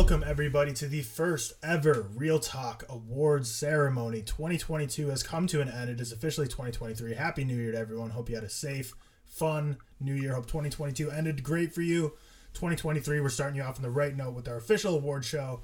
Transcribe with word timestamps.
Welcome, 0.00 0.24
everybody, 0.26 0.72
to 0.72 0.88
the 0.88 1.02
first 1.02 1.52
ever 1.62 2.08
ReelTok 2.16 2.88
Awards 2.88 3.54
ceremony. 3.54 4.22
2022 4.22 5.08
has 5.08 5.22
come 5.22 5.46
to 5.48 5.60
an 5.60 5.68
end. 5.68 5.90
It 5.90 6.00
is 6.00 6.10
officially 6.10 6.46
2023. 6.46 7.12
Happy 7.12 7.44
New 7.44 7.54
Year 7.54 7.72
to 7.72 7.78
everyone. 7.78 8.08
Hope 8.08 8.30
you 8.30 8.34
had 8.34 8.42
a 8.42 8.48
safe, 8.48 8.94
fun 9.26 9.76
New 10.00 10.14
Year. 10.14 10.32
Hope 10.32 10.46
2022 10.46 11.10
ended 11.10 11.42
great 11.42 11.74
for 11.74 11.82
you. 11.82 12.14
2023, 12.54 13.20
we're 13.20 13.28
starting 13.28 13.56
you 13.56 13.62
off 13.62 13.76
on 13.76 13.82
the 13.82 13.90
right 13.90 14.16
note 14.16 14.32
with 14.32 14.48
our 14.48 14.56
official 14.56 14.94
award 14.94 15.22
show. 15.22 15.60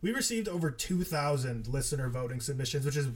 We 0.00 0.10
received 0.10 0.48
over 0.48 0.70
2,000 0.70 1.68
listener 1.68 2.08
voting 2.08 2.40
submissions, 2.40 2.86
which 2.86 2.96
is 2.96 3.08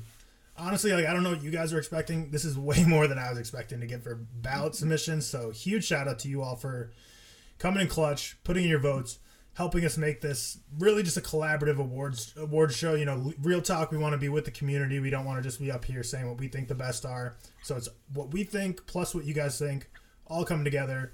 honestly 0.59 0.93
like 0.93 1.07
I 1.07 1.15
don't 1.15 1.23
know 1.23 1.31
what 1.31 1.43
you 1.43 1.51
guys 1.51 1.73
are 1.73 1.79
expecting. 1.79 2.33
This 2.33 2.45
is 2.45 2.59
way 2.59 2.85
more 2.87 3.07
than 3.09 3.19
I 3.19 3.31
was 3.31 3.39
expecting 3.39 3.81
to 3.81 3.87
get 3.87 4.03
for 4.03 4.15
ballot 4.15 4.75
submissions. 4.75 5.27
So 5.27 5.53
huge 5.53 5.87
shout 5.87 6.07
out 6.07 6.19
to 6.19 6.29
you 6.29 6.43
all 6.43 6.57
for 6.57 6.93
coming 7.59 7.81
in 7.81 7.89
clutch, 7.89 8.37
putting 8.45 8.65
in 8.65 8.71
your 8.71 8.79
votes, 8.79 9.21
helping 9.55 9.85
us 9.85 9.97
make 9.97 10.21
this 10.21 10.59
really 10.79 11.03
just 11.03 11.17
a 11.17 11.21
collaborative 11.21 11.79
awards 11.79 12.35
awards 12.37 12.77
show. 12.77 12.95
You 12.95 13.05
know, 13.05 13.33
real 13.43 13.63
talk. 13.63 13.91
We 13.91 13.99
want 13.99 14.13
to 14.13 14.19
be 14.19 14.29
with 14.29 14.45
the 14.45 14.51
community. 14.51 14.99
We 15.01 15.11
don't 15.11 15.25
want 15.25 15.39
to 15.39 15.43
just 15.43 15.61
be 15.61 15.71
up 15.71 15.85
here 15.85 16.03
saying 16.03 16.29
what 16.29 16.39
we 16.39 16.49
think 16.49 16.69
the 16.69 16.75
best 16.75 17.05
are. 17.05 17.37
So 17.63 17.77
it's 17.77 17.89
what 18.13 18.33
we 18.33 18.45
think 18.45 18.87
plus 18.87 19.15
what 19.15 19.25
you 19.25 19.35
guys 19.35 19.59
think, 19.59 19.91
all 20.27 20.45
come 20.45 20.65
together 20.65 21.13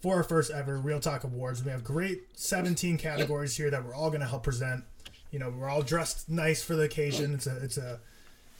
for 0.00 0.16
our 0.16 0.24
first 0.24 0.50
ever 0.50 0.78
ReelTok 0.78 1.24
Awards. 1.24 1.64
We 1.64 1.70
have 1.70 1.84
great 1.84 2.22
17 2.34 2.98
categories 2.98 3.56
here 3.56 3.70
that 3.70 3.84
we're 3.84 3.94
all 3.94 4.10
going 4.10 4.20
to 4.20 4.26
help 4.26 4.42
present. 4.44 4.84
You 5.30 5.38
know, 5.38 5.50
we're 5.50 5.68
all 5.68 5.82
dressed 5.82 6.28
nice 6.28 6.62
for 6.62 6.74
the 6.74 6.82
occasion. 6.82 7.34
It's 7.34 7.46
a 7.46 7.56
it's 7.62 7.78
a 7.78 8.00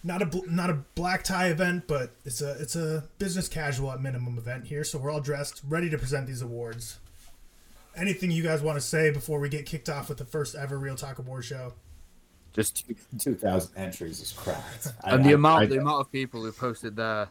not 0.04 0.22
a 0.22 0.42
not 0.50 0.70
a 0.70 0.84
black 0.94 1.22
tie 1.22 1.48
event, 1.48 1.84
but 1.86 2.14
it's 2.24 2.40
a 2.40 2.52
it's 2.60 2.76
a 2.76 3.04
business 3.18 3.48
casual 3.48 3.92
at 3.92 4.00
minimum 4.00 4.38
event 4.38 4.66
here. 4.66 4.84
So 4.84 4.98
we're 4.98 5.10
all 5.10 5.20
dressed, 5.20 5.62
ready 5.68 5.90
to 5.90 5.98
present 5.98 6.26
these 6.26 6.42
awards. 6.42 6.98
Anything 7.96 8.30
you 8.30 8.42
guys 8.42 8.62
want 8.62 8.76
to 8.76 8.80
say 8.80 9.10
before 9.10 9.38
we 9.38 9.48
get 9.48 9.66
kicked 9.66 9.88
off 9.88 10.08
with 10.08 10.18
the 10.18 10.24
first 10.24 10.54
ever 10.54 10.78
ReelTok 10.78 11.18
Award 11.18 11.44
show? 11.44 11.74
Just 12.54 12.84
two 13.18 13.34
thousand 13.34 13.72
entries 13.76 14.20
is 14.20 14.32
cracked. 14.32 14.88
and 15.04 15.24
the 15.24 15.32
amount 15.34 15.70
the 15.70 15.78
amount 15.78 16.00
of 16.00 16.12
people 16.12 16.42
who 16.42 16.52
posted 16.52 16.96
their 16.96 17.28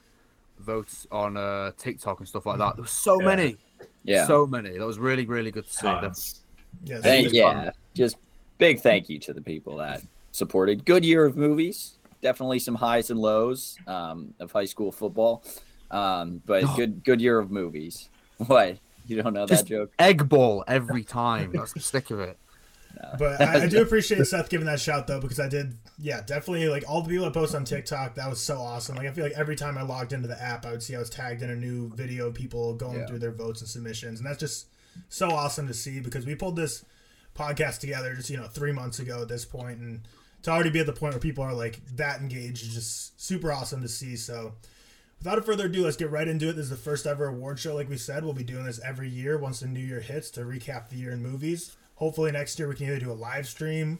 votes 0.59 1.08
on 1.12 1.38
uh, 1.38 1.72
TikTok 1.78 2.20
and 2.20 2.28
stuff 2.28 2.45
like 2.45 2.58
that. 2.59 2.76
There 2.76 2.84
was 2.84 2.92
so 2.92 3.20
Yeah. 3.20 3.26
many, 3.28 3.58
Yeah. 4.03 4.28
so 4.28 4.45
many. 4.48 4.78
That 4.78 4.86
was 4.86 5.00
really 5.00 5.26
really 5.26 5.52
good 5.52 5.66
to 5.66 5.72
see. 5.73 5.81
Tons. 5.88 6.42
Yeah, 6.84 7.00
Thank, 7.02 7.34
yeah. 7.34 7.64
fun. 7.66 7.72
Just 7.94 8.18
big 8.58 8.80
thank 8.80 9.09
you 9.09 9.20
to 9.20 9.34
the 9.34 9.42
people 9.42 9.78
that 9.78 10.02
supported. 10.31 10.86
Good 10.86 11.03
year 11.03 11.25
of 11.25 11.36
movies. 11.36 11.98
Definitely 12.22 12.59
some 12.59 12.75
highs 12.75 13.09
and 13.09 13.20
lows 13.20 13.78
um, 13.88 14.34
of 14.40 14.52
high 14.52 14.66
school 14.66 14.92
football. 14.92 15.44
Um, 15.90 16.42
but 16.46 16.64
good 16.75 17.03
good 17.03 17.20
year 17.22 17.38
of 17.40 17.52
movies. 17.52 18.09
What? 18.48 18.78
You 19.12 19.22
don't 19.22 19.34
know 19.34 19.45
Just- 19.45 19.64
that 19.66 19.70
joke? 19.70 19.92
Egg 20.00 20.28
ball 20.30 20.64
every 20.67 21.04
time. 21.04 21.52
That's 21.54 21.73
the 21.73 21.80
stick 21.80 22.09
of 22.12 22.20
it. 22.22 22.38
But 23.18 23.42
I, 23.42 23.64
I 23.64 23.68
do 23.68 23.81
appreciate 23.81 24.23
Seth 24.26 24.50
giving 24.50 24.68
that 24.68 24.80
shout 24.80 25.08
though 25.08 25.20
because 25.22 25.40
I 25.40 25.48
did, 25.50 25.78
yeah, 25.98 26.22
definitely 26.22 26.68
like 26.68 26.84
all 26.88 27.02
the 27.02 27.09
people 27.09 27.26
that 27.26 27.34
post 27.34 27.56
on 27.56 27.64
TikTok. 27.66 28.16
That 28.16 28.30
was 28.30 28.40
so 28.40 28.58
awesome. 28.59 28.95
Like 28.95 29.08
I 29.08 29.12
feel 29.12 29.23
like 29.23 29.34
every 29.34 29.56
time 29.56 29.78
I 29.78 29.81
logged 29.81 30.14
into 30.14 30.28
the 30.28 30.40
app, 30.42 30.66
I 30.66 30.72
would 30.72 30.84
see 30.84 30.95
I 30.95 31.00
was 31.00 31.09
tagged 31.09 31.42
in 31.42 31.50
a 31.50 31.56
new 31.56 31.90
video, 31.95 32.28
of 32.28 32.34
people 32.34 32.73
going 32.76 33.00
Yeah. 33.00 33.06
through 33.08 33.20
their 33.20 33.31
votes 33.31 33.62
and 33.62 33.70
submissions, 33.70 34.20
and 34.20 34.28
that's 34.28 34.40
just 34.40 34.68
so 35.09 35.30
awesome 35.31 35.68
to 35.68 35.73
see 35.73 36.00
because 36.00 36.25
we 36.25 36.36
pulled 36.36 36.58
this 36.58 36.84
podcast 37.36 37.80
together 37.80 38.14
just 38.14 38.30
you 38.30 38.38
know 38.38 38.48
three 38.48 38.72
months 38.73 39.00
ago 39.00 39.22
at 39.22 39.30
this 39.30 39.46
point, 39.46 39.80
and 39.80 40.02
to 40.44 40.52
already 40.52 40.70
be 40.70 40.80
at 40.80 40.86
the 40.86 40.94
point 40.94 41.14
where 41.14 41.20
people 41.22 41.44
are 41.44 41.53
like 41.53 41.80
that 41.96 42.20
engaged 42.20 42.62
is 42.64 42.73
just 42.73 43.20
super 43.22 43.52
awesome 43.52 43.81
to 43.81 43.88
see. 43.90 44.16
So. 44.16 44.53
Without 45.24 45.46
further 45.46 45.68
ado, 45.68 45.84
let's 45.84 45.98
get 45.98 46.10
right 46.10 46.28
into 46.28 46.50
it. 46.50 46.54
This 46.54 46.64
is 46.64 46.72
the 46.72 46.76
first 46.76 47.06
ever 47.06 47.28
award 47.28 47.60
show, 47.60 47.76
like 47.76 47.88
we 47.88 47.98
said. 47.98 48.24
We'll 48.24 48.34
be 48.34 48.44
doing 48.44 48.66
this 48.66 48.80
every 48.80 49.08
year 49.08 49.38
once 49.38 49.60
the 49.60 49.68
new 49.68 49.80
year 49.80 50.00
hits 50.00 50.32
to 50.32 50.42
recap 50.42 50.90
the 50.90 50.96
year 50.96 51.12
in 51.12 51.22
movies. 51.22 51.76
Hopefully 51.94 52.32
next 52.32 52.58
year 52.58 52.68
we 52.68 52.74
can 52.74 52.88
either 52.88 53.00
do 53.00 53.12
a 53.12 53.14
live 53.14 53.48
stream 53.48 54.00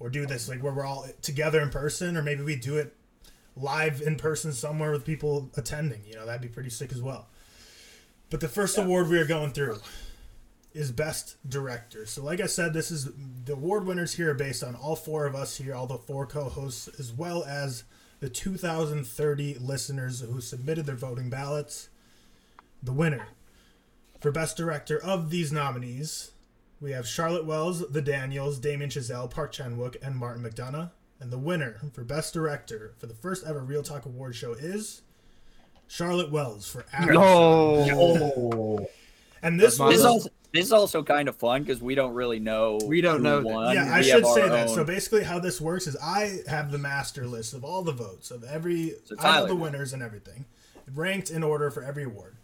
or 0.00 0.08
do 0.08 0.24
this 0.24 0.48
like 0.48 0.62
where 0.62 0.72
we're 0.72 0.86
all 0.86 1.06
together 1.20 1.60
in 1.60 1.68
person, 1.68 2.16
or 2.16 2.22
maybe 2.22 2.42
we 2.42 2.56
do 2.56 2.78
it 2.78 2.96
live 3.54 4.00
in 4.00 4.16
person 4.16 4.50
somewhere 4.50 4.92
with 4.92 5.04
people 5.04 5.50
attending. 5.58 6.00
You 6.06 6.14
know, 6.14 6.24
that'd 6.24 6.40
be 6.40 6.48
pretty 6.48 6.70
sick 6.70 6.90
as 6.90 7.02
well. 7.02 7.28
But 8.30 8.40
the 8.40 8.48
first 8.48 8.78
award 8.78 9.08
we 9.08 9.18
are 9.18 9.26
going 9.26 9.52
through 9.52 9.78
is 10.72 10.90
Best 10.90 11.36
Director. 11.46 12.06
So, 12.06 12.24
like 12.24 12.40
I 12.40 12.46
said, 12.46 12.72
this 12.72 12.90
is 12.90 13.10
the 13.44 13.52
award 13.52 13.84
winners 13.84 14.14
here 14.14 14.30
are 14.30 14.34
based 14.34 14.64
on 14.64 14.74
all 14.74 14.96
four 14.96 15.26
of 15.26 15.34
us 15.34 15.58
here, 15.58 15.74
all 15.74 15.86
the 15.86 15.98
four 15.98 16.26
co 16.26 16.48
hosts, 16.48 16.88
as 16.98 17.12
well 17.12 17.44
as 17.44 17.84
the 18.22 18.30
2030 18.30 19.56
listeners 19.58 20.20
who 20.20 20.40
submitted 20.40 20.86
their 20.86 20.94
voting 20.94 21.28
ballots. 21.28 21.88
The 22.80 22.92
winner 22.92 23.26
for 24.20 24.30
Best 24.30 24.56
Director 24.56 24.96
of 25.02 25.30
these 25.30 25.50
nominees, 25.50 26.30
we 26.80 26.92
have 26.92 27.04
Charlotte 27.04 27.44
Wells, 27.44 27.80
The 27.90 28.00
Daniels, 28.00 28.60
Damien 28.60 28.90
Chazelle, 28.90 29.28
Park 29.28 29.50
Chan 29.50 29.76
Wook, 29.76 29.96
and 30.00 30.14
Martin 30.14 30.44
McDonagh. 30.44 30.92
And 31.18 31.32
the 31.32 31.38
winner 31.38 31.80
for 31.92 32.04
Best 32.04 32.32
Director 32.32 32.94
for 32.96 33.06
the 33.06 33.14
first 33.14 33.44
ever 33.44 33.60
ReelTok 33.60 34.06
Award 34.06 34.36
show 34.36 34.52
is 34.52 35.02
Charlotte 35.88 36.30
Wells 36.30 36.70
for 36.70 36.84
Aftersun. 36.94 37.16
Oh, 37.18 38.88
And 39.42 39.58
this 39.58 39.78
That's 39.78 39.94
is 39.94 40.04
was 40.04 40.06
also 40.06 40.28
this 40.52 40.66
is 40.66 40.72
also 40.72 41.02
kind 41.02 41.28
of 41.28 41.36
fun 41.36 41.62
because 41.62 41.80
we 41.80 41.94
don't 41.94 42.14
really 42.14 42.38
know. 42.40 42.78
We 42.84 43.00
don't 43.00 43.18
who 43.18 43.22
know 43.22 43.36
that. 43.42 43.46
won. 43.46 43.74
Yeah, 43.74 43.92
I 43.94 44.02
should 44.02 44.26
say 44.26 44.42
our 44.42 44.48
that. 44.50 44.68
own- 44.68 44.74
So 44.74 44.84
basically, 44.84 45.24
how 45.24 45.38
this 45.38 45.60
works 45.60 45.86
is 45.86 45.96
I 46.02 46.40
have 46.48 46.70
the 46.70 46.78
master 46.78 47.26
list 47.26 47.54
of 47.54 47.64
all 47.64 47.82
the 47.82 47.92
votes 47.92 48.30
of 48.30 48.44
every. 48.44 48.94
So 49.04 49.16
I 49.18 49.32
have 49.38 49.48
the 49.48 49.56
winners 49.56 49.92
and 49.92 50.02
everything, 50.02 50.44
ranked 50.94 51.30
in 51.30 51.42
order 51.42 51.70
for 51.70 51.82
every 51.82 52.04
award. 52.04 52.36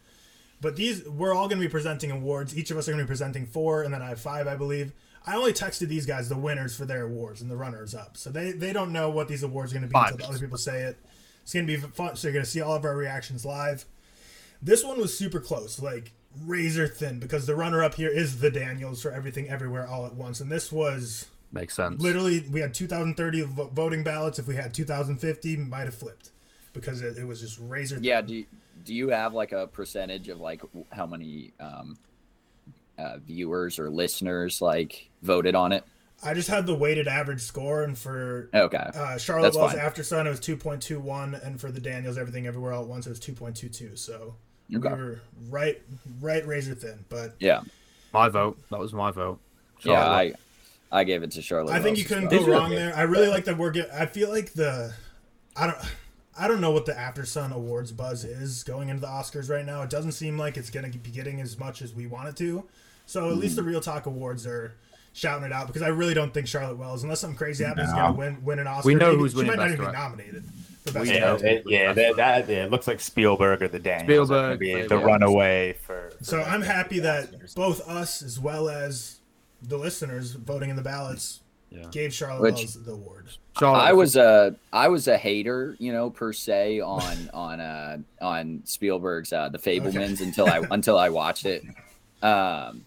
But 0.60 0.74
these, 0.76 1.08
we're 1.08 1.34
all 1.34 1.46
going 1.48 1.60
to 1.60 1.64
be 1.66 1.70
presenting 1.70 2.10
awards. 2.10 2.56
Each 2.56 2.70
of 2.72 2.76
us 2.78 2.88
are 2.88 2.92
going 2.92 2.98
to 2.98 3.04
be 3.04 3.08
presenting 3.08 3.46
four, 3.46 3.82
and 3.84 3.94
then 3.94 4.02
I 4.02 4.08
have 4.08 4.20
five, 4.20 4.48
I 4.48 4.56
believe. 4.56 4.92
I 5.24 5.36
only 5.36 5.52
texted 5.52 5.88
these 5.88 6.04
guys 6.06 6.28
the 6.28 6.36
winners 6.36 6.74
for 6.76 6.84
their 6.84 7.04
awards 7.04 7.42
and 7.42 7.50
the 7.50 7.56
runners 7.56 7.94
up, 7.94 8.16
so 8.16 8.30
they 8.30 8.52
they 8.52 8.72
don't 8.72 8.92
know 8.92 9.10
what 9.10 9.28
these 9.28 9.42
awards 9.42 9.72
are 9.72 9.74
going 9.76 9.82
to 9.82 9.88
be 9.88 9.92
Five. 9.92 10.12
until 10.12 10.26
the 10.26 10.32
other 10.32 10.38
people 10.40 10.56
say 10.58 10.82
it. 10.84 10.96
It's 11.42 11.52
going 11.52 11.66
to 11.66 11.72
be 11.72 11.78
fun. 11.78 12.16
So 12.16 12.28
you're 12.28 12.32
going 12.32 12.44
to 12.44 12.50
see 12.50 12.60
all 12.62 12.74
of 12.74 12.84
our 12.84 12.96
reactions 12.96 13.44
live. 13.44 13.84
This 14.62 14.82
one 14.84 14.98
was 14.98 15.16
super 15.16 15.38
close, 15.38 15.80
like 15.80 16.12
razor 16.44 16.86
thin, 16.88 17.18
because 17.18 17.46
the 17.46 17.54
runner 17.56 17.82
up 17.82 17.94
here 17.94 18.10
is 18.10 18.40
the 18.40 18.50
Daniels 18.50 19.02
for 19.02 19.10
everything, 19.12 19.48
everywhere, 19.48 19.86
all 19.86 20.06
at 20.06 20.14
once, 20.14 20.40
and 20.40 20.50
this 20.50 20.70
was 20.70 21.26
Makes 21.52 21.74
sense. 21.74 22.00
literally 22.00 22.44
we 22.50 22.60
had 22.60 22.74
2030 22.74 23.42
voting 23.72 24.02
ballots. 24.04 24.38
If 24.38 24.46
we 24.46 24.54
had 24.56 24.74
2050, 24.74 25.56
might 25.56 25.84
have 25.84 25.94
flipped 25.94 26.30
because 26.72 27.00
it, 27.02 27.16
it 27.18 27.26
was 27.26 27.40
just 27.40 27.58
razor. 27.60 27.96
thin. 27.96 28.04
Yeah. 28.04 28.20
Do 28.20 28.34
you, 28.34 28.44
do 28.84 28.94
you 28.94 29.08
have 29.08 29.32
like 29.34 29.52
a 29.52 29.66
percentage 29.66 30.28
of 30.28 30.38
like 30.40 30.62
how 30.92 31.06
many 31.06 31.52
um, 31.58 31.96
uh, 32.98 33.16
viewers 33.18 33.78
or 33.78 33.90
listeners 33.90 34.60
like 34.60 35.08
voted 35.22 35.54
on 35.54 35.72
it? 35.72 35.84
I 36.22 36.34
just 36.34 36.48
had 36.48 36.66
the 36.66 36.74
weighted 36.74 37.06
average 37.06 37.40
score, 37.42 37.84
and 37.84 37.96
for 37.96 38.50
Okay. 38.52 38.76
uh, 38.76 39.16
Charlotte 39.18 39.54
Wells. 39.54 39.72
Aftersun, 39.72 40.26
it 40.26 40.30
was 40.30 40.40
2.21, 40.40 41.46
and 41.46 41.60
for 41.60 41.70
the 41.70 41.80
Daniels, 41.80 42.18
everything 42.18 42.44
everywhere 42.46 42.72
all 42.72 42.82
at 42.82 42.88
once, 42.88 43.06
it 43.06 43.10
was 43.10 43.20
2.22. 43.20 43.96
So 43.96 44.34
Okay. 44.74 44.88
we 44.88 44.94
were 45.02 45.20
right, 45.48 45.80
right 46.20 46.46
razor 46.46 46.74
thin. 46.74 47.04
But 47.08 47.34
Yeah. 47.38 47.62
my 48.12 48.28
vote. 48.28 48.58
That 48.70 48.78
was 48.78 48.92
my 48.92 49.10
vote. 49.10 49.38
Yeah. 49.82 50.00
I 50.08 50.32
I 50.90 51.04
gave 51.04 51.22
it 51.22 51.30
to 51.32 51.42
Charlotte. 51.42 51.72
I 51.74 51.80
think 51.80 51.98
you 51.98 52.04
Wells 52.10 52.24
as 52.24 52.28
couldn't 52.30 52.48
well. 52.48 52.58
go 52.58 52.60
wrong 52.64 52.70
there. 52.70 52.94
I 52.96 53.02
really 53.02 53.28
like 53.28 53.44
that 53.44 53.58
we're 53.58 53.70
get. 53.70 53.90
I 53.92 54.06
feel 54.06 54.30
like 54.30 54.54
the, 54.54 54.94
I 55.54 55.66
don't, 55.66 55.78
I 56.38 56.48
don't 56.48 56.62
know 56.62 56.70
what 56.70 56.86
the 56.86 56.92
Aftersun 56.94 57.52
Awards 57.52 57.92
buzz 57.92 58.24
is 58.24 58.62
going 58.64 58.88
into 58.88 59.02
the 59.02 59.06
Oscars 59.06 59.50
right 59.50 59.66
now. 59.66 59.82
It 59.82 59.90
doesn't 59.90 60.12
seem 60.12 60.38
like 60.38 60.56
it's 60.56 60.70
going 60.70 60.90
to 60.90 60.98
be 60.98 61.10
getting 61.10 61.40
as 61.42 61.58
much 61.58 61.82
as 61.82 61.92
we 61.94 62.06
want 62.06 62.28
it 62.28 62.36
to. 62.36 62.64
So 63.04 63.28
at 63.30 63.36
least 63.36 63.58
Hmm. 63.58 63.66
the 63.66 63.72
ReelTok 63.72 64.06
Awards 64.06 64.46
are 64.46 64.72
shouting 65.12 65.44
it 65.44 65.52
out 65.52 65.66
because 65.66 65.82
I 65.82 65.88
really 65.88 66.14
don't 66.14 66.32
think 66.32 66.46
Charlotte 66.46 66.78
Wells, 66.78 67.02
unless 67.02 67.20
something 67.20 67.36
crazy 67.36 67.64
happens, 67.64 67.88
is 67.88 67.94
No. 67.94 68.00
going 68.00 68.14
to 68.14 68.18
win 68.18 68.44
win 68.44 68.58
an 68.60 68.66
Oscar. 68.66 68.86
We 68.86 68.94
know 68.94 69.10
Maybe- 69.10 69.18
who's 69.20 69.32
she 69.32 69.36
winning 69.38 69.56
might 69.56 69.58
not 69.64 69.70
even 69.72 69.86
be 69.86 69.92
nominated 69.92 70.44
for 70.44 70.52
Best 70.92 71.06
yeah, 71.10 71.20
Director. 71.20 71.44
know. 71.46 71.50
it, 71.52 71.62
yeah, 71.66 71.92
that, 71.92 72.16
that 72.16 72.48
yeah, 72.48 72.64
it 72.64 72.70
looks 72.70 72.86
like 72.86 73.00
Spielberg 73.00 73.62
or 73.62 73.68
the 73.68 73.78
Daniels. 73.78 74.28
Spielberg, 74.28 74.58
be 74.60 74.74
maybe. 74.74 74.88
the 74.88 74.98
runaway 74.98 75.74
for. 75.84 76.10
for 76.18 76.24
So 76.24 76.42
I'm 76.42 76.62
happy 76.62 76.98
that 77.00 77.32
Oscars. 77.32 77.54
both 77.54 77.88
us 77.88 78.22
as 78.22 78.38
well 78.40 78.68
as 78.68 79.20
the 79.62 79.76
listeners 79.76 80.32
voting 80.32 80.70
in 80.70 80.76
the 80.76 80.82
ballots 80.82 81.40
Yeah. 81.70 81.86
gave 81.90 82.12
Charlotte 82.14 82.42
Which- 82.42 82.54
Wells 82.56 82.84
the 82.84 82.92
award. 82.92 83.28
Charlotte, 83.58 83.80
I 83.80 83.92
was 83.92 84.14
a 84.16 84.54
I 84.72 84.86
was 84.86 85.08
a 85.08 85.18
hater, 85.18 85.74
you 85.80 85.92
know, 85.92 86.10
per 86.10 86.32
se 86.32 86.80
on 86.80 87.28
on 87.34 87.60
uh 87.60 87.98
on 88.20 88.62
Spielberg's 88.64 89.32
uh 89.32 89.48
The 89.48 89.58
Fabelmans 89.58 90.20
until 90.20 90.46
I 90.46 90.62
until 90.70 90.96
I 90.96 91.08
watched 91.08 91.44
it. 91.44 91.64
Um 92.22 92.84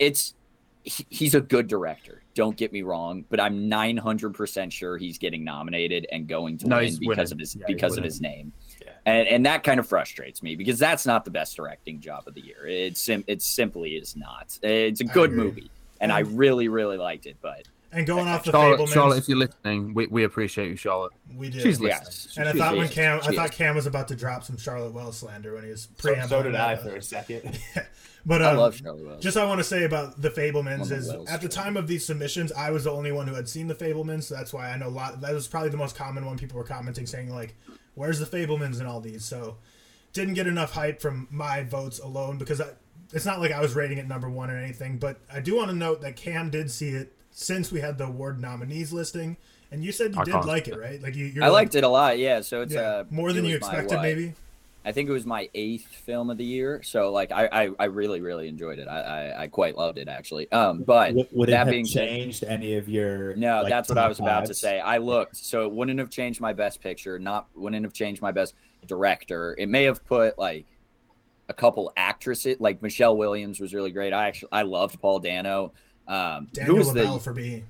it's 0.00 0.34
he- 0.82 1.06
he's 1.10 1.34
a 1.34 1.40
good 1.40 1.68
director. 1.68 2.22
Don't 2.38 2.56
get 2.56 2.72
me 2.72 2.82
wrong, 2.82 3.24
but 3.30 3.40
I'm 3.40 3.68
900% 3.68 4.70
sure 4.70 4.96
he's 4.96 5.18
getting 5.18 5.42
nominated 5.42 6.06
and 6.12 6.28
going 6.28 6.56
to 6.58 6.68
No, 6.68 6.76
win 6.76 6.96
because 7.00 7.00
winning. 7.08 7.32
of 7.32 7.38
his 7.40 7.56
Yeah, 7.56 7.64
because 7.66 7.92
of 7.94 7.96
winning. 7.96 8.04
his 8.10 8.20
name. 8.20 8.52
Yeah. 8.80 8.92
And 9.06 9.26
and 9.26 9.46
that 9.46 9.64
kind 9.64 9.80
of 9.80 9.88
frustrates 9.88 10.40
me 10.40 10.54
because 10.54 10.78
that's 10.78 11.04
not 11.04 11.24
the 11.24 11.32
best 11.32 11.56
directing 11.56 11.98
job 12.00 12.28
of 12.28 12.34
the 12.34 12.40
year. 12.40 12.64
It 12.64 12.96
sim- 12.96 13.24
it 13.26 13.42
simply 13.42 13.96
is 13.96 14.14
not. 14.14 14.56
It's 14.62 15.00
a 15.00 15.04
good 15.04 15.32
movie 15.32 15.68
and 16.00 16.12
I 16.12 16.20
really 16.20 16.68
really 16.68 16.96
liked 16.96 17.26
it, 17.26 17.38
but 17.42 17.66
And 17.90 18.06
going 18.06 18.28
off 18.28 18.44
the 18.44 18.52
Charlotte, 18.52 18.78
Fabelmans, 18.78 18.92
Charlotte, 18.94 19.18
if 19.18 19.28
you're 19.28 19.38
listening, 19.38 19.94
we, 19.94 20.06
we 20.06 20.22
appreciate 20.22 20.68
you, 20.68 20.76
Charlotte. 20.76 21.14
we 21.34 21.50
did. 21.50 21.62
She's 21.62 21.80
Yes. 21.80 22.04
listening. 22.28 22.46
and 22.46 22.60
I 22.62 22.64
thought 22.64 22.76
when 22.76 22.88
Cam, 22.88 23.18
I 23.24 23.34
thought. 23.34 23.50
Cam 23.50 23.74
was 23.74 23.86
about 23.86 24.06
to 24.08 24.14
drop 24.14 24.44
some 24.44 24.56
Charlotte 24.58 24.92
Wells 24.92 25.16
slander 25.18 25.54
when 25.54 25.64
he 25.64 25.70
was 25.70 25.88
So, 25.98 26.10
preambling. 26.10 26.28
so 26.28 26.42
did 26.44 26.54
I 26.54 26.76
for 26.76 26.94
a 26.94 27.02
second. 27.02 27.58
But 28.26 28.42
I 28.42 28.50
um, 28.50 28.58
love 28.58 28.80
Charlie 28.80 29.04
Wells. 29.04 29.22
Just 29.22 29.36
I 29.36 29.44
want 29.44 29.58
to 29.58 29.64
say 29.64 29.84
about 29.84 30.20
the 30.20 30.30
Fabelmans 30.30 30.80
One 30.80 30.92
is 30.92 31.08
Wells' 31.08 31.28
at 31.28 31.40
the 31.40 31.48
time 31.48 31.76
of 31.76 31.86
these 31.86 32.04
submissions, 32.04 32.52
I 32.52 32.70
was 32.70 32.84
the 32.84 32.90
only 32.90 33.12
one 33.12 33.26
who 33.26 33.34
had 33.34 33.48
seen 33.48 33.68
the 33.68 33.74
Fabelmans, 33.74 34.24
so 34.24 34.34
that's 34.34 34.52
why 34.52 34.70
I 34.70 34.76
know 34.76 34.88
a 34.88 34.90
lot. 34.90 35.20
That 35.20 35.32
was 35.32 35.46
probably 35.46 35.70
the 35.70 35.76
most 35.76 35.96
common 35.96 36.26
one. 36.26 36.38
People 36.38 36.58
were 36.58 36.64
commenting 36.64 37.06
saying 37.06 37.30
like, 37.30 37.54
"Where's 37.94 38.18
the 38.18 38.26
Fabelmans 38.26 38.78
and 38.78 38.88
all 38.88 39.00
these?" 39.00 39.24
So 39.24 39.56
didn't 40.12 40.34
get 40.34 40.46
enough 40.46 40.72
hype 40.72 41.00
from 41.00 41.28
my 41.30 41.62
votes 41.62 41.98
alone 41.98 42.38
because 42.38 42.60
I, 42.60 42.68
it's 43.12 43.26
not 43.26 43.40
like 43.40 43.52
I 43.52 43.60
was 43.60 43.74
rating 43.74 43.98
it 43.98 44.08
number 44.08 44.28
one 44.28 44.50
or 44.50 44.56
anything. 44.56 44.98
But 44.98 45.20
I 45.32 45.40
do 45.40 45.56
want 45.56 45.70
to 45.70 45.76
note 45.76 46.00
that 46.02 46.16
Cam 46.16 46.50
did 46.50 46.70
see 46.70 46.90
it 46.90 47.14
since 47.30 47.70
we 47.70 47.80
had 47.80 47.98
the 47.98 48.06
award 48.06 48.40
nominees 48.40 48.92
listing, 48.92 49.36
and 49.70 49.84
you 49.84 49.92
said 49.92 50.14
you 50.14 50.20
I 50.20 50.24
did 50.24 50.44
like 50.44 50.68
it, 50.68 50.74
it. 50.74 50.80
right? 50.80 51.02
Like 51.02 51.14
you, 51.14 51.26
you're 51.26 51.44
I 51.44 51.48
liked 51.48 51.74
it 51.74 51.84
a 51.84 51.88
lot. 51.88 52.18
Yeah. 52.18 52.40
So 52.40 52.62
it's 52.62 52.74
Yeah, 52.74 52.80
uh, 52.80 53.04
more 53.10 53.30
it 53.30 53.34
than 53.34 53.44
you 53.44 53.54
was 53.54 53.62
my, 53.62 53.68
expected, 53.68 54.02
maybe. 54.02 54.34
I 54.88 54.92
think 54.92 55.06
it 55.10 55.12
was 55.12 55.26
my 55.26 55.50
eighth 55.52 55.86
film 55.86 56.30
of 56.30 56.38
the 56.38 56.46
year. 56.46 56.82
So 56.82 57.12
like 57.12 57.30
I 57.30 57.46
I, 57.46 57.70
I 57.78 57.84
really 57.84 58.22
really 58.22 58.48
enjoyed 58.48 58.78
it. 58.78 58.88
I, 58.88 59.00
I 59.00 59.42
I 59.42 59.46
quite 59.48 59.76
loved 59.76 59.98
it 59.98 60.08
actually. 60.08 60.50
Um, 60.50 60.82
but 60.82 61.12
would, 61.12 61.28
would 61.32 61.48
it 61.50 61.52
that 61.52 61.58
have 61.58 61.68
being 61.70 61.84
said- 61.84 62.08
changed 62.08 62.42
any 62.42 62.76
of 62.76 62.88
your? 62.88 63.36
No, 63.36 63.60
like, 63.60 63.68
that's 63.68 63.90
what 63.90 63.98
I 63.98 64.08
was 64.08 64.18
about 64.18 64.46
to 64.46 64.54
say. 64.54 64.80
I 64.80 64.96
looked, 64.96 65.36
so 65.36 65.66
it 65.66 65.72
wouldn't 65.72 65.98
have 65.98 66.08
changed 66.08 66.40
my 66.40 66.54
best 66.54 66.80
picture. 66.80 67.18
Not 67.18 67.48
wouldn't 67.54 67.84
have 67.84 67.92
changed 67.92 68.22
my 68.22 68.32
best 68.32 68.54
director. 68.86 69.54
It 69.58 69.68
may 69.68 69.84
have 69.84 70.02
put 70.06 70.38
like 70.38 70.64
a 71.50 71.54
couple 71.54 71.92
actresses, 71.94 72.56
like 72.58 72.80
Michelle 72.80 73.16
Williams 73.16 73.60
was 73.60 73.74
really 73.74 73.90
great. 73.90 74.14
I 74.14 74.28
actually 74.28 74.52
I 74.52 74.62
loved 74.62 74.98
Paul 75.02 75.18
Dano. 75.18 75.74
Um, 76.06 76.48
Daniel 76.54 76.76
who 76.76 76.78
was 76.78 76.94
the? 76.94 77.20
for 77.20 77.34
being 77.34 77.66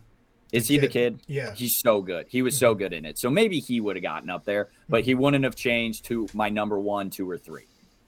Is 0.53 0.69
he 0.69 0.79
the 0.79 0.89
kid? 0.89 1.21
yeah. 1.27 1.55
He's 1.55 1.77
so 1.77 2.01
good. 2.03 2.27
He 2.29 2.43
was 2.43 2.57
so 2.57 2.75
good 2.75 2.93
in 2.93 3.05
it. 3.05 3.19
So 3.19 3.29
maybe 3.31 3.61
he 3.61 3.81
would 3.81 3.97
have 3.97 4.03
gotten 4.03 4.31
up 4.31 4.45
there, 4.45 4.69
but 4.89 5.05
he 5.05 5.15
wouldn't 5.15 5.45
have 5.45 5.57
changed 5.57 6.05
to 6.07 6.27
my 6.33 6.49
number 6.49 6.79
one, 6.79 7.11
two, 7.11 7.29
or 7.29 7.37
three. 7.39 7.65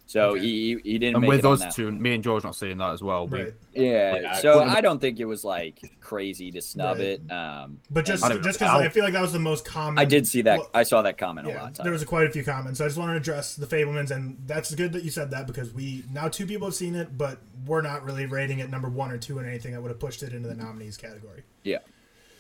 So 0.07 0.31
Okay. 0.31 0.41
he 0.41 0.77
he 0.83 0.99
didn't 0.99 1.15
And 1.17 1.21
make 1.23 1.29
with 1.29 1.39
it 1.41 1.45
on 1.45 1.53
us 1.53 1.61
that. 1.61 1.73
two, 1.75 1.89
me 1.93 2.15
and 2.15 2.25
George 2.25 2.43
not 2.43 2.57
seeing 2.57 2.79
that 2.79 2.91
as 2.95 3.01
well. 3.01 3.29
We, 3.29 3.43
Right. 3.43 3.55
Yeah. 3.73 4.17
Yeah, 4.17 4.33
I 4.33 4.41
so 4.41 4.55
wouldn't- 4.59 4.77
I 4.77 4.81
don't 4.81 5.01
think 5.01 5.21
it 5.21 5.25
was 5.25 5.45
like 5.45 5.79
crazy 6.01 6.51
to 6.51 6.61
snub 6.61 6.97
Right. 6.97 7.07
it. 7.07 7.31
Um, 7.31 7.79
But 7.93 8.07
just 8.07 8.25
I 8.25 8.31
just 8.31 8.61
know. 8.61 8.67
because 8.67 8.81
I 8.87 8.89
feel 8.89 9.05
like 9.05 9.13
that 9.13 9.23
was 9.23 9.33
the 9.33 9.39
most 9.39 9.65
common. 9.65 10.01
I 10.01 10.05
did 10.07 10.27
see 10.27 10.43
that. 10.43 10.59
Well, 10.59 10.71
I 10.75 10.83
saw 10.83 11.03
that 11.03 11.17
comment 11.17 11.47
a 11.47 11.51
Yeah, 11.51 11.63
lot. 11.63 11.75
there 11.81 11.93
was 11.93 12.03
quite 12.05 12.27
a 12.27 12.31
few 12.31 12.43
comments. 12.43 12.79
So 12.79 12.87
I 12.87 12.89
just 12.89 12.99
want 12.99 13.13
to 13.13 13.17
address 13.19 13.55
the 13.55 13.67
Fabelmans, 13.67 14.11
and 14.11 14.37
that's 14.49 14.75
good 14.75 14.93
that 14.95 15.05
you 15.05 15.11
said 15.13 15.31
that 15.31 15.47
because 15.47 15.73
we 15.73 16.03
now 16.13 16.27
two 16.27 16.45
people 16.47 16.67
have 16.67 16.75
seen 16.75 16.97
it, 16.97 17.17
but 17.17 17.39
we're 17.65 17.83
not 17.83 18.05
really 18.05 18.27
rating 18.27 18.59
it 18.59 18.69
number 18.69 18.89
one 18.89 19.13
or 19.13 19.19
two 19.19 19.39
in 19.39 19.47
anything 19.47 19.71
that 19.75 19.81
would 19.83 19.91
have 19.93 20.01
pushed 20.01 20.25
it 20.25 20.33
into 20.33 20.49
the 20.49 20.57
nominees 20.57 20.97
category. 20.97 21.45
Yeah, 21.63 21.79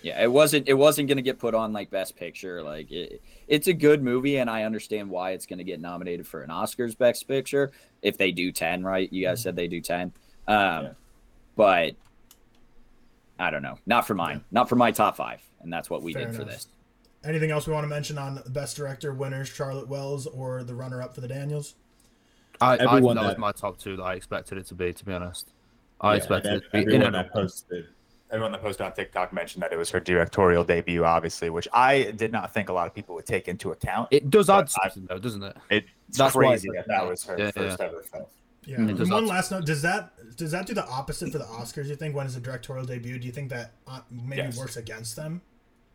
yeah. 0.03 0.23
It 0.23 0.31
wasn't. 0.31 0.69
It 0.69 0.75
wasn't 0.75 1.09
going 1.09 1.17
to 1.17 1.23
get 1.23 1.39
put 1.39 1.55
on 1.55 1.73
like 1.73 1.91
Best 1.91 2.17
Picture. 2.17 2.63
Like 2.63 2.91
it, 2.91 3.23
it's 3.47 3.67
a 3.67 3.73
good 3.73 4.03
movie, 4.03 4.37
and 4.39 4.49
I 4.49 4.65
understand 4.65 5.11
why 5.11 5.33
it's 5.33 5.47
going 5.47 5.59
to 5.59 5.65
get 5.65 5.81
nominated 5.81 6.27
for 6.27 6.43
an 6.43 6.51
Oscars 6.51 6.97
Best 6.97 7.27
Picture 7.29 7.73
if 8.03 8.19
they 8.19 8.33
do 8.33 8.53
ten. 8.53 8.83
Right? 8.83 9.13
You 9.13 9.27
guys 9.27 9.43
said 9.43 9.57
they 9.57 9.69
do 9.69 9.81
ten. 9.81 10.13
Um, 10.49 10.57
Yeah. 10.57 10.93
but 11.57 11.97
I 13.39 13.51
don't 13.51 13.63
know. 13.63 13.79
Not 13.87 14.07
for 14.07 14.15
mine. 14.15 14.45
Not 14.51 14.69
for 14.69 14.77
my 14.77 14.91
top 14.91 15.17
five, 15.17 15.43
and 15.61 15.73
that's 15.73 15.89
what 15.89 16.03
we 16.03 16.13
Fair 16.13 16.27
did 16.27 16.35
for 16.37 16.45
this. 16.45 16.69
Anything 17.25 17.51
else 17.51 17.67
we 17.67 17.75
want 17.75 17.85
to 17.85 17.89
mention 17.89 18.17
on 18.17 18.35
the 18.35 18.49
Best 18.49 18.77
Director 18.77 19.13
winners, 19.13 19.49
Charlotte 19.49 19.89
Wells 19.89 20.27
or 20.27 20.63
the 20.65 20.75
runner-up 20.75 21.15
for 21.15 21.21
the 21.21 21.29
Daniels? 21.29 21.75
I, 22.63 22.75
I 22.75 22.79
think 22.79 23.15
that 23.15 23.23
was 23.23 23.39
my 23.39 23.53
top 23.53 23.79
two 23.79 23.97
that 23.97 24.03
I 24.03 24.15
expected 24.15 24.59
it 24.59 24.67
to 24.67 24.75
be. 24.75 24.93
To 24.93 25.05
be 25.05 25.13
honest, 25.13 25.53
I 26.01 26.13
Yeah, 26.13 26.17
expected 26.17 26.53
it 26.55 26.65
to 26.65 26.71
be. 26.71 26.79
In 26.79 26.89
everyone 26.89 27.07
and 27.07 27.15
that 27.15 27.33
posted, 27.33 27.87
everyone 28.33 28.53
that 28.53 28.61
posted 28.63 28.87
on 28.87 28.93
TikTok 28.93 29.33
mentioned 29.33 29.63
that 29.63 29.73
it 29.73 29.77
was 29.79 29.91
her 29.91 30.01
directorial 30.01 30.65
debut, 30.65 31.05
obviously, 31.05 31.51
which 31.51 31.69
I 31.73 32.13
did 32.13 32.33
not 32.33 32.53
think 32.55 32.69
a 32.69 32.73
lot 32.73 32.87
of 32.87 32.95
people 32.95 33.15
would 33.17 33.27
take 33.27 33.49
into 33.49 33.73
account. 33.73 34.09
it 34.11 34.31
does 34.31 34.49
add 34.51 34.63
But 34.63 34.71
something 34.71 35.07
though, 35.07 35.19
doesn't 35.19 35.43
it? 35.43 35.57
It's 35.71 35.89
That's 36.19 36.35
crazy 36.35 36.69
that 36.75 36.87
that 36.89 37.07
was 37.07 37.25
her 37.25 37.39
Yeah, 37.39 37.51
first 37.51 37.81
ever 37.81 38.03
film. 38.03 38.25
Yeah. 38.67 38.77
Mm, 38.77 38.85
it 38.85 38.89
And 38.91 38.99
does 38.99 39.11
one 39.11 39.27
last 39.27 39.51
note: 39.51 39.65
Does 39.65 39.83
that 39.83 40.13
does 40.37 40.51
that 40.53 40.67
do 40.67 40.75
the 40.75 40.87
opposite 40.87 41.33
for 41.33 41.39
the 41.39 41.45
Oscars? 41.45 41.87
You 41.87 41.97
think 41.97 42.15
when 42.15 42.27
it's 42.27 42.37
a 42.37 42.41
directorial 42.41 42.85
debut? 42.87 43.19
Do 43.19 43.27
you 43.27 43.33
think 43.33 43.51
that 43.51 43.73
uh, 43.87 44.01
maybe 44.11 44.43
Yes. 44.43 44.59
works 44.59 44.77
against 44.77 45.17
them? 45.17 45.41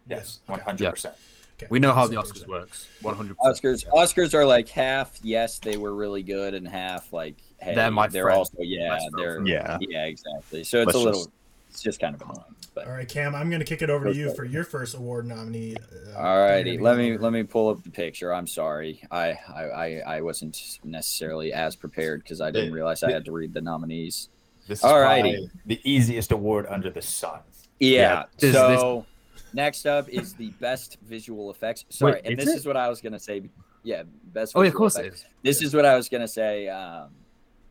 Yes, 0.07 0.39
Yeah, 0.45 0.51
one 0.51 0.59
okay. 0.59 0.65
hundred 0.71 0.89
percent. 0.91 1.15
Okay. 1.57 1.67
We 1.69 1.79
know 1.79 1.93
how 1.93 2.05
the 2.07 2.15
Oscars 2.17 2.45
works. 2.47 2.87
One 3.01 3.15
hundred. 3.15 3.37
Oscars. 3.37 3.85
Oscars 3.93 4.33
are 4.33 4.45
like 4.45 4.67
half. 4.67 5.17
Yes, 5.23 5.59
they 5.59 5.77
were 5.77 5.93
really 5.95 6.21
good, 6.23 6.53
and 6.53 6.67
half 6.67 7.13
like 7.13 7.35
hey, 7.59 7.75
They're 7.75 7.91
my 7.91 8.07
they're 8.07 8.31
also 8.31 8.57
yeah, 8.59 8.97
they're. 9.15 9.45
Yeah. 9.45 9.77
yeah, 9.81 10.05
exactly. 10.05 10.63
So 10.63 10.79
it's 10.81 10.87
Let's 10.87 10.95
a 10.95 10.99
little. 10.99 11.13
just- 11.25 11.29
It's 11.75 11.83
just 11.83 11.99
kind 11.99 12.15
of 12.15 12.21
annoying. 12.21 12.55
But 12.73 12.87
All 12.87 12.93
right, 12.93 13.07
Cam, 13.07 13.35
I'm 13.35 13.49
going 13.49 13.59
to 13.59 13.65
kick 13.65 13.81
it 13.81 13.89
over 13.89 14.05
to 14.05 14.15
you 14.17 14.29
up. 14.29 14.35
for 14.37 14.45
your 14.45 14.63
first 14.63 14.95
award 14.95 15.27
nominee. 15.27 15.75
Uh, 16.15 16.17
Alrighty, 16.17 16.63
Daniel 16.65 16.83
let 16.85 16.97
me 16.97 17.17
let 17.17 17.33
me 17.33 17.43
pull 17.43 17.67
up 17.69 17.83
the 17.83 17.89
picture. 17.89 18.33
I'm 18.33 18.47
sorry, 18.47 19.01
I 19.11 19.37
I, 19.53 19.63
I, 19.63 20.01
I 20.17 20.21
wasn't 20.21 20.79
necessarily 20.85 21.51
as 21.51 21.75
prepared 21.75 22.23
because 22.23 22.39
I 22.39 22.51
didn't 22.51 22.69
Yeah. 22.69 22.75
realize 22.75 23.03
I 23.03 23.11
had 23.11 23.25
to 23.25 23.33
read 23.33 23.53
the 23.53 23.59
nominees. 23.59 24.29
This 24.69 24.79
is 24.79 24.85
Alrighty. 24.85 25.49
the 25.65 25.81
easiest 25.83 26.31
award 26.31 26.65
under 26.69 26.89
the 26.89 27.01
sun. 27.01 27.39
Yeah. 27.81 28.23
Is 28.39 28.53
so 28.53 29.05
next 29.53 29.85
up 29.85 30.07
is 30.07 30.33
the 30.33 30.51
best 30.61 30.97
visual 31.03 31.51
effects. 31.51 31.83
Sorry, 31.89 32.13
Wait, 32.13 32.25
and 32.25 32.39
this 32.39 32.47
it? 32.47 32.55
is 32.55 32.65
what 32.65 32.77
I 32.77 32.87
was 32.87 33.01
gonna 33.01 33.19
say. 33.19 33.49
Yeah, 33.83 34.03
best. 34.33 34.53
Oh, 34.55 34.61
yeah, 34.61 34.69
of 34.69 34.73
course 34.75 34.95
it 34.97 35.07
effects. 35.07 35.21
is. 35.21 35.25
This 35.43 35.61
is 35.61 35.73
what 35.75 35.85
I 35.85 35.95
was 35.97 36.07
gonna 36.07 36.27
say 36.27 36.69
um, 36.69 37.09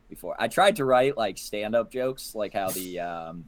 before. 0.09 0.35
I 0.39 0.47
tried 0.47 0.75
to 0.77 0.85
write 0.85 1.17
like 1.17 1.37
stand-up 1.39 1.91
jokes, 1.91 2.33
like 2.35 2.53
how 2.53 2.69
the 2.69 2.99
um, 3.01 3.45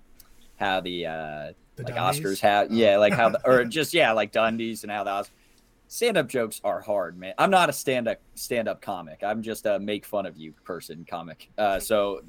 how 0.58 0.82
the 0.82 1.06
uh, 1.06 1.52
The 1.76 1.84
like 1.84 1.96
Dundies? 1.96 2.22
Oscars 2.22 2.40
have, 2.42 2.72
yeah, 2.72 2.98
like 2.98 3.14
how 3.14 3.30
the, 3.30 3.48
or 3.48 3.64
just 3.80 3.94
yeah, 3.94 4.12
like 4.12 4.32
Dundies 4.32 4.84
and 4.84 4.92
how 4.92 5.04
the 5.04 5.12
Os- 5.12 5.32
stand-up 5.88 6.28
jokes 6.28 6.60
are 6.64 6.82
hard, 6.82 7.18
man. 7.18 7.34
I'm 7.38 7.50
not 7.50 7.70
a 7.70 7.74
stand-up 7.74 8.20
stand-up 8.36 8.82
comic. 8.82 9.24
I'm 9.24 9.42
just 9.42 9.66
a 9.66 9.80
make 9.80 10.06
fun 10.06 10.26
of 10.26 10.36
you 10.38 10.54
person 10.64 11.06
comic. 11.10 11.50
Uh, 11.58 11.80
so 11.80 12.22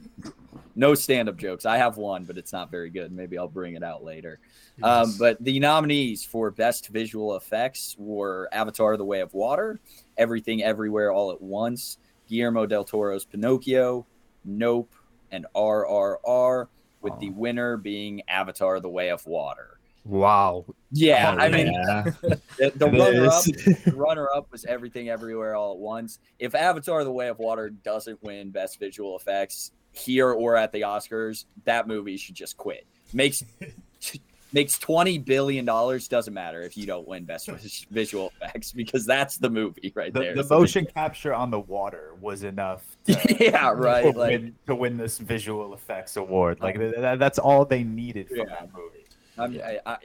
no 0.76 0.94
stand-up 0.94 1.36
jokes. 1.36 1.66
I 1.66 1.76
have 1.78 1.96
one, 1.96 2.24
but 2.24 2.38
it's 2.38 2.52
not 2.52 2.70
very 2.70 2.90
good. 2.90 3.10
Maybe 3.10 3.36
I'll 3.36 3.48
bring 3.48 3.74
it 3.74 3.82
out 3.82 4.04
later. 4.04 4.38
Um, 4.80 5.12
but 5.18 5.42
the 5.42 5.58
nominees 5.58 6.24
for 6.24 6.52
best 6.52 6.88
visual 6.88 7.34
effects 7.36 7.96
were 7.98 8.48
Avatar: 8.52 8.96
The 8.96 9.04
Way 9.04 9.20
of 9.20 9.34
Water, 9.34 9.80
Everything 10.16 10.62
Everywhere 10.62 11.10
All 11.10 11.32
at 11.32 11.42
Once, 11.42 11.98
Guillermo 12.28 12.64
del 12.64 12.84
Toro's 12.84 13.24
Pinocchio, 13.24 14.06
Nope, 14.44 14.94
and 15.32 15.46
RRR, 15.56 16.68
with 17.02 17.18
the 17.20 17.30
winner 17.30 17.76
being 17.76 18.22
Avatar: 18.28 18.80
The 18.80 18.88
Way 18.88 19.10
of 19.10 19.26
Water. 19.26 19.78
Wow. 20.04 20.64
Yeah, 20.90 21.34
Oh, 21.36 21.38
I 21.38 21.48
mean, 21.50 21.66
yeah. 21.66 22.02
the, 22.58 22.72
the 22.76 22.86
runner-up, 22.86 23.44
the 23.44 23.92
runner-up 23.96 24.50
was 24.50 24.64
Everything 24.64 25.10
Everywhere 25.10 25.54
All 25.54 25.72
at 25.72 25.78
Once. 25.78 26.18
If 26.38 26.54
Avatar: 26.54 27.04
The 27.04 27.12
Way 27.12 27.28
of 27.28 27.38
Water 27.38 27.68
doesn't 27.70 28.22
win 28.22 28.50
best 28.50 28.78
visual 28.78 29.16
effects 29.16 29.72
here 29.92 30.30
or 30.30 30.56
at 30.56 30.72
the 30.72 30.82
Oscars, 30.82 31.44
that 31.64 31.86
movie 31.88 32.16
should 32.16 32.34
just 32.34 32.56
quit. 32.56 32.86
Makes 33.12 33.44
makes 34.52 34.78
twenty 34.78 35.18
billion 35.18 35.64
dollars. 35.64 36.08
Doesn't 36.08 36.34
matter 36.34 36.62
if 36.62 36.76
you 36.76 36.86
don't 36.86 37.06
win 37.06 37.24
best 37.24 37.48
visual 37.90 38.32
effects 38.40 38.72
because 38.72 39.04
that's 39.06 39.36
the 39.36 39.50
movie 39.50 39.92
right 39.94 40.12
the, 40.12 40.20
there. 40.20 40.34
the 40.34 40.44
motion 40.48 40.86
capture 40.86 41.34
on 41.34 41.50
the 41.50 41.60
water 41.60 42.12
was 42.20 42.42
enough 42.42 42.84
to, 43.06 43.12
yeah, 43.40 43.68
to, 43.70 43.74
right. 43.76 44.16
Like, 44.16 44.30
win, 44.30 44.54
to 44.66 44.74
win 44.74 44.96
this 44.96 45.18
visual 45.18 45.74
effects 45.74 46.16
award. 46.16 46.60
Like 46.60 46.76
um, 46.76 46.82
th- 46.82 46.94
th- 46.94 47.18
that's 47.18 47.38
all 47.38 47.64
they 47.64 47.82
needed 47.84 48.28
from 48.28 48.38
Yeah. 48.38 48.44
that 48.46 48.70
movie. 48.72 49.04
I'm, 49.38 49.60
I, 49.64 49.80
I, 49.86 49.96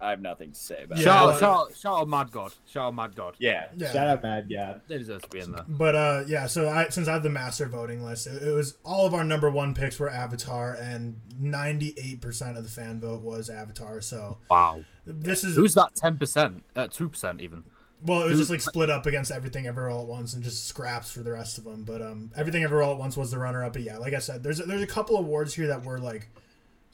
I 0.00 0.10
have 0.10 0.20
nothing 0.20 0.52
to 0.52 0.58
say 0.58 0.82
about 0.84 0.98
Yeah, 0.98 1.02
it. 1.02 1.04
shout, 1.04 1.24
well- 1.26 1.30
out, 1.34 1.40
shout, 1.40 1.56
out, 1.70 1.76
shout 1.76 2.00
out 2.00 2.08
Mad 2.08 2.30
God. 2.30 2.52
Shout 2.66 2.84
out 2.88 2.94
Mad 2.94 3.16
God. 3.16 3.34
Yeah. 3.38 3.66
Yeah. 3.76 3.92
Shout 3.92 4.06
out 4.08 4.22
Mad 4.22 4.48
God. 4.54 4.80
They 4.88 4.98
deserve 4.98 5.22
to 5.22 5.28
be 5.30 5.40
in 5.40 5.52
there. 5.52 5.64
But 5.66 5.94
uh, 5.94 6.24
yeah, 6.26 6.46
so 6.46 6.68
I 6.68 6.88
since 6.88 7.08
I 7.08 7.14
have 7.14 7.22
the 7.22 7.30
master 7.30 7.66
voting 7.66 8.04
list, 8.04 8.26
it, 8.26 8.42
it 8.42 8.52
was 8.52 8.76
all 8.84 9.06
of 9.06 9.14
our 9.14 9.24
number 9.24 9.50
one 9.50 9.72
picks 9.74 9.98
were 9.98 10.10
Avatar, 10.10 10.74
and 10.74 11.20
ninety 11.38 11.94
eight 11.96 12.20
percent 12.20 12.58
of 12.58 12.64
the 12.64 12.70
fan 12.70 13.00
vote 13.00 13.22
was 13.22 13.48
Avatar. 13.48 14.00
So 14.02 14.38
Wow. 14.50 14.84
this 15.06 15.42
is 15.44 15.56
Who's 15.56 15.74
that? 15.74 15.94
Ten 15.94 16.18
percent? 16.18 16.64
Uh, 16.74 16.88
Two 16.88 17.08
percent 17.08 17.40
even. 17.40 17.64
well, 18.04 18.22
it 18.22 18.28
was 18.28 18.38
just 18.38 18.50
like 18.50 18.60
split 18.60 18.90
up 18.90 19.06
against 19.06 19.32
everything 19.32 19.66
ever 19.66 19.88
all 19.88 20.02
at 20.02 20.06
once, 20.08 20.34
and 20.34 20.44
just 20.44 20.66
scraps 20.66 21.10
for 21.10 21.20
the 21.20 21.32
rest 21.32 21.56
of 21.56 21.64
them. 21.64 21.84
But 21.84 22.02
um, 22.02 22.30
everything 22.36 22.62
ever 22.64 22.82
all 22.82 22.92
at 22.92 22.98
once 22.98 23.16
was 23.16 23.30
the 23.30 23.38
runner 23.38 23.64
up. 23.64 23.72
But 23.72 23.82
yeah, 23.82 23.96
like 23.96 24.12
I 24.12 24.18
said, 24.18 24.42
there's 24.42 24.60
a, 24.60 24.64
there's 24.64 24.82
a 24.82 24.86
couple 24.86 25.16
awards 25.16 25.54
here 25.54 25.68
that 25.68 25.84
were 25.84 25.98
like 25.98 26.28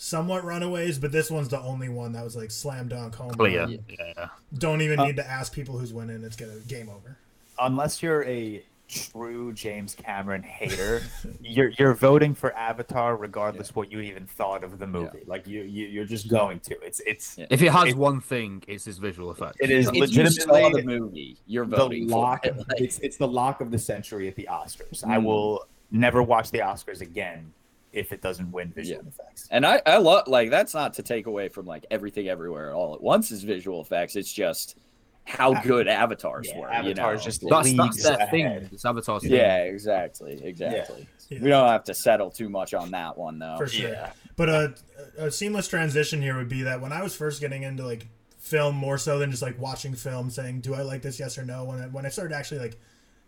somewhat 0.03 0.43
runaways, 0.45 0.99
but 0.99 1.13
this 1.13 1.31
one's 1.31 1.49
the 1.49 1.61
only 1.61 1.89
one 1.89 2.11
that 2.13 2.25
was 2.25 2.35
like 2.37 2.51
slam 2.51 2.89
dunk 2.89 3.15
home. 3.15 3.31
Clear. 3.31 3.61
run. 3.61 3.79
Yeah. 3.89 4.29
Don't 4.59 4.81
even 4.83 4.99
Uh, 4.99 5.07
need 5.07 5.17
to 5.17 5.27
ask 5.31 5.53
people 5.53 5.79
who's 5.79 5.93
winning. 5.93 6.25
It's 6.25 6.35
gonna 6.37 6.59
game 6.67 6.89
over. 6.89 7.17
Unless 7.61 8.03
you're 8.03 8.25
a 8.25 8.63
true 8.89 9.53
James 9.53 9.95
Cameron 9.95 10.43
hater, 10.43 11.03
you're 11.41 11.69
you're 11.79 11.95
voting 11.95 12.35
for 12.35 12.53
Avatar 12.57 13.17
regardless 13.17 13.77
what 13.77 13.93
you 13.93 14.01
even 14.01 14.27
thought 14.27 14.65
of 14.65 14.81
the 14.81 14.87
movie. 14.89 15.21
Like 15.27 15.47
you, 15.47 15.63
you 15.63 15.87
you're 15.87 16.05
just 16.05 16.29
going 16.29 16.59
to. 16.61 16.75
It's 16.85 17.01
it's 17.07 17.39
Yeah. 17.39 17.47
If 17.49 17.63
it 17.63 17.71
has 17.71 17.91
It- 17.91 17.97
one 17.97 18.21
thing, 18.21 18.63
it's 18.67 18.85
his 18.85 18.99
visual 18.99 19.31
effects. 19.31 19.59
it 19.61 19.71
is 19.71 19.87
If 19.89 19.95
you 19.95 20.07
the 20.09 20.83
movie, 20.85 21.37
you're 21.47 21.65
the 21.65 21.77
voting 21.77 22.09
lock. 22.09 22.43
for 22.45 22.49
it. 22.51 22.57
Like, 22.57 22.81
It's 22.81 22.99
it's 22.99 23.17
the 23.19 23.29
lock 23.29 23.61
of 23.61 23.71
the 23.71 23.79
century 23.79 24.27
at 24.27 24.35
the 24.35 24.49
Oscars. 24.51 25.07
I 25.07 25.19
Mm. 25.19 25.25
will 25.27 25.67
never 25.93 26.23
watch 26.25 26.51
the 26.51 26.59
Oscars 26.59 27.01
again 27.03 27.53
if 27.93 28.13
it 28.13 28.23
doesn't 28.23 28.51
win 28.53 28.73
visual 28.73 29.03
Yeah. 29.03 29.09
effects. 29.09 29.49
And 29.51 29.67
I, 29.67 29.83
I 29.85 29.99
love 29.99 30.27
like 30.29 30.51
that's 30.51 30.75
not 30.75 30.95
to 30.95 31.03
take 31.03 31.27
away 31.27 31.49
from 31.49 31.67
like 31.67 31.85
everything 31.91 32.29
everywhere 32.29 32.75
all 32.75 32.95
at 32.95 33.03
once 33.03 33.31
is 33.31 33.43
visual 33.43 33.81
effects. 33.83 34.17
It's 34.17 34.33
just 34.33 34.79
how 35.25 35.55
good 35.63 35.87
avatars 35.89 36.49
Yeah, 36.49 36.59
were. 36.59 36.71
Avatar's 36.73 37.21
you 37.21 37.25
know? 37.25 37.25
just 37.25 37.49
That's, 37.49 37.69
leagues 37.69 38.03
that's 38.03 38.19
their 38.19 38.27
thing. 38.29 38.47
It's 38.73 38.85
Avatar's 38.85 39.23
thing. 39.23 39.33
yeah, 39.33 39.59
exactly, 39.65 40.41
exactly. 40.43 41.07
Yeah. 41.29 41.39
We 41.43 41.49
don't 41.49 41.69
have 41.69 41.85
to 41.85 41.95
settle 41.95 42.31
too 42.31 42.49
much 42.49 42.75
on 42.75 42.91
that 42.93 43.17
one 43.17 43.39
though. 43.39 43.57
for 43.59 43.67
sure. 43.69 43.91
Yeah. 43.91 44.13
But 44.37 44.49
a, 44.49 44.75
a 45.19 45.31
seamless 45.31 45.69
transition 45.69 46.23
here 46.23 46.37
would 46.37 46.49
be 46.49 46.63
that 46.63 46.81
when 46.81 46.93
I 46.93 47.03
was 47.03 47.15
first 47.15 47.41
getting 47.41 47.63
into 47.63 47.85
like 47.85 48.07
film 48.39 48.75
more 48.75 48.99
so 48.99 49.19
than 49.19 49.31
just 49.31 49.43
like 49.43 49.61
watching 49.61 49.95
film, 49.95 50.31
saying 50.31 50.61
do 50.63 50.75
I 50.75 50.83
like 50.83 51.03
this, 51.03 51.21
yes 51.21 51.39
or 51.39 51.45
no. 51.45 51.65
When 51.65 51.81
I, 51.83 51.87
when 51.87 52.05
I 52.07 52.09
started 52.09 52.35
actually 52.35 52.61
like 52.61 52.81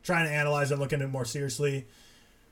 trying 0.02 0.26
to 0.26 0.32
analyze 0.32 0.72
it, 0.72 0.78
looking 0.78 1.00
at 1.00 1.04
it 1.06 1.10
more 1.12 1.24
seriously, 1.24 1.86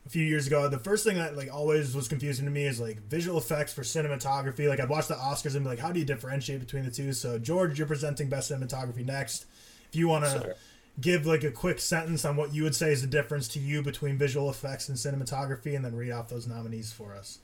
a 0.05 0.09
few 0.09 0.25
years 0.25 0.47
ago, 0.47 0.69
the 0.69 0.79
first 0.79 1.05
thing 1.05 1.17
that 1.17 1.37
like 1.37 1.53
always 1.53 1.95
was 1.95 2.09
confusing 2.09 2.45
to 2.45 2.51
me 2.51 2.65
is 2.67 2.81
like 2.81 3.01
visual 3.09 3.39
effects 3.39 3.73
for 3.73 3.83
cinematography. 3.83 4.69
Like 4.69 4.81
I'd 4.81 4.89
watch 4.89 5.07
the 5.07 5.15
Oscars 5.15 5.55
and 5.55 5.65
be 5.65 5.71
like, 5.71 5.79
how 5.79 5.93
do 5.93 6.01
you 6.01 6.07
differentiate 6.07 6.61
between 6.61 6.85
the 6.85 6.91
two? 6.91 7.13
So 7.13 7.39
George, 7.39 7.79
you're 7.79 7.87
presenting 7.87 8.29
best 8.29 8.51
cinematography 8.51 9.07
next. 9.07 9.47
If 9.89 9.97
you 9.97 10.09
want 10.09 10.25
to 10.25 10.31
Sure. 10.31 10.55
give 11.01 11.25
like 11.27 11.45
a 11.45 11.51
quick 11.51 11.79
sentence 11.79 12.25
on 12.25 12.37
what 12.37 12.53
you 12.53 12.65
would 12.65 12.75
say 12.75 12.93
is 12.93 13.01
the 13.03 13.07
difference 13.07 13.47
to 13.49 13.61
you 13.61 13.83
between 13.83 14.19
visual 14.19 14.51
effects 14.51 14.89
and 14.89 14.99
cinematography, 14.99 15.77
and 15.77 15.85
then 15.85 15.95
read 15.95 16.11
off 16.11 16.29
those 16.29 16.47
nominees 16.47 16.93
for 16.93 17.15
us. 17.15 17.39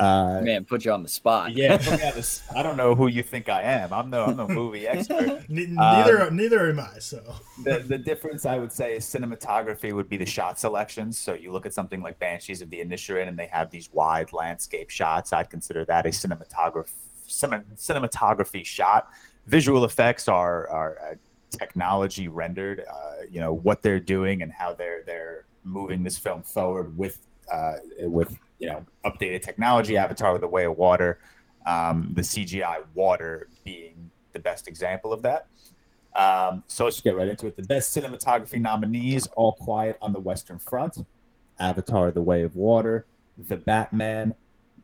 Uh, 0.00 0.40
Man, 0.42 0.64
put 0.64 0.84
you 0.84 0.92
on 0.92 1.02
the 1.02 1.08
spot. 1.08 1.52
yeah, 1.52 1.76
put 1.76 2.00
me 2.00 2.06
on 2.08 2.14
this- 2.14 2.42
I 2.56 2.62
don't 2.62 2.76
know 2.76 2.94
who 2.94 3.06
you 3.08 3.22
think 3.22 3.48
I 3.48 3.62
am. 3.62 3.92
I'm 3.92 4.08
no, 4.10 4.24
I'm 4.26 4.36
no 4.36 4.48
movie 4.48 4.86
expert. 4.94 5.28
N- 5.28 5.42
Um, 5.50 5.74
neither 5.76 6.30
neither 6.30 6.68
am 6.70 6.80
I. 6.80 6.98
So 6.98 7.22
the, 7.64 7.80
the 7.80 7.98
difference 7.98 8.46
I 8.46 8.58
would 8.58 8.72
say 8.72 8.96
is 8.96 9.04
cinematography 9.04 9.92
would 9.92 10.08
be 10.08 10.16
the 10.16 10.26
shot 10.26 10.58
selections. 10.58 11.18
So 11.18 11.34
you 11.34 11.52
look 11.52 11.66
at 11.66 11.74
something 11.74 12.00
like 12.02 12.18
Banshees 12.18 12.62
of 12.62 12.70
the 12.70 12.78
Inisherin 12.80 13.28
and 13.28 13.38
they 13.38 13.46
have 13.46 13.70
these 13.70 13.92
wide 13.92 14.32
landscape 14.32 14.90
shots. 14.90 15.32
I'd 15.32 15.50
consider 15.50 15.84
that 15.84 16.06
a 16.06 16.10
cinematography 16.10 16.92
cinematography 17.76 18.64
shot. 18.64 19.08
Visual 19.46 19.84
effects 19.84 20.28
are 20.28 20.68
are 20.68 20.98
uh, 21.10 21.14
technology 21.50 22.28
rendered. 22.28 22.84
Uh, 22.90 23.22
you 23.30 23.40
know 23.40 23.52
what 23.54 23.82
they're 23.82 24.00
doing 24.00 24.42
and 24.42 24.52
how 24.52 24.72
they're 24.74 25.02
they're 25.06 25.44
moving 25.64 26.02
this 26.02 26.18
film 26.18 26.42
forward 26.42 26.96
with 26.96 27.18
uh, 27.52 27.74
with 28.02 28.36
you 28.60 28.68
know 28.68 28.84
updated 29.04 29.42
technology. 29.42 29.96
Avatar: 29.96 30.38
The 30.38 30.46
Way 30.46 30.66
of 30.66 30.76
Water, 30.76 31.18
um, 31.66 32.10
the 32.14 32.22
CGI 32.22 32.84
water 32.94 33.48
being 33.64 34.10
the 34.32 34.38
best 34.38 34.68
example 34.68 35.12
of 35.12 35.22
that. 35.22 35.46
Um, 36.14 36.62
so 36.66 36.84
let's 36.84 37.00
get 37.00 37.16
right 37.16 37.28
into 37.28 37.46
it. 37.46 37.56
The 37.56 37.62
best 37.62 37.96
cinematography 37.96 38.60
nominees: 38.60 39.26
All 39.28 39.54
Quiet 39.54 39.98
on 40.00 40.12
the 40.12 40.20
Western 40.20 40.58
Front, 40.58 40.98
Avatar: 41.58 42.12
The 42.12 42.22
Way 42.22 42.42
of 42.42 42.54
Water, 42.54 43.06
The 43.36 43.56
Batman, 43.56 44.34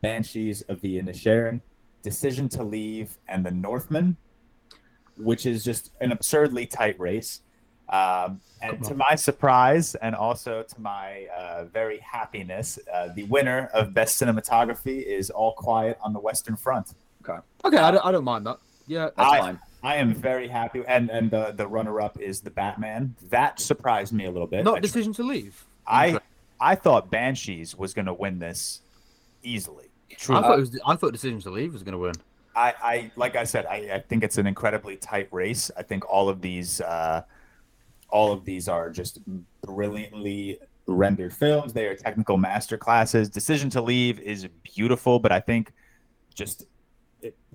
Banshees 0.03 0.63
of 0.63 0.81
the 0.81 0.99
Inisherin, 1.01 1.61
Decision 2.03 2.49
to 2.51 2.65
Leave, 2.65 3.19
and 3.29 3.45
The 3.45 3.51
Northman, 3.51 4.17
which 5.19 5.45
is 5.47 5.63
just 5.63 5.93
an 6.01 6.13
absurdly 6.13 6.67
tight 6.67 6.99
race. 6.99 7.43
Um, 7.89 8.41
and 8.63 8.83
to 8.85 8.95
my 8.95 9.15
surprise, 9.15 9.95
and 9.97 10.15
also 10.15 10.63
to 10.63 10.81
my 10.81 11.27
uh, 11.27 11.65
very 11.67 11.99
happiness, 11.99 12.79
uh, 12.93 13.09
the 13.15 13.25
winner 13.25 13.71
of 13.73 13.95
Best 13.95 14.21
Cinematography 14.21 15.03
is 15.03 15.31
All 15.31 15.53
Quiet 15.53 15.99
on 16.03 16.13
the 16.13 16.19
Western 16.21 16.57
Front. 16.57 16.95
Okay, 17.29 17.77
I 17.77 17.91
don't, 17.91 18.05
I 18.07 18.13
don't 18.13 18.25
mind 18.25 18.47
that. 18.47 18.59
Yeah, 18.87 19.11
That's 19.17 19.31
I- 19.31 19.39
fine. 19.41 19.61
I 19.83 19.97
am 19.97 20.15
very 20.15 20.49
happy, 20.49 20.83
and 20.89 21.11
and 21.11 21.31
the 21.31 21.53
the 21.57 21.67
runner 21.67 22.01
up 22.01 22.19
is 22.21 22.41
the 22.41 22.51
Batman. 22.51 23.15
That 23.31 23.61
surprised 23.61 24.13
me 24.13 24.25
a 24.25 24.31
little 24.31 24.49
bit. 24.49 24.65
not 24.65 24.79
I, 24.79 24.81
decision 24.81 25.13
to 25.13 25.23
leave. 25.23 25.65
I 25.87 26.19
I 26.61 26.75
thought 26.75 27.09
Banshees 27.11 27.77
was 27.77 27.95
going 27.95 28.07
to 28.07 28.15
win 28.15 28.41
this 28.41 28.81
easily. 29.45 29.85
I 30.11 30.41
thought 30.41 30.59
it 30.59 30.61
was. 30.61 30.81
I 30.85 30.97
thought 30.97 31.13
decision 31.13 31.41
to 31.43 31.51
leave 31.51 31.73
was 31.73 31.85
going 31.85 31.93
to 31.93 31.99
win. 31.99 32.15
I, 32.57 32.75
I 32.83 33.11
like 33.17 33.37
I 33.37 33.45
said, 33.45 33.67
I, 33.67 33.91
I 33.95 33.99
think 34.01 34.25
it's 34.25 34.39
an 34.39 34.47
incredibly 34.47 34.97
tight 34.97 35.29
race. 35.31 35.71
I 35.77 35.83
think 35.83 36.09
all 36.11 36.29
of 36.29 36.41
these 36.41 36.81
uh, 36.81 37.23
all 38.09 38.33
of 38.33 38.45
these 38.45 38.69
are 38.69 38.91
just 38.91 39.21
brilliantly 39.63 40.59
rendered 40.87 41.33
films. 41.33 41.73
They 41.73 41.87
are 41.87 41.97
technical 41.97 42.39
masterclasses. 42.39 43.31
Decision 43.31 43.71
to 43.71 43.81
Leave 43.81 44.21
is 44.21 44.47
beautiful, 44.63 45.19
but 45.19 45.33
I 45.33 45.41
think 45.41 45.73
just 46.35 46.67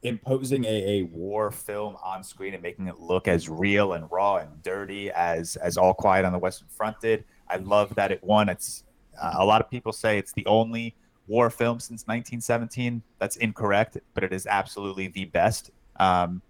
imposing 0.04 0.66
a, 0.66 1.00
a 1.00 1.04
war 1.04 1.52
film 1.52 1.96
on 2.04 2.24
screen 2.24 2.54
and 2.54 2.64
making 2.64 2.88
it 2.88 3.00
look 3.00 3.28
as 3.28 3.48
real 3.48 3.94
and 3.94 4.10
raw 4.12 4.38
and 4.38 4.62
dirty 4.64 5.12
as 5.12 5.56
as 5.58 5.78
All 5.78 5.94
Quiet 5.94 6.26
on 6.26 6.32
the 6.32 6.40
Western 6.40 6.68
Front 6.70 7.00
did. 7.00 7.24
I 7.48 7.58
love 7.58 7.94
that 7.96 8.12
it 8.12 8.24
won. 8.24 8.50
It's 8.50 8.84
uh, 9.22 9.36
a 9.38 9.46
lot 9.46 9.62
of 9.62 9.70
people 9.70 9.92
say 9.92 10.18
it's 10.18 10.34
the 10.34 10.46
only 10.46 10.96
war 11.28 11.50
film 11.50 11.80
since 11.80 12.02
1917. 12.02 13.02
That's 13.20 13.38
incorrect, 13.38 13.98
but 14.14 14.24
it 14.24 14.34
is 14.34 14.48
absolutely 14.48 15.08
the 15.08 15.26
best. 15.26 15.72
Um, 15.98 16.42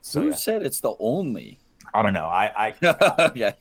so 0.00 0.22
Who 0.22 0.28
yeah, 0.30 0.34
said 0.34 0.62
it's 0.62 0.80
the 0.80 0.94
only? 0.98 1.58
I 1.94 2.02
don't 2.02 2.12
know. 2.12 2.26
I, 2.26 2.74
I 2.82 3.32
yeah. 3.36 3.52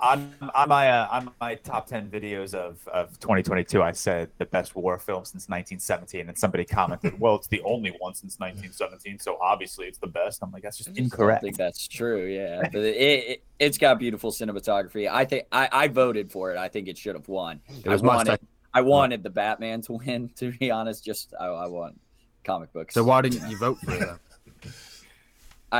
on 0.00 0.34
on 0.54 0.68
my 0.68 0.90
uh, 0.90 1.08
on 1.10 1.30
my 1.38 1.54
top 1.54 1.86
ten 1.86 2.08
videos 2.08 2.54
of, 2.54 2.86
of 2.88 3.18
2022, 3.20 3.82
I 3.82 3.92
said 3.92 4.30
the 4.38 4.46
best 4.46 4.74
war 4.74 4.98
film 4.98 5.24
since 5.24 5.48
1917, 5.48 6.28
and 6.28 6.36
somebody 6.36 6.64
commented, 6.64 7.18
"Well, 7.20 7.34
it's 7.34 7.46
the 7.46 7.60
only 7.62 7.90
one 7.98 8.14
since 8.14 8.38
1917, 8.38 9.18
so 9.18 9.36
obviously 9.40 9.86
it's 9.86 9.98
the 9.98 10.06
best." 10.06 10.42
I'm 10.42 10.50
like, 10.50 10.62
that's 10.62 10.78
just 10.78 10.88
I 10.88 10.92
don't 10.92 11.04
incorrect. 11.04 11.42
think 11.42 11.58
that's 11.58 11.86
true. 11.86 12.24
Yeah, 12.26 12.62
but 12.72 12.80
it, 12.82 12.96
it 12.96 13.44
it's 13.58 13.76
got 13.76 13.98
beautiful 13.98 14.32
cinematography. 14.32 15.08
I 15.10 15.26
think 15.26 15.44
I, 15.52 15.68
I 15.70 15.88
voted 15.88 16.32
for 16.32 16.52
it. 16.52 16.56
I 16.56 16.68
think 16.68 16.88
it 16.88 16.96
should 16.96 17.14
have 17.14 17.28
won. 17.28 17.60
It 17.68 17.88
was 17.88 18.02
I 18.02 18.06
wanted, 18.06 18.30
tech- 18.30 18.40
I 18.72 18.80
wanted 18.80 19.22
the 19.22 19.30
Batman 19.30 19.82
to 19.82 19.92
win. 19.92 20.30
To 20.36 20.52
be 20.52 20.70
honest, 20.70 21.04
just 21.04 21.34
I, 21.38 21.46
I 21.46 21.66
want 21.66 22.00
comic 22.44 22.72
books. 22.72 22.94
So 22.94 23.04
why 23.04 23.20
didn't 23.20 23.48
you 23.50 23.58
vote 23.58 23.78
for 23.78 23.92
it? 23.92 24.72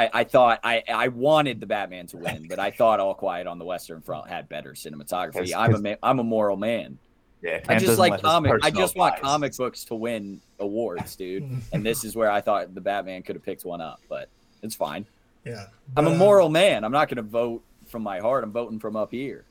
Then? 0.00 0.10
I, 0.14 0.20
I 0.20 0.24
thought 0.24 0.60
I, 0.64 0.82
I 0.88 1.08
wanted 1.08 1.60
the 1.60 1.66
Batman 1.66 2.06
to 2.08 2.16
win, 2.16 2.46
but 2.48 2.58
I 2.58 2.70
thought 2.78 3.00
All 3.00 3.14
Quiet 3.14 3.46
on 3.46 3.58
the 3.58 3.64
Western 3.64 4.00
Front 4.00 4.28
had 4.28 4.48
better 4.48 4.72
cinematography. 4.72 5.32
Because- 5.32 5.52
I'm 5.52 5.74
a 5.74 5.78
ma- 5.80 5.94
I'm 6.02 6.18
a 6.18 6.24
moral 6.24 6.56
man. 6.56 6.98
Yeah, 7.42 7.60
I 7.68 7.78
just 7.78 7.98
like 7.98 8.22
comic. 8.22 8.52
I 8.62 8.70
just 8.70 8.96
want 8.96 9.16
bias- 9.16 9.22
comic 9.22 9.56
books 9.56 9.84
to 9.86 9.94
win 9.94 10.40
awards, 10.60 11.14
dude. 11.14 11.46
and 11.74 11.84
this 11.84 12.02
is 12.02 12.16
where 12.16 12.30
I 12.30 12.40
thought 12.40 12.74
the 12.74 12.80
Batman 12.80 13.22
could 13.22 13.36
have 13.36 13.44
picked 13.44 13.66
one 13.66 13.82
up, 13.82 14.00
but 14.08 14.30
it's 14.62 14.74
fine. 14.74 15.04
yeah, 15.44 15.66
I'm 15.94 16.06
a 16.06 16.12
uh, 16.12 16.16
moral 16.16 16.48
man. 16.48 16.84
I'm 16.84 16.92
not 16.92 17.08
going 17.08 17.16
to 17.16 17.22
vote 17.22 17.62
from 17.86 18.02
my 18.02 18.18
heart. 18.18 18.44
I'm 18.44 18.50
voting 18.52 18.78
from 18.80 18.96
up 18.96 19.10
here. 19.10 19.44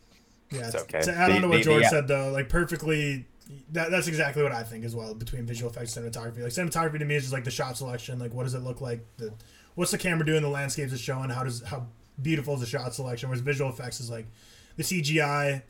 Yeah, 0.50 0.62
It's 0.62 0.72
t- 0.72 0.80
okay. 0.80 1.02
To 1.02 1.14
add 1.14 1.30
on 1.32 1.36
The- 1.36 1.42
to 1.42 1.48
what 1.50 1.58
the- 1.58 1.64
George 1.64 1.84
the- 1.84 1.90
said, 1.90 2.08
though, 2.08 2.32
like 2.32 2.50
perfectly, 2.50 3.28
that, 3.74 3.92
that's 3.92 4.08
exactly 4.08 4.42
what 4.42 4.54
I 4.54 4.64
think 4.64 4.86
as 4.86 4.96
well 4.96 5.14
between 5.14 5.46
visual 5.46 5.70
effects 5.72 5.96
and 5.96 6.12
cinematography. 6.12 6.42
Like 6.42 6.52
cinematography 6.52 6.98
to 6.98 7.06
me 7.06 7.14
is 7.16 7.24
just 7.24 7.34
like 7.34 7.44
the 7.44 7.52
shot 7.52 7.78
selection. 7.78 8.18
Like, 8.18 8.34
what 8.34 8.46
does 8.46 8.56
it 8.56 8.64
look 8.64 8.82
like? 8.82 9.06
The 9.18 9.32
what's 9.75 9.92
the 9.92 9.98
camera 9.98 10.25
doing? 10.25 10.42
The 10.42 10.50
landscapes 10.50 10.94
it's 10.94 11.01
showing. 11.01 11.30
How 11.30 11.44
does 11.44 11.63
how 11.63 11.88
beautiful 12.22 12.53
is 12.56 12.60
the 12.60 12.65
shot 12.65 12.94
selection? 12.94 13.30
Whereas 13.30 13.42
visual 13.42 13.70
effects 13.70 14.00
is 14.00 14.10
like 14.10 14.27
the 14.75 14.84
CGI, 14.84 15.62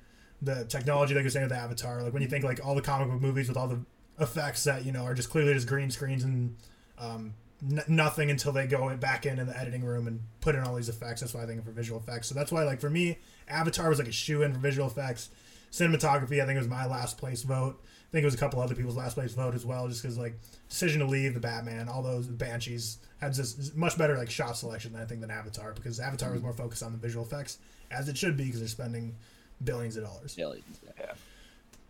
the 0.41 0.65
technology, 0.65 1.13
like 1.13 1.23
you're 1.23 1.31
saying 1.31 1.45
with 1.45 1.53
the 1.53 1.59
Avatar. 1.59 2.01
Like 2.03 2.13
when 2.13 2.21
you 2.21 2.27
think 2.27 2.43
like 2.43 2.65
all 2.65 2.75
the 2.75 2.81
comic 2.81 3.09
book 3.09 3.21
movies 3.21 3.47
with 3.47 3.57
all 3.57 3.67
the 3.67 3.79
effects 4.19 4.63
that 4.65 4.85
you 4.85 4.91
know 4.91 5.03
are 5.03 5.13
just 5.13 5.29
clearly 5.29 5.53
just 5.53 5.67
green 5.67 5.89
screens 5.89 6.23
and 6.23 6.55
um, 6.99 7.33
n- 7.69 7.83
nothing 7.87 8.29
until 8.29 8.51
they 8.51 8.67
go 8.67 8.95
back 8.97 9.25
in 9.25 9.39
in 9.39 9.47
the 9.47 9.57
editing 9.57 9.83
room 9.83 10.07
and 10.07 10.21
put 10.41 10.55
in 10.55 10.61
all 10.61 10.75
these 10.75 10.89
effects. 10.89 11.21
That's 11.21 11.33
why 11.33 11.43
I 11.43 11.45
think 11.45 11.63
for 11.63 11.71
visual 11.71 11.99
effects. 11.99 12.27
So 12.27 12.35
that's 12.35 12.51
why 12.51 12.63
like 12.63 12.79
for 12.79 12.89
me, 12.89 13.17
Avatar 13.47 13.89
was 13.89 13.99
like 13.99 14.07
a 14.07 14.13
shoe 14.13 14.43
in 14.43 14.53
for 14.53 14.59
visual 14.59 14.87
effects. 14.87 15.29
Cinematography, 15.71 16.39
I 16.39 16.45
think, 16.45 16.55
it 16.55 16.59
was 16.59 16.67
my 16.67 16.85
last 16.85 17.17
place 17.17 17.41
vote. 17.41 17.81
I 17.81 18.11
think 18.11 18.21
it 18.21 18.25
was 18.25 18.35
a 18.35 18.37
couple 18.37 18.61
other 18.61 18.75
people's 18.75 18.95
last 18.95 19.15
place 19.15 19.33
vote 19.33 19.55
as 19.55 19.65
well, 19.65 19.87
just 19.87 20.03
because 20.03 20.19
like 20.19 20.35
decision 20.69 20.99
to 20.99 21.07
leave 21.07 21.33
the 21.33 21.39
Batman, 21.39 21.89
all 21.89 22.03
those 22.03 22.27
Banshees 22.27 22.99
had 23.23 23.33
just 23.33 23.75
much 23.75 23.97
better 23.97 24.17
like 24.17 24.29
shot 24.29 24.57
selection 24.57 24.93
than 24.93 25.01
I 25.01 25.05
think 25.05 25.21
than 25.21 25.31
Avatar 25.31 25.73
because 25.73 25.99
Avatar 25.99 26.29
was 26.29 26.37
mm-hmm. 26.37 26.47
more 26.47 26.53
focused 26.53 26.83
on 26.83 26.91
the 26.91 26.97
visual 26.97 27.25
effects 27.25 27.59
as 27.91 28.09
it 28.09 28.17
should 28.17 28.37
be 28.37 28.45
because 28.45 28.59
they're 28.59 28.67
spending 28.67 29.15
billions 29.63 29.97
of 29.97 30.03
dollars. 30.03 30.35
Yeah. 30.37 30.53
Yeah. 30.99 31.11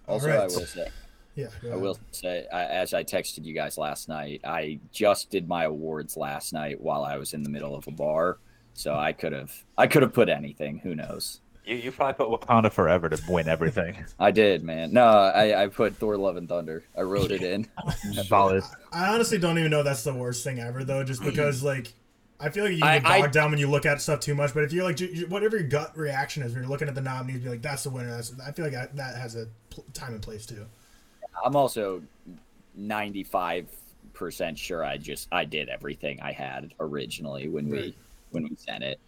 Also, 0.07 0.27
All 0.27 0.37
right. 0.37 0.41
I 0.41 0.45
will 0.45 0.65
say, 0.65 0.87
Yeah, 1.35 1.47
I 1.71 1.75
will 1.75 1.97
say, 2.11 2.45
I, 2.51 2.65
as 2.65 2.93
I 2.93 3.03
texted 3.03 3.45
you 3.45 3.53
guys 3.53 3.77
last 3.77 4.09
night, 4.09 4.41
I 4.43 4.79
just 4.91 5.29
did 5.29 5.47
my 5.47 5.63
awards 5.63 6.15
last 6.17 6.53
night 6.53 6.79
while 6.79 7.03
I 7.03 7.17
was 7.17 7.33
in 7.33 7.41
the 7.41 7.49
middle 7.49 7.75
of 7.75 7.87
a 7.87 7.91
bar, 7.91 8.37
so 8.73 8.93
I 8.93 9.13
could 9.13 9.33
have, 9.33 9.63
I 9.77 9.87
could 9.87 10.03
have 10.03 10.13
put 10.13 10.29
anything. 10.29 10.79
Who 10.79 10.93
knows? 10.93 11.39
You, 11.65 11.75
you 11.77 11.91
probably 11.91 12.13
put 12.25 12.41
Wakanda 12.41 12.71
Forever 12.71 13.09
to 13.09 13.21
win 13.29 13.47
everything. 13.47 14.03
I 14.19 14.31
did, 14.31 14.63
man. 14.63 14.91
No, 14.91 15.05
I, 15.05 15.63
I 15.63 15.67
put 15.67 15.95
Thor: 15.95 16.17
Love 16.17 16.35
and 16.37 16.47
Thunder. 16.49 16.83
I 16.97 17.01
wrote 17.01 17.31
it 17.31 17.41
in. 17.41 17.67
Valid. 18.27 18.63
I 18.91 19.13
honestly 19.13 19.37
don't 19.37 19.57
even 19.57 19.71
know 19.71 19.81
that's 19.83 20.03
the 20.03 20.13
worst 20.13 20.43
thing 20.43 20.59
ever 20.59 20.83
though, 20.83 21.03
just 21.03 21.23
because 21.23 21.63
like 21.63 21.93
I 22.39 22.49
feel 22.49 22.65
like 22.65 22.73
you 22.73 22.83
I- 22.83 22.99
get 22.99 23.07
I- 23.09 23.21
bogged 23.21 23.33
down 23.33 23.51
when 23.51 23.59
you 23.59 23.69
look 23.69 23.85
at 23.85 24.01
stuff 24.01 24.19
too 24.19 24.35
much. 24.35 24.53
But 24.53 24.63
if 24.63 24.73
you're 24.73 24.83
like, 24.83 24.97
ju- 24.97 25.13
ju- 25.13 25.27
whatever 25.27 25.57
your 25.57 25.67
gut 25.67 25.97
reaction 25.97 26.43
is 26.43 26.51
when 26.53 26.63
you're 26.63 26.69
looking 26.69 26.89
at 26.89 26.95
the 26.95 27.01
nominees, 27.01 27.41
be 27.41 27.49
like, 27.49 27.61
that's 27.61 27.83
the 27.83 27.89
winner. 27.91 28.09
That's 28.09 28.33
I 28.45 28.51
feel 28.51 28.65
like 28.65 28.73
that, 28.73 28.95
that 28.97 29.15
has 29.15 29.35
a 29.35 29.47
pl- 29.69 29.85
time 29.93 30.13
and 30.13 30.21
place 30.21 30.45
too. 30.45 30.65
I'm 31.45 31.55
also 31.55 32.01
95 32.75 33.67
percent 34.13 34.57
sure 34.59 34.83
I 34.83 34.97
just 34.97 35.27
I 35.31 35.45
did 35.45 35.69
everything 35.69 36.19
I 36.21 36.31
had 36.33 36.73
originally 36.79 37.47
when 37.47 37.69
we 37.69 37.95
when 38.31 38.43
we 38.43 38.55
sent 38.57 38.83
it. 38.83 38.99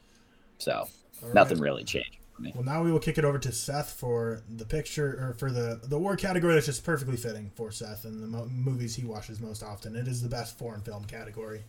So 0.58 0.88
All 1.24 1.34
nothing 1.34 1.58
right. 1.60 1.64
really 1.66 1.84
changed. 1.84 2.18
Funny. 2.38 2.52
Well, 2.56 2.64
now 2.64 2.84
we 2.84 2.92
will 2.92 3.00
kick 3.00 3.18
it 3.18 3.26
over 3.26 3.40
to 3.40 3.52
Seth 3.52 3.92
for 3.94 4.42
the 4.58 4.66
picture 4.66 5.18
or 5.30 5.34
for 5.34 5.52
the 5.52 5.80
the 5.84 5.96
award 5.96 6.20
category 6.20 6.54
that's 6.54 6.66
just 6.66 6.84
perfectly 6.84 7.18
fitting 7.18 7.52
for 7.56 7.72
Seth 7.72 8.06
and 8.06 8.22
the 8.22 8.28
mo- 8.28 8.48
movies 8.52 8.96
he 8.96 9.06
watches 9.06 9.40
most 9.40 9.64
often. 9.64 9.96
It 9.96 10.08
is 10.08 10.22
the 10.22 10.30
best 10.30 10.58
foreign 10.58 10.82
film 10.82 11.06
category. 11.06 11.64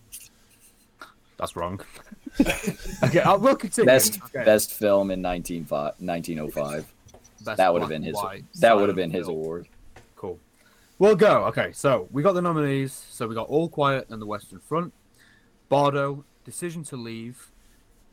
That's 1.39 1.55
wrong. 1.55 1.81
okay, 3.05 3.21
I 3.21 3.35
will 3.35 3.57
continue. 3.57 3.87
Best 3.87 4.21
Okay. 4.25 4.45
best 4.45 4.73
film 4.73 5.11
in 5.11 5.21
19, 5.21 5.67
1905. 5.67 6.93
Best 7.45 7.59
That 7.59 7.73
would 7.73 7.83
have 7.83 7.91
been 7.91 8.03
his. 8.03 8.17
That 8.61 8.77
would 8.77 8.89
have 8.89 8.97
been 8.97 9.11
his 9.11 9.27
film. 9.27 9.37
award. 9.39 9.69
Cool. 10.17 10.39
We'll 10.99 11.15
go. 11.17 11.45
Okay, 11.45 11.73
so 11.73 12.09
we 12.11 12.23
got 12.23 12.33
the 12.33 12.41
nominees. 12.41 12.93
So 13.11 13.29
we 13.29 13.35
got 13.35 13.49
All 13.49 13.69
Quiet 13.69 14.07
and 14.09 14.21
the 14.21 14.25
Western 14.27 14.61
Front, 14.61 14.95
Bardo, 15.69 16.25
Decision 16.45 16.85
to 16.85 16.97
Leave, 16.97 17.51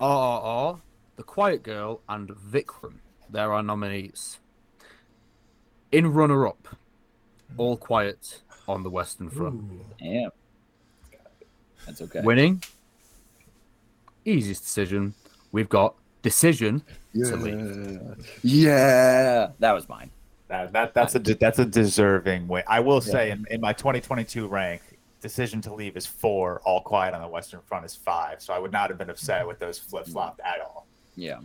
RRR, 0.02 0.82
The 1.24 1.28
Quiet 1.28 1.64
Girl, 1.64 2.02
and 2.10 2.28
Vikram. 2.32 2.96
There 3.30 3.54
are 3.54 3.64
nominees. 3.64 4.40
In 5.90 6.12
runner-up, 6.12 6.76
All 7.56 7.78
Quiet 7.78 8.42
on 8.68 8.84
the 8.84 8.90
Western 8.90 9.30
Front. 9.30 9.56
Ooh. 9.56 9.86
Yeah. 10.02 10.28
That's 11.86 12.02
okay. 12.02 12.20
Winning, 12.24 12.62
easiest 14.26 14.64
decision. 14.64 15.14
We've 15.54 15.70
got 15.70 15.96
Decision 16.24 16.84
to 17.14 17.38
Leave. 17.38 18.02
Yeah, 18.44 19.52
that 19.60 19.72
was 19.72 19.88
mine. 19.88 20.12
That, 20.50 20.74
that 20.74 20.94
that's 20.94 21.16
a 21.16 21.20
de- 21.20 21.36
that's 21.36 21.60
a 21.60 21.66
deserving 21.66 22.50
win. 22.50 22.64
I 22.68 22.82
will 22.82 23.00
say 23.00 23.32
in, 23.32 23.46
in 23.50 23.62
my 23.62 23.72
2022 23.72 24.46
rank, 24.46 24.82
decision 25.22 25.62
to 25.62 25.74
leave 25.74 25.96
is 25.96 26.06
four. 26.06 26.60
All 26.66 26.82
quiet 26.82 27.14
on 27.14 27.22
the 27.22 27.30
Western 27.30 27.62
Front 27.62 27.86
is 27.86 27.96
five. 27.96 28.42
So 28.42 28.54
I 28.54 28.60
would 28.60 28.74
not 28.74 28.90
have 28.90 28.98
been 28.98 29.10
upset 29.10 29.48
with 29.48 29.60
those 29.60 29.80
flip 29.80 30.06
flopped 30.06 30.42
at 30.42 30.60
all. 30.60 30.86
Yeah. 31.16 31.40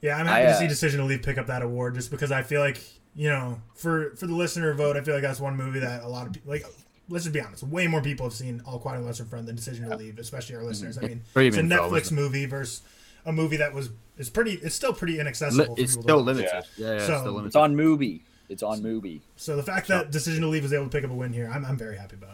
Yeah, 0.00 0.16
I'm 0.16 0.26
happy 0.26 0.42
I, 0.42 0.46
to 0.46 0.50
uh, 0.52 0.58
see 0.58 0.68
Decision 0.68 1.00
to 1.00 1.06
Leave 1.06 1.22
pick 1.22 1.38
up 1.38 1.46
that 1.46 1.62
award 1.62 1.94
just 1.94 2.10
because 2.10 2.32
I 2.32 2.42
feel 2.42 2.60
like 2.60 2.82
you 3.14 3.28
know 3.28 3.60
for 3.74 4.10
for 4.16 4.26
the 4.26 4.34
listener 4.34 4.72
vote, 4.74 4.96
I 4.96 5.00
feel 5.02 5.14
like 5.14 5.22
that's 5.22 5.40
one 5.40 5.56
movie 5.56 5.80
that 5.80 6.02
a 6.02 6.08
lot 6.08 6.26
of 6.26 6.32
people 6.32 6.50
like. 6.50 6.64
Let's 7.08 7.24
just 7.24 7.34
be 7.34 7.40
honest. 7.40 7.62
Way 7.64 7.88
more 7.88 8.00
people 8.00 8.24
have 8.24 8.32
seen 8.32 8.62
All 8.64 8.78
Quiet 8.78 8.96
on 8.96 9.02
the 9.02 9.06
Western 9.08 9.26
Front 9.26 9.46
than 9.46 9.56
Decision 9.56 9.90
to 9.90 9.96
Leave, 9.96 10.18
especially 10.18 10.54
our 10.56 10.62
listeners. 10.62 10.96
I 10.96 11.02
mean, 11.02 11.22
it's 11.36 11.56
a 11.56 11.60
Netflix 11.60 12.02
isn't 12.02 12.16
movie 12.16 12.46
versus 12.46 12.80
a 13.26 13.32
movie 13.32 13.56
that 13.58 13.74
was 13.74 13.90
is 14.16 14.30
pretty. 14.30 14.52
It's 14.54 14.74
still 14.74 14.92
pretty 14.92 15.18
inaccessible. 15.18 15.74
Li- 15.74 15.76
for 15.76 15.82
it's 15.82 15.92
still 15.92 16.16
watch. 16.18 16.26
limited. 16.26 16.64
Yeah, 16.76 16.92
yeah, 16.94 17.06
So- 17.06 17.12
it's 17.12 17.20
still 17.22 17.44
It's 17.44 17.56
on 17.56 17.74
Mubi. 17.74 18.20
It's 18.48 18.62
on 18.62 18.80
Mubi. 18.82 19.20
So 19.36 19.56
the 19.56 19.62
fact 19.62 19.88
that 19.88 20.10
Decision 20.10 20.42
to 20.42 20.48
Leave 20.48 20.62
was 20.62 20.72
able 20.72 20.84
to 20.84 20.90
pick 20.90 21.04
up 21.04 21.10
a 21.10 21.14
win 21.14 21.32
here, 21.32 21.50
I'm, 21.52 21.64
I'm 21.64 21.76
very 21.76 21.96
happy 21.96 22.16
about. 22.16 22.31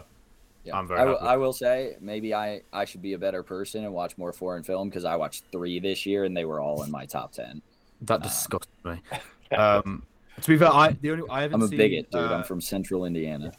Yeah. 0.65 0.77
I'm 0.77 0.87
very 0.87 0.99
I, 0.99 1.05
will- 1.05 1.13
happy. 1.19 1.27
I 1.27 1.37
will 1.37 1.53
say 1.53 1.95
maybe 2.01 2.33
I, 2.33 2.61
I 2.73 2.85
should 2.85 3.01
be 3.01 3.13
a 3.13 3.17
better 3.17 3.43
person 3.43 3.85
and 3.85 3.93
watch 3.93 4.17
more 4.17 4.33
foreign 4.33 4.63
film 4.63 4.89
because 4.89 5.05
I 5.05 5.15
watched 5.15 5.45
three 5.51 5.79
this 5.79 6.05
year 6.05 6.25
and 6.25 6.35
they 6.35 6.45
were 6.45 6.59
all 6.59 6.83
in 6.83 6.91
my 6.91 7.05
top 7.05 7.31
ten. 7.31 7.61
That 8.01 8.21
disgusts 8.23 8.67
me. 8.83 9.01
Um, 9.57 10.03
to 10.41 10.47
be 10.47 10.57
fair, 10.59 10.67
I 10.71 10.95
the 11.01 11.09
only 11.11 11.23
I 11.27 11.41
haven't 11.41 11.55
I'm 11.55 11.61
a 11.63 11.67
seen, 11.69 11.77
bigot, 11.79 12.11
dude. 12.11 12.21
uh, 12.21 12.35
I'm 12.35 12.43
from 12.43 12.61
Central 12.61 13.05
Indiana. 13.05 13.51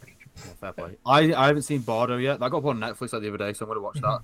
Fair 0.61 0.71
play. 0.71 0.95
I, 1.05 1.33
I 1.33 1.47
haven't 1.47 1.63
seen 1.63 1.81
Bardo 1.81 2.15
yet. 2.15 2.39
That 2.39 2.49
got 2.49 2.61
put 2.61 2.69
on 2.69 2.79
Netflix 2.79 3.11
like 3.11 3.21
the 3.23 3.27
other 3.27 3.37
day, 3.37 3.51
so 3.51 3.65
I'm 3.65 3.67
going 3.67 3.75
to 3.77 3.81
watch 3.81 3.99
that. 3.99 4.19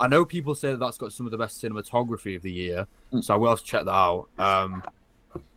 I 0.00 0.08
know 0.08 0.24
people 0.24 0.56
say 0.56 0.72
that 0.72 0.80
that's 0.80 0.98
got 0.98 1.12
some 1.12 1.24
of 1.26 1.30
the 1.30 1.38
best 1.38 1.62
cinematography 1.62 2.34
of 2.34 2.42
the 2.42 2.50
year, 2.50 2.88
Mm. 3.12 3.22
so 3.22 3.34
I 3.34 3.36
will 3.36 3.50
have 3.50 3.60
to 3.60 3.64
check 3.64 3.84
that 3.84 3.92
out. 3.92 4.26
Um, 4.36 4.82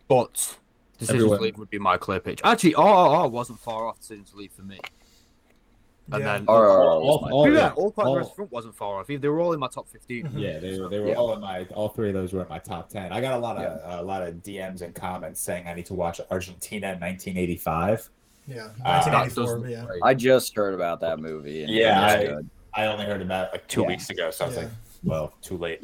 but 0.06 0.56
Decision 0.98 1.16
Everyone- 1.16 1.38
to 1.38 1.44
Leave 1.44 1.58
would 1.58 1.70
be 1.70 1.78
my 1.80 1.96
clear 1.96 2.20
pitch. 2.20 2.40
Actually, 2.44 2.74
RRR 2.74 3.28
wasn't 3.30 3.58
far 3.58 3.88
off 3.88 3.98
Decision 3.98 4.24
to 4.26 4.36
Leave 4.36 4.52
for 4.52 4.62
me. 4.62 4.78
And 6.12 6.22
Yeah. 6.22 6.34
then 6.34 6.46
RRR 6.46 6.84
all- 6.90 7.02
was 7.06 7.22
my 7.22 7.30
all- 7.30 7.50
yeah, 7.52 7.58
fair, 7.60 7.72
All 7.72 7.90
Quiet 7.90 7.98
on 7.98 8.04
the 8.04 8.10
all- 8.10 8.16
Western 8.16 8.34
Front 8.36 8.52
wasn't 8.52 8.74
far 8.76 9.00
off. 9.00 9.10
either. 9.10 9.20
They 9.22 9.28
were 9.28 9.40
all 9.40 9.52
in 9.54 9.58
my 9.60 9.66
top 9.68 9.88
15. 9.88 10.30
Yeah, 10.36 10.58
they 10.60 10.78
were 10.80 10.88
they 10.88 11.00
were 11.00 11.08
Yeah. 11.08 11.14
all 11.14 11.32
in 11.34 11.40
my 11.40 11.64
all 11.74 11.88
three 11.88 12.08
of 12.08 12.14
those 12.14 12.32
were 12.32 12.42
in 12.42 12.48
my 12.48 12.60
top 12.60 12.88
ten. 12.88 13.12
I 13.12 13.20
got 13.20 13.34
a 13.34 13.38
lot 13.38 13.56
of 13.56 14.00
a 14.00 14.02
lot 14.04 14.22
of 14.22 14.34
DMs 14.36 14.82
and 14.82 14.94
comments 14.94 15.40
saying 15.40 15.66
I 15.66 15.74
need 15.74 15.86
to 15.86 15.94
watch 15.94 16.20
Argentina 16.30 16.92
in 16.92 17.00
1985. 17.00 18.08
Yeah, 18.46 18.66
Uh, 18.84 19.02
1984. 19.04 19.58
That 19.58 19.62
but 19.62 19.70
yeah. 19.70 20.00
I 20.04 20.14
just 20.14 20.54
heard 20.54 20.74
about 20.74 21.00
that 21.00 21.18
movie. 21.18 21.62
And 21.64 21.72
Yeah, 21.72 22.00
I- 22.74 22.82
I 22.82 22.86
only 22.86 23.04
heard 23.06 23.22
about 23.22 23.48
it 23.48 23.52
like 23.52 23.66
Two 23.66 23.80
Yeah. 23.82 23.86
weeks 23.88 24.08
ago, 24.10 24.30
so 24.30 24.44
I 24.44 24.48
was 24.48 24.56
Yeah. 24.56 24.62
like, 24.64 24.72
well, 25.02 25.32
too 25.42 25.56
late. 25.58 25.82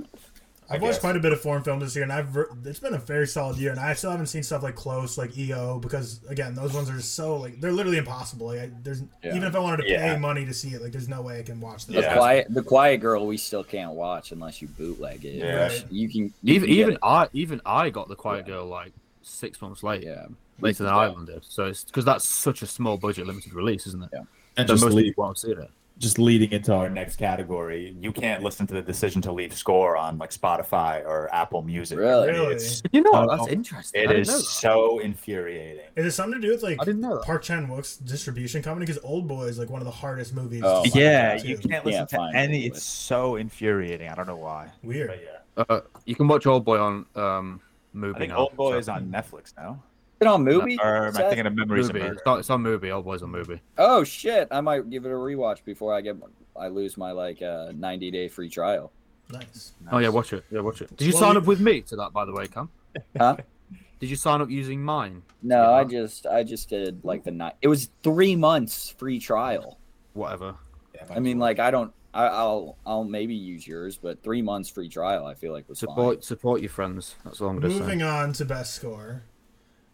I 0.72 0.76
I've 0.76 0.82
watched 0.82 1.00
quite 1.00 1.16
a 1.16 1.20
bit 1.20 1.32
of 1.32 1.40
foreign 1.40 1.62
films 1.62 1.82
this 1.82 1.94
year, 1.94 2.02
and 2.02 2.12
I've 2.12 2.34
it's 2.64 2.78
been 2.78 2.94
a 2.94 2.98
very 2.98 3.26
solid 3.26 3.58
year, 3.58 3.70
and 3.72 3.78
I 3.78 3.92
still 3.92 4.10
haven't 4.10 4.28
seen 4.28 4.42
stuff 4.42 4.62
like 4.62 4.74
Close, 4.74 5.18
like 5.18 5.36
EO, 5.36 5.78
because 5.80 6.20
again, 6.28 6.54
those 6.54 6.72
ones 6.72 6.88
are 6.88 7.00
so 7.00 7.36
like 7.36 7.60
they're 7.60 7.72
literally 7.72 7.98
impossible. 7.98 8.46
Like, 8.46 8.60
I, 8.60 8.70
there's 8.82 9.02
Yeah. 9.22 9.36
even 9.36 9.44
if 9.44 9.54
I 9.54 9.58
wanted 9.58 9.82
to 9.84 9.88
Yeah. 9.90 10.14
pay 10.14 10.18
money 10.18 10.46
to 10.46 10.54
see 10.54 10.70
it, 10.70 10.80
like 10.80 10.92
there's 10.92 11.08
no 11.08 11.20
way 11.20 11.38
I 11.38 11.42
can 11.42 11.60
watch 11.60 11.84
The. 11.86 11.94
Yeah. 12.00 12.16
quiet, 12.16 12.46
the 12.48 12.62
quiet 12.62 12.98
girl, 13.02 13.26
we 13.26 13.36
still 13.36 13.62
can't 13.64 13.92
watch 13.92 14.32
unless 14.32 14.62
you 14.62 14.68
bootleg 14.68 15.24
it. 15.26 15.34
Yeah. 15.34 15.66
Right. 15.66 15.84
You 15.90 16.08
can 16.08 16.32
you 16.42 16.54
Even 16.54 16.68
can 16.68 16.78
even 16.78 16.92
it. 16.94 16.98
I 17.02 17.28
even 17.34 17.60
I 17.66 17.90
got 17.90 18.08
the 18.08 18.16
Quiet 18.16 18.46
Girl 18.46 18.64
like 18.64 18.92
six 19.22 19.60
months 19.60 19.82
late, 19.82 20.02
yeah. 20.04 20.26
later 20.60 20.84
than 20.84 20.92
Ireland 20.94 21.26
did. 21.26 21.44
So 21.44 21.66
it's 21.66 21.84
because 21.84 22.04
that's 22.04 22.26
such 22.26 22.62
a 22.62 22.66
small 22.66 22.96
budget 22.96 23.26
limited 23.26 23.52
release, 23.52 23.86
isn't 23.86 24.02
it? 24.04 24.10
Yeah. 24.12 24.20
And 24.56 24.68
So 24.68 24.74
just 24.74 24.84
most 24.84 24.94
lead, 24.94 25.04
people 25.04 25.24
won't 25.24 25.38
see 25.38 25.50
it. 25.52 25.70
Just 26.02 26.18
leading 26.18 26.50
into 26.50 26.72
Our 26.74 26.82
our 26.82 26.90
next 26.90 27.14
category, 27.14 27.94
you 28.00 28.10
can't 28.10 28.42
listen 28.42 28.66
to 28.66 28.74
the 28.74 28.82
decision 28.82 29.22
to 29.22 29.30
leave 29.30 29.54
score 29.54 29.96
on 29.96 30.18
like 30.18 30.30
Spotify 30.32 31.04
or 31.06 31.32
Apple 31.32 31.62
Music. 31.62 31.96
Really? 31.96 32.28
Really? 32.28 32.54
It's, 32.56 32.82
You 32.90 33.02
know, 33.02 33.10
Oh, 33.14 33.36
that's 33.36 33.46
interesting. 33.52 34.02
it 34.02 34.04
I 34.04 34.12
didn't 34.14 34.22
is 34.22 34.28
know 34.28 34.38
that. 34.38 34.44
so 34.44 34.98
infuriating. 34.98 35.84
Is 35.94 36.06
it 36.06 36.10
something 36.10 36.40
to 36.40 36.44
do 36.44 36.52
with 36.52 36.64
like 36.64 36.78
I 36.80 36.84
didn't 36.84 37.02
know 37.02 37.14
that. 37.18 37.24
Park 37.24 37.44
Chan 37.44 37.68
Wook's 37.68 37.98
distribution 37.98 38.62
company? 38.64 38.84
Because 38.84 39.00
Oldboy 39.04 39.48
is 39.48 39.60
like 39.60 39.70
one 39.70 39.80
of 39.80 39.84
the 39.84 39.92
hardest 39.92 40.34
movies. 40.34 40.62
Oh, 40.64 40.82
Yeah, 40.92 41.36
you 41.40 41.56
can't 41.56 41.84
listen 41.86 42.00
Can't 42.00 42.08
to 42.08 42.16
find 42.16 42.36
any. 42.36 42.66
It's 42.66 42.82
so 42.82 43.36
infuriating. 43.36 44.08
I 44.08 44.16
don't 44.16 44.26
know 44.26 44.34
why. 44.36 44.72
Weird. 44.82 45.06
But 45.06 45.20
yeah, 45.22 45.64
Uh, 45.68 45.80
you 46.04 46.16
can 46.16 46.26
watch 46.26 46.44
Oldboy 46.46 46.80
on 46.80 47.06
um, 47.22 47.60
Mubi 47.94 48.16
I 48.16 48.18
think. 48.18 48.32
Oldboy 48.32 48.72
so- 48.72 48.78
is 48.78 48.88
on 48.88 49.06
Netflix 49.08 49.54
now. 49.56 49.80
Is 50.22 50.26
it 50.26 50.30
on 50.30 50.44
Mubi? 50.44 50.78
Or 50.82 50.96
am 50.96 51.08
I 51.08 51.10
Seth? 51.12 51.28
thinking 51.28 51.46
of 51.46 51.54
Memories 51.54 51.88
of 51.88 51.94
Murder? 51.94 52.12
It's 52.14 52.22
on, 52.26 52.38
it's 52.38 52.50
on 52.50 52.62
Mubi. 52.62 52.90
Oldboy's 52.90 53.22
on 53.22 53.32
Mubi. 53.32 53.60
Oh 53.78 54.04
shit! 54.04 54.48
I 54.50 54.60
might 54.60 54.88
give 54.90 55.04
it 55.04 55.08
a 55.10 55.14
rewatch 55.14 55.64
before 55.64 55.94
I 55.94 56.00
get 56.00 56.16
I 56.56 56.68
lose 56.68 56.96
my 56.96 57.12
like 57.12 57.42
uh, 57.42 57.72
90 57.74 58.10
day 58.10 58.28
free 58.28 58.48
trial. 58.48 58.92
Nice. 59.32 59.72
Oh 59.90 59.98
yeah, 59.98 60.08
watch 60.10 60.32
it. 60.32 60.44
Yeah, 60.50 60.60
watch 60.60 60.82
it. 60.82 60.94
Did 60.96 61.06
you 61.06 61.12
Well, 61.14 61.20
sign 61.22 61.32
you- 61.34 61.40
up 61.40 61.46
with 61.46 61.60
me 61.60 61.80
to 61.82 61.96
that, 61.96 62.12
by 62.12 62.24
the 62.24 62.32
way, 62.32 62.46
Cam? 62.46 62.68
Huh? 63.16 63.36
Did 64.00 64.10
you 64.10 64.16
sign 64.16 64.40
up 64.40 64.50
using 64.50 64.82
mine? 64.82 65.22
No, 65.42 65.62
Yeah. 65.62 65.70
I 65.70 65.84
just 65.84 66.26
I 66.26 66.42
just 66.42 66.68
did 66.68 67.04
like 67.04 67.22
the 67.24 67.30
night. 67.30 67.54
It 67.62 67.68
was 67.68 67.88
three 68.02 68.34
months 68.36 68.94
free 68.98 69.18
trial. 69.20 69.78
Whatever. 70.14 70.56
Yeah, 70.94 71.04
I 71.10 71.20
mean, 71.20 71.38
like 71.38 71.58
I 71.60 71.70
don't. 71.70 71.92
I, 72.12 72.26
I'll 72.26 72.76
I'll 72.84 73.04
maybe 73.04 73.34
use 73.34 73.66
yours, 73.66 73.96
but 73.96 74.22
three 74.22 74.42
months 74.42 74.68
free 74.68 74.88
trial. 74.88 75.24
I 75.24 75.34
feel 75.34 75.52
like 75.52 75.68
was 75.68 75.78
Support 75.78 76.24
support 76.24 76.60
your 76.60 76.68
friends. 76.68 77.14
That's 77.24 77.40
all 77.40 77.48
I'm 77.48 77.60
gonna 77.60 77.72
say. 77.72 77.80
Moving 77.80 78.02
on 78.02 78.32
to 78.34 78.44
best 78.44 78.74
score, 78.74 79.22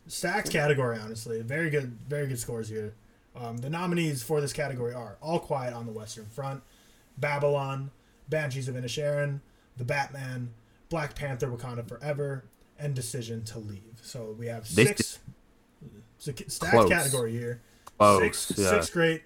stacked 0.09 0.51
category. 0.51 0.99
Honestly, 0.99 1.41
very 1.43 1.71
good, 1.71 1.97
very 2.09 2.27
good 2.27 2.39
scores 2.39 2.69
here. 2.69 2.95
Um, 3.37 3.59
the 3.59 3.71
nominees 3.71 4.23
for 4.23 4.41
this 4.41 4.53
category 4.53 4.93
are 4.95 5.17
All 5.21 5.39
Quiet 5.39 5.73
on 5.73 5.87
the 5.87 5.93
Western 5.93 6.27
Front, 6.27 6.63
Babylon, 7.17 7.91
Banshees 8.29 8.69
of 8.69 8.75
Inisherin, 8.75 9.41
The 9.77 9.85
Batman, 9.85 10.55
Black 10.89 11.15
Panther: 11.15 11.49
Wakanda 11.49 11.87
Forever, 11.87 12.45
and 12.79 12.95
Decision 12.95 13.45
to 13.45 13.59
Leave. 13.59 14.01
So 14.03 14.35
we 14.39 14.47
have 14.47 14.67
six. 14.67 15.21
Stacked 16.19 16.89
category 16.89 17.31
here. 17.31 17.61
Close, 17.97 18.39
six, 18.39 18.59
yeah. 18.59 18.71
six 18.71 18.91
great 18.91 19.23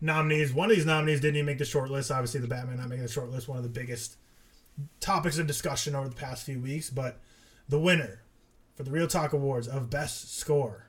nominees. 0.00 0.52
One 0.52 0.70
of 0.70 0.76
these 0.76 0.86
nominees 0.86 1.20
didn't 1.20 1.36
even 1.36 1.46
make 1.46 1.58
the 1.58 1.64
short 1.64 1.90
list. 1.90 2.10
Obviously, 2.10 2.40
the 2.40 2.48
Batman 2.48 2.76
not 2.76 2.88
making 2.88 3.06
the 3.06 3.10
short 3.10 3.30
list. 3.30 3.48
One 3.48 3.56
of 3.56 3.62
the 3.62 3.70
biggest 3.70 4.16
topics 5.00 5.38
of 5.38 5.46
discussion 5.46 5.94
over 5.94 6.08
the 6.08 6.14
past 6.14 6.44
few 6.44 6.60
weeks. 6.60 6.90
But 6.90 7.18
the 7.68 7.78
winner 7.78 8.20
for 8.78 8.84
the 8.84 8.90
ReelTok 8.92 9.32
Awards 9.32 9.66
of 9.66 9.90
Best 9.90 10.38
Score, 10.38 10.88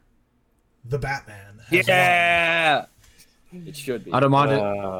the 0.85 0.99
Batman. 0.99 1.59
has 1.69 1.71
won. 1.71 1.83
Yeah, 1.87 2.85
it 3.51 3.75
should 3.75 4.05
be. 4.05 4.13
I 4.13 4.19
don't 4.19 4.29
mind 4.29 4.51
Uh, 4.51 4.53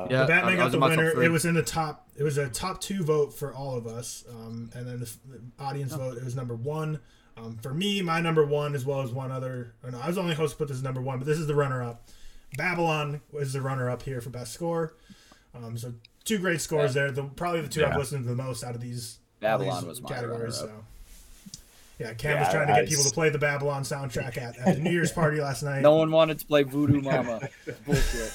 it. 0.07 0.11
Yeah, 0.11 0.21
The 0.21 0.25
Batman 0.27 0.43
I- 0.45 0.53
I 0.53 0.55
got 0.55 0.63
was 0.63 0.71
the 0.73 0.77
in 0.79 0.89
winner. 0.89 1.21
It 1.23 1.29
was 1.31 1.45
in 1.45 1.53
the 1.53 1.61
top. 1.61 2.07
It 2.17 2.23
was 2.23 2.39
a 2.39 2.49
top 2.49 2.81
two 2.81 3.03
vote 3.03 3.31
for 3.31 3.53
all 3.53 3.77
of 3.77 3.85
us, 3.85 4.25
um, 4.27 4.71
and 4.73 4.87
then 4.87 4.99
the, 5.01 5.05
f- 5.05 5.17
the 5.29 5.63
audience 5.63 5.93
vote. 5.93 6.17
It 6.17 6.23
was 6.25 6.35
number 6.35 6.55
one. 6.55 6.99
Um, 7.37 7.57
for 7.57 7.73
me, 7.75 8.01
my 8.01 8.19
number 8.21 8.43
one, 8.43 8.73
as 8.73 8.85
well 8.87 9.01
as 9.01 9.11
one 9.11 9.31
other. 9.31 9.75
Or 9.83 9.91
no, 9.91 9.99
I 9.99 10.07
was 10.07 10.17
only 10.17 10.31
supposed 10.33 10.53
to 10.53 10.57
put 10.57 10.67
this 10.67 10.77
as 10.77 10.83
number 10.83 10.99
one, 11.01 11.19
but 11.19 11.27
this 11.27 11.37
is 11.37 11.45
the 11.45 11.53
runner-up. 11.55 12.09
Babylon 12.57 13.21
was 13.31 13.53
the 13.53 13.61
runner-up 13.61 14.01
here 14.01 14.19
for 14.19 14.31
best 14.31 14.51
score. 14.51 14.95
Um, 15.53 15.77
so 15.77 15.93
two 16.25 16.39
great 16.39 16.59
scores 16.59 16.95
there. 16.95 17.11
The, 17.11 17.23
probably 17.23 17.61
the 17.61 17.69
two 17.69 17.85
I've 17.85 17.95
listened 17.97 18.23
to 18.25 18.29
the 18.29 18.35
most 18.35 18.63
out 18.63 18.73
of 18.75 18.81
these 18.81 19.19
Babylon 19.39 19.81
these 19.83 19.87
was 19.87 20.01
my 20.01 20.09
categories. 20.09 20.59
runner-up. 20.59 20.79
So. 20.81 20.85
Yeah, 21.99 22.13
Cam 22.13 22.39
was 22.39 22.47
Yeah, 22.47 22.51
trying 22.53 22.67
to 22.67 22.73
get 22.73 22.83
I- 22.83 22.85
people 22.87 23.03
to 23.03 23.09
play 23.11 23.29
the 23.29 23.37
Babylon 23.37 23.83
soundtrack 23.83 24.37
at, 24.37 24.57
at 24.57 24.75
the 24.75 24.81
New 24.81 24.91
Year's 24.91 25.11
party 25.11 25.41
last 25.41 25.63
night. 25.63 25.81
No 25.81 25.95
one 25.95 26.11
wanted 26.11 26.39
to 26.39 26.45
play 26.45 26.63
Voodoo 26.63 27.01
Mama. 27.03 27.41
Bullshit. 27.85 28.31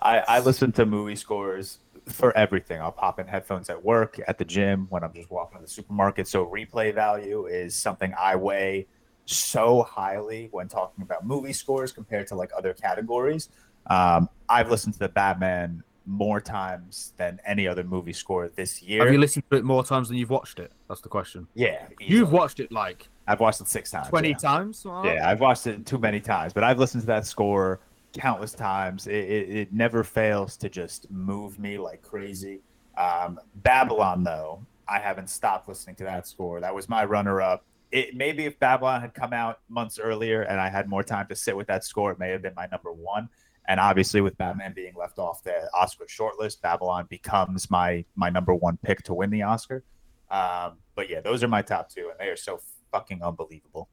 I, 0.00 0.18
I 0.20 0.40
listen 0.40 0.72
to 0.72 0.86
movie 0.86 1.16
scores 1.16 1.78
for 2.08 2.36
everything. 2.36 2.80
I'll 2.80 2.90
pop 2.90 3.20
in 3.20 3.26
headphones 3.26 3.68
at 3.70 3.84
work, 3.84 4.18
at 4.26 4.38
the 4.38 4.44
gym, 4.44 4.86
when 4.90 5.04
I'm 5.04 5.12
just 5.12 5.30
walking 5.30 5.58
to 5.58 5.64
the 5.64 5.70
supermarket. 5.70 6.26
So 6.26 6.46
replay 6.46 6.94
value 6.94 7.46
is 7.46 7.76
something 7.76 8.12
I 8.18 8.34
weigh 8.36 8.86
so 9.26 9.82
highly 9.82 10.48
when 10.50 10.66
talking 10.68 11.02
about 11.02 11.24
movie 11.26 11.52
scores 11.52 11.92
compared 11.92 12.26
to 12.28 12.34
like 12.34 12.50
other 12.56 12.72
categories. 12.74 13.50
Um, 13.88 14.28
I've 14.48 14.70
listened 14.70 14.94
to 14.94 14.98
the 15.00 15.08
Batman 15.10 15.84
more 16.06 16.40
times 16.40 17.12
than 17.16 17.40
any 17.46 17.66
other 17.66 17.84
movie 17.84 18.12
score 18.12 18.48
this 18.48 18.82
year. 18.82 19.04
Have 19.04 19.12
you 19.12 19.20
listened 19.20 19.44
to 19.50 19.56
it 19.56 19.64
more 19.64 19.84
times 19.84 20.08
than 20.08 20.16
you've 20.16 20.30
watched 20.30 20.58
it? 20.58 20.72
That's 20.88 21.00
the 21.00 21.08
question. 21.08 21.46
yeah, 21.54 21.86
You've 22.00 22.32
watched 22.32 22.60
it 22.60 22.72
like 22.72 23.08
I've 23.26 23.40
watched 23.40 23.60
it 23.60 23.68
six 23.68 23.90
times. 23.90 24.08
Twenty 24.08 24.30
yeah. 24.30 24.36
times. 24.36 24.82
that? 24.82 25.02
Yeah, 25.04 25.28
I've 25.28 25.40
watched 25.40 25.66
it 25.66 25.86
too 25.86 25.98
many 25.98 26.20
times, 26.20 26.52
but 26.52 26.64
I've 26.64 26.78
listened 26.78 27.02
to 27.02 27.06
that 27.06 27.26
score 27.26 27.80
countless 28.12 28.52
times. 28.52 29.06
It, 29.06 29.14
it, 29.14 29.50
it 29.50 29.72
never 29.72 30.04
fails 30.04 30.56
to 30.58 30.68
just 30.68 31.10
move 31.10 31.58
me 31.58 31.78
like 31.78 32.02
crazy. 32.02 32.60
Um, 32.96 33.40
Babylon, 33.56 34.22
though, 34.22 34.64
I 34.88 34.98
haven't 34.98 35.30
stopped 35.30 35.68
listening 35.68 35.96
to 35.96 36.04
that 36.04 36.26
score. 36.26 36.60
That 36.60 36.74
was 36.74 36.88
my 36.88 37.04
runner-up. 37.04 37.64
It 37.90 38.16
maybe 38.16 38.46
if 38.46 38.58
Babylon 38.58 39.00
had 39.02 39.14
come 39.14 39.32
out 39.32 39.60
months 39.68 39.98
earlier 39.98 40.42
and 40.42 40.60
I 40.60 40.68
had 40.70 40.88
more 40.88 41.02
time 41.02 41.26
to 41.28 41.36
sit 41.36 41.56
with 41.56 41.66
that 41.68 41.84
score, 41.84 42.10
it 42.12 42.18
may 42.18 42.30
have 42.30 42.42
been 42.42 42.54
my 42.54 42.66
number 42.70 42.92
one. 42.92 43.28
And 43.68 43.78
obviously, 43.78 44.20
with 44.20 44.36
Batman 44.38 44.72
being 44.74 44.94
left 44.98 45.18
off 45.18 45.42
the 45.44 45.68
Oscar 45.72 46.04
shortlist, 46.06 46.60
Babylon 46.60 47.06
becomes 47.08 47.70
my 47.70 48.04
my 48.16 48.28
number 48.28 48.54
one 48.54 48.76
pick 48.82 49.02
to 49.04 49.14
win 49.14 49.30
the 49.30 49.42
Oscar. 49.42 49.84
Um, 50.30 50.78
but 50.96 51.08
yeah, 51.08 51.20
those 51.20 51.42
are 51.44 51.48
my 51.48 51.62
top 51.62 51.88
two, 51.88 52.08
and 52.10 52.18
they 52.18 52.28
are 52.30 52.36
so 52.36 52.58
fucking 52.90 53.22
unbelievable. 53.22 53.88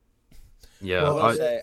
Yeah. 0.82 1.04
Well, 1.04 1.20
I- 1.22 1.36
say- 1.36 1.62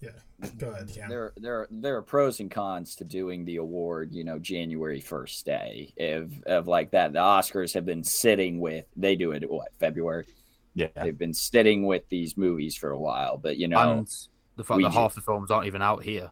yeah. 0.00 0.10
Go 0.58 0.68
ahead, 0.70 0.90
Cam. 0.94 1.08
there 1.08 1.32
there 1.36 1.66
there 1.70 1.96
are 1.96 2.02
pros 2.02 2.40
and 2.40 2.50
cons 2.50 2.96
to 2.96 3.04
doing 3.04 3.44
the 3.46 3.56
award 3.56 4.12
you 4.12 4.24
know 4.24 4.38
january 4.38 5.00
1st 5.00 5.44
day 5.44 5.94
of, 5.98 6.32
of 6.44 6.66
like 6.68 6.90
that 6.90 7.14
the 7.14 7.20
oscars 7.20 7.72
have 7.72 7.86
been 7.86 8.04
sitting 8.04 8.60
with 8.60 8.84
they 8.96 9.14
do 9.16 9.30
it 9.30 9.48
what 9.48 9.68
february 9.78 10.26
Yeah, 10.74 10.88
they've 10.96 11.16
been 11.16 11.32
sitting 11.32 11.86
with 11.86 12.06
these 12.10 12.36
movies 12.36 12.76
for 12.76 12.90
a 12.90 12.98
while 12.98 13.38
but 13.38 13.56
you 13.56 13.68
know 13.68 13.78
and 13.78 14.08
the 14.56 14.64
fact 14.64 14.76
we 14.76 14.82
that 14.82 14.92
half 14.92 15.14
the 15.14 15.22
films 15.22 15.50
aren't 15.50 15.66
even 15.66 15.80
out 15.80 16.02
here. 16.02 16.30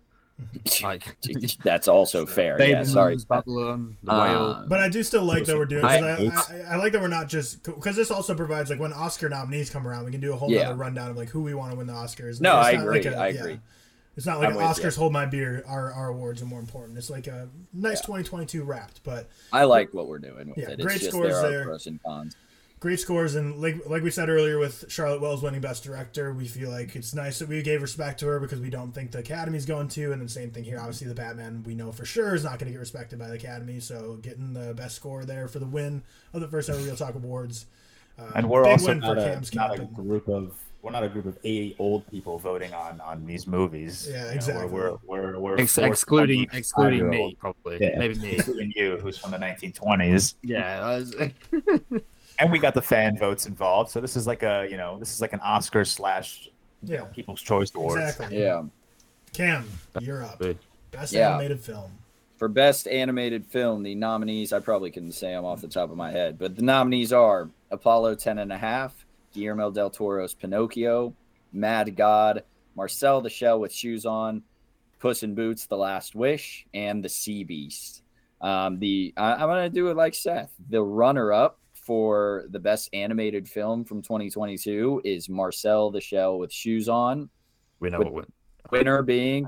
Like 0.83 1.17
that's 1.63 1.89
also 1.89 2.27
fair 2.27 2.61
yeah 2.61 2.83
sorry 2.83 3.17
Babylon, 3.29 3.97
The 4.03 4.13
Whale. 4.13 4.45
Um, 4.53 4.69
But 4.69 4.81
I 4.81 4.89
do 4.89 5.03
still 5.03 5.25
like 5.25 5.45
that 5.45 5.57
we're 5.57 5.67
doing. 5.67 5.85
I, 5.85 5.99
I- 5.99 6.17
I, 6.27 6.61
I 6.71 6.77
like 6.77 6.93
that 6.93 7.01
we're 7.01 7.09
not 7.09 7.29
just 7.29 7.63
because 7.65 7.97
this 7.97 8.11
also 8.11 8.35
provides 8.35 8.69
like 8.71 8.81
when 8.81 8.93
Oscar 8.93 9.29
nominees 9.29 9.71
come 9.71 9.87
around, 9.87 10.05
we 10.05 10.11
can 10.11 10.21
do 10.21 10.33
a 10.33 10.37
whole 10.37 10.51
Yeah. 10.51 10.71
other 10.71 10.75
rundown 10.77 11.11
of 11.11 11.17
like 11.17 11.29
who 11.29 11.43
we 11.43 11.55
want 11.55 11.71
to 11.73 11.77
win 11.79 11.87
the 11.87 11.93
Oscars. 11.93 12.41
No, 12.41 12.59
It's 12.59 12.69
I 12.69 12.73
not 12.73 12.87
like 12.87 13.01
agree, 13.05 13.13
a- 13.15 13.19
I 13.21 13.29
yeah. 13.29 13.41
agree. 13.41 13.61
It's 14.17 14.27
not 14.27 14.41
like 14.41 14.49
I'm 14.51 14.57
with 14.57 14.65
Oscars 14.67 14.95
you. 14.97 14.99
hold 15.01 15.13
my 15.13 15.25
beer. 15.27 15.63
Our, 15.67 15.91
our 15.93 16.09
awards 16.09 16.43
are 16.43 16.47
more 16.47 16.61
important. 16.61 16.99
It's 16.99 17.09
like 17.09 17.29
a 17.29 17.49
nice 17.73 18.01
2022 18.03 18.63
wrapped, 18.63 19.03
but 19.05 19.29
i 19.53 19.65
like 19.65 19.95
what 19.95 20.07
we're 20.07 20.19
doing 20.19 20.49
with 20.49 20.59
Yeah, 20.59 20.71
it 20.71 20.81
great 20.81 20.97
it's 20.97 21.05
just 21.05 21.13
scores 21.17 21.29
there 21.35 21.47
are 21.47 21.51
there. 21.51 21.65
pros 21.65 21.87
and 21.87 22.03
cons 22.03 22.37
great 22.83 22.99
scores 22.99 23.37
and 23.37 23.61
like 23.63 23.77
like 23.87 24.03
we 24.03 24.11
said 24.11 24.29
earlier 24.29 24.59
with 24.59 24.85
Charlotte 24.89 25.21
Wells 25.21 25.41
winning 25.41 25.61
Best 25.61 25.85
Director, 25.85 26.33
we 26.35 26.49
feel 26.49 26.69
like 26.69 26.97
it's 26.97 27.15
nice 27.15 27.39
that 27.39 27.49
we 27.49 27.63
gave 27.63 27.81
respect 27.81 28.19
to 28.21 28.27
her 28.27 28.41
because 28.41 28.59
we 28.59 28.71
don't 28.71 28.91
think 28.93 29.13
the 29.13 29.21
Academy's 29.21 29.65
going 29.65 29.87
to, 29.91 30.11
and 30.11 30.21
then 30.21 30.27
same 30.29 30.51
thing 30.51 30.65
here. 30.65 30.79
Obviously, 30.81 31.07
the 31.07 31.15
Batman 31.15 31.63
we 31.65 31.77
know 31.77 31.93
for 31.93 32.05
sure 32.05 32.35
is 32.35 32.43
not 32.43 32.59
going 32.59 32.67
to 32.67 32.73
get 32.73 32.81
respected 32.81 33.21
by 33.21 33.29
the 33.29 33.35
Academy, 33.35 33.79
so 33.79 34.17
getting 34.21 34.53
the 34.53 34.75
best 34.75 34.97
score 34.97 35.25
there 35.25 35.47
for 35.47 35.61
the 35.61 35.67
win 35.67 36.03
of 36.33 36.41
the 36.41 36.49
first 36.49 36.69
ever 36.69 36.81
ReelTok 36.81 37.15
Awards. 37.15 37.67
Uh, 38.19 38.33
And 38.35 38.51
we're 38.51 38.65
also 38.67 38.95
not 38.95 39.17
a, 39.17 39.41
not 39.55 39.79
a 39.79 39.85
group 39.85 40.27
of 40.29 40.59
we're 40.83 40.91
not 40.91 41.05
a 41.05 41.09
group 41.09 41.27
of 41.27 41.39
80 41.45 41.77
old 41.79 42.05
people 42.11 42.37
voting 42.41 42.75
on 42.75 43.01
on 43.01 43.25
these 43.25 43.47
movies. 43.47 44.09
Yeah, 44.11 44.23
You 44.23 44.25
know, 44.27 44.35
exactly. 44.35 44.67
we're 44.67 44.91
we're 45.07 45.39
we're, 45.39 45.39
we're 45.39 45.57
excluding 45.59 46.49
excluding 46.53 47.09
me, 47.09 47.37
probably. 47.39 47.79
Yeah. 47.81 47.97
Maybe 47.97 48.17
me. 48.17 48.35
including 48.39 48.73
you, 48.75 48.97
who's 48.97 49.19
from 49.19 49.31
the 49.31 49.39
1920s, 49.39 50.35
Yeah. 50.43 50.81
that 50.81 50.99
was- 50.99 52.03
and 52.39 52.51
we 52.53 52.59
got 52.59 52.75
the 52.75 52.83
fan 52.83 53.17
votes 53.19 53.47
involved. 53.47 53.91
So 53.91 54.01
this 54.01 54.17
is 54.17 54.27
like 54.27 54.43
a 54.43 54.67
you 54.71 54.77
know 54.77 54.99
this 54.99 55.13
is 55.15 55.21
like 55.21 55.33
an 55.33 55.41
Oscar 55.41 55.85
slash 55.85 56.49
you 56.83 56.97
know, 56.97 57.05
Yeah. 57.05 57.09
People's 57.13 57.41
Choice 57.43 57.73
Awards. 57.75 58.03
Exactly. 58.03 58.41
yeah 58.43 58.63
Cam, 59.33 59.67
you're 60.01 60.23
up. 60.25 60.43
Best 60.91 61.13
Yeah. 61.13 61.31
animated 61.31 61.61
film. 61.61 61.91
For 62.37 62.49
best 62.49 62.89
animated 62.89 63.47
film, 63.47 63.83
the 63.85 63.95
nominees, 63.95 64.53
I 64.53 64.59
probably 64.59 64.91
couldn't 64.91 65.13
say 65.13 65.31
them 65.31 65.45
off 65.45 65.61
the 65.61 65.69
top 65.69 65.91
of 65.91 65.97
my 65.97 66.11
head, 66.11 66.39
but 66.39 66.57
the 66.57 66.63
nominees 66.63 67.13
are 67.13 67.49
Apollo 67.71 68.17
10 68.17 68.39
and 68.39 68.53
a 68.53 68.59
half, 68.59 69.07
Guillermo 69.33 69.71
del 69.71 69.91
Toro's 69.91 70.35
Pinocchio, 70.35 71.15
Mad 71.53 71.95
God, 71.97 72.43
Marcel 72.75 73.21
the 73.21 73.31
Shell 73.31 73.61
with 73.61 73.73
Shoes 73.73 74.05
On, 74.05 74.43
Puss 74.99 75.23
in 75.23 75.35
Boots, 75.37 75.67
The 75.67 75.77
Last 75.77 76.15
Wish, 76.17 76.67
and 76.75 77.03
The 77.05 77.09
Sea 77.09 77.45
Beast. 77.45 78.03
Um, 78.41 78.81
the 78.81 79.15
I, 79.17 79.35
I'm 79.35 79.49
going 79.49 79.71
to 79.71 79.75
do 79.75 79.89
it 79.89 79.97
like 79.97 80.15
Seth. 80.15 80.53
The 80.69 80.83
runner 80.83 81.33
up 81.33 81.59
for 81.83 82.45
the 82.51 82.61
best 82.61 82.89
animated 82.93 83.49
film 83.49 83.85
from 83.85 84.03
2022 84.03 85.03
is 85.05 85.29
Marcel 85.29 85.91
the 85.91 86.01
Shell 86.01 86.39
with 86.39 86.53
Shoes 86.53 86.89
On, 86.89 87.29
we 87.81 87.91
know 87.91 87.99
what. 87.99 88.15
we- 88.15 88.23
winner 88.79 89.03
being 89.03 89.47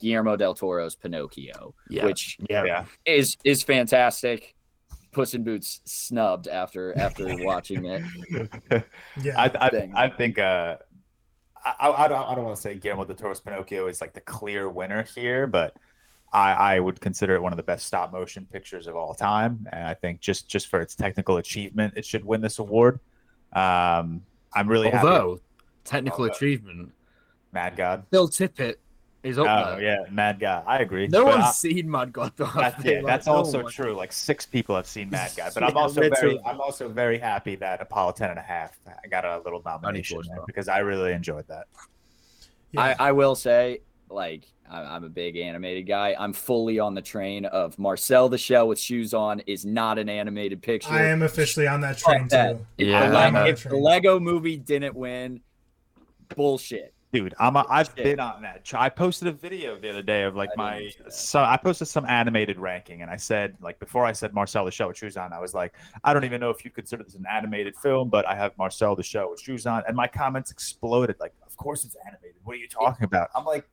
Guillermo 0.00 0.36
del 0.36 0.54
Toro's 0.54 0.96
Pinocchio, 0.96 1.74
Yeah. 1.90 2.06
which 2.06 2.38
Yeah. 2.48 2.64
Yeah. 2.64 2.84
is 3.04 3.36
is 3.44 3.62
fantastic. 3.62 4.54
Puss 5.12 5.34
in 5.34 5.42
Boots 5.44 5.80
snubbed 5.84 6.48
after 6.48 6.96
after 6.98 7.26
watching 7.44 7.84
it. 7.84 8.02
Yeah. 9.22 9.34
I 9.40 9.50
I, 9.60 9.90
I 10.04 10.08
think 10.08 10.38
uh, 10.38 10.76
I, 11.64 11.74
I 11.80 12.04
I 12.04 12.08
don't 12.08 12.28
I 12.30 12.34
don't 12.34 12.44
want 12.44 12.56
to 12.56 12.62
say 12.62 12.74
Guillermo 12.76 13.04
del 13.04 13.16
Toro's 13.16 13.40
Pinocchio 13.40 13.86
is 13.88 14.00
like 14.00 14.14
the 14.14 14.20
clear 14.20 14.68
winner 14.70 15.02
here, 15.02 15.46
but 15.46 15.76
I 16.32 16.52
I 16.76 16.80
would 16.80 17.00
consider 17.00 17.34
it 17.34 17.42
one 17.42 17.52
of 17.52 17.56
the 17.56 17.62
best 17.62 17.86
stop 17.86 18.12
motion 18.12 18.46
pictures 18.52 18.86
of 18.86 18.96
all 18.96 19.14
time, 19.14 19.66
and 19.72 19.84
I 19.86 19.94
think 19.94 20.20
just 20.20 20.48
just 20.48 20.68
for 20.68 20.80
its 20.80 20.94
technical 20.94 21.38
achievement, 21.38 21.94
it 21.96 22.04
should 22.04 22.24
win 22.24 22.40
this 22.40 22.58
award. 22.58 23.00
Um, 23.52 24.22
I'm 24.54 24.68
really 24.68 24.90
happy. 24.90 25.06
Although 25.06 25.40
technical 25.84 26.22
Although- 26.24 26.34
achievement, 26.34 26.92
Mad 27.52 27.76
God. 27.76 28.04
Phil 28.10 28.28
Tippett 28.28 28.74
is 29.22 29.38
up 29.38 29.46
Oh 29.46 29.70
there. 29.76 29.82
yeah, 29.82 30.10
Mad 30.10 30.38
God. 30.38 30.64
I 30.66 30.78
agree. 30.80 31.08
No 31.08 31.24
But 31.24 31.34
one's 31.38 31.44
I- 31.46 31.50
seen 31.52 31.90
Mad 31.90 32.12
God. 32.12 32.32
Though, 32.36 32.44
I 32.54 32.70
That's, 32.70 32.84
yeah, 32.84 32.92
like 32.98 33.06
that's 33.06 33.26
no 33.26 33.32
also 33.34 33.62
one. 33.62 33.72
true. 33.72 33.94
Like 33.94 34.12
six 34.12 34.44
people 34.46 34.76
have 34.76 34.86
seen 34.86 35.08
Mad 35.10 35.32
God, 35.36 35.52
but 35.54 35.62
I'm 35.64 35.74
Yeah, 35.74 35.80
also 35.80 36.00
very. 36.10 36.40
I'm 36.44 36.60
also 36.60 36.88
very 36.88 37.18
happy 37.18 37.56
that 37.56 37.80
Apollo 37.80 38.12
10 38.12 38.30
and 38.30 38.38
a 38.38 38.42
half 38.42 38.78
I 39.02 39.08
got 39.08 39.24
a 39.24 39.38
little 39.44 39.62
nomination 39.64 40.20
there 40.28 40.40
because 40.46 40.68
I 40.68 40.78
really 40.80 41.12
enjoyed 41.12 41.48
that. 41.48 41.66
yeah. 42.72 42.80
I, 42.98 43.08
I 43.08 43.12
will 43.12 43.34
say, 43.34 43.80
like, 44.10 44.44
I- 44.70 44.82
I'm 44.82 45.04
a 45.04 45.08
big 45.08 45.36
animated 45.36 45.86
guy. 45.86 46.14
I'm 46.18 46.32
fully 46.32 46.78
on 46.78 46.94
the 46.94 47.02
train 47.02 47.44
of 47.46 47.78
Marcel 47.78 48.28
the 48.28 48.38
Shell 48.38 48.68
with 48.68 48.78
Shoes 48.78 49.14
On 49.14 49.40
is 49.40 49.64
not 49.64 49.98
an 49.98 50.08
animated 50.08 50.62
picture. 50.62 50.90
I 50.92 51.04
am 51.04 51.22
officially 51.22 51.66
on 51.66 51.80
that 51.82 51.98
train 51.98 52.20
Fuck 52.22 52.28
that. 52.30 52.52
too. 52.58 52.66
If, 52.78 52.88
Yeah, 52.88 53.08
the, 53.10 53.16
I'm 53.16 53.34
Lego, 53.34 53.46
if 53.50 53.62
the. 53.64 53.76
Lego 53.76 54.20
movie 54.20 54.56
didn't 54.56 54.94
win, 54.94 55.40
bullshit. 56.36 56.94
Dude, 57.10 57.32
I'm 57.40 57.56
a, 57.56 57.64
I've 57.70 57.86
Shit. 57.86 58.04
been 58.04 58.20
on 58.20 58.42
that. 58.42 58.70
I 58.74 58.90
posted 58.90 59.28
a 59.28 59.32
video 59.32 59.78
the 59.80 59.88
other 59.88 60.02
day 60.02 60.24
of 60.24 60.36
like 60.36 60.50
I 60.58 60.62
my 60.62 60.78
didn't 60.80 60.92
see 60.92 61.02
that. 61.04 61.12
so 61.14 61.40
I 61.40 61.56
posted 61.56 61.88
some 61.88 62.04
animated 62.04 62.58
ranking 62.58 63.00
and 63.00 63.10
I 63.10 63.16
said 63.16 63.56
like 63.62 63.78
before 63.78 64.04
I 64.04 64.12
said 64.12 64.34
Marcel 64.34 64.66
the 64.66 64.70
Shell 64.70 64.88
with 64.88 64.98
shoes 64.98 65.16
on, 65.16 65.32
I 65.32 65.38
was 65.40 65.54
like, 65.54 65.72
I 66.04 66.12
don't 66.12 66.24
even 66.26 66.38
know 66.38 66.50
if 66.50 66.66
you 66.66 66.70
consider 66.70 67.02
this 67.04 67.14
an 67.14 67.24
animated 67.32 67.76
film, 67.76 68.10
but 68.10 68.28
I 68.28 68.34
have 68.34 68.52
Marcel 68.58 68.94
the 68.94 69.02
Shell 69.02 69.30
with 69.30 69.40
shoes 69.40 69.66
on, 69.66 69.84
and 69.88 69.96
my 69.96 70.06
comments 70.06 70.50
exploded. 70.50 71.16
Like, 71.18 71.32
of 71.46 71.56
course 71.56 71.86
it's 71.86 71.96
animated. 72.06 72.34
What 72.44 72.56
are 72.56 72.58
you 72.58 72.68
talking 72.68 73.04
about? 73.04 73.30
I'm 73.34 73.46
like, 73.46 73.66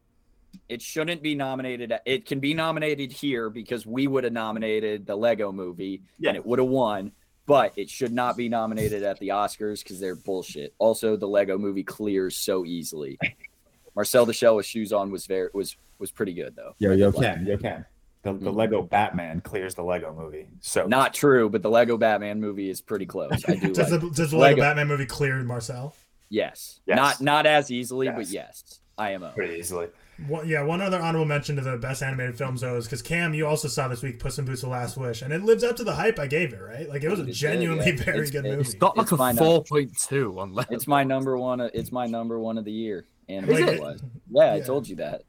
It 0.69 0.81
shouldn't 0.81 1.21
be 1.21 1.35
nominated. 1.35 1.93
It 2.05 2.25
can 2.25 2.39
be 2.39 2.53
nominated 2.53 3.11
here 3.11 3.49
because 3.49 3.85
we 3.85 4.07
would 4.07 4.23
have 4.23 4.33
nominated 4.33 5.05
the 5.05 5.15
Lego 5.15 5.51
movie 5.51 6.01
Yeah. 6.19 6.29
and 6.29 6.37
it 6.37 6.45
would 6.45 6.59
have 6.59 6.67
won. 6.67 7.11
But 7.47 7.73
it 7.75 7.89
should 7.91 8.11
not 8.11 8.35
be 8.37 8.49
nominated 8.49 9.03
at 9.03 9.19
the 9.19 9.27
Oscars 9.29 9.83
because 9.83 9.99
they're 9.99 10.15
bullshit. 10.15 10.73
Also, 10.79 11.15
the 11.15 11.27
Lego 11.27 11.57
movie 11.59 11.83
clears 11.83 12.35
so 12.35 12.65
easily. 12.65 13.19
Marcel 13.95 14.25
the 14.25 14.33
Shell 14.33 14.55
with 14.57 14.65
shoes 14.65 14.91
on 14.91 15.11
was 15.11 15.25
very 15.27 15.49
was 15.53 15.77
was 15.99 16.11
pretty 16.11 16.33
good 16.33 16.55
though. 16.55 16.73
Yo, 16.79 16.91
yo, 16.91 17.11
can, 17.11 17.45
yo, 17.45 17.55
can. 17.57 17.85
the, 18.23 18.33
the 18.33 18.51
Mhm. 18.51 18.55
Lego 18.55 18.81
Batman 18.81 19.39
clears 19.41 19.75
the 19.75 19.83
Lego 19.83 20.13
movie. 20.13 20.47
So 20.59 20.87
Not 20.87 21.13
true, 21.13 21.49
but 21.49 21.61
the 21.61 21.69
Lego 21.69 21.97
Batman 21.97 22.41
movie 22.41 22.69
is 22.69 22.81
pretty 22.81 23.05
close. 23.05 23.47
I 23.47 23.55
do 23.55 23.71
Does 23.73 23.91
like. 23.91 24.01
the, 24.01 24.09
does 24.09 24.31
the 24.31 24.37
Lego 24.37 24.55
Lego- 24.55 24.61
Batman 24.63 24.87
movie 24.87 25.05
clear 25.05 25.41
Marcel? 25.43 25.95
Yes. 26.29 26.79
Yes. 26.87 26.97
not 26.97 27.21
not 27.21 27.45
as 27.45 27.69
easily, 27.71 28.07
but 28.09 28.21
Yes. 28.27 28.31
yes, 28.33 28.79
I 28.97 29.11
am. 29.11 29.23
pretty 29.35 29.53
easily. 29.59 29.87
One, 30.27 30.47
yeah, 30.47 30.63
one 30.63 30.81
other 30.81 31.01
honorable 31.01 31.25
mention 31.25 31.57
to 31.57 31.61
the 31.61 31.75
best 31.77 32.01
animated 32.01 32.37
films 32.37 32.61
though 32.61 32.77
is 32.77 32.85
because 32.85 33.01
Cam, 33.01 33.33
you 33.33 33.45
also 33.45 33.67
saw 33.67 33.89
this 33.89 34.01
week 34.01 34.17
Puss 34.19 34.39
in 34.39 34.45
Boots: 34.45 34.61
The 34.61 34.69
Last 34.69 34.95
Wish, 34.95 35.21
and 35.21 35.33
it 35.33 35.43
lives 35.43 35.63
up 35.63 35.75
to 35.75 35.83
the 35.83 35.93
hype 35.93 36.17
I 36.19 36.27
gave 36.27 36.53
it. 36.53 36.61
Right? 36.61 36.87
Like 36.87 37.03
it 37.03 37.09
was 37.09 37.19
a 37.19 37.25
genuinely 37.25 37.85
yeah. 37.91 38.03
very 38.03 38.17
It's- 38.19 38.31
good 38.31 38.45
it's 38.45 38.51
movie. 38.51 38.61
It's 38.61 38.73
got 38.75 38.95
like 38.95 39.11
It's 39.11 39.19
a 39.19 39.33
four 39.35 39.63
point 39.63 39.97
two 39.97 40.39
on 40.39 40.53
Letterboxd. 40.53 40.71
It's 40.71 40.87
my 40.87 41.03
number 41.03 41.37
one. 41.37 41.59
It's 41.59 41.91
my 41.91 42.05
number 42.05 42.39
one 42.39 42.57
of 42.57 42.63
the 42.63 42.71
year. 42.71 43.05
And 43.27 43.49
Is 43.49 43.59
it 43.59 43.67
it? 43.69 43.81
was. 43.81 44.01
Yeah, 44.29 44.53
I 44.53 44.61
told 44.61 44.87
you 44.87 44.95
that. 44.97 45.23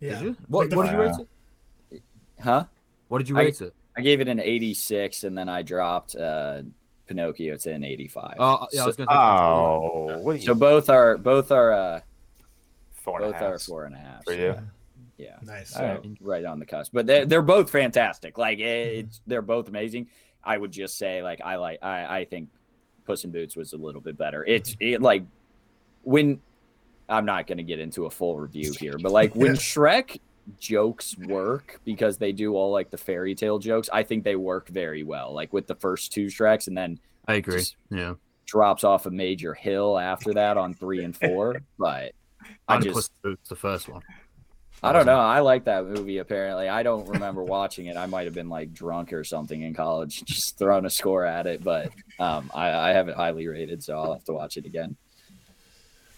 yeah. 0.00 0.14
Did 0.18 0.22
you? 0.22 0.36
What, 0.48 0.68
the 0.70 0.76
what 0.76 0.82
did 0.86 0.92
you 0.92 0.98
fi- 0.98 1.04
rate 1.04 1.28
it? 1.92 2.02
Huh? 2.40 2.64
What 3.08 3.18
did 3.18 3.28
you 3.28 3.36
I- 3.38 3.42
rate 3.44 3.60
it? 3.60 3.74
I 3.96 4.00
gave 4.00 4.20
it 4.20 4.28
an 4.28 4.38
86, 4.38 5.24
and 5.24 5.36
then 5.36 5.48
I 5.48 5.62
dropped 5.62 6.14
uh, 6.14 6.62
Pinocchio 7.08 7.56
to 7.56 7.72
an 7.72 7.82
85. 7.82 8.34
Oh, 8.38 8.66
yeah, 8.72 8.82
I 8.82 8.86
was 8.86 8.94
so, 8.94 9.04
going 9.04 9.08
to 9.08 9.14
Oh, 9.20 10.18
what 10.20 10.32
are 10.32 10.38
you, 10.38 10.42
so 10.44 10.54
both 10.54 10.88
are 10.88 11.16
both 11.18 11.50
are 11.50 11.72
uh, 11.72 12.00
four 13.10 13.22
and 13.22 13.24
a 13.24 13.32
both 13.32 13.40
half 13.40 13.52
are 13.52 13.58
four 13.58 13.84
and 13.84 13.94
a 13.94 13.98
half. 13.98 14.24
for 14.24 14.32
you? 14.32 14.54
Yeah, 15.18 15.36
Nice. 15.42 15.74
All 15.76 15.84
right. 15.84 16.02
so 16.02 16.14
right 16.20 16.44
on 16.44 16.60
the 16.60 16.66
cusp. 16.66 16.92
But 16.92 17.06
they're 17.06 17.26
they're 17.26 17.42
both 17.42 17.70
fantastic. 17.70 18.38
Like 18.38 18.60
it, 18.60 18.62
mm-hmm. 18.62 19.00
it's 19.00 19.20
they're 19.26 19.42
both 19.42 19.68
amazing. 19.68 20.08
I 20.44 20.56
would 20.56 20.70
just 20.70 20.96
say 20.96 21.22
like 21.22 21.40
I 21.44 21.56
like 21.56 21.82
I 21.82 22.20
I 22.20 22.24
think 22.24 22.48
Puss 23.04 23.24
in 23.24 23.32
Boots 23.32 23.56
was 23.56 23.72
a 23.72 23.76
little 23.76 24.00
bit 24.00 24.16
better. 24.16 24.44
It's 24.44 24.72
mm-hmm. 24.76 24.94
it 24.94 25.02
like 25.02 25.24
when 26.02 26.40
I'm 27.08 27.24
not 27.24 27.46
going 27.46 27.58
to 27.58 27.64
get 27.64 27.80
into 27.80 28.06
a 28.06 28.10
full 28.10 28.38
review 28.38 28.72
here, 28.78 28.96
but 28.98 29.10
like 29.10 29.34
when 29.34 29.52
Shrek 29.56 30.20
jokes 30.60 31.16
work 31.18 31.80
because 31.84 32.16
they 32.16 32.32
do 32.32 32.54
all 32.54 32.70
like 32.70 32.90
the 32.90 32.98
fairy 32.98 33.34
tale 33.34 33.58
jokes, 33.58 33.90
I 33.92 34.02
think 34.04 34.24
they 34.24 34.36
work 34.36 34.68
very 34.68 35.02
well. 35.02 35.32
Like 35.32 35.52
with 35.52 35.66
the 35.66 35.74
first 35.74 36.12
two 36.12 36.26
Shreks, 36.26 36.68
and 36.68 36.76
then 36.76 37.00
I 37.26 37.34
agree. 37.34 37.64
Yeah. 37.90 38.14
drops 38.46 38.84
off 38.84 39.06
a 39.06 39.10
major 39.10 39.52
hill 39.52 39.98
after 39.98 40.32
that 40.34 40.56
on 40.56 40.74
three 40.74 41.02
and 41.02 41.16
four. 41.16 41.60
But 41.78 42.12
I 42.68 42.78
just 42.78 42.94
Puss 42.94 43.10
in 43.24 43.30
Boots, 43.30 43.48
the 43.48 43.56
first 43.56 43.88
one. 43.88 44.02
I 44.82 44.92
don't 44.92 45.06
know. 45.06 45.18
I 45.18 45.40
like 45.40 45.64
that 45.64 45.86
movie. 45.86 46.18
Apparently, 46.18 46.68
I 46.68 46.82
don't 46.84 47.08
remember 47.08 47.42
watching 47.42 47.86
it. 47.86 47.96
I 47.96 48.06
might 48.06 48.26
have 48.26 48.34
been 48.34 48.48
like 48.48 48.72
drunk 48.72 49.12
or 49.12 49.24
something 49.24 49.60
in 49.62 49.74
college, 49.74 50.24
just 50.24 50.56
throwing 50.56 50.84
a 50.84 50.90
score 50.90 51.24
at 51.24 51.46
it. 51.46 51.64
But 51.64 51.90
um, 52.20 52.50
I, 52.54 52.70
I 52.70 52.88
have 52.90 53.08
it 53.08 53.16
highly 53.16 53.46
rated, 53.48 53.82
so 53.82 53.98
I'll 53.98 54.12
have 54.12 54.24
to 54.24 54.32
watch 54.32 54.56
it 54.56 54.66
again. 54.66 54.96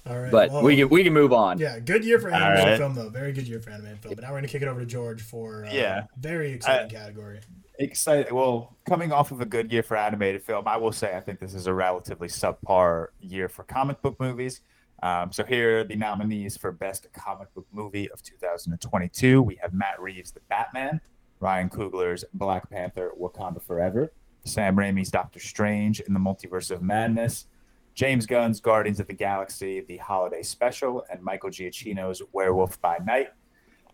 All 0.06 0.18
right. 0.18 0.30
But 0.30 0.50
well, 0.50 0.62
we 0.62 0.76
can 0.76 0.88
we 0.88 1.04
can 1.04 1.12
move 1.12 1.32
on. 1.32 1.58
Yeah, 1.58 1.78
good 1.78 2.04
year 2.04 2.18
for 2.18 2.30
animated 2.30 2.64
right. 2.64 2.78
film 2.78 2.94
though. 2.94 3.08
Very 3.10 3.32
good 3.32 3.46
year 3.46 3.60
for 3.60 3.70
animated 3.70 4.00
film. 4.00 4.14
But 4.14 4.24
now 4.24 4.30
we're 4.30 4.38
gonna 4.38 4.48
kick 4.48 4.62
it 4.62 4.68
over 4.68 4.80
to 4.80 4.86
George 4.86 5.22
for 5.22 5.66
uh, 5.66 5.72
Yeah. 5.72 6.04
very 6.18 6.52
exciting 6.52 6.90
category. 6.90 7.40
excited. 7.78 8.32
Well, 8.32 8.76
coming 8.88 9.12
off 9.12 9.30
of 9.30 9.40
a 9.40 9.46
good 9.46 9.70
year 9.70 9.82
for 9.82 9.96
animated 9.96 10.42
film, 10.42 10.66
I 10.66 10.78
will 10.78 10.92
say 10.92 11.14
I 11.14 11.20
think 11.20 11.38
this 11.38 11.54
is 11.54 11.66
a 11.66 11.74
relatively 11.74 12.28
subpar 12.28 13.08
year 13.20 13.48
for 13.48 13.62
comic 13.64 14.00
book 14.02 14.18
movies. 14.18 14.62
Um, 15.02 15.32
so 15.32 15.44
here 15.44 15.80
are 15.80 15.84
the 15.84 15.96
nominees 15.96 16.56
for 16.56 16.72
best 16.72 17.06
comic 17.12 17.52
book 17.54 17.66
movie 17.72 18.10
of 18.10 18.22
2022. 18.22 19.42
We 19.42 19.56
have 19.56 19.72
Matt 19.72 20.00
Reeves' 20.00 20.32
The 20.32 20.40
Batman, 20.48 21.00
Ryan 21.40 21.70
Coogler's 21.70 22.24
Black 22.34 22.68
Panther: 22.70 23.12
Wakanda 23.18 23.62
Forever, 23.62 24.12
Sam 24.44 24.76
Raimi's 24.76 25.10
Doctor 25.10 25.40
Strange 25.40 26.00
in 26.00 26.12
the 26.12 26.20
Multiverse 26.20 26.70
of 26.70 26.82
Madness, 26.82 27.46
James 27.94 28.26
Gunn's 28.26 28.60
Guardians 28.60 29.00
of 29.00 29.06
the 29.06 29.14
Galaxy: 29.14 29.80
The 29.80 29.96
Holiday 29.96 30.42
Special, 30.42 31.04
and 31.10 31.22
Michael 31.22 31.50
Giacchino's 31.50 32.22
Werewolf 32.32 32.80
by 32.80 32.98
Night. 32.98 33.28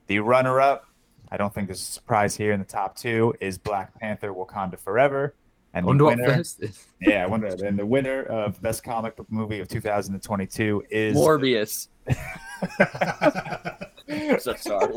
The 0.08 0.20
runner-up 0.20 0.86
I 1.30 1.36
don't 1.36 1.52
think 1.52 1.68
there's 1.68 1.80
a 1.80 1.84
surprise 1.84 2.36
here 2.36 2.52
in 2.52 2.60
the 2.60 2.66
top 2.66 2.96
two 2.96 3.34
is 3.40 3.58
Black 3.58 3.98
Panther 3.98 4.32
Wakanda 4.32 4.78
Forever. 4.78 5.34
And 5.76 5.84
the 5.84 5.88
wonder 5.88 6.04
winner, 6.06 6.36
first 6.36 6.64
yeah, 7.02 7.22
I 7.22 7.26
wonder. 7.26 7.48
And 7.48 7.78
the 7.78 7.84
winner 7.84 8.22
of 8.24 8.60
best 8.62 8.82
comic 8.82 9.14
book 9.14 9.26
movie 9.28 9.60
of 9.60 9.68
2022 9.68 10.84
is 10.88 11.14
Morbius. 11.14 11.88
so 14.40 14.54
sorry. 14.54 14.94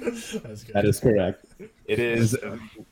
That's 0.00 0.64
good. 0.64 0.72
That 0.72 0.86
is 0.86 1.00
correct. 1.00 1.44
it 1.84 1.98
is 1.98 2.34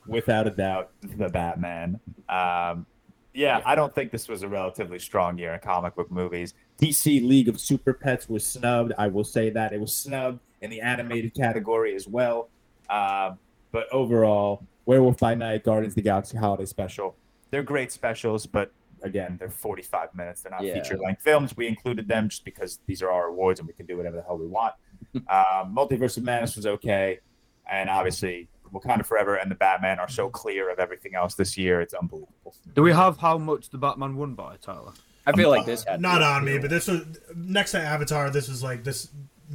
without 0.07 0.47
a 0.47 0.51
doubt 0.51 0.91
the 1.03 1.31
Batman. 1.31 1.99
Um, 2.29 2.85
yeah, 3.33 3.63
I 3.65 3.75
don't 3.75 3.95
think 3.95 4.13
this 4.13 4.29
was 4.29 4.43
a 4.43 4.49
relatively 4.49 4.99
strong 4.99 5.39
year 5.39 5.55
in 5.55 5.61
comic 5.61 5.95
book 5.95 6.11
movies. 6.11 6.53
DC 6.81 7.27
League 7.27 7.49
of 7.49 7.59
Super 7.59 7.95
Pets 7.95 8.29
was 8.29 8.47
snubbed. 8.47 8.93
I 8.99 9.09
will 9.09 9.25
say 9.25 9.49
that 9.51 9.73
it 9.73 9.81
was 9.81 9.95
snubbed 9.95 10.41
in 10.61 10.71
the 10.71 10.83
animated 10.83 11.35
category 11.35 11.95
as 11.95 12.07
well. 12.07 12.51
Um, 12.91 13.39
but 13.73 13.87
overall, 13.93 14.63
Werewolf 14.87 15.19
by 15.19 15.35
Night, 15.35 15.65
Guardians 15.65 15.93
of 15.93 15.97
the 15.97 16.03
Galaxy 16.03 16.39
Holiday 16.39 16.65
Special. 16.65 17.17
They're 17.51 17.63
great 17.63 17.93
specials, 17.93 18.47
but 18.47 18.73
again, 19.03 19.37
they're 19.39 19.51
45 19.51 20.15
minutes. 20.15 20.43
They're 20.43 20.53
not 20.53 20.65
Yeah. 20.65 20.75
feature 20.75 20.97
length 20.97 21.23
films. 21.23 21.57
We 21.57 21.67
included 21.67 22.09
them 22.09 22.29
just 22.29 22.45
because 22.45 22.81
these 22.87 23.03
are 23.03 23.11
our 23.11 23.27
awards 23.27 23.61
and 23.61 23.67
we 23.67 23.75
can 23.75 23.87
do 23.87 23.97
whatever 23.97 24.17
the 24.17 24.23
hell 24.23 24.39
we 24.39 24.47
want. 24.47 24.75
um, 25.15 25.75
Multiverse 25.75 26.17
of 26.17 26.23
Madness 26.23 26.57
was 26.57 26.67
okay. 26.67 27.21
And 27.69 27.91
obviously, 27.91 28.49
Wakanda 28.73 29.05
Forever 29.05 29.37
and 29.37 29.51
the 29.51 29.55
Batman 29.55 29.99
are 29.99 30.09
so 30.09 30.27
hmm. 30.27 30.33
clear 30.33 30.71
of 30.71 30.79
everything 30.79 31.15
else 31.15 31.35
this 31.35 31.59
year. 31.59 31.81
It's 31.81 31.95
unbelievable. 31.95 32.55
Do 32.75 32.83
we 32.83 32.93
have 32.93 33.19
how 33.19 33.39
much 33.39 33.71
the 33.71 33.79
Batman 33.79 34.17
won 34.17 34.35
by, 34.35 34.57
Tyler? 34.57 34.93
I 35.27 35.33
feel 35.33 35.51
um, 35.51 35.57
like 35.57 35.67
this 35.67 35.85
uh, 35.87 35.93
had 35.93 36.01
not 36.01 36.23
on 36.23 36.45
me, 36.45 36.59
but 36.59 36.71
this 36.71 36.87
was 36.87 37.01
next 37.35 37.73
to 37.73 37.81
Avatar. 37.81 38.31
This 38.31 38.49
was 38.49 38.63
like 38.63 38.85
this 38.85 39.09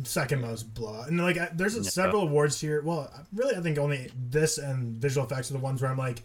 second 0.04 0.42
most 0.42 0.74
blowout, 0.74 1.08
and 1.10 1.20
like 1.20 1.38
I- 1.38 1.50
there's 1.54 1.92
several 1.94 2.24
awards 2.24 2.60
here. 2.60 2.82
Well, 2.82 3.12
really, 3.34 3.56
I 3.56 3.62
think 3.62 3.78
only 3.78 4.12
this 4.30 4.58
and 4.58 4.98
visual 4.98 5.26
effects 5.26 5.50
are 5.50 5.54
the 5.54 5.60
ones 5.60 5.82
where 5.82 5.92
I'm 5.92 5.98
like, 5.98 6.24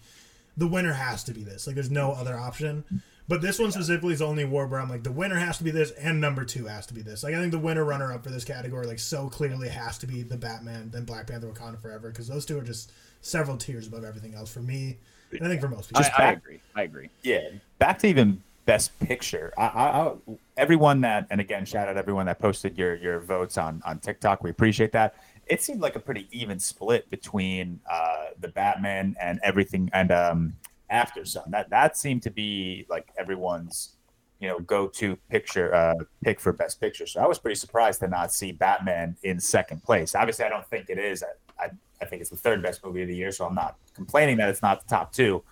the 0.56 0.66
winner 0.66 0.92
has 0.92 1.24
to 1.24 1.32
be 1.32 1.42
this. 1.44 1.66
Like, 1.66 1.74
there's 1.74 1.90
no 1.90 2.12
other 2.12 2.36
option. 2.36 3.02
But 3.28 3.42
this 3.42 3.58
one 3.58 3.72
specifically 3.72 4.12
is 4.12 4.20
the 4.20 4.26
only 4.26 4.44
award 4.44 4.70
where 4.70 4.80
I'm 4.80 4.88
like, 4.88 5.02
the 5.02 5.10
winner 5.10 5.34
has 5.34 5.58
to 5.58 5.64
be 5.64 5.72
this, 5.72 5.90
and 5.90 6.20
number 6.20 6.44
two 6.44 6.66
has 6.66 6.86
to 6.86 6.94
be 6.94 7.02
this. 7.02 7.24
Like, 7.24 7.34
I 7.34 7.40
think 7.40 7.50
the 7.50 7.58
winner 7.58 7.84
runner 7.84 8.12
up 8.12 8.22
for 8.22 8.30
this 8.30 8.44
category, 8.44 8.86
like, 8.86 9.00
so 9.00 9.28
clearly 9.28 9.68
has 9.68 9.98
to 9.98 10.06
be 10.06 10.22
the 10.22 10.36
Batman, 10.36 10.90
then 10.92 11.04
Black 11.04 11.26
Panther, 11.26 11.48
Wakanda 11.48 11.80
Forever, 11.80 12.10
because 12.10 12.28
those 12.28 12.46
two 12.46 12.56
are 12.56 12.62
just 12.62 12.92
several 13.22 13.56
tiers 13.56 13.88
above 13.88 14.04
everything 14.04 14.34
else 14.36 14.52
for 14.52 14.60
me, 14.60 14.98
and 15.32 15.44
I 15.44 15.48
think 15.48 15.60
for 15.60 15.66
most 15.68 15.88
people. 15.88 16.04
I, 16.16 16.22
I 16.22 16.32
agree. 16.32 16.60
I 16.76 16.82
agree. 16.84 17.10
Yeah, 17.24 17.40
back 17.80 17.98
to 17.98 18.06
even 18.06 18.44
best 18.66 18.98
picture. 18.98 19.54
I, 19.56 19.62
I, 19.62 20.00
I, 20.00 20.12
everyone 20.56 21.00
that, 21.02 21.26
and 21.30 21.40
again, 21.40 21.64
shout 21.64 21.88
out 21.88 21.96
everyone 21.96 22.26
that 22.26 22.38
posted 22.38 22.76
your 22.76 22.96
your 22.96 23.20
votes 23.20 23.56
on 23.56 23.80
on 23.86 24.00
TikTok. 24.00 24.42
We 24.42 24.50
appreciate 24.50 24.92
that. 24.92 25.14
It 25.46 25.62
seemed 25.62 25.80
like 25.80 25.96
a 25.96 26.00
pretty 26.00 26.28
even 26.32 26.58
split 26.58 27.08
between 27.08 27.80
uh, 27.90 28.26
the 28.40 28.48
Batman 28.48 29.16
and 29.20 29.40
everything, 29.42 29.88
and 29.94 30.10
um, 30.12 30.56
Aftersun. 30.92 31.50
That 31.50 31.70
that 31.70 31.96
seemed 31.96 32.22
to 32.24 32.30
be 32.30 32.84
like 32.90 33.08
everyone's 33.16 33.92
you 34.40 34.48
know 34.48 34.58
go 34.58 34.88
to 34.88 35.16
picture 35.30 35.74
uh, 35.74 35.94
pick 36.22 36.40
for 36.40 36.52
best 36.52 36.80
picture. 36.80 37.06
So 37.06 37.20
I 37.20 37.26
was 37.26 37.38
pretty 37.38 37.56
surprised 37.56 38.00
to 38.00 38.08
not 38.08 38.32
see 38.32 38.52
Batman 38.52 39.16
in 39.22 39.40
second 39.40 39.82
place. 39.82 40.14
Obviously, 40.14 40.44
I 40.44 40.48
don't 40.48 40.66
think 40.66 40.90
it 40.90 40.98
is. 40.98 41.22
I, 41.22 41.64
I, 41.64 41.70
I 42.02 42.04
think 42.04 42.20
it's 42.20 42.30
the 42.30 42.36
third 42.36 42.62
best 42.62 42.84
movie 42.84 43.02
of 43.02 43.08
the 43.08 43.16
year, 43.16 43.32
so 43.32 43.46
I'm 43.46 43.54
not 43.54 43.76
complaining 43.94 44.36
that 44.38 44.50
it's 44.50 44.62
not 44.62 44.82
the 44.82 44.88
top 44.88 45.12
two. 45.12 45.42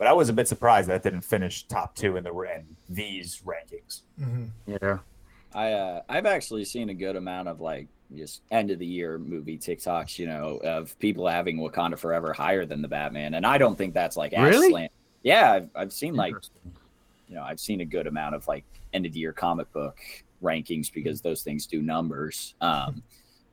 But 0.00 0.06
I 0.08 0.14
was 0.14 0.30
a 0.30 0.32
bit 0.32 0.48
surprised 0.48 0.88
that 0.88 0.94
it 0.96 1.02
didn't 1.02 1.20
finish 1.20 1.64
top 1.64 1.94
two 1.94 2.16
in 2.16 2.24
the 2.24 2.32
in 2.40 2.64
these 2.88 3.42
rankings. 3.44 4.00
Yeah. 4.66 4.98
I 5.54 5.72
uh, 5.72 6.02
I've 6.08 6.24
actually 6.24 6.64
seen 6.64 6.88
a 6.88 6.94
good 6.94 7.16
amount 7.16 7.48
of 7.48 7.60
like 7.60 7.86
just 8.16 8.40
end 8.50 8.70
of 8.70 8.78
the 8.78 8.86
year 8.86 9.18
movie 9.18 9.58
TikToks, 9.58 10.18
you 10.18 10.26
know, 10.26 10.56
of 10.64 10.98
people 11.00 11.28
having 11.28 11.58
Wakanda 11.58 11.98
Forever 11.98 12.32
higher 12.32 12.64
than 12.64 12.80
the 12.80 12.88
Batman, 12.88 13.34
and 13.34 13.44
I 13.44 13.58
don't 13.58 13.76
think 13.76 13.92
that's 13.92 14.16
like 14.16 14.32
as 14.32 14.48
Really? 14.48 14.70
slant- 14.70 14.92
Yeah, 15.22 15.52
I've, 15.52 15.68
I've 15.74 15.92
seen 15.92 16.14
like 16.14 16.34
you 17.28 17.34
know 17.34 17.42
I've 17.42 17.60
seen 17.60 17.82
a 17.82 17.84
good 17.84 18.06
amount 18.06 18.34
of 18.34 18.48
like 18.48 18.64
end 18.94 19.04
of 19.04 19.12
the 19.12 19.20
year 19.20 19.34
comic 19.34 19.70
book 19.74 19.98
rankings 20.42 20.90
because 20.90 21.20
those 21.20 21.42
things 21.42 21.66
do 21.66 21.82
numbers. 21.82 22.54
Um, 22.62 23.02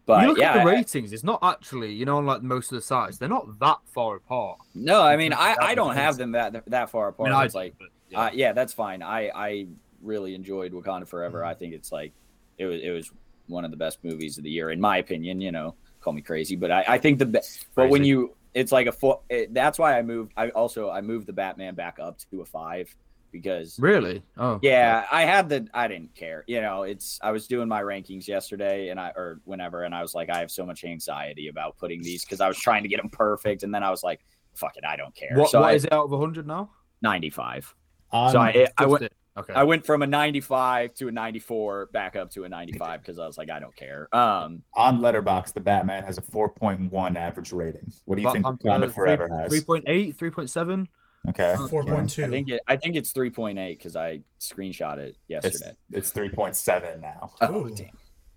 but 0.08 0.22
you 0.24 0.30
look 0.30 0.40
yeah, 0.40 0.54
at 0.54 0.64
the 0.64 0.70
I- 0.70 0.74
ratings, 0.74 1.14
it's 1.14 1.24
not 1.24 1.38
actually, 1.44 1.94
you 1.94 2.06
know, 2.06 2.18
like 2.18 2.42
most 2.42 2.72
of 2.72 2.78
the 2.78 2.82
sites, 2.82 3.20
they're 3.20 3.30
not 3.30 3.60
that 3.60 3.78
far 3.94 4.16
apart. 4.16 4.58
no, 4.74 5.04
I 5.04 5.16
mean 5.18 5.34
I, 5.34 5.56
I 5.62 5.76
don't 5.76 5.96
have 5.96 6.18
them 6.18 6.32
that 6.32 6.64
that 6.72 6.90
far 6.90 7.06
I 7.06 7.10
apart. 7.10 7.30
mean, 7.30 7.38
I 7.38 7.46
it's 7.46 7.54
like 7.54 7.76
but, 7.78 7.90
yeah. 8.10 8.20
Uh, 8.22 8.30
yeah, 8.34 8.54
that's 8.54 8.74
fine. 8.74 9.04
I 9.04 9.30
I 9.36 9.68
really 10.02 10.34
enjoyed 10.34 10.72
Wakanda 10.72 11.08
Forever. 11.08 11.46
I 11.46 11.54
think 11.54 11.74
it's 11.74 11.92
like 11.92 12.14
it 12.58 12.66
was 12.66 12.82
it 12.82 12.90
was 12.90 13.12
one 13.48 13.64
of 13.66 13.72
the 13.72 13.78
best 13.78 14.04
movies 14.04 14.38
of 14.40 14.44
the 14.44 14.50
year 14.50 14.72
in 14.72 14.80
my 14.82 14.98
opinion. 14.98 15.42
You 15.42 15.52
know, 15.52 15.76
call 16.02 16.14
me 16.14 16.22
crazy, 16.22 16.56
but 16.56 16.72
I 16.72 16.86
I 16.88 16.98
think 16.98 17.20
the 17.20 17.26
be- 17.28 17.40
but 17.76 17.90
when 17.90 18.04
you 18.04 18.34
it's 18.54 18.72
like 18.72 18.88
a 18.88 18.92
four. 18.92 19.20
It, 19.30 19.54
that's 19.54 19.78
why 19.78 20.00
I 20.00 20.02
moved. 20.02 20.32
I 20.38 20.50
also 20.50 20.90
I 20.90 21.02
moved 21.02 21.28
the 21.28 21.34
Batman 21.34 21.76
back 21.76 22.00
up 22.00 22.18
to 22.32 22.42
a 22.42 22.46
five 22.46 22.96
because 23.32 23.78
Really? 23.80 24.24
Oh. 24.38 24.60
yeah, 24.62 25.06
I 25.12 25.24
had 25.24 25.50
the 25.50 25.68
I 25.74 25.88
didn't 25.88 26.16
care. 26.16 26.44
You 26.48 26.62
know, 26.62 26.84
it's 26.84 27.20
I 27.22 27.32
was 27.32 27.48
doing 27.48 27.68
my 27.68 27.82
rankings 27.82 28.28
yesterday 28.28 28.90
and 28.90 29.00
I 29.00 29.10
or 29.16 29.40
whenever 29.46 29.84
and 29.84 29.94
I 29.94 30.02
was 30.02 30.14
like 30.16 30.30
I 30.30 30.40
have 30.40 30.52
so 30.52 30.66
much 30.66 30.84
anxiety 30.84 31.48
about 31.48 31.78
putting 31.78 32.02
these 32.02 32.24
because 32.24 32.42
I 32.42 32.48
was 32.48 32.58
trying 32.58 32.84
to 32.84 32.90
get 32.90 32.98
them 32.98 33.10
perfect 33.10 33.64
and 33.64 33.74
then 33.74 33.84
I 33.84 33.90
was 33.90 34.04
like 34.04 34.26
fuck 34.56 34.76
it, 34.76 34.84
I 34.84 34.96
don't 34.96 35.16
care. 35.16 35.34
What, 35.36 35.52
so 35.52 35.62
what 35.62 35.70
I, 35.70 35.74
is 35.74 35.86
it 35.86 35.94
out 35.94 36.06
of 36.06 36.12
100 36.12 36.48
now? 36.48 36.72
95. 37.04 37.76
On, 38.12 38.32
So 38.32 38.40
I 38.40 38.68
I 38.78 38.86
went. 38.86 39.12
Okay. 39.38 39.54
I 39.54 39.64
went 39.64 39.86
from 39.86 40.02
a 40.02 40.08
95 40.08 40.96
to 40.96 41.10
a 41.10 41.12
94 41.12 41.90
back 41.94 42.16
up 42.16 42.32
to 42.32 42.46
a 42.46 42.50
95 42.50 43.02
because 43.02 43.20
I 43.20 43.28
was 43.28 43.38
like 43.38 43.52
I 43.52 43.60
don't 43.60 43.76
care. 43.76 44.08
Um 44.12 44.64
On 44.74 45.00
Letterboxd, 45.00 45.54
the 45.54 45.60
Batman 45.60 46.04
has 46.04 46.18
a 46.18 46.24
4.1 46.24 47.16
average 47.16 47.52
rating. 47.52 47.92
What 48.06 48.16
do 48.16 48.24
you 48.24 48.32
think 48.32 48.46
Batman, 48.46 48.86
uh, 48.86 48.88
Forever 48.88 49.28
three- 49.48 49.58
has? 49.58 49.66
3.8, 49.66 50.16
3.7? 50.16 50.88
Okay, 51.30 51.56
Four 51.70 51.84
point 51.84 52.10
two. 52.10 52.26
I 52.26 52.30
think 52.30 52.50
it 52.50 52.62
I 52.68 52.76
think 52.78 52.96
it's 52.96 53.12
3.8 53.14 53.78
because 53.78 53.96
I 53.96 54.22
screenshot 54.40 54.98
it 54.98 55.18
it's 55.30 55.44
yesterday. 55.46 55.74
it's 55.92 56.12
3.7 56.12 57.02
now. 57.02 57.32
Oh 57.42 57.66
Ooh. 57.66 57.70
damn. 57.76 57.90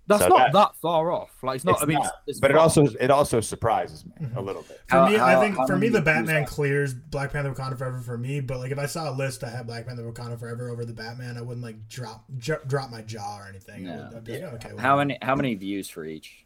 That's 0.07 0.23
So 0.23 0.29
not 0.29 0.39
that- 0.39 0.53
that, 0.55 0.77
far 0.83 1.13
off. 1.13 1.31
Like, 1.41 1.57
it's 1.57 1.65
not, 1.65 1.75
It's 1.75 1.83
I 1.83 1.87
mean, 1.87 1.99
not, 1.99 2.07
it's, 2.07 2.13
it's 2.27 2.41
but 2.41 2.51
it 2.51 2.57
also 2.57 2.87
it 2.99 3.13
also 3.13 3.41
surprises 3.41 4.05
me 4.05 4.13
Mm-hmm. 4.21 4.37
a 4.39 4.41
little 4.41 4.63
bit. 4.63 4.81
For 4.89 4.97
How- 4.97 5.09
me, 5.09 5.17
I 5.21 5.39
think 5.39 5.57
how 5.57 5.67
for 5.69 5.77
me 5.77 5.89
the 5.89 6.01
Batman 6.03 6.47
clears 6.47 6.93
Black 6.95 7.33
Panther 7.33 7.53
Wakanda 7.55 7.79
Forever 7.79 8.01
for 8.01 8.19
me. 8.19 8.41
But 8.41 8.59
like 8.59 8.73
if 8.73 8.79
I 8.79 8.87
saw 8.87 9.09
a 9.09 9.15
list 9.15 9.43
that 9.43 9.53
had 9.53 9.69
Black 9.69 9.87
Panther 9.87 10.03
Wakanda 10.03 10.41
Forever 10.41 10.69
over 10.69 10.85
the 10.85 10.93
Batman, 10.95 11.37
I 11.37 11.43
wouldn't 11.43 11.63
like 11.65 11.87
drop 11.89 12.25
j- 12.39 12.55
drop 12.67 12.91
my 12.91 13.03
jaw 13.03 13.39
or 13.39 13.47
anything. 13.49 13.89
I 13.89 13.95
No. 13.95 14.03
would, 14.09 14.17
I'd 14.17 14.25
be 14.25 14.33
like, 14.43 14.53
okay. 14.67 14.71
How 14.79 14.97
many 14.97 15.17
how 15.23 15.37
many 15.37 15.55
views 15.55 15.89
for 15.89 16.05
each? 16.05 16.45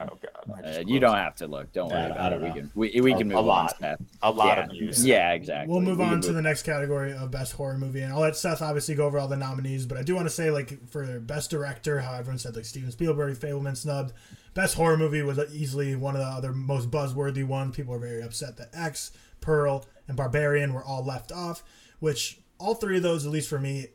Oh 0.00 0.06
god, 0.22 0.64
Uh, 0.64 0.82
you 0.86 1.00
don't 1.00 1.16
have 1.16 1.34
to 1.36 1.46
look. 1.46 1.72
Don't 1.72 1.88
worry 1.90 1.98
Yeah, 2.00 2.06
I 2.06 2.10
about 2.10 2.32
it. 2.32 2.36
don't 2.36 2.42
We 2.42 2.48
know. 2.48 2.54
can 2.54 2.70
we, 2.74 3.00
we 3.00 3.12
A- 3.12 3.16
can 3.18 3.22
a 3.32 3.34
move 3.34 3.38
on. 3.38 3.46
lot. 3.46 3.78
Seth. 3.78 4.00
a 4.22 4.30
lot 4.30 4.58
yeah. 4.58 4.64
of 4.64 4.70
views. 4.70 5.04
Yeah, 5.06 5.32
exactly. 5.32 5.72
We'll 5.72 5.80
move 5.82 5.98
We 5.98 6.04
can 6.04 6.14
on 6.14 6.20
to 6.22 6.32
the 6.32 6.42
next 6.42 6.62
category 6.62 7.12
of 7.12 7.30
best 7.30 7.54
horror 7.54 7.78
movie, 7.78 8.00
and 8.02 8.12
I'll 8.12 8.20
let 8.20 8.36
Seth 8.36 8.62
obviously 8.62 8.94
go 8.94 9.06
over 9.06 9.18
all 9.18 9.28
the 9.28 9.36
nominees. 9.36 9.86
But 9.86 9.98
I 9.98 10.02
do 10.02 10.14
want 10.14 10.26
to 10.26 10.34
say, 10.34 10.50
like, 10.50 10.88
for 10.90 11.18
best 11.20 11.50
director, 11.50 12.00
how 12.00 12.14
everyone 12.14 12.38
said 12.38 12.54
like 12.54 12.64
Steven 12.64 12.90
Spielberg, 12.90 13.36
Fabelman 13.36 13.76
snubbed. 13.76 14.12
Best 14.54 14.74
horror 14.74 14.96
movie 14.96 15.22
was 15.22 15.38
easily 15.52 15.94
one 15.96 16.14
of 16.16 16.20
the 16.20 16.26
other 16.26 16.52
most 16.52 16.90
buzzworthy 16.90 17.44
ones. 17.44 17.74
People 17.76 17.94
are 17.94 17.98
very 17.98 18.22
upset 18.22 18.56
that 18.56 18.68
X, 18.74 19.12
Pearl, 19.40 19.86
and 20.06 20.16
Barbarian 20.16 20.74
were 20.74 20.84
all 20.84 21.04
left 21.04 21.32
off. 21.32 21.62
Which 22.00 22.40
all 22.58 22.74
three 22.74 22.96
of 22.98 23.02
those, 23.02 23.24
at 23.26 23.32
least 23.32 23.48
for 23.48 23.58
me, 23.58 23.86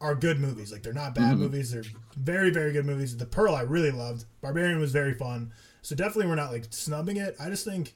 are 0.00 0.14
good 0.14 0.40
movies. 0.40 0.72
Like 0.72 0.82
they're 0.82 0.92
not 0.92 1.14
bad 1.14 1.32
mm-hmm. 1.32 1.42
movies. 1.42 1.72
They're 1.72 1.84
very, 2.16 2.50
very 2.50 2.72
good 2.72 2.86
movies. 2.86 3.16
The 3.16 3.26
Pearl 3.26 3.54
I 3.54 3.62
really 3.62 3.90
loved. 3.90 4.24
Barbarian 4.40 4.80
was 4.80 4.92
very 4.92 5.14
fun. 5.14 5.52
So 5.82 5.94
definitely 5.94 6.26
we're 6.26 6.36
not 6.36 6.52
like 6.52 6.64
snubbing 6.70 7.16
it. 7.18 7.36
I 7.38 7.48
just 7.50 7.64
think 7.64 7.94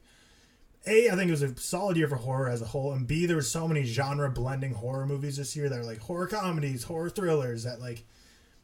A, 0.87 1.09
I 1.11 1.17
think 1.17 1.29
it 1.29 1.33
was 1.33 1.43
a 1.43 1.57
solid 1.57 1.97
year 1.97 2.09
for 2.09 2.17
horror 2.17 2.49
as 2.49 2.61
a 2.63 2.67
whole, 2.67 2.93
and 2.93 3.07
B, 3.07 3.27
there 3.27 3.37
was 3.37 3.51
so 3.51 3.67
many 3.67 3.85
genre 3.85 4.31
blending 4.31 4.75
horror 4.75 5.07
movies 5.07 5.37
this 5.39 5.57
year 5.57 5.69
that 5.69 5.79
are 5.79 5.85
like 5.85 5.99
horror 5.99 6.27
comedies, 6.27 6.85
horror 6.85 7.09
thrillers 7.11 7.65
that 7.65 7.81
like 7.81 8.05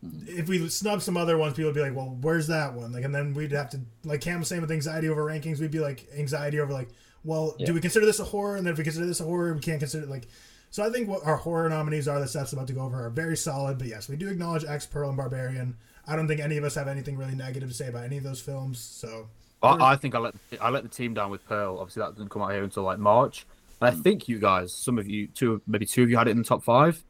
mm-hmm. 0.04 0.38
if 0.38 0.48
we 0.48 0.68
snub 0.68 1.00
some 1.00 1.16
other 1.16 1.38
ones, 1.38 1.54
people 1.54 1.68
would 1.68 1.74
be 1.74 1.80
like, 1.80 1.96
"Well, 1.96 2.18
where's 2.20 2.46
that 2.48 2.74
one?" 2.74 2.92
Like, 2.92 3.04
and 3.04 3.14
then 3.14 3.32
we'd 3.32 3.52
have 3.52 3.70
to 3.70 3.80
like 4.04 4.20
Cam 4.20 4.40
was 4.40 4.48
saying 4.48 4.62
with 4.62 4.70
anxiety 4.70 5.08
over 5.08 5.24
rankings, 5.24 5.60
we'd 5.60 5.70
be 5.70 5.80
like 5.80 6.06
anxiety 6.16 6.60
over 6.60 6.72
like, 6.72 6.90
"Well, 7.24 7.56
Yeah. 7.58 7.66
do 7.66 7.74
we 7.74 7.80
consider 7.80 8.04
this 8.04 8.20
a 8.20 8.24
horror?" 8.24 8.56
And 8.56 8.66
then 8.66 8.72
if 8.72 8.78
we 8.78 8.84
consider 8.84 9.06
this 9.06 9.20
a 9.20 9.24
horror, 9.24 9.54
we 9.54 9.60
can't 9.60 9.80
consider 9.80 10.04
it 10.04 10.10
like. 10.10 10.28
So 10.70 10.84
I 10.84 10.90
think 10.90 11.08
what 11.08 11.24
our 11.24 11.36
horror 11.36 11.68
nominees 11.68 12.06
are 12.06 12.20
that 12.20 12.28
Seth's 12.28 12.52
about 12.52 12.68
to 12.68 12.72
go 12.72 12.82
over 12.82 13.04
are 13.04 13.10
very 13.10 13.36
solid. 13.36 13.78
But 13.78 13.88
yes, 13.88 14.08
we 14.08 14.16
do 14.16 14.28
acknowledge 14.28 14.64
X, 14.64 14.86
Pearl, 14.86 15.08
and 15.08 15.16
Barbarian. 15.16 15.76
I 16.06 16.16
don't 16.16 16.28
think 16.28 16.40
any 16.40 16.56
of 16.56 16.64
us 16.64 16.74
have 16.76 16.88
anything 16.88 17.16
really 17.16 17.34
negative 17.34 17.68
to 17.68 17.74
say 17.74 17.88
about 17.88 18.04
any 18.04 18.18
of 18.18 18.24
those 18.24 18.40
films. 18.40 18.78
So 18.78 19.28
I, 19.62 19.92
I 19.92 19.96
think 19.96 20.14
I 20.14 20.18
let 20.18 20.34
I 20.60 20.70
let 20.70 20.82
the 20.84 20.88
team 20.88 21.14
down 21.14 21.30
with 21.30 21.44
Pearl. 21.46 21.78
Obviously, 21.78 22.02
that 22.02 22.16
didn't 22.16 22.30
come 22.30 22.42
out 22.42 22.52
here 22.52 22.62
until 22.62 22.84
like 22.84 22.98
March. 22.98 23.46
And 23.80 23.88
I 23.88 24.00
think 24.00 24.28
you 24.28 24.38
guys, 24.38 24.72
some 24.72 24.98
of 24.98 25.08
you, 25.08 25.26
two, 25.28 25.62
maybe 25.66 25.86
two 25.86 26.02
of 26.02 26.10
you 26.10 26.16
had 26.16 26.28
it 26.28 26.32
in 26.32 26.38
the 26.38 26.44
top 26.44 26.62
five. 26.62 27.02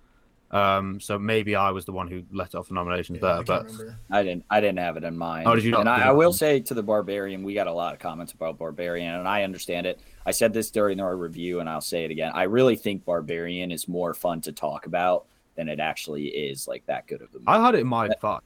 Um, 0.53 1.01
so 1.01 1.19
maybe 1.19 1.55
I 1.55 1.71
was 1.71 1.85
the 1.85 1.93
one 1.93 2.09
who 2.09 2.25
let 2.33 2.55
off 2.55 2.69
the 2.69 2.75
nominations 2.75 3.21
yeah, 3.23 3.35
there. 3.35 3.45
can't 3.45 3.47
But 3.47 3.65
remember. 3.67 3.99
I 4.11 4.23
didn't. 4.23 4.45
I 4.51 4.61
didn't 4.61 4.79
have 4.79 4.97
it 4.97 5.05
in 5.05 5.17
mind. 5.17 5.47
Oh, 5.47 5.55
did 5.55 5.65
you 5.65 5.71
not? 5.71 5.81
And 5.81 5.89
I, 5.89 6.09
I 6.09 6.13
will 6.13 6.33
say 6.33 6.61
to 6.61 6.75
the 6.75 6.83
Barbarian, 6.83 7.43
we 7.45 7.55
got 7.55 7.67
a 7.67 7.73
lot 7.73 7.93
of 7.93 8.01
comments 8.01 8.33
about 8.33 8.59
Barbarian, 8.59 9.15
and 9.15 9.29
I 9.29 9.45
understand 9.45 9.87
it. 9.87 10.01
I 10.27 10.33
said 10.33 10.53
this 10.53 10.71
during 10.71 11.01
our 11.01 11.17
review, 11.17 11.61
and 11.61 11.69
I'll 11.69 11.81
say 11.81 12.05
it 12.05 12.11
again. 12.11 12.33
I 12.35 12.45
really 12.45 12.77
think 12.77 13.05
Barbarian 13.05 13.73
is 13.73 13.89
more 13.89 14.15
fun 14.15 14.41
to 14.43 14.53
talk 14.53 14.87
about 14.87 15.27
than 15.57 15.69
it 15.69 15.81
actually 15.81 16.27
is 16.29 16.69
like 16.69 16.85
that 16.87 17.07
good 17.07 17.23
of 17.23 17.29
a 17.35 17.39
movie. 17.39 17.45
I 17.47 17.65
had 17.65 17.75
it 17.75 17.81
in 17.81 17.87
my 17.87 18.09
five. 18.21 18.41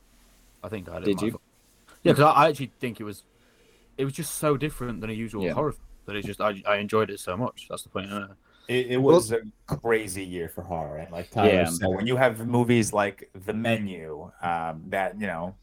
I 0.62 0.68
think 0.68 0.88
I 0.88 0.94
had 0.94 1.02
it. 1.02 1.10
in 1.10 1.16
Did 1.16 1.26
you? 1.26 1.30
five. 1.32 1.40
Yeah, 2.02 2.12
because 2.12 2.24
I, 2.24 2.30
I 2.44 2.48
actually 2.48 2.72
think 2.80 3.00
it 3.00 3.04
was, 3.04 3.24
it 3.98 4.04
was 4.04 4.12
just 4.14 4.36
so 4.36 4.56
different 4.56 5.00
than 5.00 5.10
a 5.10 5.14
usual 5.14 5.44
Yeah. 5.44 5.52
horror 5.54 5.72
film 5.72 5.82
that 6.06 6.16
it 6.16 6.24
just 6.24 6.40
I, 6.40 6.62
I 6.66 6.76
enjoyed 6.76 7.10
it 7.10 7.20
so 7.20 7.36
much. 7.36 7.66
That's 7.68 7.82
the 7.82 7.88
point. 7.88 8.12
Uh, 8.12 8.28
It, 8.68 8.86
it 8.92 8.96
was 8.96 9.30
a 9.32 9.40
crazy 9.66 10.24
year 10.24 10.48
for 10.48 10.62
horror, 10.62 10.98
and 10.98 11.12
like 11.12 11.30
Tyler 11.30 11.48
Yeah. 11.50 11.66
said, 11.66 11.88
when 11.88 12.06
you 12.06 12.16
have 12.16 12.46
movies 12.46 12.92
like 12.92 13.30
The 13.44 13.52
Menu, 13.52 14.30
um, 14.42 14.84
that 14.88 15.20
you 15.20 15.26
know 15.26 15.54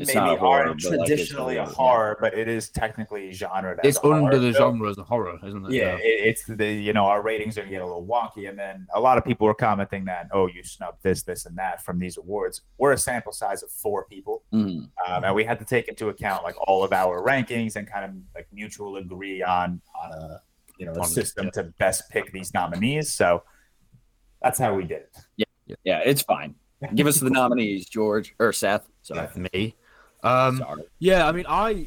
It's 0.00 0.14
maybe 0.14 0.26
not 0.26 0.36
a 0.36 0.38
horror, 0.38 0.68
aren't 0.68 0.84
like, 0.84 0.94
it's 0.94 1.06
traditionally 1.06 1.56
a 1.56 1.64
horror, 1.64 1.70
yeah. 1.70 1.74
horror, 1.74 2.18
but 2.20 2.34
it 2.34 2.48
is 2.48 2.68
technically 2.70 3.32
genre. 3.32 3.78
it's 3.84 3.98
under 4.02 4.38
the 4.38 4.52
genre 4.52 4.90
as 4.90 4.98
a 4.98 5.02
horror, 5.02 5.38
isn't 5.44 5.66
it? 5.66 5.72
Yeah, 5.72 5.96
it, 5.96 6.00
it's 6.02 6.44
the 6.46 6.72
you 6.72 6.92
know 6.92 7.04
our 7.04 7.22
ratings 7.22 7.58
are 7.58 7.62
gonna 7.62 7.72
get 7.72 7.82
a 7.82 7.86
little 7.86 8.06
wonky, 8.06 8.48
and 8.48 8.58
then 8.58 8.86
a 8.94 9.00
lot 9.00 9.18
of 9.18 9.24
people 9.24 9.46
were 9.46 9.54
commenting 9.54 10.04
that 10.06 10.28
oh 10.32 10.46
you 10.46 10.62
snubbed 10.62 11.02
this, 11.02 11.22
this, 11.22 11.46
and 11.46 11.56
that 11.58 11.84
from 11.84 11.98
these 11.98 12.16
awards. 12.16 12.62
We're 12.78 12.92
a 12.92 12.98
sample 12.98 13.32
size 13.32 13.62
of 13.62 13.70
four 13.70 14.04
people, 14.06 14.42
Mhm. 14.52 14.88
um, 15.06 15.24
and 15.24 15.34
we 15.34 15.44
had 15.44 15.58
to 15.58 15.64
take 15.64 15.88
into 15.88 16.08
account 16.08 16.44
like 16.44 16.56
all 16.68 16.82
of 16.82 16.92
our 16.92 17.22
rankings 17.22 17.76
and 17.76 17.86
kind 17.90 18.04
of 18.04 18.10
like 18.34 18.48
mutual 18.52 18.96
agree 18.96 19.42
on 19.42 19.80
on 20.02 20.12
a 20.12 20.40
you 20.78 20.86
know 20.86 20.92
a 20.92 21.04
system 21.04 21.46
yeah. 21.46 21.50
to 21.62 21.64
best 21.78 22.08
pick 22.10 22.32
these 22.32 22.54
nominees. 22.54 23.12
So 23.12 23.42
that's 24.42 24.58
how 24.58 24.74
we 24.74 24.84
did 24.84 25.02
it. 25.02 25.16
Yeah, 25.36 25.74
yeah, 25.84 26.02
it's 26.04 26.22
fine. 26.22 26.54
Give 26.94 27.06
us 27.06 27.20
the 27.20 27.30
nominees, 27.40 27.88
George 27.88 28.34
or 28.38 28.52
Seth. 28.52 28.88
Sorry. 29.02 29.28
Me. 29.52 29.74
Um, 30.22 30.58
Sorry. 30.58 30.82
Yeah, 30.98 31.26
I 31.26 31.32
mean, 31.32 31.46
I, 31.48 31.86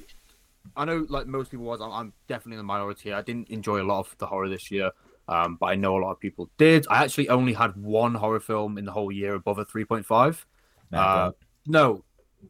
I 0.75 0.85
know 0.85 1.05
like 1.09 1.27
most 1.27 1.51
people 1.51 1.65
was. 1.65 1.81
I'm, 1.81 1.91
I'm 1.91 2.13
definitely 2.27 2.53
in 2.53 2.57
the 2.57 2.63
minority. 2.63 3.13
I 3.13 3.21
didn't 3.21 3.49
enjoy 3.49 3.81
a 3.81 3.85
lot 3.85 3.99
of 3.99 4.17
the 4.17 4.25
horror 4.25 4.49
this 4.49 4.71
year, 4.71 4.91
um, 5.27 5.57
but 5.59 5.67
I 5.67 5.75
know 5.75 5.97
a 5.97 6.01
lot 6.01 6.11
of 6.11 6.19
people 6.19 6.49
did. 6.57 6.87
I 6.89 7.03
actually 7.03 7.29
only 7.29 7.53
had 7.53 7.75
one 7.75 8.15
horror 8.15 8.39
film 8.39 8.77
in 8.77 8.85
the 8.85 8.91
whole 8.91 9.11
year 9.11 9.35
above 9.35 9.59
a 9.59 9.65
three 9.65 9.85
point 9.85 10.05
five. 10.05 10.45
Uh, 10.91 11.31
no, 11.65 12.03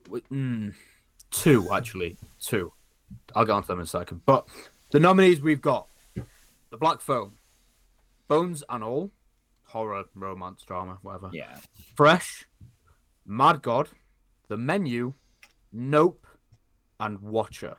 mm, 0.09 0.73
two 1.31 1.71
actually, 1.71 2.17
two. 2.39 2.71
I'll 3.35 3.45
get 3.45 3.51
onto 3.51 3.67
them 3.67 3.79
in 3.79 3.83
a 3.83 3.87
second. 3.87 4.21
But 4.25 4.47
the 4.91 4.99
nominees 4.99 5.41
we've 5.41 5.61
got: 5.61 5.87
The 6.15 6.77
Black 6.77 7.01
Phone, 7.01 7.33
Bones 8.27 8.63
and 8.69 8.83
All, 8.83 9.11
horror, 9.65 10.05
romance, 10.15 10.63
drama, 10.63 10.97
whatever. 11.01 11.29
Yeah. 11.33 11.57
Fresh, 11.95 12.45
Mad 13.25 13.61
God, 13.61 13.89
The 14.47 14.57
Menu, 14.57 15.13
Nope, 15.73 16.27
and 16.99 17.19
Watcher. 17.19 17.77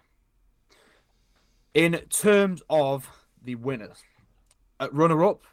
In 1.73 1.95
terms 2.11 2.63
of 2.69 3.09
the 3.43 3.55
winners, 3.55 4.03
at 4.81 4.93
runner 4.93 5.25
up, 5.25 5.45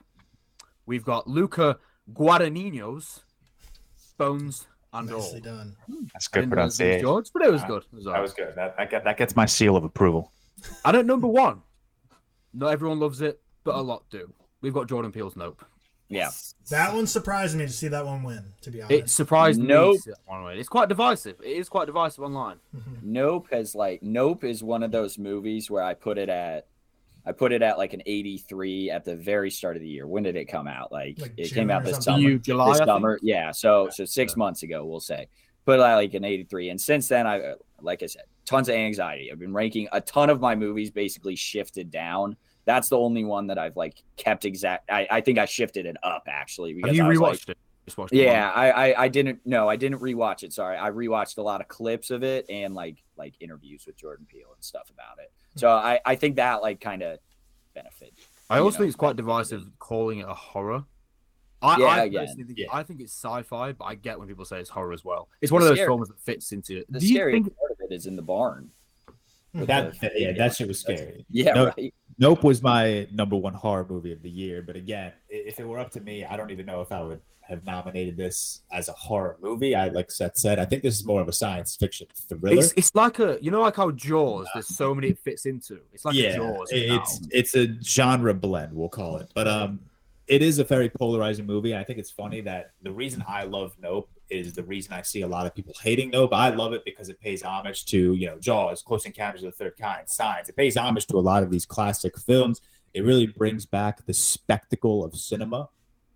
we've 0.86 1.06
got 1.06 1.28
Luca 1.28 1.78
Guadagnino's 2.14 3.24
Bones 4.18 4.68
and 4.94 5.10
Nicely 5.10 5.36
All. 5.36 5.40
done. 5.40 5.76
That's 6.14 6.28
good 6.28 6.42
didn't 6.42 6.56
know 6.56 6.62
it 6.62 6.66
was 6.66 6.78
pronunciation. 6.78 7.02
George, 7.02 7.28
but 7.34 7.44
it 7.44 7.52
was 7.52 7.62
ah, 7.64 7.68
good. 7.68 7.84
It 7.84 7.96
was 7.96 8.06
That 8.06 8.12
right. 8.12 8.22
was 8.22 8.34
good. 8.34 8.54
That 8.56 8.78
that, 8.78 8.90
get, 8.90 9.04
that 9.04 9.18
gets 9.18 9.36
my 9.36 9.46
seal 9.46 9.76
of 9.76 9.84
approval. 9.84 10.32
And 10.86 10.98
at 10.98 11.06
number 11.06 11.28
one, 11.28 11.62
not 12.54 12.72
everyone 12.72 13.00
loves 13.00 13.22
it, 13.22 13.42
but 13.64 13.76
a 13.76 13.82
lot 13.82 14.04
do. 14.10 14.32
We've 14.62 14.74
got 14.74 14.88
Jordan 14.88 15.12
Peele's 15.12 15.36
Nope. 15.36 15.66
Yeah. 16.12 16.30
That 16.70 16.94
one 16.94 17.08
surprised 17.08 17.58
me 17.58 17.66
to 17.66 17.72
see 17.72 17.88
that 17.88 18.06
one 18.06 18.22
win. 18.24 18.44
To 18.62 18.72
be 18.72 18.82
honest. 18.82 19.04
It 19.04 19.10
surprised 19.10 19.60
me. 19.60 19.68
Nope. 19.68 19.96
to 19.96 20.02
see 20.02 20.12
that 20.12 20.20
one 20.26 20.44
win. 20.44 20.58
It's 20.58 20.70
quite 20.70 20.90
divisive. 20.90 21.38
It 21.44 21.58
is 21.58 21.70
quite 21.70 21.86
divisive 21.86 22.24
online. 22.24 22.58
Mm-hmm. 22.76 22.96
Nope 23.02 23.48
has 23.52 23.74
like 23.76 24.04
Nope 24.04 24.44
is 24.44 24.64
one 24.64 24.84
of 24.84 24.92
those 24.92 25.18
movies 25.18 25.72
where 25.72 25.84
I 25.84 25.94
put 25.94 26.18
it 26.18 26.30
at 26.30 26.68
I 27.26 27.32
put 27.32 27.52
it 27.52 27.62
at 27.62 27.78
like 27.78 27.94
an 27.94 28.02
83 28.06 28.90
at 28.90 29.06
the 29.06 29.16
very 29.16 29.52
start 29.52 29.76
of 29.76 29.82
the 29.82 29.88
year. 29.88 30.08
When 30.08 30.24
did 30.24 30.36
it 30.36 30.46
come 30.46 30.68
out? 30.68 30.92
Like, 30.92 31.20
Like 31.20 31.34
it 31.38 31.46
June 31.46 31.56
came 31.56 31.72
out 31.72 31.84
this 31.84 31.96
something? 31.96 32.14
summer. 32.14 32.30
You 32.30 32.40
July, 32.40 32.70
this 32.70 32.78
summer. 32.80 33.20
Yeah. 33.22 33.52
So 33.52 33.90
so 33.92 34.06
6 34.06 34.36
months 34.36 34.64
ago, 34.64 34.86
we'll 34.86 35.00
say. 35.00 35.28
Put 35.66 35.80
it 35.80 35.84
at 35.84 35.96
like 35.96 36.14
an 36.16 36.26
83 36.26 36.70
and 36.70 36.82
since 36.82 37.08
then 37.08 37.28
I 37.28 37.54
like 37.82 38.04
I 38.04 38.08
said, 38.08 38.24
tons 38.46 38.70
of 38.70 38.76
anxiety. 38.76 39.32
I've 39.32 39.40
been 39.40 39.54
ranking 39.54 39.88
a 39.92 40.02
ton 40.02 40.30
of 40.30 40.40
my 40.40 40.56
movies 40.56 40.92
basically 40.92 41.36
shifted 41.36 41.90
down. 41.92 42.36
That's 42.74 42.88
the 42.90 42.98
only 42.98 43.26
one 43.26 43.48
that 43.48 43.58
I've 43.58 43.76
like 43.76 44.02
kept 44.16 44.46
exact 44.46 44.90
I, 44.90 45.06
I 45.12 45.22
think 45.22 45.38
I 45.38 45.46
shifted 45.46 45.86
it 45.86 45.98
up 46.04 46.24
actually 46.28 46.74
because 46.74 46.90
Have 46.90 46.96
you 46.96 47.04
I 47.06 47.16
rewatched 47.16 47.48
like, 47.48 47.50
it? 47.50 47.58
Just 47.86 47.98
watched 47.98 48.14
it 48.14 48.18
yeah, 48.24 48.50
I, 48.56 48.72
I 48.92 49.04
I 49.04 49.08
didn't 49.10 49.42
no, 49.44 49.68
I 49.68 49.76
didn't 49.76 50.00
rewatch 50.00 50.44
it. 50.44 50.54
Sorry, 50.54 50.78
I 50.78 50.90
rewatched 50.92 51.38
a 51.38 51.42
lot 51.42 51.60
of 51.62 51.68
clips 51.68 52.12
of 52.12 52.24
it 52.24 52.46
and 52.50 52.74
like 52.74 53.04
like 53.18 53.34
interviews 53.42 53.86
with 53.86 53.98
Jordan 53.98 54.26
Peele 54.30 54.54
and 54.56 54.64
stuff 54.64 54.90
about 54.90 55.18
it. 55.20 55.32
Hmm. 55.54 55.60
So 55.60 55.70
I 55.70 56.00
I 56.06 56.16
think 56.16 56.38
that 56.38 56.62
like 56.62 56.80
kind 56.80 57.02
of 57.02 57.20
benefit. 57.74 58.14
I 58.50 58.60
also 58.60 58.76
know, 58.76 58.80
think 58.84 58.88
it's 58.88 58.96
quite 58.96 59.16
divisive 59.18 59.66
calling 59.80 60.20
it 60.20 60.26
a 60.30 60.34
horror. 60.34 60.84
I, 61.64 61.78
Yeah, 61.78 61.86
I 61.88 62.10
personally 62.10 62.44
think 62.46 62.58
yeah. 62.60 62.68
I 62.72 62.84
think 62.84 63.02
it's 63.02 63.14
sci-fi, 63.14 63.74
but 63.74 63.86
I 63.86 63.96
get 63.96 64.18
when 64.18 64.28
people 64.28 64.46
say 64.46 64.60
it's 64.60 64.70
horror 64.70 64.94
as 64.94 65.04
well. 65.04 65.28
It's 65.42 65.52
one 65.52 65.62
of 65.62 65.68
those 65.68 65.78
scary- 65.78 65.90
films 65.90 66.08
that 66.08 66.20
fits 66.20 66.52
into 66.54 66.78
it. 66.80 66.86
The 66.92 67.00
Do 67.00 67.08
you 67.08 67.16
scary 67.16 67.34
think 67.34 67.56
part 67.58 67.72
of 67.72 67.78
it 67.90 67.94
is 67.94 68.06
in 68.08 68.16
the 68.16 68.22
barn. 68.22 68.70
with 69.54 69.68
That 69.68 70.00
the- 70.00 70.12
yeah, 70.16 70.32
that 70.34 70.56
shit 70.56 70.68
was 70.68 70.80
scary. 70.80 71.26
Yeah, 71.30 71.54
No, 71.54 71.66
right. 71.78 71.94
Nope 72.22 72.44
was 72.44 72.62
my 72.62 73.08
number 73.12 73.36
one 73.36 73.56
horror 73.56 73.86
movie 73.90 74.12
of 74.12 74.22
the 74.22 74.30
year. 74.30 74.62
But 74.62 74.76
again, 74.76 75.12
if 75.28 75.60
it 75.60 75.68
were 75.68 75.80
up 75.80 75.90
to 75.92 76.02
me, 76.02 76.24
I 76.24 76.38
don't 76.38 76.52
even 76.52 76.68
know 76.68 76.80
if 76.82 76.92
I 76.92 77.02
would 77.02 77.20
have 77.42 77.66
nominated 77.66 78.16
this 78.16 78.62
as 78.72 78.90
a 78.90 78.94
horror 78.94 79.38
movie. 79.42 79.74
I 79.74 79.88
like 79.88 80.12
Seth 80.12 80.38
said, 80.38 80.60
I 80.60 80.66
think 80.66 80.84
this 80.84 81.00
is 81.00 81.04
more 81.04 81.20
of 81.20 81.28
a 81.28 81.34
science 81.34 81.76
fiction 81.76 82.06
thriller. 82.14 82.60
it's, 82.60 82.74
it's 82.74 82.94
like 82.94 83.18
a 83.18 83.40
you 83.42 83.50
know 83.50 83.62
like 83.62 83.76
how 83.76 83.90
Jaws? 83.90 84.48
There's 84.54 84.68
so 84.68 84.94
many 84.94 85.08
it 85.08 85.18
fits 85.18 85.48
into. 85.48 85.80
It's 85.92 86.06
like 86.06 86.14
a 86.14 86.18
yeah, 86.18 86.36
Jaws. 86.36 86.70
it's 86.72 87.22
now. 87.22 87.28
it's 87.32 87.56
a 87.56 87.82
genre 87.82 88.36
blend, 88.36 88.72
we'll 88.72 88.88
call 88.88 89.18
it. 89.18 89.32
But 89.34 89.48
um, 89.48 89.80
it 90.28 90.44
is 90.44 90.60
a 90.60 90.64
very 90.64 90.90
polarizing 90.90 91.48
movie. 91.48 91.76
I 91.76 91.84
think 91.84 91.98
it's 91.98 92.12
funny 92.12 92.42
that 92.42 92.74
the 92.84 92.92
reason 92.92 93.26
I 93.28 93.46
love 93.46 93.76
Nope 93.82 94.08
is 94.32 94.54
the 94.54 94.64
reason 94.64 94.94
I 94.94 95.02
see 95.02 95.22
a 95.22 95.28
lot 95.28 95.46
of 95.46 95.54
people 95.54 95.74
hating 95.82 96.10
Nope. 96.12 96.34
I 96.34 96.50
love 96.50 96.74
it 96.74 96.86
because 96.86 97.10
it 97.10 97.20
pays 97.20 97.42
homage 97.42 97.86
to 97.86 98.14
you 98.14 98.28
know 98.28 98.40
Jaws, 98.40 98.82
Close 98.82 99.06
Encounters 99.06 99.44
of 99.44 99.52
the 99.52 99.58
Third 99.58 99.78
Kind, 99.78 100.10
Signs. 100.10 100.50
It 100.50 100.56
pays 100.56 100.78
homage 100.78 101.08
to 101.08 101.18
a 101.18 101.20
lot 101.20 101.44
of 101.44 101.52
these 101.52 101.66
classic 101.66 102.18
films. 102.18 102.62
It 102.94 103.04
really 103.04 103.28
brings 103.28 103.66
back 103.66 104.06
the 104.06 104.14
spectacle 104.14 105.04
of 105.04 105.16
cinema. 105.16 105.70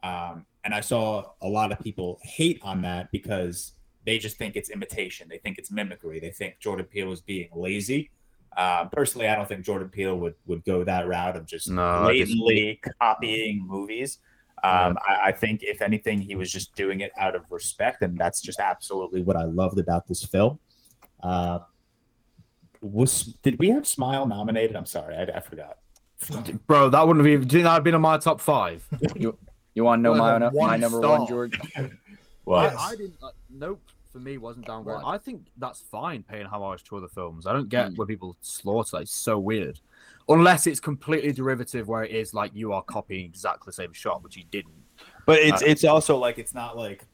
Um, 0.04 0.46
and 0.64 0.74
I 0.74 0.82
saw 0.82 1.32
a 1.42 1.48
lot 1.48 1.72
of 1.72 1.80
people 1.80 2.20
hate 2.22 2.60
on 2.64 2.82
that 2.82 3.12
because 3.12 3.74
they 4.06 4.18
just 4.18 4.38
think 4.38 4.56
it's 4.56 4.70
imitation. 4.70 5.28
They 5.30 5.38
think 5.38 5.58
it's 5.58 5.72
mimicry. 5.72 6.20
They 6.20 6.32
think 6.32 6.60
Jordan 6.60 6.86
Peele 6.86 7.12
is 7.12 7.22
being 7.22 7.50
lazy. 7.54 8.12
Uh, 8.56 8.86
personally, 8.86 9.28
I 9.28 9.36
don't 9.36 9.48
think 9.48 9.66
Jordan 9.66 9.90
Peele 9.90 10.18
would 10.18 10.36
would 10.46 10.64
go 10.64 10.84
that 10.84 11.08
route 11.08 11.36
of 11.36 11.46
just 11.46 11.70
No, 11.70 12.04
blatantly 12.04 12.80
copying 13.02 13.66
movies. 13.68 14.20
Um, 14.66 14.98
I, 15.08 15.28
I 15.28 15.32
think 15.32 15.62
if 15.64 15.82
anything, 15.82 16.22
he 16.22 16.36
was 16.36 16.52
just 16.52 16.76
doing 16.76 17.02
it 17.02 17.12
out 17.18 17.36
of 17.36 17.44
respect, 17.52 18.02
and 18.02 18.18
that's 18.18 18.42
just 18.42 18.60
absolutely 18.60 19.22
what 19.22 19.36
I 19.36 19.44
loved 19.44 19.80
about 19.80 20.08
this 20.08 20.24
film. 20.24 20.60
Uh, 21.22 21.60
was 22.82 23.24
did 23.44 23.58
we 23.60 23.70
have 23.70 23.88
Smile 23.88 24.26
nominated? 24.26 24.76
I'm 24.76 24.86
sorry, 24.86 25.16
I, 25.16 25.24
I 25.24 25.40
forgot. 25.40 25.78
Bro, 26.68 26.90
that 26.90 27.08
wouldn't 27.08 27.26
have 27.26 27.32
even. 27.34 27.48
Do 27.48 27.58
you 27.58 27.64
think 27.64 27.66
that 27.66 27.74
had 27.74 27.84
been 27.84 27.96
on 27.96 28.02
my 28.02 28.18
top 28.18 28.40
five? 28.42 28.86
You 29.16 29.38
you 29.74 29.84
want 29.84 30.00
to 30.00 30.04
know 30.04 30.12
Well, 30.14 30.40
my 30.40 30.50
my 30.68 30.78
number 30.78 31.00
star. 31.00 31.20
one, 31.20 31.28
George? 31.28 31.60
Well, 32.48 32.60
I, 32.78 32.90
I 32.92 32.96
didn't. 32.96 33.16
Uh, 33.24 33.30
nope. 33.50 33.82
For 34.16 34.22
me, 34.22 34.38
wasn't 34.38 34.66
downgrade. 34.66 35.02
Why? 35.04 35.16
I 35.16 35.18
think 35.18 35.48
that's 35.58 35.82
fine 35.82 36.24
paying 36.24 36.46
homage 36.46 36.86
to 36.86 36.96
other 36.96 37.10
films. 37.10 37.46
I 37.46 37.52
don't 37.52 37.68
get 37.68 37.90
Mm. 37.92 37.98
when 37.98 38.08
people 38.08 38.38
slaughter. 38.40 39.02
It's 39.02 39.14
so 39.14 39.38
weird. 39.38 39.82
Unless 40.30 40.68
it's 40.68 40.80
completely 40.80 41.34
derivative, 41.34 41.90
where 41.90 42.06
it 42.06 42.12
is 42.12 42.34
like 42.34 42.52
you 42.56 42.72
are 42.72 42.82
copying 42.82 43.26
exactly 43.26 43.66
the 43.66 43.74
same 43.74 43.92
shot, 43.92 44.24
which 44.24 44.38
you 44.38 44.46
didn't. 44.52 44.82
But 45.26 45.40
it's 45.40 45.62
Uh, 45.62 45.66
it's 45.66 45.84
also 45.84 46.16
like 46.16 46.38
it's 46.38 46.54
not 46.54 46.78
like 46.78 47.06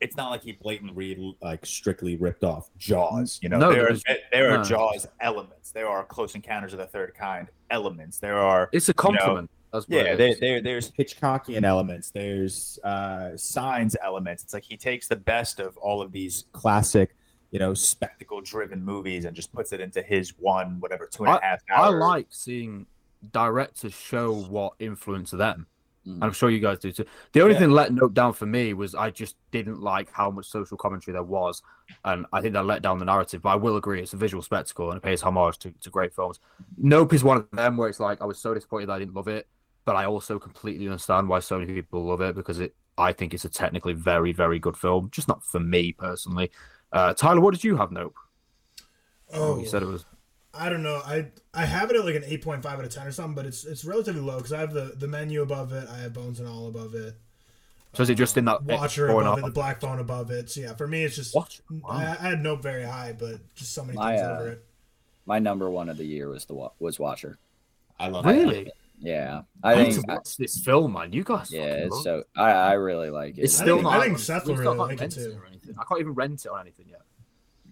it's 0.00 0.16
not 0.16 0.30
like 0.32 0.42
he 0.42 0.50
blatantly 0.50 1.36
like 1.40 1.64
strictly 1.64 2.16
ripped 2.16 2.42
off 2.42 2.68
Jaws. 2.78 3.38
You 3.40 3.50
know, 3.50 3.58
No, 3.58 3.72
there 3.72 3.92
are 3.92 3.96
there 4.32 4.50
are 4.54 4.58
no. 4.58 4.64
Jaws 4.64 5.06
elements. 5.20 5.70
There 5.70 5.86
are 5.88 6.04
Close 6.04 6.34
Encounters 6.34 6.72
of 6.72 6.80
the 6.80 6.86
Third 6.86 7.14
Kind 7.14 7.48
elements. 7.70 8.18
There 8.18 8.38
are 8.38 8.68
It's 8.72 8.88
a 8.88 8.94
compliment. 8.94 9.48
That's 9.48 9.61
what 9.72 9.88
yeah, 9.88 10.12
it 10.12 10.16
there, 10.18 10.28
is. 10.28 10.40
there, 10.40 10.60
there's 10.62 10.90
Hitchcockian 10.92 11.64
elements. 11.64 12.10
There's 12.10 12.78
uh, 12.84 13.36
signs 13.36 13.96
elements. 14.02 14.42
It's 14.44 14.52
like 14.54 14.64
he 14.64 14.76
takes 14.76 15.08
the 15.08 15.16
best 15.16 15.60
of 15.60 15.76
all 15.78 16.02
of 16.02 16.12
these 16.12 16.44
classic, 16.52 17.16
you 17.50 17.58
know, 17.58 17.72
spectacle-driven 17.74 18.84
movies 18.84 19.24
and 19.24 19.34
just 19.34 19.52
puts 19.52 19.72
it 19.72 19.80
into 19.80 20.02
his 20.02 20.34
one, 20.38 20.78
whatever, 20.80 21.08
two 21.10 21.24
and 21.24 21.34
a 21.36 21.40
half 21.42 21.60
I 21.74 21.88
like 21.88 22.26
seeing 22.30 22.86
directors 23.32 23.94
show 23.94 24.32
what 24.34 24.74
influenced 24.78 25.36
them. 25.36 25.66
Mhm. 26.06 26.14
And 26.14 26.24
I'm 26.24 26.32
sure 26.32 26.50
you 26.50 26.58
guys 26.58 26.80
do 26.80 26.90
too. 26.90 27.04
The 27.32 27.42
only 27.42 27.54
Yeah. 27.54 27.60
thing 27.60 27.70
let 27.70 27.92
note 27.92 28.12
down 28.12 28.32
for 28.32 28.44
me 28.46 28.74
was 28.74 28.94
I 28.94 29.10
just 29.10 29.36
didn't 29.52 29.80
like 29.80 30.10
how 30.10 30.30
much 30.32 30.46
social 30.46 30.76
commentary 30.76 31.12
there 31.12 31.22
was, 31.22 31.62
and 32.04 32.26
I 32.32 32.40
think 32.40 32.54
that 32.54 32.66
let 32.66 32.82
down 32.82 32.98
the 32.98 33.04
narrative. 33.04 33.42
But 33.42 33.50
I 33.50 33.54
will 33.54 33.76
agree, 33.76 34.02
it's 34.02 34.12
a 34.12 34.16
visual 34.16 34.42
spectacle 34.42 34.90
and 34.90 34.96
it 34.98 35.02
pays 35.02 35.22
homage 35.22 35.58
to, 35.58 35.70
to 35.70 35.90
great 35.90 36.12
films. 36.12 36.40
Nope 36.76 37.12
is 37.12 37.22
one 37.22 37.36
of 37.36 37.48
them 37.52 37.76
where 37.76 37.88
it's 37.88 38.00
like 38.00 38.20
I 38.20 38.24
was 38.24 38.38
so 38.38 38.52
disappointed 38.52 38.88
that 38.88 38.94
I 38.94 38.98
didn't 38.98 39.14
love 39.14 39.28
it, 39.28 39.46
but 39.84 39.96
I 39.96 40.06
also 40.06 40.38
completely 40.38 40.86
understand 40.86 41.28
why 41.28 41.40
so 41.40 41.58
many 41.58 41.72
people 41.72 42.04
love 42.04 42.20
it 42.20 42.34
because 42.34 42.60
it. 42.60 42.74
I 42.98 43.12
think 43.12 43.32
it's 43.32 43.46
a 43.46 43.48
technically 43.48 43.94
very, 43.94 44.32
very 44.32 44.58
good 44.58 44.76
film, 44.76 45.08
just 45.10 45.26
not 45.26 45.42
for 45.42 45.58
me 45.58 45.92
personally. 45.92 46.50
Uh, 46.92 47.14
Tyler, 47.14 47.40
what 47.40 47.54
did 47.54 47.64
you 47.64 47.76
have? 47.76 47.90
Nope. 47.90 48.14
Oh, 49.32 49.58
you 49.58 49.66
said 49.66 49.82
it 49.82 49.86
was. 49.86 50.04
I 50.54 50.68
don't 50.68 50.82
know. 50.82 50.96
I 50.96 51.28
I 51.54 51.64
have 51.64 51.90
it 51.90 51.96
at 51.96 52.04
like 52.04 52.14
an 52.14 52.24
eight 52.26 52.42
point 52.42 52.62
five 52.62 52.78
out 52.78 52.84
of 52.84 52.94
ten 52.94 53.06
or 53.06 53.12
something, 53.12 53.34
but 53.34 53.46
it's 53.46 53.64
it's 53.64 53.84
relatively 53.84 54.20
low 54.20 54.36
because 54.36 54.52
I 54.52 54.60
have 54.60 54.74
the 54.74 54.94
the 54.96 55.08
menu 55.08 55.40
above 55.40 55.72
it. 55.72 55.88
I 55.88 55.98
have 55.98 56.12
Bones 56.12 56.38
and 56.38 56.48
All 56.48 56.68
above 56.68 56.94
it. 56.94 57.14
So 57.94 58.02
is 58.02 58.10
it 58.10 58.14
just 58.14 58.36
in 58.36 58.44
that 58.46 58.62
Watcher 58.64 59.08
four 59.08 59.20
and 59.20 59.28
a 59.28 59.32
above 59.32 59.44
it, 59.44 59.46
the 59.46 59.52
Black 59.52 59.80
Phone 59.80 59.98
above 59.98 60.30
it. 60.30 60.50
So 60.50 60.60
yeah, 60.60 60.74
for 60.74 60.86
me 60.86 61.04
it's 61.04 61.16
just 61.16 61.34
Watch- 61.34 61.62
I, 61.88 62.02
I 62.02 62.28
had 62.28 62.42
Nope 62.42 62.62
very 62.62 62.84
high, 62.84 63.14
but 63.18 63.40
just 63.54 63.74
so 63.74 63.84
many 63.84 63.96
My, 63.96 64.16
things 64.16 64.22
uh, 64.22 64.36
over 64.38 64.48
it. 64.50 64.64
My 65.24 65.38
number 65.38 65.70
one 65.70 65.88
of 65.88 65.96
the 65.96 66.04
year 66.04 66.28
was 66.28 66.44
the 66.44 66.70
was 66.78 66.98
Watcher. 66.98 67.38
I 67.98 68.08
love 68.08 68.26
it. 68.26 68.72
Really? 69.02 69.14
Yeah, 69.16 69.42
I, 69.62 69.72
I 69.74 69.82
need 69.84 69.92
think. 69.94 70.06
to 70.06 70.12
watch 70.14 70.36
this 70.36 70.58
film, 70.58 70.92
man. 70.92 71.12
You 71.12 71.24
guys. 71.24 71.50
yeah, 71.52 71.62
it's 71.86 72.02
so 72.02 72.22
I, 72.36 72.50
I 72.50 72.72
really 72.74 73.10
like 73.10 73.38
it. 73.38 73.42
It's 73.42 73.60
I 73.60 73.64
still 73.64 73.76
think- 73.76 73.84
not. 73.84 74.00
I 74.00 74.04
think 74.04 74.18
Seth 74.18 74.46
will 74.46 74.56
really 74.56 74.76
like 74.76 75.00
it 75.00 75.10
too. 75.10 75.36
Or 75.40 75.46
anything. 75.46 75.74
I 75.78 75.84
can't 75.84 76.00
even 76.00 76.12
rent 76.14 76.44
it 76.44 76.48
or 76.48 76.60
anything 76.60 76.86
yet. 76.88 77.02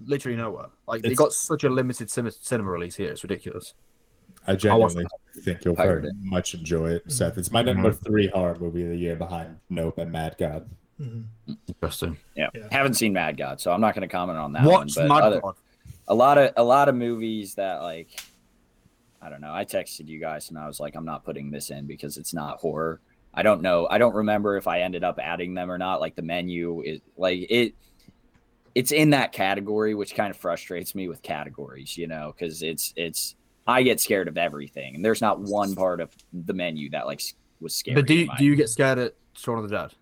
Literally 0.04 0.36
nowhere. 0.36 0.66
Like 0.88 1.02
they 1.02 1.08
It's- 1.08 1.18
got 1.18 1.32
such 1.32 1.64
a 1.64 1.68
limited 1.68 2.10
cinema, 2.10 2.32
cinema 2.32 2.70
release 2.70 2.96
here. 2.96 3.10
It's 3.10 3.22
ridiculous. 3.22 3.74
I 4.46 4.52
watched 4.52 4.62
genuinely 4.62 5.06
think 5.42 5.64
you'll 5.64 5.74
very 5.74 6.08
it. 6.08 6.14
much 6.22 6.54
enjoy 6.54 6.90
it, 6.92 7.12
Seth. 7.12 7.36
It's 7.36 7.50
my 7.50 7.60
number 7.62 7.92
three 7.92 8.28
horror 8.28 8.56
movie 8.58 8.82
of 8.84 8.88
the 8.90 8.96
year 8.96 9.14
behind 9.16 9.58
Nope 9.68 9.98
and 9.98 10.10
Mad 10.10 10.36
God. 10.38 10.68
hmm 10.96 11.22
Interesting. 11.68 12.16
yeah. 12.34 12.48
Yeah. 12.54 12.68
haven't 12.70 12.94
seen 12.94 13.12
Mad 13.12 13.36
God, 13.36 13.60
so 13.60 13.70
I'm 13.72 13.80
not 13.82 13.94
going 13.94 14.08
to 14.08 14.12
comment 14.12 14.38
on 14.38 14.52
that 14.52 14.62
one. 14.64 14.72
Watch 14.72 14.94
But 14.94 15.08
Mad 15.08 15.22
other- 15.22 15.40
God. 15.42 15.56
a 16.08 16.14
lot 16.14 16.38
of 16.38 16.52
a 16.56 16.64
lot 16.64 16.88
of 16.88 16.94
movies 16.94 17.54
that 17.56 17.82
like 17.82 18.18
I 19.22 19.28
don't 19.28 19.40
know. 19.40 19.52
I 19.52 19.64
texted 19.64 20.08
you 20.08 20.18
guys 20.18 20.48
and 20.48 20.58
I 20.58 20.66
was 20.66 20.80
like, 20.80 20.94
I'm 20.96 21.04
not 21.04 21.24
putting 21.24 21.50
this 21.50 21.70
in 21.70 21.86
because 21.86 22.16
it's 22.16 22.32
not 22.32 22.58
horror. 22.58 23.00
I 23.34 23.42
don't 23.42 23.62
know. 23.62 23.86
I 23.90 23.98
don't 23.98 24.14
remember 24.14 24.56
if 24.56 24.66
I 24.66 24.80
ended 24.80 25.04
up 25.04 25.18
adding 25.22 25.54
them 25.54 25.70
or 25.70 25.78
not. 25.78 26.00
Like 26.00 26.16
the 26.16 26.22
menu 26.22 26.82
is 26.82 27.00
like 27.16 27.46
it. 27.48 27.74
It's 28.74 28.92
in 28.92 29.10
that 29.10 29.32
category, 29.32 29.94
which 29.94 30.14
kind 30.14 30.30
of 30.30 30.36
frustrates 30.36 30.94
me 30.94 31.08
with 31.08 31.22
categories, 31.22 31.96
you 31.96 32.06
know, 32.06 32.34
because 32.36 32.62
it's 32.62 32.92
it's. 32.96 33.36
I 33.66 33.82
get 33.82 34.00
scared 34.00 34.26
of 34.26 34.38
everything, 34.38 34.96
and 34.96 35.04
there's 35.04 35.20
not 35.20 35.38
one 35.38 35.74
part 35.74 36.00
of 36.00 36.10
the 36.32 36.54
menu 36.54 36.90
that 36.90 37.06
like 37.06 37.22
was 37.60 37.74
scary. 37.74 37.94
But 37.94 38.06
do 38.06 38.14
you, 38.14 38.28
do 38.38 38.44
you 38.44 38.56
get 38.56 38.68
scared 38.68 38.98
at 38.98 39.14
Shaun 39.34 39.58
of 39.58 39.68
the 39.68 39.76
Dead 39.76 39.94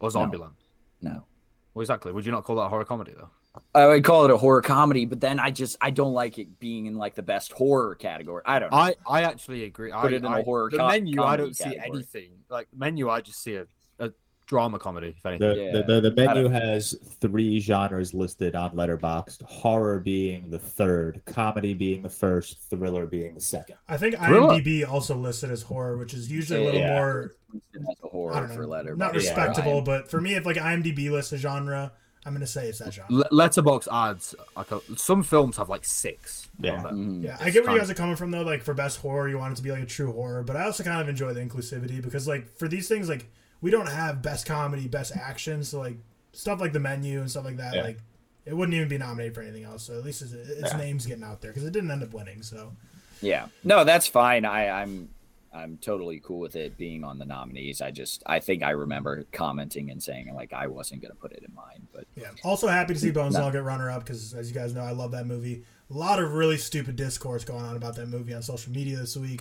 or 0.00 0.10
Zombieland? 0.10 0.52
No. 1.00 1.24
Well, 1.72 1.82
exactly. 1.82 2.12
Would 2.12 2.26
you 2.26 2.32
not 2.32 2.44
call 2.44 2.56
that 2.56 2.62
a 2.62 2.68
horror 2.68 2.84
comedy 2.84 3.14
though? 3.16 3.30
I 3.74 3.86
would 3.86 4.04
call 4.04 4.24
it 4.24 4.30
a 4.30 4.36
horror 4.36 4.62
comedy, 4.62 5.04
but 5.04 5.20
then 5.20 5.38
I 5.40 5.50
just 5.50 5.76
I 5.80 5.90
don't 5.90 6.12
like 6.12 6.38
it 6.38 6.58
being 6.58 6.86
in 6.86 6.96
like 6.96 7.14
the 7.14 7.22
best 7.22 7.52
horror 7.52 7.94
category. 7.94 8.42
I 8.46 8.58
don't 8.58 8.70
know. 8.70 8.76
I, 8.78 8.94
I 9.08 9.22
actually 9.22 9.64
agree. 9.64 9.90
Put 9.90 9.98
I, 9.98 10.06
it 10.08 10.12
in 10.14 10.24
a 10.24 10.28
I- 10.30 10.42
horror 10.42 10.70
The 10.70 10.78
co- 10.78 10.88
menu, 10.88 11.22
I 11.22 11.36
don't 11.36 11.56
see 11.56 11.64
category. 11.64 11.90
anything. 11.94 12.30
Like 12.48 12.68
menu, 12.76 13.10
I 13.10 13.20
just 13.20 13.42
see 13.42 13.56
a, 13.56 13.66
a 13.98 14.10
drama 14.46 14.78
comedy. 14.78 15.14
If 15.16 15.26
anything. 15.26 15.48
The, 15.48 15.54
Yeah. 15.56 15.72
the, 15.82 16.00
the, 16.00 16.10
the 16.10 16.26
menu 16.26 16.48
has 16.48 16.94
three 17.20 17.60
genres 17.60 18.14
listed 18.14 18.54
on 18.56 18.70
Letterboxd 18.72 19.42
horror 19.42 20.00
being 20.00 20.48
the 20.50 20.58
third, 20.58 21.20
comedy 21.26 21.74
being 21.74 22.02
the 22.02 22.08
first, 22.08 22.58
thriller 22.70 23.04
being 23.06 23.34
the 23.34 23.40
second. 23.40 23.76
I 23.88 23.96
think 23.98 24.16
Thriller. 24.16 24.54
IMDb 24.60 24.88
also 24.88 25.14
listed 25.16 25.50
as 25.50 25.62
horror, 25.62 25.98
which 25.98 26.14
is 26.14 26.30
usually 26.30 26.62
a 26.62 26.64
little 26.64 26.80
Yeah. 26.80 26.94
more 26.94 27.32
As 27.54 27.82
a 28.02 28.06
I 28.06 28.08
horror 28.10 28.34
don't 28.40 28.48
for 28.56 28.62
know, 28.62 28.68
letter. 28.68 28.96
not 28.96 29.12
but 29.12 29.22
yeah, 29.22 29.28
respectable. 29.30 29.82
But 29.82 30.10
for 30.10 30.20
me, 30.20 30.34
if 30.34 30.46
like 30.46 30.56
IMDb 30.56 31.10
lists 31.10 31.32
a 31.32 31.36
genre, 31.38 31.92
I'm 32.28 32.34
gonna 32.34 32.46
say 32.46 32.68
it's 32.68 32.78
that 32.78 32.92
genre. 32.94 33.10
Le- 33.12 33.28
Letterboxd 33.30 33.88
ads. 33.92 34.34
Like 34.56 34.70
a, 34.70 34.80
some 34.96 35.22
films 35.22 35.56
have 35.56 35.68
like 35.68 35.84
six. 35.84 36.48
Yeah. 36.60 36.76
on 36.76 36.82
there. 36.82 36.92
Mhm. 36.92 37.24
Yeah, 37.24 37.36
I 37.40 37.50
get 37.50 37.64
where 37.64 37.72
you 37.72 37.78
guys 37.80 37.90
are 37.90 37.94
coming 37.94 38.14
from 38.16 38.30
though. 38.30 38.42
Like 38.42 38.62
for 38.62 38.74
best 38.74 39.00
horror, 39.00 39.28
you 39.28 39.38
want 39.38 39.52
it 39.52 39.56
to 39.56 39.62
be 39.62 39.70
like 39.72 39.82
a 39.82 39.86
true 39.86 40.12
horror, 40.12 40.42
but 40.42 40.56
I 40.56 40.64
also 40.64 40.84
kind 40.84 41.00
of 41.00 41.08
enjoy 41.08 41.32
the 41.34 41.40
inclusivity 41.40 42.00
because 42.02 42.28
like 42.28 42.56
for 42.58 42.68
these 42.68 42.86
things, 42.88 43.08
like 43.08 43.26
we 43.60 43.70
don't 43.70 43.88
have 43.88 44.22
best 44.22 44.46
comedy, 44.46 44.86
best 44.86 45.16
action, 45.16 45.64
so 45.64 45.80
like 45.80 45.96
stuff 46.32 46.60
like 46.60 46.72
the 46.72 46.80
menu 46.80 47.20
and 47.20 47.30
stuff 47.30 47.44
like 47.44 47.56
that, 47.56 47.74
Yeah. 47.74 47.82
like 47.82 47.98
it 48.46 48.54
wouldn't 48.56 48.74
even 48.74 48.88
be 48.88 48.98
nominated 48.98 49.34
for 49.34 49.42
anything 49.42 49.64
else. 49.64 49.82
So 49.82 49.98
at 49.98 50.04
least 50.04 50.22
its, 50.22 50.32
its 50.32 50.72
Yeah. 50.72 50.78
name's 50.78 51.04
getting 51.06 51.24
out 51.24 51.40
there 51.40 51.50
because 51.50 51.64
it 51.64 51.72
didn't 51.72 51.90
end 51.90 52.02
up 52.02 52.12
winning. 52.14 52.42
So 52.42 52.72
Yeah. 53.20 53.46
No, 53.64 53.84
that's 53.84 54.06
fine. 54.06 54.44
I, 54.44 54.68
I'm 54.82 55.08
I'm 55.52 55.78
totally 55.78 56.20
cool 56.20 56.40
with 56.40 56.56
it 56.56 56.76
being 56.76 57.04
on 57.04 57.18
the 57.18 57.24
nominees. 57.24 57.80
I 57.80 57.90
just 57.90 58.22
I 58.26 58.38
think 58.40 58.62
I 58.62 58.70
remember 58.70 59.24
commenting 59.32 59.90
and 59.90 60.02
saying 60.02 60.32
like 60.34 60.52
I 60.52 60.66
wasn't 60.66 61.02
gonna 61.02 61.14
put 61.14 61.32
it 61.32 61.42
in 61.46 61.54
mine, 61.54 61.86
but 61.92 62.04
yeah, 62.16 62.28
also 62.44 62.68
happy 62.68 62.94
to 62.94 63.00
see 63.00 63.10
Bones 63.10 63.34
No. 63.34 63.44
All 63.44 63.50
get 63.50 63.64
runner 63.64 63.90
up 63.90 64.04
because 64.04 64.34
as 64.34 64.48
you 64.50 64.54
guys 64.54 64.74
know, 64.74 64.82
I 64.82 64.90
love 64.92 65.10
that 65.12 65.26
movie. 65.26 65.64
A 65.90 65.94
lot 65.94 66.22
of 66.22 66.34
really 66.34 66.58
stupid 66.58 66.96
discourse 66.96 67.44
going 67.44 67.64
on 67.64 67.76
about 67.76 67.96
that 67.96 68.08
movie 68.08 68.34
on 68.34 68.42
social 68.42 68.72
media 68.72 68.98
this 68.98 69.16
week. 69.16 69.40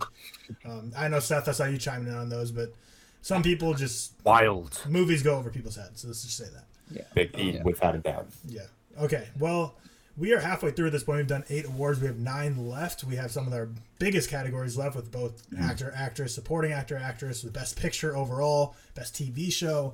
Um, 0.65 0.93
I 0.95 1.09
know 1.09 1.19
Seth, 1.19 1.49
I 1.49 1.51
saw 1.51 1.65
you 1.65 1.77
chiming 1.77 2.07
in 2.07 2.17
on 2.17 2.29
those, 2.29 2.51
but 2.51 2.73
some 3.21 3.43
people 3.43 3.73
just 3.73 4.13
Wild. 4.23 4.81
movies 4.87 5.21
go 5.23 5.35
over 5.35 5.49
people's 5.49 5.75
heads. 5.75 6.01
So 6.01 6.07
let's 6.07 6.23
just 6.23 6.37
say 6.37 6.45
that. 6.53 7.13
Big 7.13 7.37
E, 7.37 7.51
Yeah. 7.51 7.63
without 7.63 7.95
a 7.95 7.97
doubt. 7.97 8.27
Yeah. 8.47 8.61
Okay. 9.01 9.27
Well, 9.37 9.75
we 10.17 10.33
are 10.33 10.39
halfway 10.39 10.71
through 10.71 10.87
at 10.87 10.91
this 10.91 11.03
point. 11.03 11.17
We've 11.17 11.27
done 11.27 11.43
eight 11.49 11.65
awards. 11.65 11.99
We 11.99 12.07
have 12.07 12.17
nine 12.17 12.67
left. 12.67 13.03
We 13.03 13.15
have 13.15 13.31
some 13.31 13.47
of 13.47 13.53
our 13.53 13.69
biggest 13.99 14.29
categories 14.29 14.77
left 14.77 14.95
with 14.95 15.11
both 15.11 15.45
hmm. 15.47 15.61
actor, 15.61 15.93
actress, 15.95 16.33
supporting 16.33 16.71
actor, 16.71 16.97
actress, 16.97 17.41
the 17.41 17.51
best 17.51 17.79
picture 17.79 18.15
overall, 18.15 18.75
best 18.95 19.13
TV 19.15 19.51
show. 19.51 19.93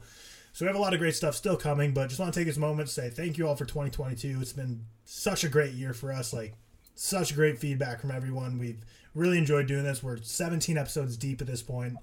So 0.54 0.66
we 0.66 0.68
have 0.68 0.76
a 0.76 0.80
lot 0.80 0.94
of 0.94 1.00
great 1.00 1.16
stuff 1.16 1.36
still 1.36 1.58
coming, 1.58 1.94
but 1.94 2.08
just 2.08 2.20
want 2.20 2.34
to 2.34 2.40
take 2.40 2.48
this 2.48 2.58
moment 2.58 2.88
to 2.88 2.94
say 2.94 3.10
thank 3.10 3.38
you 3.38 3.48
all 3.48 3.56
for 3.56 3.66
2022. 3.66 4.38
It's 4.40 4.54
been 4.54 4.86
such 5.04 5.44
a 5.44 5.50
great 5.50 5.74
year 5.74 5.94
for 5.94 6.12
us. 6.12 6.32
Like, 6.32 6.54
such 6.96 7.36
great 7.36 7.58
feedback 7.58 8.02
from 8.02 8.12
everyone. 8.12 8.60
We've 8.60 8.84
really 9.16 9.38
enjoyed 9.38 9.68
doing 9.68 9.84
this. 9.84 10.04
We're 10.04 10.22
17 10.22 10.78
episodes 10.78 11.18
deep 11.18 11.42
at 11.42 11.48
this 11.48 11.64
point. 11.64 11.98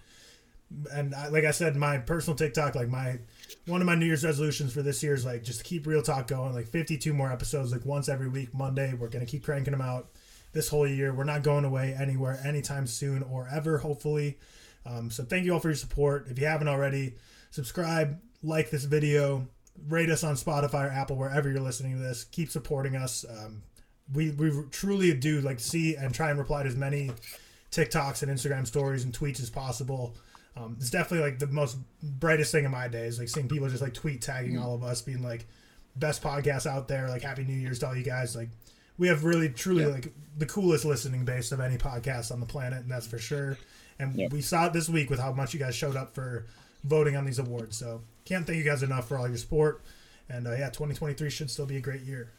And 0.93 1.15
I, 1.15 1.29
like 1.29 1.45
I 1.45 1.51
said, 1.51 1.77
my 1.77 1.99
personal 1.99 2.37
TikTok, 2.37 2.75
like 2.75 2.89
my 2.89 3.19
one 3.67 3.81
of 3.81 3.87
my 3.87 3.95
New 3.95 4.07
Year's 4.07 4.25
resolutions 4.25 4.73
for 4.73 4.83
this 4.83 5.03
year 5.03 5.15
is 5.15 5.25
like 5.25 5.43
just 5.43 5.65
keep 5.65 5.85
ReelTok 5.85 6.27
going, 6.27 6.55
like 6.55 6.67
52 6.67 7.13
more 7.13 7.33
episodes, 7.33 7.73
like 7.73 7.85
once 7.85 8.09
every 8.09 8.29
week, 8.29 8.55
Monday. 8.55 8.95
We're 8.95 9.09
gonna 9.09 9.27
keep 9.27 9.45
cranking 9.45 9.73
them 9.73 9.81
out 9.81 10.11
this 10.53 10.69
whole 10.69 10.87
year. 10.87 11.13
We're 11.13 11.25
not 11.25 11.43
going 11.43 11.65
away 11.65 11.97
anywhere 11.99 12.41
anytime 12.45 12.87
soon 12.87 13.23
or 13.23 13.49
ever, 13.53 13.79
hopefully. 13.79 14.39
Um, 14.87 15.11
so 15.11 15.25
thank 15.25 15.45
you 15.45 15.55
all 15.55 15.61
for 15.61 15.69
your 15.69 15.77
support. 15.77 16.27
If 16.29 16.39
you 16.39 16.47
haven't 16.47 16.69
already, 16.69 17.15
subscribe, 17.51 18.19
like 18.43 18.71
this 18.71 18.85
video, 18.85 19.47
rate 19.89 20.11
us 20.11 20.25
on 20.25 20.35
Spotify 20.35 20.89
or 20.89 20.91
Apple, 20.91 21.17
wherever 21.17 21.51
you're 21.51 21.61
listening 21.61 21.97
to 21.97 22.03
this. 22.03 22.25
Keep 22.25 22.51
supporting 22.51 22.97
us. 22.97 23.25
Um, 23.29 23.63
we 24.13 24.31
we 24.31 24.51
truly 24.71 25.15
do 25.15 25.41
like 25.41 25.61
see 25.61 25.97
and 25.97 26.15
try 26.15 26.31
and 26.31 26.39
reply 26.39 26.65
to 26.65 26.69
as 26.69 26.77
many 26.77 27.13
TikToks 27.71 28.23
and 28.23 28.33
Instagram 28.33 28.67
stories 28.67 29.05
and 29.05 29.13
tweets 29.13 29.41
as 29.41 29.51
possible. 29.51 30.17
Um, 30.57 30.77
it's 30.79 30.91
definitely 30.91 31.29
like 31.31 31.39
the 31.39 31.47
most 31.47 31.79
brightest 32.03 32.53
thing 32.53 32.65
in 32.65 32.71
my 32.71 32.89
days, 32.89 33.19
like 33.19 33.29
seeing 33.29 33.49
people 33.49 33.69
just 33.69 33.83
like 33.83 33.95
tweet 33.95 34.21
tagging 34.21 34.59
all 34.59 34.75
of 34.75 34.83
us, 34.83 35.01
being 35.01 35.23
like 35.23 35.47
best 35.97 36.23
podcast 36.23 36.67
out 36.67 36.89
there, 36.89 37.09
like 37.09 37.23
Happy 37.23 37.45
New 37.45 37.55
Year's 37.55 37.79
to 37.81 37.87
all 37.89 37.97
you 37.97 38.03
guys. 38.05 38.35
Like 38.37 38.49
we 38.99 39.09
have 39.09 39.25
really 39.25 39.49
truly 39.49 39.87
like 39.87 40.13
the 40.37 40.47
coolest 40.47 40.85
listening 40.85 41.25
base 41.25 41.53
of 41.53 41.61
any 41.61 41.79
podcast 41.79 42.33
on 42.33 42.41
the 42.41 42.47
planet, 42.47 42.81
and 42.81 42.91
that's 42.91 43.07
for 43.07 43.19
sure. 43.19 43.57
And 43.99 44.15
Yep. 44.17 44.33
we 44.33 44.41
saw 44.41 44.67
it 44.67 44.73
this 44.73 44.89
week 44.89 45.09
with 45.11 45.21
how 45.21 45.33
much 45.33 45.55
you 45.55 45.61
guys 45.61 45.75
showed 45.75 45.97
up 45.97 46.15
for 46.15 46.47
voting 46.85 47.17
on 47.17 47.25
these 47.25 47.39
awards. 47.39 47.77
So 47.77 48.03
can't 48.25 48.47
thank 48.47 48.59
you 48.59 48.65
guys 48.65 48.83
enough 48.83 49.07
for 49.09 49.17
all 49.19 49.29
your 49.29 49.37
support. 49.37 49.83
And 50.29 50.47
uh, 50.47 50.53
yeah, 50.53 50.67
2023 50.71 51.29
should 51.31 51.51
still 51.51 51.67
be 51.67 51.77
a 51.77 51.81
great 51.81 52.03
year. 52.03 52.31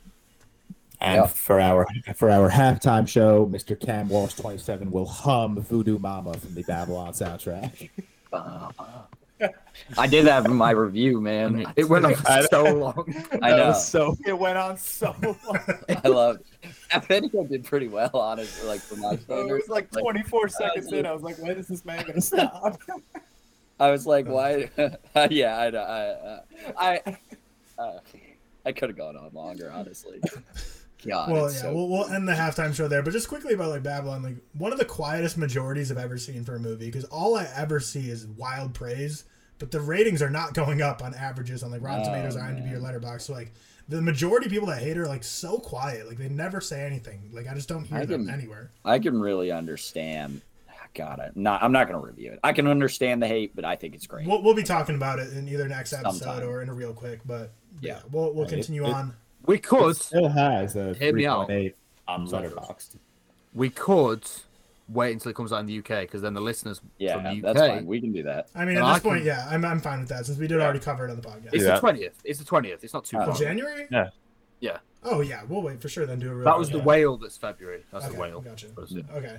And 1.02 1.16
Yeah. 1.18 1.26
for 1.26 1.60
our 1.60 1.88
for 2.16 2.30
our 2.30 2.50
halftime 2.50 3.08
show, 3.08 3.48
Mr. 3.48 3.80
Cam 3.80 4.08
Walsh 4.08 4.36
twenty 4.36 4.60
seven 4.60 4.92
will 4.92 5.08
hum 5.08 5.60
Voodoo 5.60 5.98
Mama 5.98 6.34
from 6.36 6.54
the 6.54 6.62
Babylon 6.64 7.14
soundtrack. 7.14 7.90
I 9.98 10.06
did 10.06 10.28
that 10.28 10.46
in 10.46 10.54
my 10.54 10.70
review, 10.70 11.20
man. 11.20 11.66
It 11.76 11.90
went 11.90 12.06
on 12.06 12.14
I- 12.28 12.44
so 12.44 12.64
long. 12.76 13.16
I 13.42 13.50
know. 13.52 13.74
so 13.74 14.16
it 14.28 14.38
went 14.38 14.60
on 14.60 14.78
so 14.78 15.16
long. 15.24 15.60
I 16.04 16.08
love 16.08 16.38
that 16.92 17.06
video 17.08 17.46
did 17.46 17.64
pretty 17.66 17.88
well, 17.88 18.12
honestly, 18.14 18.68
like 18.68 18.82
for 18.82 18.96
my 18.98 19.14
it 19.30 19.52
was 19.52 19.68
like 19.70 19.90
twenty 19.92 20.22
four 20.22 20.48
seconds 20.48 20.94
in. 20.94 21.08
I 21.08 21.12
was 21.14 21.24
like, 21.24 21.40
when 21.40 21.58
is 21.58 21.68
this 21.68 21.84
man 21.84 22.06
gonna 22.06 22.22
stop? 22.22 22.80
I 23.80 23.90
was 23.90 24.06
like, 24.06 24.28
why? 24.28 24.70
yeah, 25.32 25.58
I, 25.58 25.68
I, 26.78 26.96
I, 27.06 27.18
Uh, 27.80 27.98
I 28.64 28.72
could 28.74 28.90
have 28.90 28.98
gone 28.98 29.18
on 29.18 29.32
longer, 29.34 29.72
honestly. 29.74 30.22
God, 31.06 31.32
well, 31.32 31.52
yeah, 31.52 31.58
so- 31.62 31.74
we'll, 31.74 31.88
we'll 31.88 32.06
end 32.10 32.28
the 32.28 32.34
halftime 32.34 32.74
show 32.74 32.88
there. 32.88 33.02
But 33.02 33.12
just 33.12 33.28
quickly 33.28 33.54
about 33.54 33.70
like 33.70 33.84
Babylon, 33.84 34.22
like 34.24 34.36
one 34.54 34.72
of 34.72 34.80
the 34.80 34.86
quietest 34.86 35.38
majorities 35.38 35.92
I've 35.92 35.98
ever 35.98 36.18
seen 36.18 36.44
for 36.44 36.56
a 36.56 36.60
movie 36.60 36.86
because 36.86 37.06
all 37.06 37.36
I 37.36 37.48
ever 37.56 37.80
see 37.80 38.10
is 38.10 38.28
wild 38.28 38.74
praise, 38.74 39.24
but 39.60 39.72
the 39.72 39.82
ratings 39.82 40.22
are 40.22 40.30
not 40.30 40.54
going 40.56 40.82
up 40.82 41.04
on 41.04 41.14
averages 41.16 41.64
on 41.64 41.72
like 41.72 41.82
Rotten 41.82 42.02
Oh, 42.02 42.06
Tomatoes, 42.06 42.36
IMDb, 42.36 42.74
or 42.74 42.80
man. 42.80 43.00
Letterboxd. 43.02 43.22
So 43.22 43.34
like 43.34 43.52
the 43.90 44.02
majority 44.02 44.46
of 44.46 44.52
people 44.52 44.68
that 44.70 44.82
hate 44.82 44.96
her 44.96 45.04
are 45.04 45.08
like 45.08 45.24
so 45.24 45.58
quiet, 45.58 46.08
like 46.08 46.18
they 46.18 46.30
never 46.30 46.62
say 46.62 46.84
anything. 46.86 47.30
Like 47.34 47.48
I 47.48 47.54
just 47.54 47.68
don't 47.68 47.86
hear 47.86 47.98
I 48.00 48.06
them 48.06 48.26
can- 48.28 48.34
anywhere. 48.34 48.72
I 48.86 49.00
can 49.00 49.20
really 49.20 49.52
understand. 49.52 50.42
Ah, 50.70 50.86
God, 50.94 51.20
I'm 51.20 51.32
not. 51.42 51.64
I'm 51.64 51.72
not 51.72 51.88
going 51.90 52.00
to 52.00 52.06
review 52.08 52.32
it. 52.32 52.40
I 52.44 52.54
can 52.54 52.68
understand 52.68 53.22
the 53.24 53.28
hate, 53.28 53.56
but 53.56 53.66
I 53.66 53.76
think 53.76 53.96
it's 53.96 54.08
great. 54.08 54.28
We'll, 54.28 54.42
we'll 54.44 54.54
be 54.56 54.64
talking 54.64 54.96
about 54.96 55.20
it 55.20 55.34
in 55.34 55.48
either 55.50 55.68
next 55.68 55.94
episode 55.94 56.20
Sometime. 56.20 56.48
or 56.48 56.62
in 56.62 56.70
a 56.70 56.74
real 56.74 56.94
quick, 56.94 57.20
but 57.26 57.52
yeah, 57.82 57.94
Yeah. 57.96 58.00
we'll 58.12 58.34
we'll 58.34 58.48
continue 58.48 58.86
It- 58.86 58.94
on. 58.94 59.14
We 59.46 59.56
It 59.56 59.64
could, 59.64 59.96
still 59.98 60.30
has 60.30 60.76
a 60.76 60.94
Hear 60.94 61.14
me 61.14 61.26
out. 61.26 61.50
3.8 61.50 61.74
on 62.08 62.28
Sorry. 62.28 62.50
Letterboxd. 62.50 62.98
we 63.54 63.70
could 63.70 64.24
wait 64.90 65.14
until 65.14 65.30
it 65.32 65.36
comes 65.36 65.54
out 65.54 65.60
in 65.62 65.66
the 65.68 65.80
UK 65.80 66.02
because 66.02 66.22
then 66.22 66.34
the 66.34 66.42
listeners 66.42 66.80
from 66.80 66.90
yeah, 66.98 67.18
the 67.18 67.30
UK. 67.38 67.42
that's 67.42 67.60
fine. 67.60 67.86
We 67.86 68.02
can 68.02 68.12
do 68.12 68.24
that. 68.24 68.50
I 68.54 68.66
mean, 68.66 68.76
And 68.78 68.80
at 68.80 68.84
I 68.86 68.94
this 68.96 69.04
point, 69.04 69.18
can- 69.20 69.28
yeah, 69.28 69.48
I'm, 69.50 69.64
I'm 69.64 69.80
fine 69.80 70.00
with 70.02 70.10
that 70.10 70.26
since 70.26 70.38
we 70.38 70.48
did 70.48 70.60
already 70.60 70.80
cover 70.80 71.08
it 71.08 71.12
on 71.12 71.16
the 71.16 71.22
podcast. 71.28 71.54
It's 71.54 71.64
Yeah. 71.64 71.76
the 71.76 71.80
twentieth. 71.80 72.20
It's 72.26 72.40
the 72.40 72.46
twentieth. 72.46 72.84
It's 72.84 72.94
not 72.94 73.06
too 73.06 73.18
Oh, 73.18 73.22
Oh, 73.22 73.26
far. 73.28 73.36
January? 73.36 73.88
Yeah. 73.90 74.10
Yeah. 74.60 74.78
Oh 75.04 75.22
yeah, 75.22 75.42
we'll 75.48 75.62
wait 75.64 75.82
for 75.82 75.90
sure. 75.90 76.06
Then 76.06 76.20
do 76.20 76.30
a 76.32 76.36
real. 76.36 76.46
That 76.46 76.58
was 76.60 76.70
the 76.70 76.78
yeah. 76.78 76.84
whale 76.84 77.18
that's 77.18 77.38
February. 77.38 77.84
That's 77.92 78.06
Okay, 78.06 78.14
the 78.16 78.22
whale. 78.22 78.42
gotcha. 78.42 78.68
Yeah. 78.90 79.02
Okay. 79.16 79.38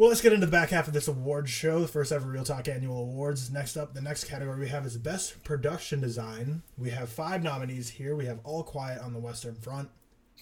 Well, 0.00 0.08
let's 0.08 0.22
get 0.22 0.32
into 0.32 0.46
the 0.46 0.50
back 0.50 0.70
half 0.70 0.88
of 0.88 0.94
this 0.94 1.08
awards 1.08 1.50
show, 1.50 1.80
the 1.80 1.86
first 1.86 2.10
ever 2.10 2.26
ReelTok 2.26 2.68
Annual 2.68 3.02
Awards. 3.02 3.50
Next 3.50 3.76
up, 3.76 3.92
the 3.92 4.00
next 4.00 4.24
category 4.24 4.58
we 4.58 4.68
have 4.68 4.86
is 4.86 4.96
Best 4.96 5.44
Production 5.44 6.00
Design. 6.00 6.62
We 6.78 6.88
have 6.88 7.10
five 7.10 7.42
nominees 7.42 7.90
here. 7.90 8.16
We 8.16 8.24
have 8.24 8.40
All 8.42 8.62
Quiet 8.62 9.02
on 9.02 9.12
the 9.12 9.18
Western 9.18 9.56
Front, 9.56 9.90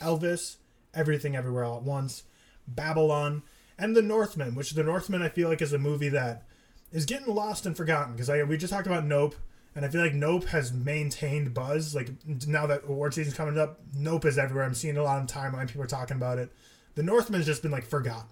Elvis, 0.01 0.59
Everything 0.95 1.35
Everywhere 1.35 1.65
All 1.65 1.79
at 1.79 1.83
Once, 1.83 2.23
Babylon, 2.69 3.43
and 3.77 3.97
The 3.97 4.01
Northman, 4.01 4.55
which 4.55 4.75
The 4.75 4.85
Northman 4.85 5.23
I 5.23 5.29
feel 5.29 5.49
like 5.49 5.61
is 5.61 5.73
a 5.73 5.79
movie 5.79 6.11
that 6.11 6.45
is 6.93 7.05
getting 7.05 7.35
lost 7.35 7.67
and 7.67 7.77
forgotten 7.77 8.13
because 8.13 8.31
I 8.31 8.41
we 8.45 8.59
just 8.59 8.73
talked 8.73 8.87
about 8.87 9.07
Nope, 9.07 9.35
and 9.75 9.85
I 9.85 9.89
feel 9.89 10.03
like 10.03 10.15
Nope 10.15 10.45
has 10.45 10.73
maintained 10.73 11.53
buzz. 11.53 11.97
Like 11.97 12.11
now 12.47 12.69
that 12.69 12.85
award 12.85 13.13
season's 13.13 13.37
coming 13.37 13.59
up, 13.59 13.81
Nope 13.93 14.25
is 14.25 14.39
everywhere. 14.39 14.67
I'm 14.67 14.75
seeing 14.75 14.97
a 14.97 15.03
lot 15.03 15.19
on 15.19 15.27
timeline. 15.27 15.67
People 15.67 15.83
are 15.83 15.89
talking 15.89 16.17
about 16.17 16.39
it. 16.39 16.53
The 16.95 17.03
Northman's 17.03 17.47
just 17.47 17.63
been 17.63 17.73
like 17.73 17.87
forgotten. 17.87 18.29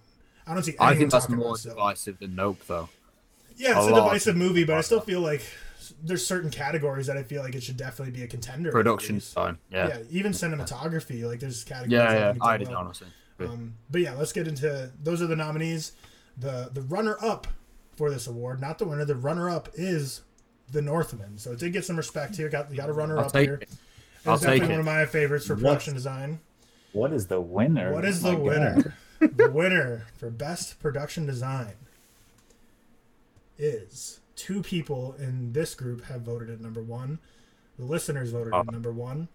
I 0.47 0.55
don't 0.55 0.62
see. 0.62 0.74
I 0.78 0.94
think 0.94 1.11
that's 1.11 1.24
talking 1.24 1.36
about 1.36 1.44
more 1.47 1.57
it 1.57 1.62
divisive 1.62 2.18
than 2.18 2.34
Nope, 2.34 2.61
though. 2.66 2.88
Yeah, 3.57 3.78
it's 3.78 3.88
a 3.88 3.92
a, 3.92 3.94
divisive 3.94 4.36
movie, 4.36 4.64
but 4.64 4.76
I 4.76 4.80
still 4.82 5.01
feel 5.01 5.20
like 5.20 5.42
there's 6.03 6.24
certain 6.26 6.51
categories 6.51 7.07
that 7.07 7.16
I 7.16 7.22
feel 7.22 7.42
like 7.42 7.55
it 7.55 7.62
should 7.62 7.76
definitely 7.76 8.12
be 8.12 8.22
a 8.22 8.26
contender. 8.26 8.70
Production 8.70 9.16
design. 9.16 9.59
Yeah. 9.70 9.88
Yeah. 9.88 9.99
even 10.11 10.32
cinematography. 10.32 11.24
Like 11.28 11.40
there's 11.40 11.64
categories. 11.64 11.92
Yeah, 11.92 12.12
that 12.14 12.36
yeah. 12.36 12.44
I 12.44 12.57
did 12.59 12.68
well. 12.68 12.78
honestly. 12.78 13.09
Um, 13.40 13.74
but 13.90 14.01
yeah, 14.01 14.14
let's 14.14 14.32
get 14.32 14.47
into 14.49 14.90
those 15.03 15.20
are 15.22 15.26
the 15.26 15.36
nominees. 15.36 15.92
The 16.38 16.70
the 16.72 16.82
runner 16.82 17.16
up 17.22 17.47
for 17.97 18.11
this 18.11 18.26
award, 18.26 18.61
not 18.61 18.78
the 18.78 18.84
winner. 18.86 19.05
The 19.05 19.14
runner 19.16 19.49
up 19.51 19.68
is 19.74 20.22
the 20.70 20.82
Northman. 20.82 21.38
So 21.38 21.53
it 21.53 21.59
did 21.59 21.72
get 21.72 21.84
some 21.84 21.97
respect 21.97 22.36
here. 22.36 22.49
Got 22.49 22.74
got 22.74 22.88
a 22.88 22.92
runner 22.92 23.18
I'll 23.18 23.26
up 23.26 23.32
take 23.32 23.47
here. 23.49 23.55
it. 23.57 23.62
It's 23.70 23.76
I'll 24.26 24.36
definitely 24.38 24.61
take 24.61 24.68
one 24.68 24.76
it. 24.78 24.80
of 24.80 24.86
my 24.86 25.07
favorites 25.07 25.47
for 25.47 25.55
What's- 25.55 25.62
production 25.62 25.94
design. 25.94 26.40
What 26.92 27.12
is 27.12 27.26
the 27.26 27.40
winner? 27.40 27.92
What 27.92 28.05
is 28.07 28.24
Oh 28.24 28.30
the 28.30 28.36
my 28.38 28.42
winner? 28.42 28.94
God. 29.21 29.37
the 29.37 29.51
winner 29.51 30.07
for 30.17 30.31
best 30.31 30.79
production 30.81 31.27
design 31.27 31.75
is 33.59 34.21
two 34.35 34.62
people 34.62 35.14
in 35.19 35.53
this 35.53 35.75
group 35.75 36.05
have 36.05 36.23
voted 36.23 36.51
at 36.51 36.61
number 36.61 36.83
one. 36.83 37.19
The 37.79 37.85
listeners 37.85 38.31
voted 38.31 38.55
at 38.55 38.71
number 38.71 38.93
one. 38.93 39.29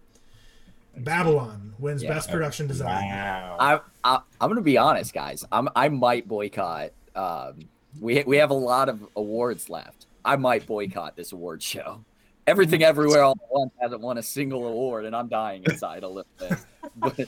Babylon 0.96 1.74
wins 1.78 2.02
Yeah. 2.02 2.10
best 2.10 2.30
production 2.30 2.66
design. 2.66 3.08
Wow. 3.08 3.56
I, 3.58 3.80
I 4.04 4.20
I'm 4.40 4.48
gonna 4.50 4.60
be 4.60 4.76
honest, 4.76 5.14
guys. 5.14 5.44
I'm 5.50 5.68
I 5.74 5.88
might 5.88 6.28
boycott. 6.28 6.90
Um, 7.16 7.68
we 8.00 8.22
we 8.24 8.36
have 8.36 8.50
a 8.50 8.54
lot 8.54 8.88
of 8.88 9.06
awards 9.16 9.70
left. 9.70 10.06
I 10.24 10.36
might 10.36 10.66
boycott 10.66 11.16
this 11.16 11.32
award 11.32 11.62
show. 11.62 12.04
Everything 12.46 12.82
Everywhere 12.82 13.22
All 13.22 13.32
at 13.32 13.48
Once 13.50 13.72
hasn't 13.80 14.00
won 14.00 14.18
a 14.18 14.22
single 14.22 14.66
award, 14.66 15.04
and 15.04 15.14
I'm 15.16 15.28
dying 15.28 15.62
inside 15.64 16.02
a 16.02 16.08
little 16.08 16.26
bit. 16.38 16.58
But 16.96 17.20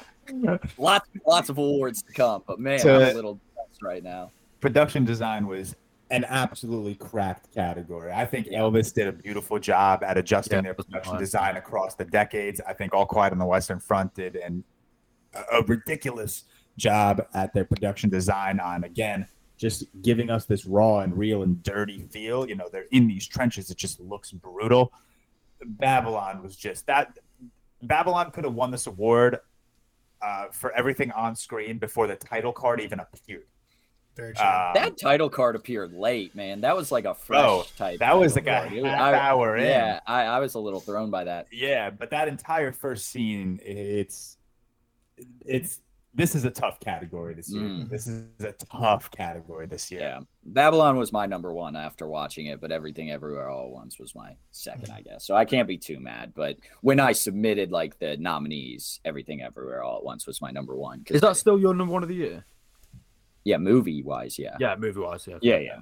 lots 0.79 1.09
lots 1.27 1.49
of 1.49 1.59
awards 1.59 2.03
to 2.03 2.13
come. 2.13 2.43
But 2.47 2.59
man, 2.61 2.79
So- 2.79 2.97
I'm 2.97 3.11
a 3.11 3.15
little 3.15 3.35
depressed 3.35 3.83
right 3.83 4.03
now. 4.03 4.31
Production 4.61 5.05
design 5.05 5.47
was 5.47 5.77
An 6.11 6.25
absolutely 6.27 6.95
cracked 6.95 7.53
category. 7.55 8.13
I 8.13 8.25
think 8.27 8.47
Elvis 8.49 8.93
did 8.95 9.09
a 9.09 9.13
beautiful 9.13 9.59
job 9.59 10.03
at 10.05 10.17
adjusting 10.19 10.57
Yeah, 10.59 10.63
their 10.63 10.75
production 10.75 11.19
design 11.19 11.57
across 11.57 11.95
the 11.95 12.05
decades. 12.05 12.61
I 12.67 12.73
think 12.75 12.95
All 12.95 13.07
Quiet 13.07 13.33
on 13.33 13.39
the 13.39 13.47
Western 13.47 13.81
Front 13.81 14.15
did 14.15 14.37
an, 14.37 14.63
a, 15.35 15.59
a 15.59 15.63
ridiculous 15.65 16.45
job 16.77 17.27
at 17.35 17.53
their 17.55 17.65
production 17.65 18.11
design 18.11 18.61
on 18.61 18.85
again 18.85 19.27
just 19.57 19.85
giving 20.03 20.31
us 20.31 20.45
this 20.47 20.67
raw 20.67 20.99
and 21.01 21.17
real 21.17 21.43
and 21.43 21.63
dirty 21.63 22.03
feel. 22.11 22.47
You 22.49 22.57
know, 22.57 22.69
they're 22.71 22.87
in 22.91 23.07
these 23.07 23.27
trenches. 23.27 23.71
It 23.71 23.77
just 23.79 23.99
looks 24.01 24.31
brutal. 24.33 24.93
Babylon 25.65 26.43
was 26.43 26.57
just 26.57 26.87
that. 26.87 27.19
Babylon 27.83 28.31
could 28.31 28.45
have 28.45 28.55
won 28.55 28.71
this 28.71 28.87
award 28.87 29.39
uh, 30.25 30.47
for 30.53 30.73
everything 30.73 31.11
on 31.13 31.37
screen 31.37 31.79
before 31.79 32.07
the 32.07 32.17
title 32.17 32.53
card 32.53 32.81
even 32.81 33.01
appeared. 33.01 33.45
Very 34.17 34.33
true. 34.33 34.45
Uh, 34.45 34.73
That 34.75 34.97
title 34.97 35.29
card 35.29 35.57
appeared 35.57 35.93
late, 35.93 36.35
man. 36.37 36.61
That 36.61 36.77
was 36.77 36.93
like 36.93 37.05
a 37.05 37.15
fresh 37.15 37.43
Bro, 37.43 37.65
type. 37.77 37.99
that 37.99 38.17
was 38.17 38.35
title 38.35 38.53
like 38.53 38.71
a 38.73 38.81
was- 38.83 38.91
half 38.91 39.01
I- 39.15 39.19
hour 39.19 39.57
in. 39.57 39.65
Yeah, 39.67 40.01
I, 40.07 40.23
I 40.25 40.39
was 40.39 40.55
a 40.55 40.61
little 40.61 40.79
thrown 40.81 41.11
by 41.11 41.25
that. 41.25 41.49
Yeah, 41.53 41.91
but 41.91 42.11
that 42.11 42.29
entire 42.29 42.71
first 42.73 43.09
scene, 43.09 43.59
it's 43.65 44.37
it's 45.45 45.81
this 46.15 46.35
is 46.35 46.45
a 46.45 46.51
tough 46.51 46.79
category 46.81 47.35
this 47.35 47.51
year. 47.53 47.63
Mm. 47.65 47.89
This 47.91 48.07
is 48.07 48.25
a 48.41 48.53
tough 48.53 49.11
category 49.11 49.67
this 49.67 49.91
year. 49.91 50.01
Yeah, 50.01 50.21
Babylon 50.45 50.97
was 50.97 51.13
my 51.13 51.27
number 51.27 51.53
one 51.53 51.75
after 51.77 52.07
watching 52.07 52.47
it, 52.47 52.61
but 52.61 52.71
Everything 52.71 53.11
Everywhere 53.11 53.49
All 53.51 53.67
at 53.67 53.71
Once 53.73 53.99
was 53.99 54.15
my 54.15 54.37
second, 54.53 54.91
I 54.93 55.01
guess. 55.01 55.27
So 55.27 55.35
I 55.35 55.45
can't 55.45 55.67
be 55.67 55.77
too 55.79 55.99
mad. 56.01 56.33
But 56.35 56.57
when 56.83 57.01
I 57.01 57.13
submitted 57.13 57.73
like 57.73 57.99
the 57.99 58.17
nominees, 58.17 59.01
Everything 59.05 59.43
Everywhere 59.43 59.83
All 59.83 59.99
at 59.99 60.05
Once 60.05 60.27
was 60.27 60.41
my 60.41 60.51
number 60.51 60.77
one. 60.77 61.03
Is 61.11 61.21
that 61.21 61.31
I- 61.31 61.33
still 61.35 61.59
your 61.59 61.75
number 61.75 61.93
one 61.93 62.03
of 62.03 62.09
the 62.09 62.15
year? 62.15 62.45
yeah, 63.45 63.59
movie 63.59 64.03
wise, 64.03 64.39
yeah. 64.39 64.57
Yeah, 64.59 64.75
movie 64.77 65.01
wise, 65.01 65.27
yeah. 65.27 65.39
yeah, 65.43 65.59
yeah, 65.59 65.79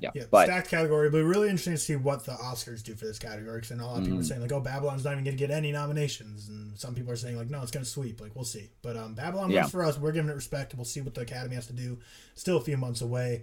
yeah, 0.00 0.10
yeah. 0.14 0.22
Yeah, 0.22 0.26
But 0.30 0.46
stacked 0.46 0.68
category, 0.68 1.10
but 1.10 1.18
really 1.24 1.48
interesting 1.48 1.74
to 1.74 1.78
see 1.78 1.96
what 1.96 2.24
the 2.24 2.32
Oscars 2.32 2.82
do 2.82 2.94
for 2.94 3.04
this 3.06 3.18
category. 3.18 3.60
Because 3.60 3.72
I 3.78 3.82
a 3.82 3.86
lot 3.86 3.98
of 3.98 4.04
people 4.04 4.18
are 4.18 4.22
Mhm. 4.22 4.26
saying 4.28 4.40
like, 4.40 4.52
"Oh, 4.52 4.60
Babylon's 4.60 5.04
not 5.04 5.12
even 5.12 5.24
going 5.24 5.36
to 5.36 5.38
get 5.38 5.50
any 5.50 5.72
nominations," 5.72 6.48
and 6.48 6.78
some 6.78 6.94
people 6.94 7.12
are 7.12 7.16
saying 7.16 7.36
like, 7.36 7.50
"No, 7.50 7.62
it's 7.62 7.70
going 7.70 7.84
to 7.84 7.90
sweep." 7.90 8.20
Like, 8.20 8.34
we'll 8.34 8.44
see. 8.44 8.70
But 8.82 8.96
um, 8.96 9.14
Babylon 9.14 9.50
Yeah. 9.50 9.60
wins 9.62 9.70
for 9.72 9.84
us. 9.84 9.98
We're 9.98 10.12
giving 10.12 10.30
it 10.30 10.34
respect. 10.34 10.74
We'll 10.74 10.84
see 10.84 11.00
what 11.00 11.14
the 11.14 11.20
Academy 11.22 11.54
has 11.54 11.66
to 11.68 11.72
do. 11.72 11.98
Still 12.34 12.56
a 12.56 12.60
few 12.60 12.76
months 12.76 13.00
away, 13.00 13.42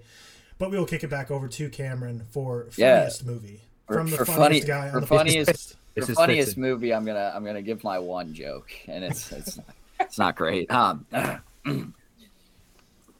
but 0.58 0.72
we 0.72 0.78
will 0.78 0.86
kick 0.86 1.04
it 1.04 1.10
back 1.10 1.30
over 1.32 1.48
to 1.48 1.70
Cameron 1.70 2.24
for 2.32 2.68
Yeah. 2.76 2.98
funniest 3.00 3.26
movie 3.26 3.62
For- 3.88 3.94
from 3.96 4.10
the 4.12 4.18
for 4.18 4.26
funniest 4.26 4.68
funny- 4.68 4.82
guy 4.82 4.90
for 4.90 4.96
on 4.98 5.02
the 5.02 5.08
funniest- 5.08 5.50
podcast. 5.52 5.76
The 5.96 6.14
funniest 6.14 6.50
fitting. 6.50 6.64
movie, 6.64 6.94
I'm 6.94 7.06
gonna 7.06 7.32
I'm 7.36 7.44
gonna 7.44 7.62
give 7.64 7.84
my 7.84 7.98
one 8.00 8.34
joke, 8.36 8.70
and 8.88 9.04
it's 9.04 9.32
it's 9.32 9.60
it's 10.00 10.18
not 10.20 10.36
great. 10.36 10.70
Um, 10.72 11.06
God 11.12 11.42
damn. 11.66 11.94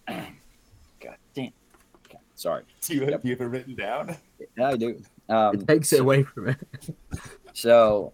Okay, 0.10 0.34
sorry. 2.38 2.64
Do 2.82 2.96
you, 2.96 3.06
Yep. 3.10 3.22
do 3.22 3.28
you 3.28 3.36
have 3.36 3.42
it 3.42 3.50
written 3.50 3.76
down? 3.76 4.16
Yeah, 4.58 4.68
I 4.70 4.78
do. 4.78 5.02
Um, 5.28 5.56
It 5.56 5.68
takes 5.68 5.92
it 5.92 6.00
away 6.00 6.24
from 6.24 6.50
it. 6.50 6.58
So, 7.54 8.14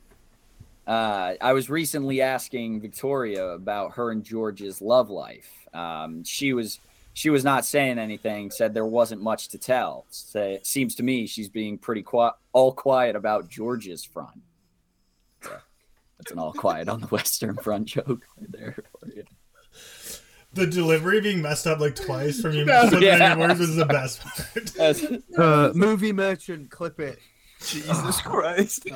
uh, 0.88 1.34
I 1.40 1.54
was 1.54 1.70
recently 1.70 2.22
asking 2.22 2.82
Victoria 2.82 3.50
about 3.50 3.94
her 3.94 4.10
and 4.12 4.24
George's 4.24 4.82
love 4.82 5.10
life. 5.12 5.50
Um, 5.74 6.24
she 6.24 6.54
was 6.54 6.80
she 7.16 7.30
was 7.30 7.44
not 7.44 7.64
saying 7.66 8.00
anything. 8.00 8.50
Said 8.50 8.74
there 8.74 8.86
wasn't 8.88 9.22
much 9.22 9.50
to 9.50 9.60
tell. 9.60 10.06
Say, 10.10 10.56
it 10.56 10.66
seems 10.66 10.96
to 10.96 11.04
me 11.04 11.28
she's 11.28 11.48
being 11.50 11.78
pretty 11.78 12.02
quiet, 12.02 12.34
all 12.54 12.74
quiet 12.74 13.16
about 13.16 13.50
George's 13.50 14.04
front. 14.04 14.42
So, 15.44 15.52
that's 16.18 16.32
an 16.32 16.40
all 16.40 16.54
quiet 16.54 16.90
on 16.90 17.02
the 17.02 17.08
Western 17.18 17.56
Front 17.58 17.86
joke 17.90 18.24
right 18.40 18.52
there. 18.52 18.78
For 20.54 20.62
you. 20.62 20.66
The 20.66 20.72
delivery 20.72 21.22
being 21.22 21.41
messed 21.41 21.68
up 21.68 21.80
like 21.80 21.95
twice 21.95 22.41
from 22.41 22.54
you 22.56 22.66
Yeah. 22.66 22.89
flipping 22.89 23.08
Yeah. 23.08 23.38
words 23.38 23.60
was 23.60 23.76
the 23.76 23.86
best 23.86 24.22
part. 24.22 24.66
That's- 24.78 25.06
Uh, 25.38 25.72
movie 25.76 26.12
merchant, 26.14 26.70
clip 26.72 26.99
it. 26.99 27.20
Jesus 27.66 28.22
Christ. 28.26 28.88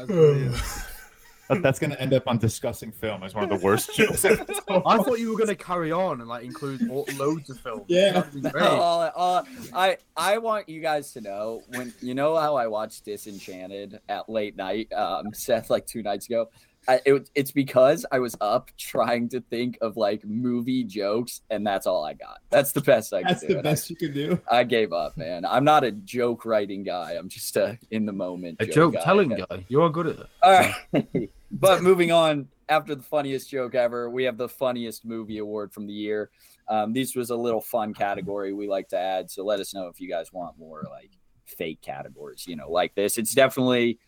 That's 1.49 1.61
That's 1.61 1.79
going 1.79 1.91
to 1.91 2.01
end 2.01 2.13
up 2.13 2.23
on 2.27 2.37
discussing 2.39 2.91
film 2.91 3.23
as 3.23 3.33
one 3.33 3.45
of 3.45 3.49
the 3.49 3.65
worst 3.65 3.95
jokes. 3.95 4.25
I 4.25 4.35
thought 4.35 5.17
you 5.19 5.29
were 5.31 5.37
going 5.37 5.47
to 5.47 5.55
carry 5.55 5.93
on 5.93 6.19
and 6.19 6.27
like 6.27 6.43
include 6.43 6.89
all, 6.89 7.07
loads 7.15 7.49
of 7.49 7.57
films. 7.61 7.85
Yeah. 7.87 8.11
That'd 8.11 8.33
be 8.43 8.49
great. 8.49 8.65
all, 8.65 9.09
all, 9.15 9.45
I 9.73 9.95
I 10.17 10.39
want 10.39 10.67
you 10.67 10.81
guys 10.81 11.13
to 11.13 11.21
know 11.21 11.61
when 11.69 11.93
you 12.01 12.15
know 12.15 12.35
how 12.35 12.57
I 12.57 12.67
watched 12.67 13.05
Disenchanted 13.05 14.01
at 14.09 14.27
late 14.29 14.57
night, 14.57 14.91
um, 14.91 15.33
Seth, 15.33 15.69
like 15.69 15.85
two 15.87 16.03
nights 16.03 16.25
ago. 16.25 16.49
I, 16.87 17.01
it, 17.05 17.29
it's 17.35 17.51
because 17.51 18.05
I 18.11 18.19
was 18.19 18.35
up 18.39 18.71
trying 18.77 19.27
to 19.29 19.41
think 19.41 19.77
of 19.81 19.97
like 19.97 20.23
movie 20.23 20.83
jokes, 20.85 21.41
and 21.49 21.67
that's 21.67 21.85
all 21.85 22.05
I 22.05 22.13
got. 22.13 22.39
That's 22.49 22.71
the 22.71 22.81
best 22.81 23.13
I 23.13 23.23
could 23.23 23.29
That's 23.29 23.41
do. 23.41 23.47
the 23.47 23.57
and 23.59 23.67
I- 23.67 23.71
best 23.71 23.89
you 23.89 23.95
can 23.97 24.13
do. 24.13 24.39
I, 24.49 24.63
gave 24.63 24.93
up, 24.93 25.17
man. 25.17 25.45
I'm 25.45 25.63
not 25.65 25.83
a 25.83 25.91
joke 25.91 26.45
writing 26.45 26.83
guy. 26.83 27.13
I'm 27.13 27.27
just 27.29 27.55
a 27.57 27.77
in 27.91 28.05
the 28.05 28.13
moment 28.13 28.57
A 28.61 28.65
joke 28.65 28.93
guy. 28.93 29.03
telling 29.03 29.29
guy. 29.29 29.65
You 29.67 29.81
are 29.81 29.89
good 29.89 30.07
at 30.07 30.19
it. 30.19 30.27
All 30.43 30.51
right. 30.51 31.29
but 31.51 31.83
moving 31.83 32.11
on, 32.11 32.47
after 32.69 32.95
the 32.95 33.03
funniest 33.03 33.49
joke 33.49 33.75
ever, 33.75 34.09
we 34.09 34.23
have 34.23 34.37
the 34.37 34.49
funniest 34.49 35.05
movie 35.05 35.37
award 35.39 35.73
from 35.73 35.87
the 35.87 35.93
year. 35.93 36.29
Um, 36.69 36.93
this 36.93 37.15
was 37.15 37.29
a 37.29 37.35
little 37.35 37.61
fun 37.61 37.93
category 37.93 38.51
we 38.53 38.67
like 38.67 38.89
to 38.89 38.97
add. 38.97 39.31
So 39.31 39.45
let 39.45 39.59
us 39.59 39.73
know 39.73 39.87
if 39.87 40.01
you 40.01 40.09
guys 40.09 40.33
want 40.33 40.57
more 40.59 40.83
like 40.89 41.11
fake 41.45 41.81
categories, 41.81 42.45
you 42.45 42.55
know, 42.57 42.69
like 42.69 42.93
this. 42.95 43.17
It's 43.17 43.33
definitely 43.33 43.99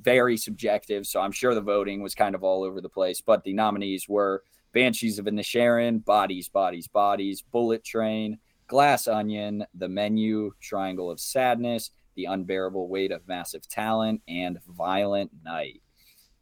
very 0.00 0.36
subjective. 0.36 1.06
So 1.06 1.20
I'm 1.20 1.32
sure 1.32 1.54
the 1.54 1.60
voting 1.60 2.02
was 2.02 2.14
kind 2.14 2.34
of 2.34 2.42
all 2.44 2.62
over 2.64 2.80
the 2.80 2.88
place. 2.88 3.20
But 3.20 3.44
the 3.44 3.52
nominees 3.52 4.08
were 4.08 4.42
Banshees 4.72 5.18
of 5.18 5.26
Inisherin, 5.26 6.04
Bodies, 6.04 6.48
Bodies, 6.48 6.88
Bodies, 6.88 7.42
Bullet 7.42 7.84
Train, 7.84 8.38
Glass 8.66 9.08
Onion, 9.08 9.64
The 9.74 9.88
Menu, 9.88 10.52
Triangle 10.60 11.10
of 11.10 11.20
Sadness, 11.20 11.90
The 12.16 12.26
Unbearable 12.26 12.88
Weight 12.88 13.12
of 13.12 13.26
Massive 13.26 13.66
Talent, 13.68 14.20
and 14.28 14.58
Violent 14.68 15.30
Night. 15.44 15.80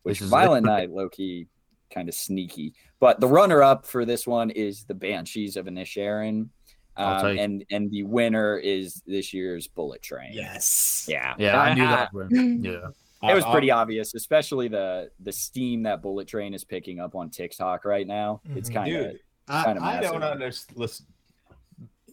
Which 0.03 0.20
is 0.22 0.28
Violent 0.28 0.64
literally- 0.64 0.87
Night, 0.89 0.91
low 0.95 1.09
key, 1.09 1.47
kind 1.93 2.09
of 2.09 2.14
sneaky. 2.14 2.74
But 3.01 3.20
the 3.20 3.28
runner 3.28 3.62
up 3.62 3.87
for 3.87 4.05
this 4.05 4.26
one 4.26 4.51
is 4.51 4.84
The 4.84 4.95
Banshees 4.95 5.57
of 5.57 5.66
Inisherin. 5.66 6.49
I'll 6.97 7.26
Um, 7.26 7.39
and 7.39 7.64
and 7.70 7.91
the 7.91 8.05
winner 8.05 8.57
is 8.57 9.03
this 9.07 9.34
year's 9.34 9.68
Bullet 9.68 10.01
Train. 10.03 10.30
Yes. 10.32 11.07
Yeah. 11.09 11.34
Yeah, 11.39 11.61
I 11.61 11.74
knew 11.74 11.87
that. 11.87 12.11
would 12.14 12.30
win. 12.32 12.64
Yeah. 12.64 12.89
It 13.22 13.34
was 13.34 13.44
I- 13.44 13.48
I- 13.48 13.52
pretty 13.52 13.70
obvious, 13.70 14.14
especially 14.14 14.68
the 14.68 15.10
the 15.20 15.32
steam 15.32 15.82
that 15.84 16.02
Bullet 16.02 16.28
Train 16.28 16.54
is 16.54 16.64
picking 16.64 17.00
up 17.00 17.14
on 17.14 17.30
TikTok 17.30 17.84
right 17.84 18.06
now. 18.06 18.40
It's 18.54 18.68
Mhm. 18.70 18.74
kind 18.74 18.94
of 18.96 19.02
Dude, 19.12 19.20
I, 19.48 19.64
kinda 19.64 19.82
I 19.82 20.00
don't 20.00 20.22
understand. 20.22 20.78
Listen, 20.78 21.06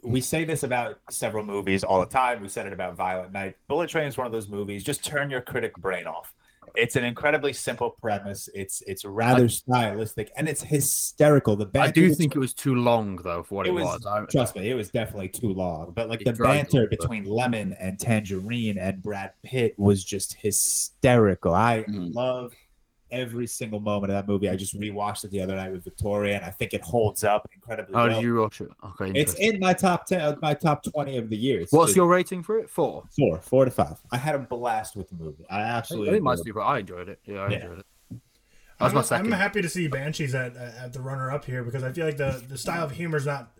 we 0.03 0.21
say 0.21 0.43
this 0.45 0.63
about 0.63 0.99
several 1.09 1.43
movies 1.45 1.83
all 1.83 1.99
the 1.99 2.05
time. 2.05 2.41
We 2.41 2.47
said 2.49 2.67
it 2.67 2.73
about 2.73 2.95
Violent 2.95 3.31
Night. 3.31 3.55
Bullet 3.67 3.89
Train 3.89 4.07
is 4.07 4.17
one 4.17 4.25
of 4.27 4.31
those 4.33 4.47
movies. 4.49 4.83
Just 4.83 5.03
turn 5.03 5.29
your 5.29 5.41
critic 5.41 5.75
brain 5.77 6.07
off. 6.07 6.33
It's 6.75 6.95
an 6.95 7.03
incredibly 7.03 7.53
simple 7.53 7.91
premise. 8.01 8.49
It's 8.53 8.81
it's 8.87 9.05
rather 9.05 9.47
stylistic 9.49 10.31
and 10.35 10.47
it's 10.49 10.61
hysterical. 10.63 11.55
The 11.55 11.65
banter 11.65 11.87
I 11.87 11.91
do 11.91 12.13
think 12.13 12.35
it 12.35 12.39
was 12.39 12.53
too 12.53 12.75
long 12.75 13.17
though 13.17 13.43
for 13.43 13.55
what 13.55 13.65
It 13.67 13.69
it, 13.69 13.73
was- 13.73 13.83
was. 13.85 14.05
I, 14.05 14.25
Trust 14.25 14.55
me, 14.55 14.69
it 14.69 14.75
was 14.75 14.89
definitely 14.89 15.29
too 15.29 15.53
long. 15.53 15.91
But 15.95 16.09
like 16.09 16.23
the 16.23 16.33
banter 16.33 16.87
between 16.87 17.25
Lemon 17.25 17.73
and 17.79 17.99
Tangerine 17.99 18.77
and 18.77 19.01
Brad 19.01 19.31
Pitt 19.43 19.75
was 19.77 20.03
just 20.03 20.33
hysterical. 20.35 21.53
I 21.53 21.83
Mhm. 21.83 22.13
love 22.13 22.53
every 23.13 23.47
single 23.47 23.79
moment 23.79 24.11
of 24.11 24.17
that 24.17 24.27
movie. 24.27 24.49
I 24.49 24.55
just 24.57 24.77
rewatched 24.77 25.23
it 25.23 25.31
the 25.31 25.39
other 25.41 25.55
night 25.55 25.71
with 25.71 25.83
Victoria, 25.83 26.35
and 26.35 26.43
I 26.43 26.49
think 26.49 26.73
it 26.73 26.81
holds 26.81 27.23
up 27.23 27.47
incredibly 27.53 27.93
How 27.93 28.07
well. 28.07 28.15
did 28.15 28.23
you 28.23 28.35
watch 28.35 28.59
it? 28.59 28.69
Okay. 28.83 29.11
It's 29.17 29.35
in 29.35 29.59
my 29.59 29.73
top 29.73 30.05
ten, 30.05 30.19
uh, 30.21 30.35
my 30.41 30.53
top 30.53 30.83
twenty 30.83 31.17
of 31.17 31.29
the 31.29 31.37
year. 31.37 31.61
It's 31.61 31.71
What's 31.71 31.91
just 31.91 31.95
your 31.97 32.07
rating 32.07 32.43
for 32.43 32.57
it? 32.59 32.69
Four. 32.69 33.03
four, 33.17 33.39
four 33.39 33.65
to 33.65 33.71
five? 33.71 34.01
I 34.11 34.17
had 34.17 34.35
a 34.35 34.39
blast 34.39 34.95
with 34.95 35.07
the 35.09 35.15
movie. 35.15 35.45
I 35.49 35.59
I 35.59 35.61
absolutely. 35.61 36.11
think 36.11 36.23
my 36.23 36.33
adored 36.33 36.39
it. 36.41 36.49
super. 36.49 36.61
I 36.61 36.79
enjoyed 36.79 37.09
it. 37.09 37.19
Yeah, 37.25 37.39
I 37.39 37.49
Yeah. 37.49 37.55
enjoyed 37.57 37.79
it. 37.79 37.85
That 38.79 38.93
was 38.93 39.11
I'm, 39.11 39.29
my 39.29 39.35
I'm 39.35 39.39
happy 39.39 39.61
to 39.61 39.69
see 39.69 39.87
Banshees 39.87 40.33
at 40.35 40.57
at 40.57 40.91
the 40.93 40.99
runner 41.01 41.31
up 41.31 41.45
here 41.45 41.63
because 41.63 41.83
I 41.83 41.91
feel 41.93 42.05
like 42.05 42.17
the 42.17 42.43
the 42.49 42.57
style 42.57 42.83
of 42.83 42.91
humor 42.91 43.17
is 43.17 43.25
not 43.25 43.51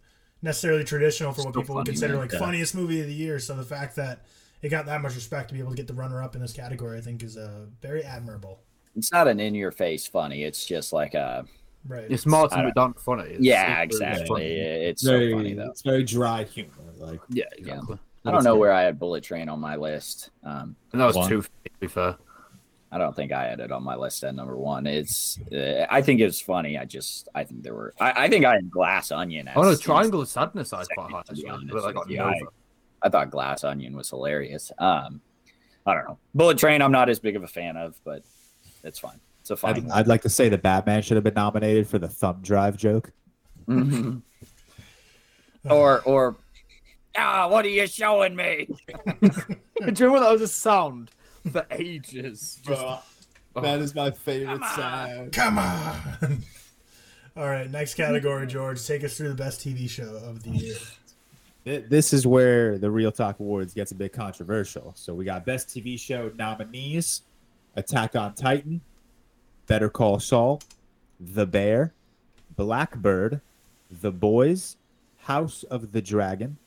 necessarily 0.41 0.83
traditional 0.83 1.31
for 1.31 1.43
what 1.43 1.51
Still 1.51 1.61
people 1.61 1.75
would 1.75 1.85
consider 1.85 2.13
man. 2.13 2.23
like 2.23 2.33
Yeah. 2.33 2.39
funniest 2.39 2.75
movie 2.75 2.99
of 2.99 3.07
the 3.07 3.13
year. 3.13 3.39
So 3.39 3.55
the 3.55 3.63
fact 3.63 3.95
that 3.95 4.25
it 4.61 4.69
got 4.69 4.85
that 4.87 5.01
much 5.01 5.15
respect 5.15 5.49
to 5.49 5.53
be 5.53 5.59
able 5.59 5.69
to 5.71 5.75
get 5.77 5.87
the 5.87 5.93
runner 5.93 6.21
up 6.21 6.35
in 6.35 6.41
this 6.41 6.51
category, 6.53 6.97
I 6.97 7.01
think, 7.01 7.21
is 7.23 7.37
uh, 7.37 7.65
very 7.81 8.03
admirable. 8.03 8.59
It's 8.95 9.11
not 9.11 9.27
an 9.27 9.39
in 9.39 9.55
your 9.55 9.71
face 9.71 10.05
funny. 10.07 10.43
It's 10.43 10.65
just 10.65 10.93
like 10.93 11.13
a 11.13 11.45
Right. 11.85 12.09
It's 12.09 12.25
I 12.25 12.29
Martin 12.29 12.71
don't- 12.75 12.95
McDonagh 12.95 12.99
funny. 13.01 13.23
It's, 13.31 13.41
yeah, 13.43 13.81
it's 13.81 13.95
exactly. 13.97 14.27
funny. 14.27 14.45
It's 14.45 15.03
very, 15.03 15.31
so 15.31 15.37
funny 15.37 15.53
though. 15.53 15.69
It's 15.69 15.81
very 15.81 16.03
dry 16.03 16.43
humor. 16.45 16.69
Like 16.97 17.19
Yeah, 17.29 17.43
exactly. 17.57 17.97
I 18.25 18.31
don't 18.31 18.45
know 18.45 18.55
where 18.55 18.71
I 18.71 18.83
had 18.83 18.97
Bullet 18.99 19.21
Train 19.23 19.49
on 19.49 19.59
my 19.59 19.75
list. 19.75 20.29
Um, 20.45 20.77
And 20.93 21.01
that 21.01 21.05
was 21.07 21.17
One. 21.17 21.27
two. 21.29 21.41
To 21.41 21.49
be 21.81 21.87
fair, 21.87 22.15
I 22.89 22.97
don't 22.97 23.13
think 23.13 23.33
I 23.33 23.47
had 23.47 23.59
it 23.59 23.71
on 23.73 23.83
my 23.83 23.95
list 23.97 24.23
at 24.23 24.33
number 24.33 24.55
one. 24.55 24.87
It's 24.87 25.37
uh, 25.51 25.85
I 25.89 26.01
think 26.01 26.21
it 26.21 26.25
was 26.25 26.39
funny. 26.39 26.77
I 26.77 26.85
just 26.85 27.27
I 27.35 27.43
think 27.43 27.63
there 27.63 27.73
were 27.73 27.93
I, 27.99 28.25
I 28.25 28.29
think 28.29 28.45
I 28.45 28.53
had 28.53 28.71
Glass 28.71 29.11
Onion. 29.11 29.49
oh 29.53 29.63
no, 29.63 29.69
as- 29.69 29.79
Triangle 29.81 30.21
of 30.21 30.29
Sadness. 30.29 30.71
I 30.71 30.83
second, 30.83 30.95
quite 30.95 31.11
high. 31.11 31.19
actually, 31.19 31.49
honest 31.49 31.67
But 31.73 31.83
I 31.83 31.87
with 31.87 31.95
got 31.95 32.09
you. 32.09 32.17
Nova. 32.17 32.35
I 33.01 33.09
thought 33.09 33.29
Glass 33.31 33.65
Onion 33.65 33.93
was 33.97 34.09
hilarious. 34.09 34.71
Um, 34.77 35.19
I 35.85 35.95
don't 35.95 36.05
know. 36.07 36.17
Bullet 36.33 36.57
Train, 36.57 36.81
I'm 36.81 36.93
not 36.93 37.09
as 37.09 37.19
big 37.19 37.35
of 37.35 37.43
a 37.43 37.47
fan 37.47 37.75
of, 37.75 37.99
but 38.05 38.23
it's 38.84 38.99
fine. 38.99 39.19
It's 39.41 39.49
a 39.49 39.57
fine. 39.57 39.91
I'd, 39.91 39.91
I'd 39.91 40.07
like 40.07 40.21
to 40.21 40.29
say 40.29 40.49
the 40.49 40.57
Batman 40.57 41.01
should 41.01 41.15
have 41.15 41.23
been 41.23 41.34
nominated 41.34 41.88
for 41.88 41.99
the 41.99 42.07
thumb 42.07 42.39
drive 42.41 42.77
joke. 42.77 43.11
Mhm. 43.67 44.21
or 45.69 46.01
or 46.01 46.38
ah, 47.17 47.47
what 47.49 47.65
are 47.65 47.69
you 47.69 47.88
showing 47.88 48.36
me? 48.36 48.67
Do 49.21 49.31
you 49.79 50.05
remember 50.05 50.19
that 50.19 50.31
was 50.31 50.41
a 50.41 50.47
sound 50.47 51.11
for 51.51 51.65
ages? 51.71 52.59
Just, 52.65 52.86
that 53.55 53.79
is 53.79 53.93
my 53.93 54.11
favorite 54.11 54.61
Come 54.61 54.75
sound. 54.75 55.31
Come 55.34 55.57
on. 55.57 55.97
All 57.36 57.49
right, 57.49 57.69
next 57.69 57.95
category, 57.95 58.45
George. 58.45 58.86
Take 58.86 59.03
us 59.03 59.17
through 59.17 59.29
the 59.29 59.36
best 59.36 59.59
TV 59.61 59.89
show 59.89 60.21
of 60.23 60.43
the 60.43 60.51
year. 60.51 60.75
This 61.65 62.13
is 62.13 62.27
where 62.27 62.77
the 62.77 62.88
ReelTok 62.88 63.39
Awards 63.39 63.73
gets 63.73 63.91
a 63.91 63.95
bit 63.95 64.13
controversial. 64.13 64.93
So 64.95 65.15
we 65.15 65.25
got 65.25 65.45
Best 65.45 65.69
TV 65.69 65.99
Show 65.99 66.31
nominees: 66.36 67.21
Attack 67.76 68.15
on 68.15 68.36
Titan, 68.36 68.82
Better 69.67 69.89
Call 69.89 70.19
Saul, 70.19 70.61
The 71.19 71.45
Bear, 71.45 71.93
Black 72.55 72.95
Bird, 72.95 73.41
The 73.89 74.11
Boys, 74.11 74.78
House 75.17 75.63
of 75.63 75.91
the 75.91 76.01
Dragon, 76.01 76.57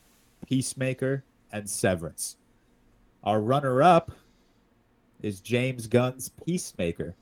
Peacemaker, 0.46 1.22
and 1.52 1.68
Severance. 1.68 2.36
Our 3.22 3.40
runner-up 3.40 4.12
is 5.22 5.40
James 5.40 5.86
Gunn's 5.86 6.30
Peacemaker, 6.44 7.14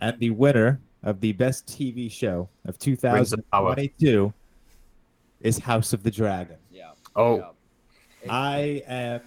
and 0.00 0.18
the 0.18 0.30
winner 0.30 0.80
of 1.02 1.20
the 1.20 1.32
Best 1.32 1.66
TV 1.66 2.10
Show 2.10 2.48
of 2.64 2.76
Rings 2.84 3.30
2022 3.30 4.32
is 5.40 5.58
House 5.58 5.92
of 5.92 6.02
the 6.02 6.10
Dragon. 6.10 6.56
Yeah. 6.70 6.92
oh, 7.16 7.36
yeah. 7.38 7.50
I 8.28 8.82
am, 8.86 9.20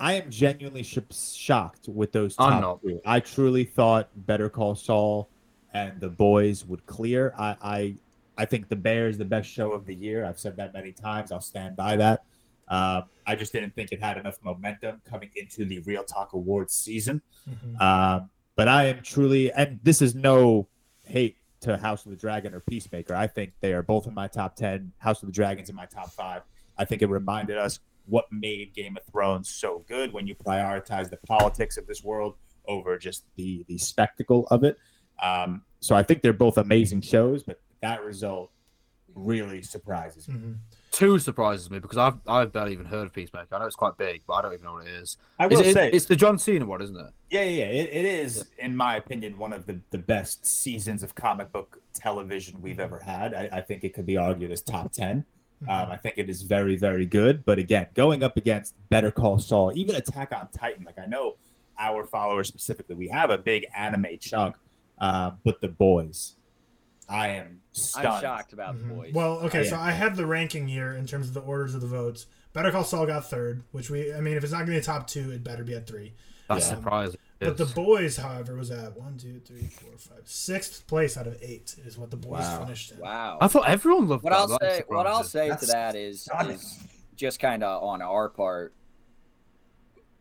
I 0.00 0.14
am 0.14 0.30
genuinely 0.30 0.82
sh- 0.82 0.98
shocked 1.12 1.88
with 1.88 2.12
those 2.12 2.34
I'm 2.38 2.52
top 2.52 2.60
not. 2.62 2.82
two. 2.82 3.00
I 3.04 3.20
truly 3.20 3.64
thought 3.64 4.08
Better 4.26 4.48
Call 4.48 4.74
Saul 4.74 5.28
and 5.72 6.00
The 6.00 6.08
Boys 6.08 6.64
would 6.64 6.84
clear. 6.86 7.34
I, 7.38 7.56
I, 7.62 7.94
I 8.38 8.44
think 8.46 8.68
The 8.68 8.76
Bear 8.76 9.08
is 9.08 9.18
the 9.18 9.24
best 9.24 9.48
show 9.48 9.72
of 9.72 9.86
the 9.86 9.94
year. 9.94 10.24
I've 10.24 10.38
said 10.38 10.56
that 10.56 10.72
many 10.72 10.92
times. 10.92 11.30
I'll 11.30 11.40
stand 11.40 11.76
by 11.76 11.96
that. 11.96 12.24
Um, 12.68 13.04
I 13.26 13.34
just 13.36 13.52
didn't 13.52 13.74
think 13.74 13.92
it 13.92 14.00
had 14.00 14.16
enough 14.16 14.38
momentum 14.42 15.02
coming 15.08 15.30
into 15.36 15.64
the 15.64 15.80
ReelTok 15.82 16.32
Awards 16.32 16.72
season. 16.74 17.20
Mhm. 17.48 17.80
Um, 17.80 18.30
but 18.56 18.68
I 18.68 18.86
am 18.86 19.02
truly, 19.02 19.52
and 19.52 19.80
this 19.82 20.00
is 20.02 20.14
no 20.14 20.68
hate 21.04 21.36
to 21.62 21.76
House 21.76 22.04
of 22.06 22.10
the 22.10 22.16
Dragon 22.16 22.54
or 22.54 22.60
Peacemaker. 22.60 23.14
I 23.14 23.26
think 23.26 23.52
they 23.60 23.72
are 23.74 23.82
both 23.82 24.06
in 24.06 24.14
my 24.14 24.28
top 24.28 24.56
10. 24.56 24.92
House 24.98 25.22
of 25.22 25.26
the 25.26 25.32
Dragon's 25.32 25.68
in 25.68 25.74
my 25.76 25.86
top 25.86 26.10
five. 26.10 26.42
I 26.78 26.84
think 26.84 27.02
it 27.02 27.06
reminded 27.08 27.58
us 27.58 27.80
what 28.10 28.26
made 28.30 28.74
Game 28.74 28.96
of 28.96 29.04
Thrones 29.10 29.48
so 29.48 29.84
good 29.88 30.12
when 30.12 30.26
you 30.26 30.34
prioritize 30.34 31.08
the 31.10 31.16
politics 31.26 31.76
of 31.76 31.86
this 31.86 32.02
world 32.04 32.34
over 32.66 32.98
just 32.98 33.24
the, 33.36 33.64
the 33.68 33.78
spectacle 33.78 34.46
of 34.50 34.64
it. 34.64 34.76
Um, 35.22 35.62
so 35.80 35.94
I 35.94 36.02
think 36.02 36.22
they're 36.22 36.32
both 36.32 36.58
amazing 36.58 37.00
shows, 37.02 37.42
but 37.42 37.60
that 37.80 38.02
result 38.04 38.50
really 39.14 39.60
surprises 39.62 40.28
me. 40.28 40.34
Mhm. 40.36 40.56
two 40.92 41.18
surprises 41.18 41.68
me 41.70 41.78
because 41.80 41.98
I've 41.98 42.14
I've 42.28 42.52
barely 42.52 42.72
even 42.72 42.86
heard 42.86 43.06
of 43.06 43.12
Peacemaker. 43.12 43.54
I 43.54 43.58
know 43.58 43.66
it's 43.66 43.74
quite 43.76 43.96
big, 43.98 44.22
but 44.26 44.34
I 44.34 44.42
don't 44.42 44.52
even 44.52 44.64
know 44.64 44.74
what 44.74 44.86
it 44.86 44.92
is. 44.92 45.16
I 45.38 45.46
Is 45.46 45.58
will 45.58 45.66
it- 45.66 45.74
say, 45.74 45.90
it's 45.90 46.04
the 46.06 46.14
John 46.16 46.38
Cena 46.38 46.64
one, 46.64 46.80
isn't 46.80 46.96
it? 46.96 47.12
Yeah, 47.28 47.42
yeah, 47.42 47.64
yeah. 47.64 47.82
It, 47.82 47.90
it 47.92 48.04
is, 48.04 48.44
in 48.58 48.76
my 48.76 48.96
opinion, 48.96 49.36
one 49.38 49.52
of 49.52 49.66
the, 49.66 49.80
the 49.90 49.98
best 49.98 50.46
seasons 50.46 51.02
of 51.02 51.14
comic 51.16 51.50
book 51.52 51.80
television 51.94 52.60
we've 52.62 52.78
ever 52.80 52.98
had. 53.00 53.34
I, 53.34 53.48
I 53.52 53.60
think 53.62 53.82
it 53.84 53.94
could 53.94 54.06
be 54.06 54.16
argued 54.16 54.52
as 54.52 54.62
top 54.62 54.92
10. 54.92 55.24
Um, 55.68 55.90
I 55.90 55.96
think 55.96 56.16
it 56.16 56.30
is 56.30 56.42
very, 56.42 56.76
very 56.76 57.04
good. 57.06 57.44
But 57.44 57.58
again, 57.58 57.86
going 57.94 58.22
up 58.22 58.36
against 58.36 58.74
Better 58.88 59.10
Call 59.10 59.38
Saul, 59.38 59.72
even 59.74 59.94
Attack 59.94 60.32
on 60.32 60.48
Titan, 60.56 60.84
like 60.84 60.98
I 60.98 61.06
know 61.06 61.36
our 61.78 62.04
followers 62.04 62.48
specifically, 62.48 62.94
we 62.94 63.08
have 63.08 63.30
a 63.30 63.38
big 63.38 63.66
anime 63.76 64.06
chunk, 64.20 64.56
uh, 64.98 65.32
but 65.44 65.60
the 65.60 65.68
boys, 65.68 66.36
I 67.08 67.28
am 67.28 67.60
stunned. 67.72 68.06
I'm 68.08 68.20
shocked 68.22 68.52
about 68.52 68.78
the 68.78 68.84
Mhm. 68.84 68.96
boys. 68.96 69.12
Well, 69.14 69.40
okay, 69.40 69.64
so 69.64 69.76
Yeah. 69.76 69.82
I 69.82 69.90
have 69.90 70.16
the 70.16 70.26
ranking 70.26 70.68
here 70.68 70.92
in 70.94 71.06
terms 71.06 71.28
of 71.28 71.34
the 71.34 71.40
orders 71.40 71.74
of 71.74 71.80
the 71.80 71.86
votes. 71.86 72.26
Better 72.52 72.70
Call 72.70 72.84
Saul 72.84 73.06
got 73.06 73.28
third, 73.28 73.62
which 73.72 73.90
we, 73.90 74.12
I 74.14 74.20
mean, 74.20 74.36
if 74.36 74.42
it's 74.44 74.52
not 74.52 74.58
going 74.58 74.68
to 74.68 74.72
be 74.72 74.78
a 74.78 74.82
top 74.82 75.06
two, 75.06 75.30
it 75.30 75.44
better 75.44 75.62
be 75.64 75.74
at 75.74 75.86
three. 75.86 76.14
That's 76.48 76.68
Yeah. 76.68 76.76
surprising. 76.76 77.20
But 77.40 77.56
the 77.56 77.64
boys, 77.64 78.18
however, 78.18 78.54
was 78.54 78.70
at 78.70 78.96
one, 78.98 79.16
two, 79.16 79.40
three, 79.40 79.62
four, 79.66 79.96
five, 79.96 80.22
sixth 80.26 80.86
place 80.86 81.16
out 81.16 81.26
of 81.26 81.38
eight 81.42 81.74
is 81.86 81.96
what 81.96 82.10
the 82.10 82.16
boys 82.18 82.40
Wow. 82.40 82.64
finished 82.64 82.92
in. 82.92 82.98
wow. 82.98 83.38
I 83.40 83.48
thought 83.48 83.66
everyone 83.68 84.08
loved 84.08 84.22
what 84.24 84.30
that. 84.30 84.38
I'll 84.38 84.58
say, 84.60 84.82
what 84.88 85.06
I'll 85.06 85.24
surprising. 85.24 85.30
say 85.30 85.44
to 85.46 85.50
That's 85.66 85.72
that 85.72 85.96
is, 85.96 86.20
stunning. 86.22 86.52
is 86.56 86.78
just 87.16 87.40
kind 87.40 87.64
of 87.64 87.82
on 87.82 88.02
our 88.02 88.28
part. 88.28 88.74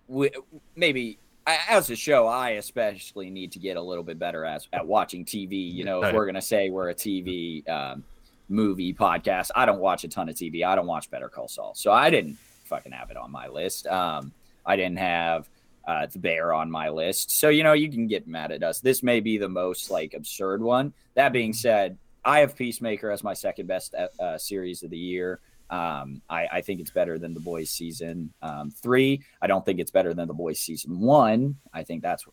We, 0.08 0.32
maybe 0.76 1.20
as 1.46 1.90
a 1.90 1.96
show, 1.96 2.26
I 2.26 2.52
especially 2.52 3.30
need 3.30 3.52
to 3.52 3.60
get 3.60 3.76
a 3.78 3.82
little 3.82 4.04
bit 4.04 4.18
better 4.18 4.46
as 4.46 4.68
at 4.74 4.88
watching 4.88 5.26
TV. 5.26 5.72
You 5.74 5.84
know, 5.84 6.04
if 6.04 6.14
we're 6.14 6.26
gonna 6.26 6.42
say 6.42 6.70
we're 6.70 6.90
a 6.90 6.96
TV 6.96 7.68
um, 7.70 8.04
movie 8.48 8.94
podcast, 8.94 9.50
I 9.56 9.66
don't 9.66 9.80
watch 9.80 10.04
a 10.04 10.08
ton 10.08 10.30
of 10.30 10.36
TV. 10.36 10.64
I 10.66 10.76
don't 10.76 10.88
watch 10.88 11.12
Better 11.12 11.30
Call 11.30 11.48
Saul, 11.48 11.74
so 11.76 11.92
I 11.92 12.10
didn't 12.10 12.38
fucking 12.66 12.92
have 12.92 13.12
it 13.12 13.18
on 13.18 13.30
my 13.32 13.48
list. 13.50 13.88
Um, 13.88 14.32
I 14.66 14.76
didn't 14.76 14.98
have 15.00 15.50
uh, 15.90 16.06
the 16.06 16.20
Bear 16.20 16.54
on 16.54 16.70
my 16.70 16.90
list, 16.90 17.32
so 17.32 17.50
you 17.50 17.64
know 17.64 17.74
you 17.74 17.90
can 17.90 18.06
get 18.06 18.28
mad 18.28 18.52
at 18.52 18.62
us. 18.62 18.80
This 18.80 19.02
may 19.02 19.20
be 19.20 19.40
the 19.40 19.50
most 19.50 19.90
like 19.90 20.14
absurd 20.14 20.62
one. 20.62 20.94
That 21.16 21.34
being 21.34 21.52
said, 21.52 21.98
I 22.24 22.42
have 22.42 22.56
Peacemaker 22.56 23.10
as 23.10 23.24
my 23.24 23.34
second 23.34 23.66
best 23.66 23.96
uh, 23.96 24.08
uh, 24.22 24.38
series 24.38 24.84
of 24.84 24.92
the 24.92 24.98
year. 25.00 25.40
Um, 25.72 26.22
I, 26.30 26.48
I 26.52 26.62
think 26.62 26.80
it's 26.80 26.92
better 26.92 27.18
than 27.18 27.34
The 27.34 27.40
Boys 27.40 27.72
season 27.72 28.32
um, 28.44 28.70
three. 28.70 29.24
I 29.42 29.48
don't 29.48 29.66
think 29.66 29.80
it's 29.80 29.90
better 29.90 30.14
than 30.14 30.28
The 30.28 30.34
Boys 30.34 30.60
season 30.60 31.00
one. 31.00 31.56
I 31.74 31.82
think 31.82 32.04
that's 32.04 32.26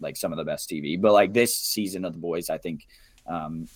like 0.00 0.16
some 0.16 0.32
of 0.32 0.38
the 0.38 0.44
best 0.44 0.70
TV. 0.70 0.98
But 0.98 1.12
like 1.12 1.34
this 1.34 1.54
season 1.54 2.06
of 2.06 2.14
The 2.14 2.18
Boys, 2.18 2.48
I 2.48 2.56
think 2.56 2.86
um, 3.26 3.68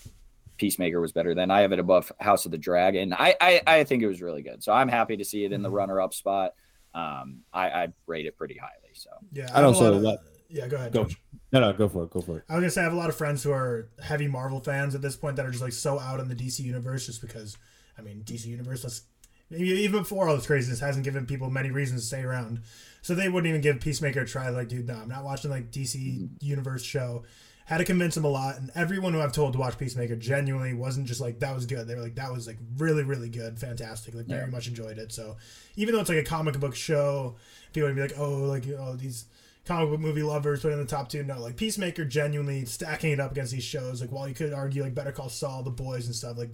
Peacemaker 0.56 0.98
was 0.98 1.12
better 1.12 1.34
than. 1.34 1.50
I 1.50 1.60
have 1.60 1.72
it 1.72 1.78
above 1.78 2.10
House 2.20 2.46
of 2.46 2.52
the 2.52 2.58
Dragon. 2.58 3.12
I, 3.12 3.34
I 3.38 3.60
I 3.66 3.84
think 3.84 4.02
it 4.02 4.08
was 4.08 4.22
really 4.22 4.42
good. 4.42 4.64
So 4.64 4.72
I'm 4.72 4.88
happy 4.88 5.18
to 5.18 5.24
see 5.26 5.44
it 5.44 5.52
in 5.52 5.60
the 5.60 5.70
runner-up 5.70 6.14
spot. 6.14 6.52
Um, 6.94 7.40
I, 7.52 7.68
I 7.68 7.88
rate 8.06 8.24
it 8.24 8.38
pretty 8.38 8.56
highly. 8.56 8.85
So 8.96 9.10
Yeah, 9.32 9.44
I'd 9.44 9.50
have 9.50 9.64
a 9.64 9.66
also 9.68 9.84
lot 9.84 9.94
of- 9.94 10.02
let- 10.02 10.18
yeah, 10.48 10.68
go 10.68 10.76
ahead. 10.76 10.92
Go. 10.92 11.04
Coach. 11.04 11.16
No, 11.52 11.60
no, 11.60 11.72
go 11.72 11.88
for 11.88 12.04
it. 12.04 12.10
Go 12.10 12.20
for 12.20 12.38
it. 12.38 12.44
I 12.48 12.54
was 12.54 12.62
gonna 12.62 12.70
say 12.70 12.80
I 12.80 12.84
have 12.84 12.92
a 12.92 12.96
lot 12.96 13.08
of 13.08 13.16
friends 13.16 13.42
who 13.42 13.52
are 13.52 13.88
heavy 14.02 14.26
Marvel 14.28 14.60
fans 14.60 14.94
at 14.94 15.02
this 15.02 15.16
point 15.16 15.36
that 15.36 15.46
are 15.46 15.50
just 15.50 15.62
like 15.62 15.72
so 15.72 15.98
out 15.98 16.20
in 16.20 16.28
the 16.28 16.34
DC 16.34 16.60
universe, 16.60 17.06
just 17.06 17.20
because 17.20 17.56
I 17.98 18.02
mean 18.02 18.22
DC 18.24 18.46
universe. 18.46 18.84
Let's 18.84 19.02
even 19.50 20.00
before 20.00 20.28
all 20.28 20.36
this 20.36 20.46
craziness 20.46 20.80
hasn't 20.80 21.04
given 21.04 21.24
people 21.24 21.50
many 21.50 21.70
reasons 21.70 22.00
to 22.02 22.06
stay 22.06 22.22
around, 22.22 22.62
so 23.02 23.14
they 23.14 23.28
wouldn't 23.28 23.48
even 23.48 23.60
give 23.60 23.80
Peacemaker 23.80 24.20
a 24.20 24.26
try. 24.26 24.48
Like, 24.48 24.68
dude, 24.68 24.88
no, 24.88 24.94
I'm 24.94 25.08
not 25.08 25.24
watching 25.24 25.50
like 25.50 25.70
DC 25.70 25.96
mm-hmm. 25.96 26.26
universe 26.40 26.82
show. 26.82 27.24
Had 27.66 27.78
to 27.78 27.84
convince 27.84 28.14
them 28.14 28.24
a 28.24 28.28
lot, 28.28 28.58
and 28.58 28.70
everyone 28.76 29.12
who 29.12 29.20
I've 29.20 29.32
told 29.32 29.52
to 29.54 29.58
watch 29.58 29.76
Peacemaker 29.76 30.14
genuinely 30.14 30.72
wasn't 30.72 31.06
just 31.08 31.20
like 31.20 31.40
that 31.40 31.52
was 31.54 31.66
good. 31.66 31.88
They 31.88 31.96
were 31.96 32.00
like 32.00 32.14
that 32.14 32.32
was 32.32 32.46
like 32.46 32.58
really 32.78 33.02
really 33.02 33.28
good, 33.28 33.58
fantastic. 33.58 34.14
Like 34.14 34.26
very 34.26 34.42
Yeah. 34.44 34.50
much 34.50 34.68
enjoyed 34.68 34.98
it. 34.98 35.12
So 35.12 35.36
even 35.74 35.92
though 35.94 36.00
it's 36.00 36.08
like 36.08 36.18
a 36.18 36.22
comic 36.24 36.58
book 36.60 36.76
show, 36.76 37.34
people 37.72 37.88
would 37.88 37.96
be 37.96 38.02
like, 38.02 38.16
oh, 38.18 38.30
like 38.44 38.64
oh 38.68 38.94
these 38.94 39.24
comic 39.64 39.90
book 39.90 39.98
movie 39.98 40.22
lovers 40.22 40.62
put 40.62 40.72
in 40.72 40.78
the 40.78 40.84
top 40.84 41.08
two. 41.08 41.24
No, 41.24 41.40
like 41.40 41.56
Peacemaker 41.56 42.04
genuinely 42.04 42.64
stacking 42.66 43.10
it 43.10 43.18
up 43.18 43.32
against 43.32 43.50
these 43.50 43.64
shows. 43.64 44.00
Like 44.00 44.12
while 44.12 44.28
you 44.28 44.34
could 44.34 44.52
argue 44.52 44.84
like 44.84 44.94
Better 44.94 45.10
Call 45.10 45.28
Saul, 45.28 45.64
The 45.64 45.70
Boys, 45.70 46.06
and 46.06 46.14
stuff. 46.14 46.38
Like 46.38 46.50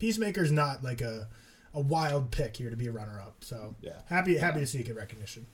Peacemaker's 0.00 0.50
not 0.50 0.82
like 0.82 1.00
a 1.00 1.28
a 1.72 1.80
wild 1.80 2.32
pick 2.32 2.56
here 2.56 2.70
to 2.70 2.76
be 2.76 2.88
a 2.88 2.92
runner 2.92 3.20
up. 3.20 3.36
So 3.44 3.76
Yeah. 3.80 3.92
happy 4.06 4.36
happy 4.36 4.58
to 4.58 4.66
see 4.66 4.78
you 4.78 4.84
get 4.84 4.96
recognition. 4.96 5.46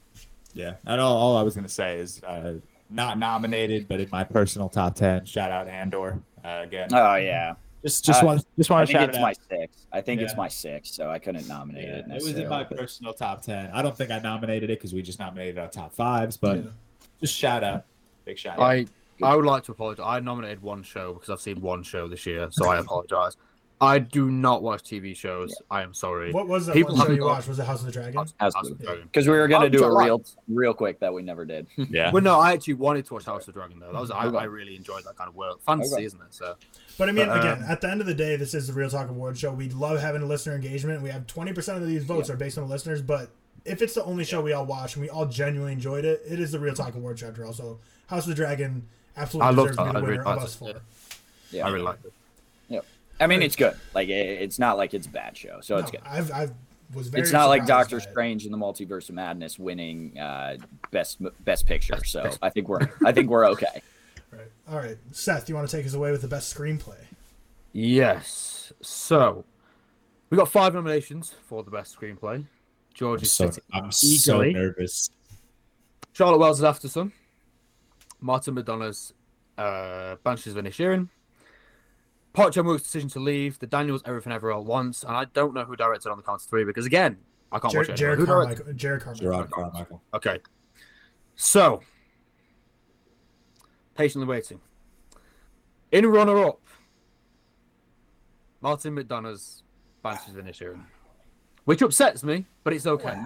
Yeah, 0.54 0.76
and 0.86 0.98
all, 0.98 1.14
all 1.16 1.36
I 1.36 1.42
was 1.42 1.54
gonna 1.54 1.68
say 1.68 1.98
is 1.98 2.22
uh, 2.22 2.54
not 2.90 3.18
nominated, 3.18 3.88
but 3.88 4.00
in 4.00 4.08
my 4.12 4.24
personal 4.24 4.68
top 4.68 4.94
ten. 4.94 5.24
Shout 5.24 5.50
out 5.50 5.68
Andor 5.68 6.20
uh, 6.44 6.60
again. 6.64 6.88
oh 6.92 7.14
yeah, 7.16 7.54
just 7.82 8.04
just 8.04 8.22
uh, 8.22 8.26
want 8.26 8.46
just 8.56 8.70
want 8.70 8.86
to 8.86 8.92
think 8.92 9.00
shout 9.00 9.08
it's 9.08 9.18
it 9.18 9.20
my 9.22 9.30
out. 9.30 9.36
six. 9.48 9.86
I 9.92 10.00
think 10.00 10.20
it's 10.20 10.36
my 10.36 10.48
six, 10.48 10.90
so 10.90 11.10
I 11.10 11.18
couldn't 11.18 11.48
nominate 11.48 11.84
Yeah, 11.88 11.94
it. 11.96 12.04
it 12.08 12.14
was 12.22 12.28
in 12.36 12.48
my 12.48 12.64
but- 12.64 12.76
personal 12.78 13.12
top 13.14 13.42
ten. 13.42 13.70
I 13.72 13.82
don't 13.82 13.96
think 13.96 14.10
I 14.10 14.18
nominated 14.18 14.70
it 14.70 14.78
because 14.78 14.92
we 14.92 15.02
just 15.02 15.18
nominated 15.18 15.58
our 15.58 15.68
top 15.68 15.92
fives, 15.94 16.36
but 16.36 16.56
Yeah. 16.58 16.70
just 17.20 17.34
shout 17.34 17.64
out, 17.64 17.84
big 18.24 18.38
shout 18.38 18.58
out. 18.58 18.62
I 18.64 18.86
I 19.22 19.36
would 19.36 19.44
like 19.46 19.62
to 19.64 19.72
apologize. 19.72 20.04
I 20.06 20.20
nominated 20.20 20.60
one 20.62 20.82
show 20.82 21.14
because 21.14 21.30
I've 21.30 21.40
seen 21.40 21.60
one 21.60 21.82
show 21.84 22.08
this 22.08 22.26
year, 22.26 22.48
so 22.50 22.68
I 22.68 22.78
apologize. 22.78 23.36
I 23.84 23.98
do 23.98 24.30
not 24.30 24.62
watch 24.62 24.82
TV 24.82 25.14
shows. 25.16 25.54
I 25.70 25.82
am 25.82 25.94
sorry. 25.94 26.32
What 26.32 26.48
was 26.48 26.66
that 26.66 26.72
People 26.74 26.96
one 26.96 27.06
show 27.06 27.12
you 27.12 27.24
watched? 27.24 27.48
Was 27.48 27.58
it 27.58 27.64
House 27.66 27.80
of 27.80 27.86
the 27.86 27.92
Dragon? 27.92 28.14
House 28.14 28.34
House 28.38 28.54
of 28.56 28.72
of 28.72 28.78
the 28.78 28.84
Dragon. 28.84 29.02
because 29.04 29.26
we 29.28 29.34
were 29.36 29.46
gonna 29.48 29.66
Oh, 29.66 29.68
do 29.68 29.78
which 29.78 29.82
it 29.82 29.86
I 29.86 29.90
like. 29.90 30.06
real 30.06 30.24
real 30.48 30.74
quick 30.74 31.00
that 31.00 31.12
we 31.14 31.22
never 31.22 31.44
did. 31.44 31.66
yeah, 31.76 32.10
Well, 32.12 32.22
no, 32.22 32.40
I 32.40 32.52
actually 32.52 32.74
wanted 32.74 33.06
to 33.06 33.14
watch 33.14 33.24
House 33.24 33.42
of 33.42 33.46
the 33.46 33.52
Dragon 33.60 33.78
though. 33.80 33.92
That 33.92 34.00
was 34.00 34.10
I, 34.10 34.26
Okay. 34.26 34.36
I 34.38 34.44
really 34.44 34.76
enjoyed 34.76 35.04
that 35.04 35.16
kind 35.16 35.28
of 35.28 35.36
work. 35.36 35.60
Fantasy, 35.62 35.94
Okay. 35.94 36.04
isn't 36.04 36.20
it? 36.20 36.34
So 36.34 36.56
But 36.98 37.08
I 37.08 37.12
mean, 37.12 37.26
But, 37.28 37.38
again, 37.40 37.58
um, 37.64 37.70
at 37.70 37.80
the 37.80 37.90
end 37.90 38.00
of 38.00 38.06
the 38.06 38.14
day, 38.14 38.36
this 38.36 38.54
is 38.54 38.66
the 38.66 38.72
ReelTok 38.72 39.08
Award 39.10 39.38
show. 39.38 39.52
We 39.52 39.68
love 39.70 40.00
having 40.00 40.26
listener 40.28 40.54
engagement. 40.54 41.02
We 41.02 41.10
have 41.10 41.26
20% 41.26 41.76
of 41.76 41.86
these 41.86 42.04
votes 42.04 42.30
are 42.30 42.36
based 42.36 42.58
on 42.58 42.64
the 42.66 42.70
listeners, 42.70 43.02
but 43.02 43.30
if 43.64 43.80
it's 43.82 43.94
the 43.94 44.04
only 44.04 44.24
show 44.24 44.40
we 44.42 44.52
all 44.52 44.66
watch 44.66 44.94
and 44.96 45.02
we 45.02 45.08
all 45.10 45.26
genuinely 45.26 45.72
enjoyed 45.72 46.04
it, 46.04 46.22
it 46.28 46.38
is 46.40 46.52
the 46.52 46.58
ReelTok 46.58 46.94
Award 46.94 47.18
show 47.18 47.28
after 47.28 47.44
all. 47.46 47.52
So 47.52 47.78
House 48.08 48.24
of 48.24 48.28
the 48.30 48.34
Dragon 48.34 48.86
absolutely 49.16 49.48
I 49.48 49.50
deserves 49.54 49.76
to 49.76 49.82
be 49.84 49.86
that. 49.86 49.92
the 49.92 49.98
I 49.98 50.02
winner 50.02 50.22
of 50.22 50.38
us 50.42 50.54
it, 50.54 50.58
four. 50.58 50.68
yeah. 50.68 50.74
Yeah, 51.50 51.66
I 51.66 51.70
really 51.70 51.84
liked 51.84 52.04
it. 52.04 52.12
I 53.20 53.26
mean, 53.26 53.42
it's 53.42 53.56
good. 53.56 53.76
Like 53.94 54.08
it, 54.08 54.42
it's 54.42 54.58
not 54.58 54.76
like 54.76 54.94
it's 54.94 55.06
a 55.06 55.10
bad 55.10 55.36
show, 55.36 55.60
so 55.60 55.76
it's 55.76 55.90
good. 55.90 56.00
I've, 56.04 56.32
I've 56.32 56.52
was 56.92 57.08
very 57.08 57.22
It's 57.22 57.32
not 57.32 57.48
like 57.48 57.66
Doctor. 57.66 58.00
Strange 58.00 58.44
and 58.44 58.52
the 58.52 58.58
Multiverse 58.58 59.08
of 59.08 59.14
Madness 59.14 59.58
winning 59.58 60.18
uh, 60.18 60.56
best 60.90 61.18
best 61.44 61.66
picture. 61.66 62.02
So. 62.04 62.30
I 62.42 62.50
think 62.50 62.68
we're 62.68 62.88
I 63.04 63.12
think 63.12 63.30
we're 63.30 63.46
okay. 63.50 63.82
Right. 64.32 64.50
All 64.68 64.78
right. 64.78 64.96
Seth, 65.12 65.48
you 65.48 65.54
want 65.54 65.68
to 65.68 65.76
take 65.76 65.86
us 65.86 65.94
away 65.94 66.10
with 66.10 66.20
the 66.20 66.26
best 66.26 66.52
screenplay? 66.52 66.98
Yes. 67.72 68.72
So 68.82 69.44
we 70.28 70.36
got 70.36 70.48
five 70.48 70.74
nominations 70.74 71.32
for 71.46 71.62
the 71.62 71.70
best 71.70 71.96
screenplay. 71.96 72.44
George 72.94 73.20
I'm 73.20 73.24
is 73.24 73.32
so, 73.32 73.50
sitting 73.50 73.62
I'm 73.72 73.92
so 73.92 74.42
nervous. 74.42 75.10
Charlotte 76.14 76.38
Wells' 76.38 76.62
Aftersun, 76.62 77.12
Martin 78.20 78.56
McDonagh's 78.56 79.12
uh, 79.56 80.16
Banshees 80.24 80.56
of 80.56 80.64
Inisherin, 80.64 81.08
Park 82.34 82.52
Chan 82.52 82.64
Wook's 82.64 82.82
decision 82.82 83.08
to 83.10 83.20
leave, 83.20 83.58
The 83.60 83.66
Daniels 83.66 84.02
Everything 84.04 84.32
Everywhere 84.32 84.58
at 84.58 84.64
Once, 84.64 85.04
and 85.04 85.16
I 85.16 85.24
don't 85.26 85.54
know 85.54 85.64
who 85.64 85.76
directed 85.76 86.10
on 86.10 86.16
the 86.18 86.22
count 86.22 86.42
of 86.42 86.48
three 86.48 86.64
because 86.64 86.84
again, 86.84 87.16
I 87.52 87.60
can't 87.60 87.72
watch 87.74 87.88
it. 87.88 87.96
Jerrod 87.96 88.14
anymore. 88.14 88.16
Who 88.16 88.26
directed? 88.26 88.64
Carmichael. 88.64 88.74
Jerrod 88.74 89.00
Carmichael. 89.00 89.24
Gerard 89.24 89.50
Carmichael. 89.52 90.02
Okay. 90.12 90.40
So, 91.36 91.80
patiently 93.94 94.26
waiting. 94.26 94.60
In 95.92 96.06
runner 96.06 96.44
up, 96.44 96.60
Martin 98.60 98.96
McDonagh's 98.96 99.62
Banshees 100.02 100.34
of 100.34 100.44
Inisherin, 100.44 100.82
which 101.66 101.82
upsets 101.82 102.24
me, 102.24 102.46
but 102.64 102.72
it's 102.72 102.86
okay. 102.86 103.16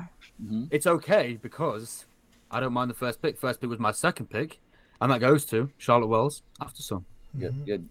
Mhm. 0.43 0.69
It's 0.71 0.87
okay 0.87 1.39
because 1.41 2.05
I 2.51 2.61
don't 2.61 2.75
mind 2.75 2.91
the 2.91 2.95
first 2.95 3.23
pick. 3.23 3.39
First 3.39 3.61
pick 3.61 3.71
was 3.71 3.79
my 3.79 3.93
second 3.93 4.27
pick, 4.29 4.61
and 5.01 5.11
that 5.11 5.21
goes 5.21 5.47
to 5.47 5.71
Charlotte 5.79 6.09
Wells 6.09 6.43
Aftersun. 6.61 7.05
Good, 7.39 7.65
good. 7.65 7.89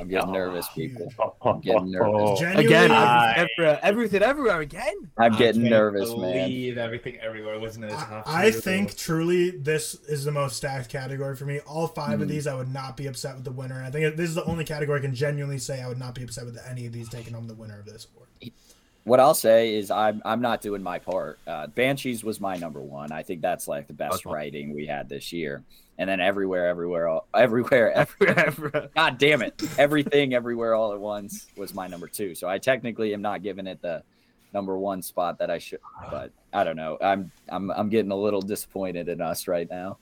I'm 0.00 0.08
getting 0.08 0.32
nervous, 0.32 0.68
people. 0.74 1.12
I'm 1.42 1.60
getting 1.60 1.90
nervous. 1.90 2.40
Genuinely, 2.40 2.64
Again, 2.66 2.90
I- 2.90 3.32
everything, 3.32 3.48
everywhere, 3.58 3.80
everything, 3.82 4.22
everywhere 4.22 4.60
again. 4.60 5.10
I'm 5.18 5.32
getting 5.36 5.62
can't 5.62 5.70
nervous, 5.70 6.10
man. 6.10 6.18
believe 6.48 6.78
everything 6.78 7.18
everywhere 7.20 7.58
wasn't 7.60 7.86
as 7.86 7.92
I, 7.92 7.96
hot. 7.96 8.22
I 8.26 8.50
think 8.50 8.96
truly 8.96 9.50
this 9.50 9.94
is 10.08 10.24
the 10.24 10.32
most 10.32 10.56
stacked 10.56 10.88
category 10.88 11.36
for 11.36 11.46
me. 11.46 11.60
All 11.60 11.86
five 11.86 12.16
Hmm. 12.16 12.22
of 12.22 12.28
these, 12.28 12.46
I 12.46 12.54
would 12.54 12.72
not 12.72 12.96
be 12.96 13.06
upset 13.06 13.34
with 13.36 13.44
the 13.44 13.52
winner. 13.52 13.82
I 13.82 13.90
think 13.90 14.16
this 14.16 14.28
is 14.28 14.34
the 14.34 14.44
only 14.44 14.64
category 14.64 14.98
I 14.98 15.02
can 15.02 15.14
genuinely 15.14 15.58
say 15.58 15.80
I 15.82 15.88
would 15.88 15.98
not 15.98 16.14
be 16.14 16.22
upset 16.24 16.44
with 16.44 16.58
any 16.68 16.86
of 16.86 16.92
these 16.92 17.08
taking 17.08 17.34
home 17.34 17.46
the 17.46 17.54
winner 17.54 17.78
of 17.78 17.86
this 17.86 18.06
award. 18.14 18.28
What 19.04 19.20
I'll 19.20 19.34
say 19.34 19.74
is 19.74 19.90
I'm 19.90 20.22
I'm 20.24 20.40
not 20.40 20.62
doing 20.62 20.82
my 20.82 20.98
part. 20.98 21.38
Uh, 21.46 21.66
Banshees 21.66 22.24
was 22.24 22.40
my 22.40 22.56
number 22.56 22.80
one. 22.80 23.12
I 23.12 23.22
think 23.22 23.42
that's 23.42 23.68
like 23.68 23.86
the 23.86 23.92
best 23.92 24.24
writing 24.24 24.74
we 24.74 24.86
had 24.86 25.08
this 25.08 25.32
year. 25.32 25.62
And 25.98 26.08
then 26.10 26.20
everywhere, 26.20 26.66
everywhere, 26.68 27.06
all, 27.06 27.28
everywhere, 27.34 27.92
Everywhere, 27.96 28.38
everywhere. 28.46 28.88
God 28.96 29.18
damn 29.18 29.42
it! 29.42 29.62
Everything, 29.78 30.34
everywhere, 30.34 30.74
all 30.74 30.92
at 30.92 31.00
once 31.00 31.46
was 31.56 31.74
my 31.74 31.86
number 31.86 32.08
two. 32.08 32.34
So 32.34 32.48
I 32.48 32.58
technically 32.58 33.12
am 33.14 33.22
not 33.22 33.42
giving 33.42 33.66
it 33.66 33.80
the 33.82 34.02
number 34.54 34.78
one 34.78 35.02
spot 35.02 35.38
that 35.38 35.50
I 35.50 35.58
should. 35.58 35.80
But 36.10 36.32
I 36.52 36.64
don't 36.64 36.76
know. 36.76 36.96
I'm 37.00 37.30
I'm 37.48 37.70
I'm 37.72 37.90
getting 37.90 38.10
a 38.10 38.16
little 38.16 38.40
disappointed 38.40 39.08
in 39.08 39.20
us 39.20 39.46
right 39.46 39.68
now. 39.68 39.98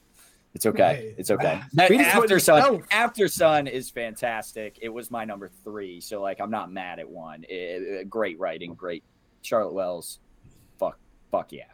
It's 0.54 0.66
okay. 0.66 0.94
Hey. 0.94 1.14
It's 1.18 1.30
okay. 1.30 1.60
Be 1.72 1.76
That 1.76 1.90
Aftersun, 1.90 2.28
yourself. 2.30 2.88
Aftersun 2.90 3.70
is 3.70 3.88
fantastic. 3.90 4.78
It 4.82 4.90
was 4.90 5.10
my 5.10 5.24
number 5.24 5.50
three, 5.64 6.00
so 6.00 6.20
like 6.20 6.40
I'm 6.40 6.50
not 6.50 6.70
mad 6.70 6.98
at 6.98 7.08
one. 7.08 7.44
It- 7.44 7.82
it- 7.82 8.10
great 8.10 8.38
writing, 8.38 8.74
great. 8.74 9.02
Charlotte 9.40 9.72
Wells, 9.72 10.18
fuck, 10.78 10.98
fuck 11.30 11.52
yeah. 11.52 11.64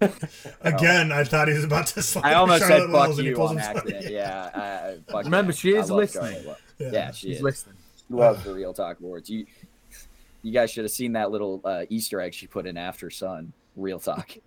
Again, 0.62 1.12
I 1.12 1.24
thought 1.24 1.48
he 1.48 1.54
was 1.54 1.64
about 1.64 1.86
to 1.88 2.02
slap 2.02 2.24
I 2.24 2.34
almost 2.34 2.60
Charlotte 2.66 2.80
said 2.86 2.90
Wells 2.90 3.06
fuck 3.08 3.18
and 3.18 3.20
he 3.20 3.28
you 3.30 3.36
pulls 3.36 3.50
on 3.50 3.56
himself- 3.56 3.76
accident. 3.78 4.10
Yeah. 4.10 4.50
I, 4.54 4.60
I, 4.60 4.98
fuck 5.12 5.24
Remember, 5.24 5.52
yeah. 5.52 5.56
she 5.56 5.74
is 5.76 5.90
listening. 5.90 6.32
Charlotte 6.32 6.46
Wells. 6.80 6.92
Yeah, 6.92 7.10
she 7.12 7.28
She's 7.28 7.36
is. 7.38 7.42
listening. 7.42 7.76
Love 8.10 8.42
the 8.44 8.50
ReelTok 8.50 9.00
Awards. 9.00 9.28
You, 9.30 9.46
you 10.42 10.52
guys 10.52 10.70
should 10.70 10.84
have 10.84 10.90
seen 10.90 11.12
that 11.12 11.30
little 11.30 11.60
uh, 11.64 11.84
Easter 11.90 12.20
egg 12.20 12.34
she 12.34 12.46
put 12.46 12.66
in 12.66 12.76
Aftersun. 12.76 13.52
ReelTok. 13.78 14.40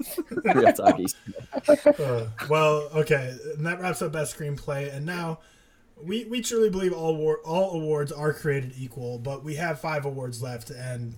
ReelTok 0.30 2.00
Uh, 2.00 2.28
well, 2.48 2.88
okay, 2.94 3.36
and 3.56 3.66
that 3.66 3.80
wraps 3.80 4.02
up 4.02 4.12
best 4.12 4.36
screenplay. 4.38 4.94
And 4.94 5.04
now, 5.04 5.40
we 6.02 6.24
we 6.24 6.40
truly 6.40 6.70
believe 6.70 6.92
all 6.92 7.10
award, 7.14 7.40
all 7.44 7.72
awards 7.80 8.12
are 8.12 8.32
created 8.32 8.72
equal, 8.76 9.18
but 9.18 9.44
we 9.44 9.54
have 9.56 9.80
five 9.80 10.04
awards 10.04 10.42
left, 10.42 10.70
and 10.70 11.14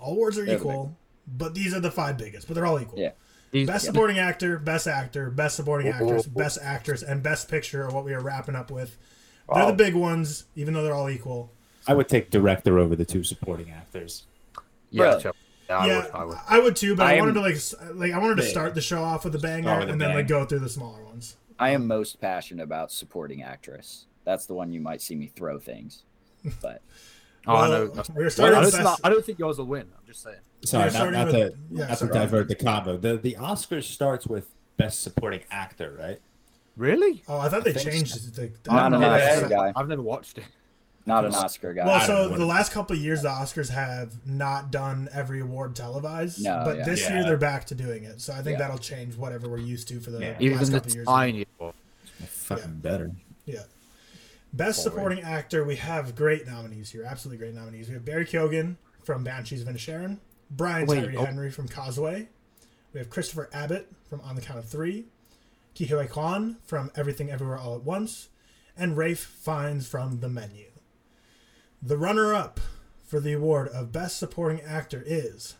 all 0.00 0.12
awards 0.12 0.38
are 0.38 0.44
They're 0.46 0.56
equal. 0.56 0.96
But 1.26 1.54
these 1.54 1.74
are 1.74 1.80
the 1.80 1.90
five 1.90 2.16
biggest, 2.18 2.46
but 2.48 2.54
they're 2.54 2.66
all 2.66 2.80
equal. 2.80 2.98
Yeah. 2.98 3.12
He's- 3.52 3.66
Best 3.66 3.84
supporting 3.84 4.18
actor, 4.18 4.58
best 4.58 4.86
actor, 4.86 5.28
best 5.30 5.56
supporting 5.56 5.88
Oh, 5.88 5.92
actress, 5.92 6.24
oh, 6.26 6.32
oh. 6.34 6.38
best 6.38 6.58
actress, 6.62 7.02
and 7.02 7.22
best 7.22 7.48
picture 7.48 7.84
are 7.84 7.90
what 7.90 8.04
we 8.04 8.14
are 8.14 8.20
wrapping 8.20 8.54
up 8.54 8.70
with. 8.70 8.96
They're 9.52 9.66
the 9.66 9.72
big 9.72 9.94
ones, 9.96 10.44
even 10.54 10.72
though 10.74 10.84
they're 10.84 10.94
all 10.94 11.10
equal. 11.10 11.52
I 11.88 11.94
would 11.94 12.08
take 12.08 12.30
director 12.30 12.78
over 12.78 12.94
the 12.94 13.04
two 13.04 13.24
supporting 13.24 13.72
actors. 13.72 14.24
yeah, 14.90 15.02
Really? 15.02 15.22
Chelsea. 15.70 15.90
I 15.90 15.94
yeah, 15.94 16.02
would. 16.04 16.10
I 16.14 16.24
would. 16.24 16.38
I 16.48 16.58
would 16.60 16.76
too, 16.76 16.96
but 16.96 17.06
I, 17.06 17.16
I 17.16 17.20
wanted 17.20 17.34
to 17.34 17.40
like 17.40 17.56
like 17.94 18.12
I 18.12 18.18
wanted 18.18 18.36
to 18.36 18.42
start 18.42 18.74
the 18.74 18.80
show 18.80 19.02
off 19.02 19.24
with 19.24 19.34
a 19.34 19.38
banger 19.38 19.68
Start 19.68 19.80
with 19.80 19.88
a 19.88 19.92
and 19.92 20.00
then 20.00 20.14
like 20.14 20.28
go 20.28 20.44
through 20.44 20.58
the 20.60 20.68
smaller 20.68 21.02
ones. 21.04 21.36
I 21.58 21.70
am 21.70 21.86
most 21.86 22.20
passionate 22.20 22.62
about 22.62 22.90
supporting 22.92 23.42
actress. 23.42 24.06
That's 24.24 24.46
the 24.46 24.54
one 24.54 24.72
you 24.72 24.80
might 24.80 25.00
see 25.02 25.14
me 25.14 25.26
throw 25.26 25.58
things. 25.58 26.02
But 26.62 26.82
Oh, 27.46 27.54
I 27.54 27.68
Well, 27.68 27.70
know. 27.70 28.02
we're 28.14 28.30
Well, 28.38 28.54
I, 28.56 28.60
with 28.60 28.72
don't, 28.74 29.00
I 29.02 29.08
don't 29.08 29.24
think 29.24 29.38
yours 29.38 29.56
will 29.58 29.64
win. 29.64 29.82
I'm 29.98 30.06
just 30.06 30.22
saying. 30.22 30.36
Sorry, 30.64 30.90
not, 30.92 31.10
not 31.12 31.26
with- 31.28 31.34
to 31.34 31.54
yeah, 31.70 31.86
not 31.86 31.98
to 31.98 32.06
divert 32.08 32.48
the 32.48 32.54
combo. 32.54 32.96
The 32.98 33.16
the 33.16 33.36
Oscars 33.40 33.84
starts 33.84 34.26
with 34.26 34.48
best 34.76 35.02
supporting 35.02 35.40
actor, 35.50 35.96
right? 35.98 36.20
Really? 36.76 37.22
Oh, 37.28 37.38
I 37.38 37.48
thought 37.48 37.64
they 37.64 37.72
changed 37.72 38.14
so. 38.34 38.42
it. 38.42 38.62
The, 38.64 38.70
Not 38.72 38.90
the- 38.90 38.96
an 38.96 39.00
never- 39.02 39.14
Oscar 39.16 39.48
guy. 39.48 39.72
I've 39.74 39.88
never 39.88 40.02
watched 40.02 40.38
it. 40.38 40.44
Not 41.06 41.24
an 41.24 41.34
Oscar 41.34 41.72
guy. 41.72 41.86
Well, 41.86 42.00
so 42.06 42.28
the 42.28 42.44
last 42.44 42.72
couple 42.72 42.94
of 42.94 43.02
years, 43.02 43.22
the 43.22 43.28
Oscars 43.28 43.70
have 43.70 44.26
not 44.26 44.70
done 44.70 45.08
every 45.12 45.40
award 45.40 45.74
televised, 45.74 46.42
No, 46.44 46.62
but 46.64 46.78
yeah. 46.78 46.84
this 46.84 47.00
Yeah. 47.02 47.14
year 47.14 47.24
they're 47.24 47.36
back 47.36 47.66
to 47.66 47.74
doing 47.74 48.04
it. 48.04 48.20
So 48.20 48.32
I 48.32 48.42
think 48.42 48.58
Yeah. 48.58 48.66
that'll 48.66 48.78
change 48.78 49.16
whatever 49.16 49.48
we're 49.48 49.58
used 49.58 49.88
to 49.88 50.00
for 50.00 50.10
the 50.10 50.20
Yeah. 50.20 50.30
last 50.32 50.42
Even 50.42 50.58
the 50.58 50.64
couple 50.72 50.88
of 50.90 50.94
years. 50.94 51.06
tiny. 51.06 51.46
award. 51.58 51.74
Fucking 52.26 52.80
better. 52.80 53.12
Yeah. 53.46 53.62
Best 54.52 54.82
Forward. 54.82 54.96
supporting 54.96 55.24
actor, 55.24 55.64
we 55.64 55.76
have 55.76 56.14
great 56.14 56.46
nominees 56.46 56.90
here. 56.90 57.04
Absolutely 57.04 57.38
great 57.38 57.54
nominees. 57.54 57.88
We 57.88 57.94
have 57.94 58.04
Barry 58.04 58.26
Keoghan 58.26 58.76
from 59.02 59.24
Banshees 59.24 59.62
of 59.62 59.68
Inisherin, 59.68 60.18
Brian 60.50 60.86
Wait, 60.86 61.00
Tyree 61.00 61.16
oh. 61.16 61.24
Henry 61.24 61.50
from 61.50 61.66
Causeway. 61.68 62.28
We 62.92 62.98
have 62.98 63.08
Christopher 63.08 63.48
Abbott 63.52 63.90
from 64.08 64.20
On 64.22 64.34
the 64.34 64.42
Count 64.42 64.58
of 64.58 64.64
Three, 64.66 65.06
Ke 65.74 65.86
Huy 65.88 66.06
Quan 66.08 66.56
from 66.66 66.90
Everything 66.96 67.30
Everywhere 67.30 67.56
All 67.58 67.76
at 67.76 67.84
Once, 67.84 68.28
and 68.76 68.96
Ralph 68.96 69.18
Fiennes 69.18 69.86
from 69.86 70.18
The 70.20 70.28
Menu. 70.28 70.66
The 71.82 71.96
runner-up 71.96 72.60
for 73.06 73.20
the 73.20 73.32
award 73.32 73.68
of 73.68 73.90
Best 73.90 74.18
Supporting 74.18 74.60
Actor 74.60 75.02
is 75.06 75.56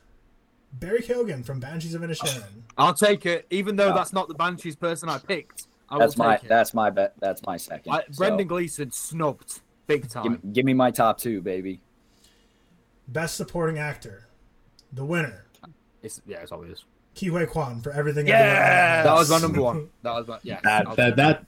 Barry 0.72 1.00
Keoghan 1.00 1.44
from 1.44 1.60
Banshees 1.60 1.94
of 1.94 2.02
Inisherin. 2.02 2.62
I'll 2.76 2.94
take 2.94 3.26
it, 3.26 3.46
even 3.50 3.76
though 3.76 3.94
that's 3.94 4.12
not 4.12 4.28
the 4.28 4.34
Banshees 4.34 4.76
person 4.76 5.08
I 5.08 5.18
picked. 5.18 5.66
I 5.88 5.98
that's 5.98 6.16
my 6.16 6.34
it. 6.36 6.42
that's 6.46 6.74
my 6.74 6.90
bet. 6.90 7.14
That's 7.18 7.44
my 7.44 7.56
second. 7.56 7.92
I, 7.92 8.04
So, 8.10 8.18
Brendan 8.18 8.46
Gleeson 8.46 8.92
snubbed 8.92 9.60
big 9.86 10.02
give, 10.02 10.10
time. 10.12 10.40
give 10.52 10.64
me 10.64 10.74
my 10.74 10.90
top 10.90 11.18
two, 11.18 11.40
baby. 11.40 11.80
Best 13.08 13.36
Supporting 13.36 13.78
Actor, 13.78 14.28
the 14.92 15.04
winner, 15.04 15.46
It's, 16.02 16.20
yeah, 16.26 16.38
it's 16.38 16.52
obvious. 16.52 16.84
Ke 17.16 17.24
Huy 17.24 17.44
Quan 17.46 17.80
for 17.80 17.90
Everything 17.90 18.28
Yeah, 18.28 19.02
that 19.02 19.12
was 19.12 19.30
my 19.30 19.40
number 19.40 19.60
one. 19.60 19.88
That 20.02 20.14
was 20.14 20.28
my 20.28 20.38
yeah. 20.44 20.60
That 20.62 20.94
that, 20.96 21.16
that 21.16 21.44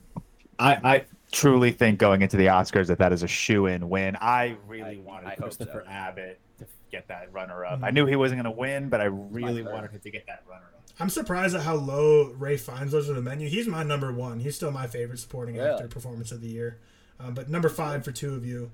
I, 0.58 0.72
I 0.82 1.04
truly 1.32 1.72
think 1.72 1.98
going 1.98 2.22
into 2.22 2.36
the 2.36 2.46
Oscars 2.46 2.86
that 2.86 2.98
that 2.98 3.12
is 3.12 3.22
a 3.22 3.28
shoe 3.28 3.66
in 3.66 3.88
win. 3.88 4.16
I 4.20 4.56
really 4.68 4.98
I- 4.98 5.02
wanted 5.08 5.28
I 5.30 5.34
Christopher 5.34 5.82
so. 5.84 5.90
Abbott 5.90 6.38
to 6.58 6.66
get 6.90 7.08
that 7.08 7.32
runner 7.32 7.64
up. 7.64 7.80
Mhm. 7.80 7.84
I 7.84 7.90
knew 7.90 8.06
he 8.06 8.16
wasn't 8.16 8.42
going 8.42 8.54
to 8.54 8.58
win, 8.60 8.88
but 8.88 9.00
I 9.00 9.04
really 9.06 9.62
wanted 9.62 9.90
him 9.90 10.00
to 10.00 10.10
get 10.10 10.26
that 10.26 10.44
runner 10.48 10.66
up. 10.76 10.82
I'm 11.00 11.08
surprised 11.08 11.54
at 11.56 11.62
how 11.62 11.74
low 11.74 12.26
Ray 12.38 12.56
Fiennes 12.58 12.92
was 12.92 13.06
for 13.08 13.14
the 13.14 13.22
menu. 13.22 13.48
He's 13.48 13.66
my 13.66 13.82
number 13.82 14.12
one. 14.12 14.40
He's 14.40 14.54
still 14.54 14.70
my 14.70 14.86
favorite 14.86 15.18
supporting 15.18 15.56
Really? 15.56 15.70
actor 15.70 15.88
performance 15.88 16.30
of 16.32 16.42
the 16.42 16.48
year. 16.48 16.78
Um, 17.18 17.32
but 17.34 17.48
number 17.48 17.68
five 17.70 18.04
for 18.04 18.12
two 18.12 18.34
of 18.34 18.44
you. 18.44 18.70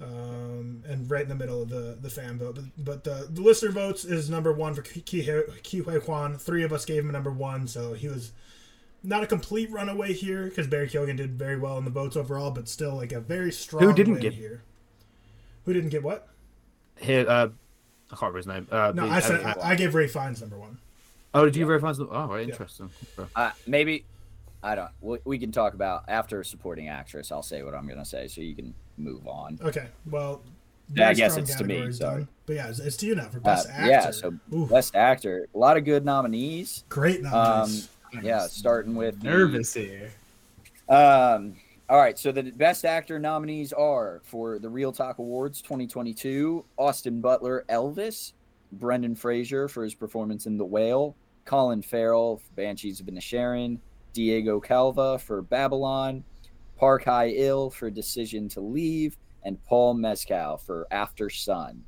Um, 0.00 0.84
and 0.86 1.10
right 1.10 1.22
in 1.22 1.28
the 1.28 1.34
middle 1.34 1.62
of 1.62 1.70
the, 1.70 1.98
the 2.00 2.10
fan 2.10 2.38
vote. 2.38 2.54
But, 2.54 2.64
but 2.84 3.04
the, 3.04 3.28
the 3.32 3.40
listener 3.40 3.72
votes 3.72 4.04
is 4.04 4.30
number 4.30 4.52
one 4.52 4.74
for 4.74 4.82
Ke 4.82 5.02
Ke 5.04 5.82
Huy 5.84 6.00
Quan. 6.00 6.36
Three 6.36 6.62
of 6.62 6.72
us 6.72 6.84
gave 6.84 7.02
him 7.02 7.08
a 7.08 7.12
number 7.12 7.32
one, 7.32 7.66
so 7.66 7.94
he 7.94 8.06
was 8.08 8.32
not 9.02 9.22
a 9.22 9.26
complete 9.26 9.70
runaway 9.70 10.12
here 10.12 10.44
because 10.48 10.66
Barry 10.66 10.88
Keoghan 10.88 11.16
did 11.16 11.38
very 11.38 11.56
well 11.58 11.78
in 11.78 11.84
the 11.84 11.90
votes 11.90 12.16
overall, 12.16 12.50
but 12.50 12.68
still 12.68 12.94
like 12.96 13.12
a 13.12 13.20
very 13.20 13.52
strong 13.52 13.82
Who 13.82 13.92
didn't 13.92 14.14
win 14.14 14.22
get- 14.22 14.34
here. 14.34 14.62
Who 15.64 15.72
didn't 15.72 15.90
get 15.90 16.02
what? 16.02 16.28
Here, 16.96 17.26
uh, 17.28 17.48
I 18.10 18.16
can't 18.16 18.22
remember 18.22 18.36
his 18.38 18.46
name. 18.46 18.66
Uh, 18.70 18.92
No, 18.94 19.06
the- 19.06 19.12
I 19.12 19.20
said 19.20 19.44
uh, 19.44 19.54
I, 19.62 19.70
I 19.70 19.74
gave 19.74 19.94
Ray 19.94 20.08
Fiennes 20.08 20.40
number 20.40 20.58
one. 20.58 20.78
oh, 21.34 21.44
did 21.44 21.56
you 21.56 21.66
verify? 21.66 21.92
the- 21.92 22.08
Oh, 22.08 22.26
right, 22.26 22.48
interesting. 22.48 22.90
Okay. 23.18 23.28
Uh, 23.36 23.50
maybe 23.66 24.04
I 24.62 24.74
don't. 24.74 24.90
We, 25.00 25.18
we 25.24 25.38
can 25.38 25.52
talk 25.52 25.74
about 25.74 26.04
after 26.08 26.42
supporting 26.42 26.88
actress. 26.88 27.30
I'll 27.30 27.42
say 27.42 27.62
what 27.62 27.74
I'm 27.74 27.86
gonna 27.86 28.04
say, 28.04 28.26
so 28.28 28.40
you 28.40 28.54
can 28.56 28.74
move 28.96 29.28
on. 29.28 29.58
Okay, 29.62 29.86
well, 30.10 30.42
Yeah, 30.92 31.10
I 31.10 31.14
guess 31.14 31.36
it's 31.36 31.54
to 31.56 31.64
me, 31.64 31.92
sorry. 31.92 32.22
done. 32.22 32.28
But 32.46 32.56
yeah, 32.56 32.68
it's, 32.68 32.78
it's 32.80 32.96
to 32.96 33.06
you 33.06 33.14
now 33.14 33.28
for 33.28 33.36
Uh, 33.38 33.40
best 33.42 33.68
actor. 33.68 33.88
yeah, 33.90 34.10
so 34.10 34.34
Ooh, 34.54 34.66
best 34.66 34.96
actor, 34.96 35.46
a 35.54 35.58
lot 35.58 35.76
of 35.76 35.84
good 35.84 36.04
nominees. 36.04 36.82
great 36.88 37.22
nominees. 37.22 37.88
Yeah, 38.22 38.46
starting 38.46 38.94
with 38.94 39.20
the- 39.20 39.28
nervous 39.28 39.74
here. 39.74 40.10
Um, 40.88 41.56
all 41.90 41.96
right, 41.98 42.18
so 42.18 42.32
the 42.32 42.42
best 42.42 42.84
actor 42.84 43.18
nominees 43.18 43.72
are 43.72 44.20
for 44.24 44.58
the 44.58 44.68
ReelTok 44.68 45.18
Awards 45.18 45.62
2022: 45.62 46.64
Austin 46.76 47.20
Butler, 47.20 47.64
Elvis, 47.68 48.32
Brendan 48.72 49.14
Fraser 49.14 49.68
for 49.68 49.84
his 49.84 49.94
performance 49.94 50.46
in 50.46 50.58
The 50.58 50.64
Whale, 50.64 51.16
Colin 51.44 51.82
Farrell, 51.82 52.38
for 52.38 52.52
Banshees 52.54 53.00
of 53.00 53.06
Inisherin, 53.06 53.78
Diego 54.12 54.60
Calva 54.60 55.18
for 55.18 55.42
Babylon, 55.42 56.24
Park 56.76 57.04
Hae-il 57.04 57.70
for 57.70 57.90
Decision 57.90 58.48
to 58.50 58.60
Leave, 58.60 59.16
and 59.44 59.62
Paul 59.64 59.94
Mescal 59.94 60.58
for 60.58 60.86
Aftersun. 60.92 61.78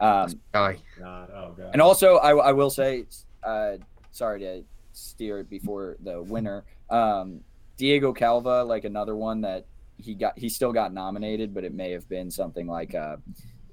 Um, 0.00 0.40
Guy. 0.52 0.78
God, 0.98 1.30
oh 1.34 1.54
god. 1.56 1.70
and 1.72 1.82
also, 1.82 2.16
I, 2.16 2.34
I 2.34 2.52
will 2.52 2.70
say, 2.70 3.04
uh, 3.44 3.72
sorry 4.12 4.40
to 4.40 4.64
steer 5.00 5.40
it 5.40 5.50
before 5.50 5.96
the 6.02 6.22
winner. 6.22 6.64
Um, 6.88 7.40
Diego 7.76 8.12
Calva, 8.12 8.62
like 8.64 8.84
another 8.84 9.16
one 9.16 9.40
that 9.42 9.66
he 9.96 10.14
got, 10.14 10.38
he 10.38 10.48
still 10.48 10.72
got 10.72 10.92
nominated, 10.92 11.54
but 11.54 11.64
it 11.64 11.74
may 11.74 11.90
have 11.92 12.08
been 12.08 12.30
something 12.30 12.66
like, 12.66 12.94
uh, 12.94 13.16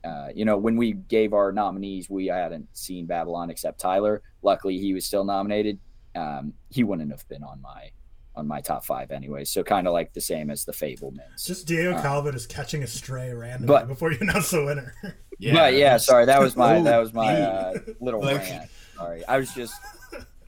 uh, 0.03 0.30
you 0.34 0.45
know, 0.45 0.57
when 0.57 0.78
we 0.78 0.93
gave 0.93 1.34
our 1.34 1.51
nominees, 1.51 2.09
we 2.09 2.28
hadn't 2.28 2.67
seen 2.75 3.05
Babylon 3.05 3.49
except 3.49 3.80
Tyler. 3.80 4.21
Luckily, 4.41 4.78
he 4.78 4.93
was 4.93 5.05
still 5.05 5.25
nominated. 5.25 5.80
Um, 6.15 6.53
he 6.69 6.84
wouldn't 6.84 7.11
have 7.11 7.28
been 7.28 7.43
on 7.43 7.61
my 7.61 7.91
on 8.36 8.47
my 8.47 8.61
top 8.61 8.86
five 8.86 9.09
anyway. 9.11 9.43
So 9.43 9.63
kind 9.63 9.88
of 9.88 9.93
like 9.93 10.13
the 10.13 10.21
same 10.21 10.51
as 10.51 10.63
the 10.63 10.71
Fabelmans. 10.71 11.34
It's 11.34 11.45
just 11.45 11.65
Diego 11.67 11.95
uh, 11.95 12.01
Calva 12.01 12.32
just 12.32 12.49
catching 12.49 12.84
a 12.84 12.88
stray 12.88 13.34
randomly 13.34 13.67
but- 13.67 13.88
before 13.88 14.11
you 14.11 14.19
announce 14.21 14.51
the 14.51 14.63
winner. 14.63 14.93
yeah, 15.39 15.53
but 15.53 15.73
yeah, 15.73 15.97
sorry, 15.97 16.25
that 16.25 16.39
was 16.39 16.55
my 16.55 16.80
that 16.82 16.99
was 16.99 17.13
my 17.13 17.41
uh, 17.41 17.73
little 17.99 18.21
rant. 18.25 18.69
Sorry, 18.95 19.25
I 19.25 19.38
was 19.38 19.51
just 19.53 19.73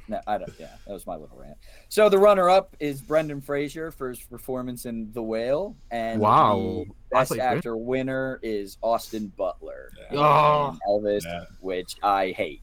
no, 0.10 0.20
I 0.28 0.38
don't. 0.38 0.52
Yeah, 0.60 0.68
that 0.88 0.94
was 0.94 1.06
my 1.08 1.16
little 1.16 1.38
rant. 1.38 1.58
So 1.88 2.10
the 2.10 2.18
runner-up 2.18 2.76
is 2.80 3.02
Brendan 3.02 3.42
Fraser 3.42 3.92
for 3.92 4.10
his 4.10 4.20
performance 4.20 4.86
in 4.86 5.12
The 5.14 5.22
Whale, 5.24 5.76
and 5.92 6.20
Wow. 6.20 6.56
the 6.88 6.94
best 7.12 7.30
thought 7.30 7.36
you 7.36 7.42
did. 7.42 7.58
actor 7.58 7.78
winner 7.78 8.40
is 8.42 8.78
Austin 8.82 9.28
Butler, 9.38 9.92
Oh. 10.12 10.72
in 10.72 10.80
Elvis, 10.90 11.24
Yeah. 11.24 11.46
which 11.62 11.96
I 12.04 12.30
hate. 12.32 12.62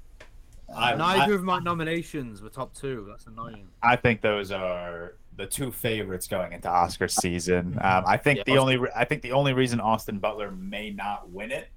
I- 0.74 0.96
Neither 0.96 1.34
of 1.34 1.44
my 1.44 1.60
nominations 1.60 2.42
were 2.42 2.48
top 2.48 2.74
two. 2.74 3.06
That's 3.08 3.26
annoying. 3.26 3.68
I 3.82 3.94
think 3.96 4.20
those 4.20 4.50
are 4.50 5.14
the 5.36 5.46
two 5.46 5.70
favorites 5.70 6.26
going 6.26 6.52
into 6.52 6.68
Oscar 6.68 7.06
season. 7.06 7.78
Um, 7.80 8.02
I 8.06 8.16
think 8.16 8.38
Yeah, 8.38 8.42
the 8.46 8.50
Austin- 8.52 8.58
only 8.62 8.76
re- 8.78 8.90
I 8.96 9.04
think 9.04 9.22
the 9.22 9.32
only 9.32 9.52
reason 9.52 9.80
Austin 9.80 10.18
Butler 10.18 10.50
may 10.50 10.90
not 10.90 11.30
win 11.30 11.52
it 11.52 11.68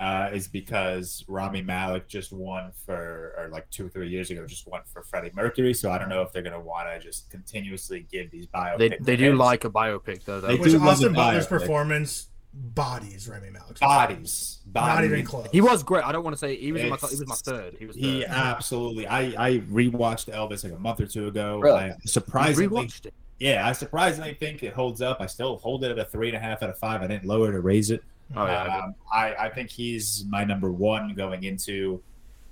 uh, 0.00 0.30
is 0.32 0.48
because 0.48 1.24
Rami 1.28 1.60
Malek 1.62 2.08
just 2.08 2.32
won 2.32 2.72
for, 2.86 3.34
or 3.38 3.48
like 3.52 3.68
two 3.70 3.86
or 3.86 3.88
three 3.90 4.08
years 4.08 4.30
ago, 4.30 4.46
just 4.46 4.66
won 4.66 4.80
for 4.90 5.02
Freddie 5.02 5.30
Mercury. 5.34 5.74
So 5.74 5.90
I 5.90 5.98
don't 5.98 6.08
know 6.08 6.22
if 6.22 6.32
they're 6.32 6.42
going 6.42 6.54
to 6.54 6.60
want 6.60 6.88
to 6.88 6.98
just 6.98 7.30
continuously 7.30 8.06
give 8.10 8.30
these 8.30 8.46
biopics. 8.46 8.78
They, 8.78 8.96
they 9.00 9.16
do 9.16 9.34
like 9.34 9.64
a 9.64 9.70
biopic 9.70 10.24
though. 10.24 10.40
though. 10.40 10.48
They 10.48 10.56
Which 10.56 10.72
do 10.72 10.78
love 10.78 10.88
Austin 10.88 11.12
Butler's 11.12 11.46
performance 11.46 12.28
bodies 12.52 13.28
Rami 13.28 13.48
Malek's 13.50 13.78
bodies, 13.78 14.58
Not 14.66 14.96
bodies. 14.96 15.12
even 15.12 15.24
close. 15.24 15.46
He 15.52 15.60
was 15.60 15.82
great. 15.82 16.04
I 16.04 16.12
don't 16.12 16.24
want 16.24 16.34
to 16.34 16.38
say 16.38 16.56
he 16.56 16.72
was 16.72 16.82
in 16.82 16.88
my 16.88 16.96
he 16.96 17.06
was 17.06 17.26
my 17.26 17.34
third. 17.36 17.76
He 17.78 17.86
was 17.86 17.94
He 17.96 18.24
absolutely. 18.26 19.06
I 19.06 19.20
I 19.38 19.58
rewatched 19.70 20.34
Elvis 20.34 20.64
like 20.64 20.72
a 20.72 20.78
month 20.78 21.00
or 21.00 21.06
two 21.06 21.28
ago. 21.28 21.60
Really? 21.60 21.78
I 21.78 21.88
I 21.90 21.96
surprisingly, 22.06 22.86
rewatched 22.86 23.06
it. 23.06 23.14
yeah, 23.38 23.66
I 23.66 23.72
surprisingly 23.72 24.34
think 24.34 24.62
it 24.62 24.72
holds 24.72 25.00
up. 25.02 25.18
I 25.20 25.26
still 25.26 25.58
hold 25.58 25.84
it 25.84 25.90
at 25.92 25.98
a 25.98 26.04
three 26.06 26.28
and 26.28 26.36
a 26.36 26.40
half 26.40 26.62
out 26.62 26.70
of 26.70 26.78
five. 26.78 27.02
I 27.02 27.06
didn't 27.06 27.26
lower 27.26 27.50
it 27.50 27.54
or 27.54 27.60
raise 27.60 27.90
it. 27.90 28.02
Oh 28.36 28.46
yeah. 28.46 28.62
I. 28.64 28.78
Um, 28.80 28.94
I, 29.12 29.34
I 29.46 29.48
think 29.50 29.70
he's 29.70 30.24
my 30.28 30.44
number 30.44 30.70
one 30.70 31.14
going 31.14 31.44
into 31.44 32.02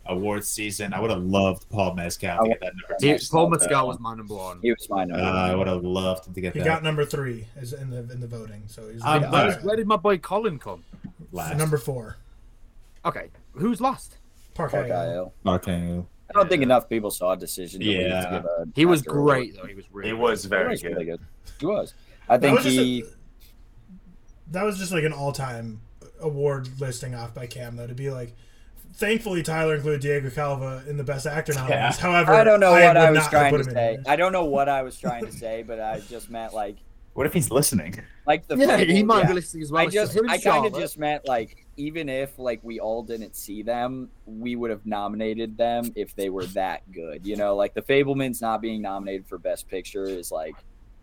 awards 0.06 0.48
season. 0.48 0.92
I 0.94 1.00
would 1.00 1.10
have 1.10 1.22
loved 1.22 1.68
Paul 1.68 1.94
Mescal 1.94 2.42
to 2.42 2.48
get 2.48 2.60
that 2.60 2.72
number 2.74 2.96
He- 3.00 3.18
two. 3.18 3.26
Paul 3.30 3.40
also- 3.52 3.58
Mescal 3.66 3.86
was 3.88 4.00
my 4.00 4.14
number 4.14 4.34
one. 4.34 4.58
He 4.62 4.70
was 4.72 4.88
my 4.88 5.02
Uh, 5.02 5.06
number. 5.06 5.22
I 5.24 5.54
would 5.54 5.66
have 5.66 5.84
loved 5.84 6.34
to 6.34 6.40
get 6.40 6.54
He 6.54 6.60
that 6.60 6.64
got 6.64 6.82
number 6.82 7.04
three 7.04 7.46
as 7.56 7.72
in 7.72 7.90
the 7.90 7.98
in 8.12 8.20
the 8.20 8.26
voting. 8.26 8.62
So 8.66 8.88
he's 8.90 9.02
I'm 9.04 9.22
he's. 9.22 9.62
Where 9.62 9.76
did 9.76 9.86
my 9.86 9.96
boy 9.96 10.18
Colin 10.18 10.58
come? 10.58 10.84
last. 11.32 11.56
number 11.58 11.78
four. 11.78 12.16
Okay, 13.04 13.28
who's 13.52 13.80
last? 13.80 14.16
Park 14.54 14.72
Park 14.72 14.88
High-Hill. 14.88 15.12
IO. 15.14 15.32
Martin. 15.44 16.06
I 16.30 16.32
don't 16.34 16.48
think 16.50 16.62
enough 16.62 16.88
people 16.88 17.10
saw 17.10 17.32
a 17.32 17.36
Decision 17.36 17.80
to 17.80 17.86
Yeah. 17.86 18.20
to 18.24 18.30
give 18.30 18.44
a 18.44 18.66
He 18.74 18.84
was 18.86 19.00
actor 19.00 19.10
great 19.12 19.54
though. 19.56 19.66
He 19.66 19.74
was 19.74 19.84
really. 19.92 20.10
It 20.10 20.12
was 20.18 20.44
award. 20.44 20.50
very 20.50 20.64
He 20.64 20.70
was 20.72 20.82
good. 20.82 20.92
really 20.92 21.04
good. 21.04 21.20
He 21.60 21.66
was. 21.66 21.94
I 22.28 22.36
think 22.38 22.56
was, 22.56 22.64
he. 22.66 23.02
a, 23.02 23.04
that 24.50 24.64
was 24.64 24.78
just 24.78 24.92
like 24.92 25.04
an 25.04 25.12
all-time 25.12 25.80
award 26.20 26.68
listing 26.80 27.14
off 27.14 27.34
by 27.34 27.46
Cam 27.46 27.76
though 27.76 27.86
to 27.86 27.94
be 27.94 28.10
like. 28.10 28.34
Thankfully, 28.94 29.44
Tyler 29.44 29.76
included 29.76 30.00
Diego 30.00 30.28
Calva 30.28 30.82
in 30.88 30.96
the 30.96 31.04
Best 31.04 31.24
Actor 31.24 31.54
nominees. 31.54 31.70
Yeah. 31.70 31.92
However, 32.00 32.32
I 32.32 32.42
don't 32.42 32.58
know 32.58 32.72
what 32.72 32.96
I 32.96 33.12
was 33.12 33.28
trying 33.28 33.56
to 33.56 33.62
say. 33.62 33.98
I 34.08 34.16
don't 34.16 34.32
know 34.32 34.46
what 34.46 34.68
I 34.68 34.82
was 34.82 34.98
trying 34.98 35.24
to 35.24 35.30
say, 35.30 35.62
but 35.62 35.78
I 35.78 36.00
just 36.00 36.30
meant 36.30 36.52
like 36.52 36.78
What 37.14 37.24
if 37.24 37.32
he's 37.32 37.50
listening? 37.52 38.00
Like 38.26 38.48
the 38.48 38.56
Yeah, 38.56 38.78
he 38.78 39.04
might 39.04 39.20
yeah. 39.20 39.26
be 39.28 39.34
listening 39.34 39.62
as 39.62 39.70
well. 39.70 39.82
I 39.82 39.86
just, 39.86 40.14
him 40.14 40.24
and 40.24 40.32
I 40.32 40.38
kind 40.38 40.66
of 40.66 40.74
just 40.74 40.98
meant 40.98 41.28
like, 41.28 41.64
even 41.76 42.08
if 42.08 42.38
like 42.40 42.58
we 42.64 42.80
all 42.80 43.04
didn't 43.04 43.36
see 43.36 43.62
them, 43.62 44.10
we 44.26 44.56
would 44.56 44.70
have 44.70 44.84
nominated 44.84 45.56
them 45.56 45.92
if 45.94 46.16
they 46.16 46.28
were 46.28 46.46
that 46.46 46.82
good. 46.90 47.24
You 47.24 47.36
know, 47.36 47.54
like 47.54 47.74
the 47.74 47.82
Fabelmans 47.82 48.42
not 48.42 48.60
being 48.60 48.82
nominated 48.82 49.28
for 49.28 49.38
Best 49.38 49.68
Picture 49.68 50.06
is 50.06 50.32
like, 50.32 50.56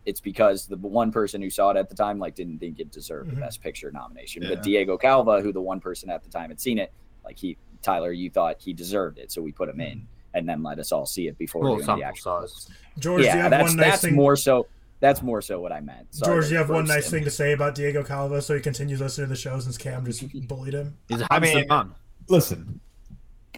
it's 0.05 0.19
because 0.21 0.67
the 0.67 0.75
one 0.77 1.11
person 1.11 1.41
who 1.41 1.49
saw 1.49 1.71
it 1.71 1.77
at 1.77 1.89
the 1.89 1.95
time 1.95 2.19
like 2.19 2.35
didn't 2.35 2.59
think 2.59 2.79
it 2.79 2.91
deserved 2.91 3.29
Mhm. 3.31 3.35
the 3.35 3.41
Best 3.41 3.61
Picture 3.61 3.91
nomination. 3.91 4.43
Yeah. 4.43 4.49
But 4.49 4.63
Diego 4.63 4.97
Calva, 4.97 5.41
who 5.41 5.51
the 5.51 5.61
one 5.61 5.79
person 5.79 6.09
at 6.09 6.23
the 6.23 6.29
time 6.29 6.49
had 6.49 6.59
seen 6.61 6.77
it, 6.77 6.91
like 7.23 7.37
he, 7.37 7.57
Tyler, 7.81 8.11
you 8.11 8.29
thought 8.29 8.57
he 8.59 8.73
deserved 8.73 9.17
it, 9.17 9.31
so 9.31 9.41
we 9.41 9.51
put 9.51 9.67
him 9.69 9.79
in, 9.81 10.07
and 10.33 10.47
then 10.47 10.61
let 10.63 10.77
us 10.79 10.91
all 10.91 11.05
see 11.05 11.27
it 11.27 11.37
before 11.37 11.61
Small 11.63 11.75
doing 11.75 11.79
the 11.79 11.85
sample 11.85 12.03
actual. 12.05 12.47
size. 12.47 12.69
George, 12.99 13.21
do 13.21 13.23
you 13.23 13.27
Yeah, 13.33 13.35
have 13.43 13.51
that's 13.51 13.63
one 13.69 13.75
nice 13.77 13.85
that's 13.91 14.01
thing? 14.03 14.15
more 14.15 14.35
so. 14.35 14.67
That's 15.01 15.21
more 15.21 15.41
so 15.41 15.59
what 15.59 15.71
I 15.73 15.81
meant. 15.81 16.13
Sorry 16.15 16.35
George, 16.41 16.51
you 16.51 16.57
have 16.57 16.69
one 16.69 16.85
nice 16.85 17.07
him. 17.07 17.11
thing 17.11 17.23
to 17.25 17.29
say 17.31 17.51
about 17.51 17.75
Diego 17.75 18.01
Calva 18.03 18.41
so 18.41 18.55
he 18.55 18.61
continues 18.61 19.01
listening 19.01 19.25
to 19.27 19.29
the 19.29 19.35
show 19.35 19.59
since 19.59 19.77
Cam 19.77 20.05
just 20.05 20.23
bullied 20.47 20.73
him? 20.73 20.97
He's 21.09 21.19
a 21.21 21.27
I 21.29 21.35
handsome 21.35 21.59
mean- 21.59 21.67
man. 21.67 21.91
Listen, 22.29 22.79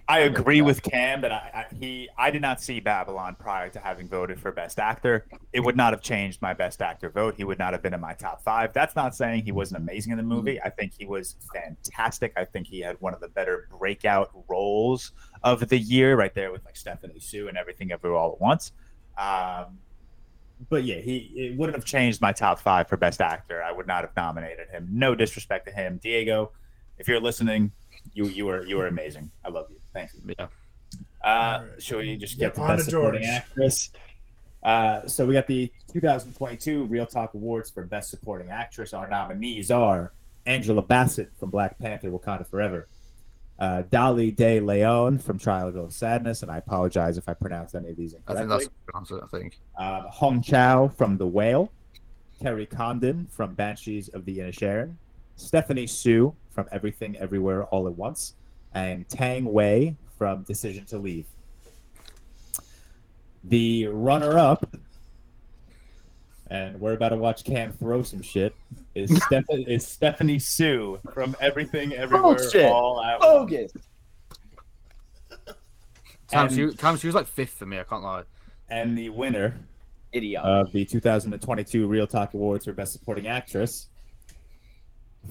I 0.07 0.19
agree 0.19 0.61
with 0.61 0.81
Cam 0.81 1.21
that 1.21 1.31
I, 1.31 1.51
I 1.53 1.75
he 1.75 2.09
I 2.17 2.31
did 2.31 2.41
not 2.41 2.61
see 2.61 2.79
Babylon 2.79 3.35
prior 3.39 3.69
to 3.69 3.79
having 3.79 4.07
voted 4.07 4.39
for 4.39 4.51
Best 4.51 4.79
Actor. 4.79 5.25
It 5.53 5.61
would 5.61 5.75
not 5.75 5.93
have 5.93 6.01
changed 6.01 6.41
my 6.41 6.53
Best 6.53 6.81
Actor 6.81 7.09
vote. 7.09 7.35
He 7.35 7.43
would 7.43 7.59
not 7.59 7.73
have 7.73 7.81
been 7.81 7.93
in 7.93 8.01
my 8.01 8.13
top 8.13 8.43
five. 8.43 8.73
That's 8.73 8.95
not 8.95 9.15
saying 9.15 9.43
he 9.43 9.51
wasn't 9.51 9.81
amazing 9.81 10.11
in 10.11 10.17
the 10.17 10.23
movie. 10.23 10.61
I 10.61 10.69
think 10.69 10.93
he 10.97 11.05
was 11.05 11.35
fantastic. 11.53 12.33
I 12.35 12.45
think 12.45 12.67
he 12.67 12.79
had 12.79 12.99
one 12.99 13.13
of 13.13 13.19
the 13.19 13.29
better 13.29 13.67
breakout 13.77 14.31
roles 14.47 15.11
of 15.43 15.67
the 15.67 15.77
year, 15.77 16.15
right 16.15 16.33
there 16.33 16.51
with 16.51 16.65
like 16.65 16.75
Stephanie 16.75 17.19
Hsu 17.19 17.47
and 17.47 17.57
everything 17.57 17.91
everywhere 17.91 18.17
all 18.17 18.33
at 18.33 18.41
once. 18.41 18.71
Um, 19.17 19.79
but 20.69 20.83
yeah, 20.83 20.97
he 20.97 21.31
it 21.35 21.57
wouldn't 21.57 21.75
have 21.75 21.85
changed 21.85 22.21
my 22.21 22.31
top 22.31 22.59
five 22.59 22.87
for 22.87 22.97
Best 22.97 23.21
Actor. 23.21 23.61
I 23.63 23.71
would 23.71 23.87
not 23.87 24.01
have 24.01 24.15
nominated 24.15 24.69
him. 24.69 24.87
No 24.91 25.15
disrespect 25.15 25.67
to 25.67 25.71
him, 25.71 25.99
Diego. 26.01 26.51
If 26.97 27.07
you're 27.07 27.19
listening, 27.19 27.71
you 28.13 28.25
you 28.25 28.45
were 28.45 28.65
you 28.65 28.77
were 28.77 28.87
amazing. 28.87 29.29
I 29.45 29.49
love 29.49 29.67
you. 29.69 29.77
Thank 29.97 30.13
you. 30.13 30.35
Yeah. 30.37 30.47
Uh, 31.23 31.27
Alright. 31.61 31.81
shall 31.81 31.97
we 31.97 32.15
just 32.17 32.37
Yep, 32.37 32.53
get 32.53 32.55
to 32.55 32.61
on 32.61 32.77
best 32.77 32.89
supporting 32.89 33.25
actress? 33.25 33.89
Uh, 34.63 35.07
so 35.07 35.25
we 35.25 35.33
got 35.33 35.47
the 35.47 35.71
2022 35.91 36.87
ReelTok 36.87 37.33
Awards 37.33 37.69
for 37.69 37.83
Best 37.83 38.09
Supporting 38.09 38.49
Actress. 38.49 38.93
Our 38.93 39.07
nominees 39.09 39.71
are 39.71 40.11
Angela 40.45 40.81
Bassett 40.81 41.31
from 41.39 41.49
Black 41.49 41.77
Panther: 41.79 42.09
Wakanda 42.09 42.45
Forever, 42.47 42.87
uh, 43.59 43.83
Dolly 43.89 44.31
De 44.31 44.59
Leon 44.59 45.19
from 45.19 45.39
Triangle 45.39 45.85
of 45.85 45.93
Sadness, 45.93 46.41
and 46.43 46.51
I 46.51 46.57
apologize 46.57 47.17
if 47.17 47.27
I 47.27 47.33
pronounced 47.33 47.75
any 47.75 47.89
of 47.89 47.97
these 47.97 48.13
incorrectly. 48.13 48.35
I 48.35 48.59
think 48.59 48.69
that's 48.69 48.75
the 48.85 48.97
answer. 48.97 49.23
I 49.23 49.27
think. 49.37 49.59
Um, 49.77 50.05
Hong 50.09 50.41
Chau 50.41 50.87
from 50.89 51.17
The 51.17 51.27
Whale, 51.27 51.71
Kerry 52.41 52.65
Condon 52.65 53.27
from 53.31 53.55
Banshees 53.55 54.09
of 54.09 54.25
the 54.25 54.39
Inisherin, 54.39 54.95
Stephanie 55.37 55.87
Hsu 55.87 56.33
from 56.51 56.67
Everything 56.71 57.15
Everywhere 57.17 57.63
All 57.65 57.87
at 57.87 57.95
Once, 57.95 58.35
and 58.74 59.07
Tang 59.09 59.45
Wei 59.45 59.95
from 60.18 60.43
Decision 60.43 60.86
to 60.86 60.97
Leave. 60.97 61.26
The 63.43 63.88
runner-up, 63.88 64.76
and 66.49 66.80
we're 66.80 66.93
about 66.93 67.09
to 67.09 67.18
watch 67.18 67.43
Cam 67.43 67.72
throw 67.74 68.03
some 68.03 68.22
shit, 68.22 68.53
is, 68.95 69.15
Steph- 69.26 69.45
is 69.49 69.88
Stephanie 69.88 70.39
Hsu 70.39 70.99
from 71.13 71.36
Everything 71.39 71.93
oh, 71.93 71.97
Everywhere 72.01 72.36
Bullshit. 72.36 72.65
All 72.65 73.01
at 73.01 73.20
Once. 73.20 73.51
Bogus. 73.51 73.72
Cam, 76.30 76.47
And- 76.47 76.55
she, 76.55 76.78
Cam, 76.78 76.97
she 76.97 77.07
was 77.07 77.15
like 77.15 77.28
fifth 77.28 77.51
for 77.53 77.65
me. 77.65 77.80
I 77.80 77.84
can't 77.84 78.03
lie. 78.03 78.24
And 78.70 78.97
the 78.97 79.09
winner 79.09 79.57
Idiot. 80.11 80.43
of 80.43 80.72
the 80.74 80.84
2022 80.84 81.88
ReelTok 81.88 82.34
Awards 82.34 82.65
for 82.65 82.74
Best 82.74 82.91
Supporting 82.91 83.28
Actress 83.28 83.88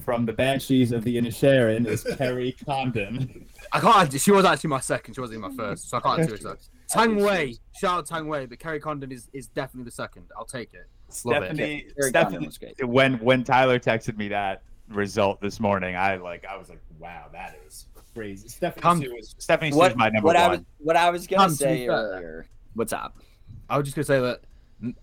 from 0.03 0.25
the 0.25 0.33
Banshees 0.33 0.91
of 0.91 1.03
the 1.03 1.17
Inner 1.17 1.29
Inisherin 1.29 1.87
is 1.87 2.03
Kerry 2.17 2.55
Condon. 2.65 3.45
I 3.71 3.79
can't. 3.79 4.19
She 4.19 4.31
was 4.31 4.45
actually 4.45 4.69
my 4.69 4.79
second. 4.79 5.13
She 5.15 5.21
wasn't 5.21 5.41
my 5.41 5.51
first, 5.55 5.89
so 5.89 5.97
I 5.97 6.01
can't 6.01 6.27
do 6.27 6.35
it. 6.49 6.69
Tang 6.87 7.17
Wei, 7.17 7.55
shout 7.79 7.99
out 7.99 8.05
Tang 8.05 8.27
Wei, 8.27 8.45
but 8.45 8.59
Kerry 8.59 8.79
Condon 8.79 9.11
is, 9.11 9.27
is 9.33 9.47
definitely 9.47 9.85
the 9.85 9.91
second. 9.91 10.25
I'll 10.37 10.45
take 10.45 10.73
it. 10.73 10.87
Love 11.25 11.43
it. 11.43 11.47
Stephanie, 11.55 11.85
Stephanie 11.99 12.45
was 12.47 12.57
great. 12.57 12.85
when 12.87 13.13
when 13.19 13.43
Tyler 13.43 13.79
texted 13.79 14.17
me 14.17 14.27
that 14.29 14.63
result 14.89 15.41
this 15.41 15.59
morning, 15.59 15.95
I 15.95 16.15
like 16.17 16.45
I 16.45 16.57
was 16.57 16.69
like, 16.69 16.81
wow, 16.99 17.25
that 17.33 17.59
is 17.67 17.87
Crazy. 18.13 18.47
Stephanie 18.47 18.81
Con- 18.81 19.01
Hsu 19.01 19.15
is 19.15 19.35
Stephanie 19.37 19.69
Hsu 19.71 19.77
what, 19.77 19.91
is 19.91 19.97
my 19.97 20.09
number 20.09 20.25
what 20.25 20.35
one. 20.35 20.43
I 20.43 20.47
was 20.47 20.59
what 20.79 20.95
I 20.95 21.09
was 21.11 21.27
gonna 21.27 21.43
Tom, 21.43 21.51
to 21.51 21.57
be 21.57 21.63
say 21.63 21.87
fair- 21.87 21.95
earlier. 21.95 22.45
What's 22.73 22.91
up? 22.93 23.17
I 23.69 23.77
was 23.77 23.85
just 23.85 23.95
gonna 23.95 24.05
say 24.05 24.19
that 24.19 24.41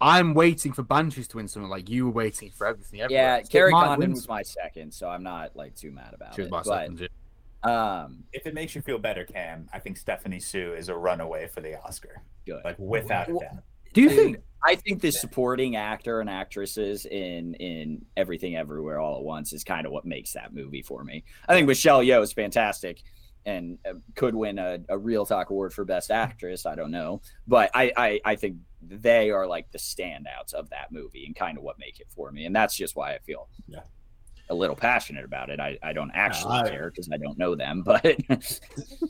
I'm 0.00 0.34
waiting 0.34 0.72
for 0.72 0.82
Banshees 0.82 1.26
to 1.28 1.36
win 1.38 1.48
something 1.48 1.70
like 1.70 1.88
you 1.88 2.06
were 2.06 2.12
waiting 2.12 2.50
for 2.50 2.66
everything. 2.66 3.00
Yeah, 3.00 3.06
everywhere. 3.06 3.44
So 3.44 3.66
it 3.66 3.70
Condon 3.72 3.98
win 3.98 4.10
was 4.12 4.28
my 4.28 4.42
second, 4.42 4.92
so 4.94 5.08
I'm 5.08 5.22
not 5.22 5.56
like 5.56 5.74
too 5.74 5.90
mad 5.90 6.14
about 6.14 6.34
She 6.34 6.42
was 6.42 6.48
it. 6.48 6.50
my 6.52 6.62
But 6.62 6.64
second. 6.98 7.08
um, 7.64 8.24
if 8.32 8.46
it 8.46 8.54
makes 8.54 8.74
you 8.74 8.82
feel 8.82 8.98
better, 8.98 9.24
Cam, 9.24 9.68
I 9.72 9.78
think 9.80 9.96
Stephanie 9.96 10.38
Hsu 10.40 10.74
is 10.74 10.88
a 10.88 10.94
runaway 10.96 11.48
for 11.48 11.60
the 11.60 11.80
Oscar, 11.82 12.22
good. 12.46 12.62
like 12.64 12.78
without 12.78 13.28
a 13.28 13.32
Well- 13.32 13.40
doubt. 13.40 13.62
Do 13.92 14.02
you 14.02 14.10
think? 14.10 14.38
I 14.66 14.74
think 14.76 15.00
the 15.02 15.12
supporting 15.12 15.76
actor 15.76 16.20
and 16.20 16.28
actresses 16.28 17.06
in 17.06 17.54
in 17.54 18.04
Everything 18.16 18.56
Everywhere 18.56 18.98
All 18.98 19.18
at 19.18 19.22
Once 19.22 19.52
is 19.52 19.62
kind 19.62 19.86
of 19.86 19.92
what 19.92 20.04
makes 20.04 20.32
that 20.32 20.52
movie 20.54 20.82
for 20.82 21.04
me. 21.04 21.22
I 21.48 21.54
think 21.54 21.68
Michelle 21.68 22.00
Yeoh 22.00 22.22
is 22.22 22.32
fantastic 22.32 23.02
and 23.46 23.78
uh, 23.88 23.94
could 24.14 24.34
win 24.34 24.58
a, 24.58 24.74
a 24.88 24.96
ReelTok 24.98 25.46
Award 25.48 25.72
for 25.72 25.84
Best 25.84 26.10
Actress. 26.10 26.66
I 26.66 26.74
don't 26.74 26.90
know, 26.90 27.20
but 27.46 27.70
I, 27.74 27.92
I 27.96 28.20
I 28.24 28.36
think 28.36 28.56
they 28.82 29.30
are 29.30 29.46
like 29.46 29.70
the 29.70 29.78
standouts 29.78 30.52
of 30.54 30.68
that 30.70 30.92
movie 30.92 31.24
and 31.26 31.34
kind 31.34 31.56
of 31.58 31.64
what 31.64 31.78
make 31.78 32.00
it 32.00 32.06
for 32.14 32.30
me, 32.30 32.44
and 32.46 32.54
that's 32.54 32.76
just 32.76 32.96
why 32.96 33.14
I 33.14 33.18
feel 33.18 33.48
Yeah. 33.66 33.80
a 34.50 34.54
little 34.54 34.76
passionate 34.76 35.24
about 35.24 35.48
it. 35.48 35.58
I, 35.60 35.78
I 35.82 35.92
don't 35.94 36.10
actually 36.12 36.58
I- 36.58 36.68
care 36.68 36.90
because 36.90 37.08
I 37.12 37.16
don't 37.16 37.38
know 37.38 37.54
them, 37.54 37.82
but 37.82 38.02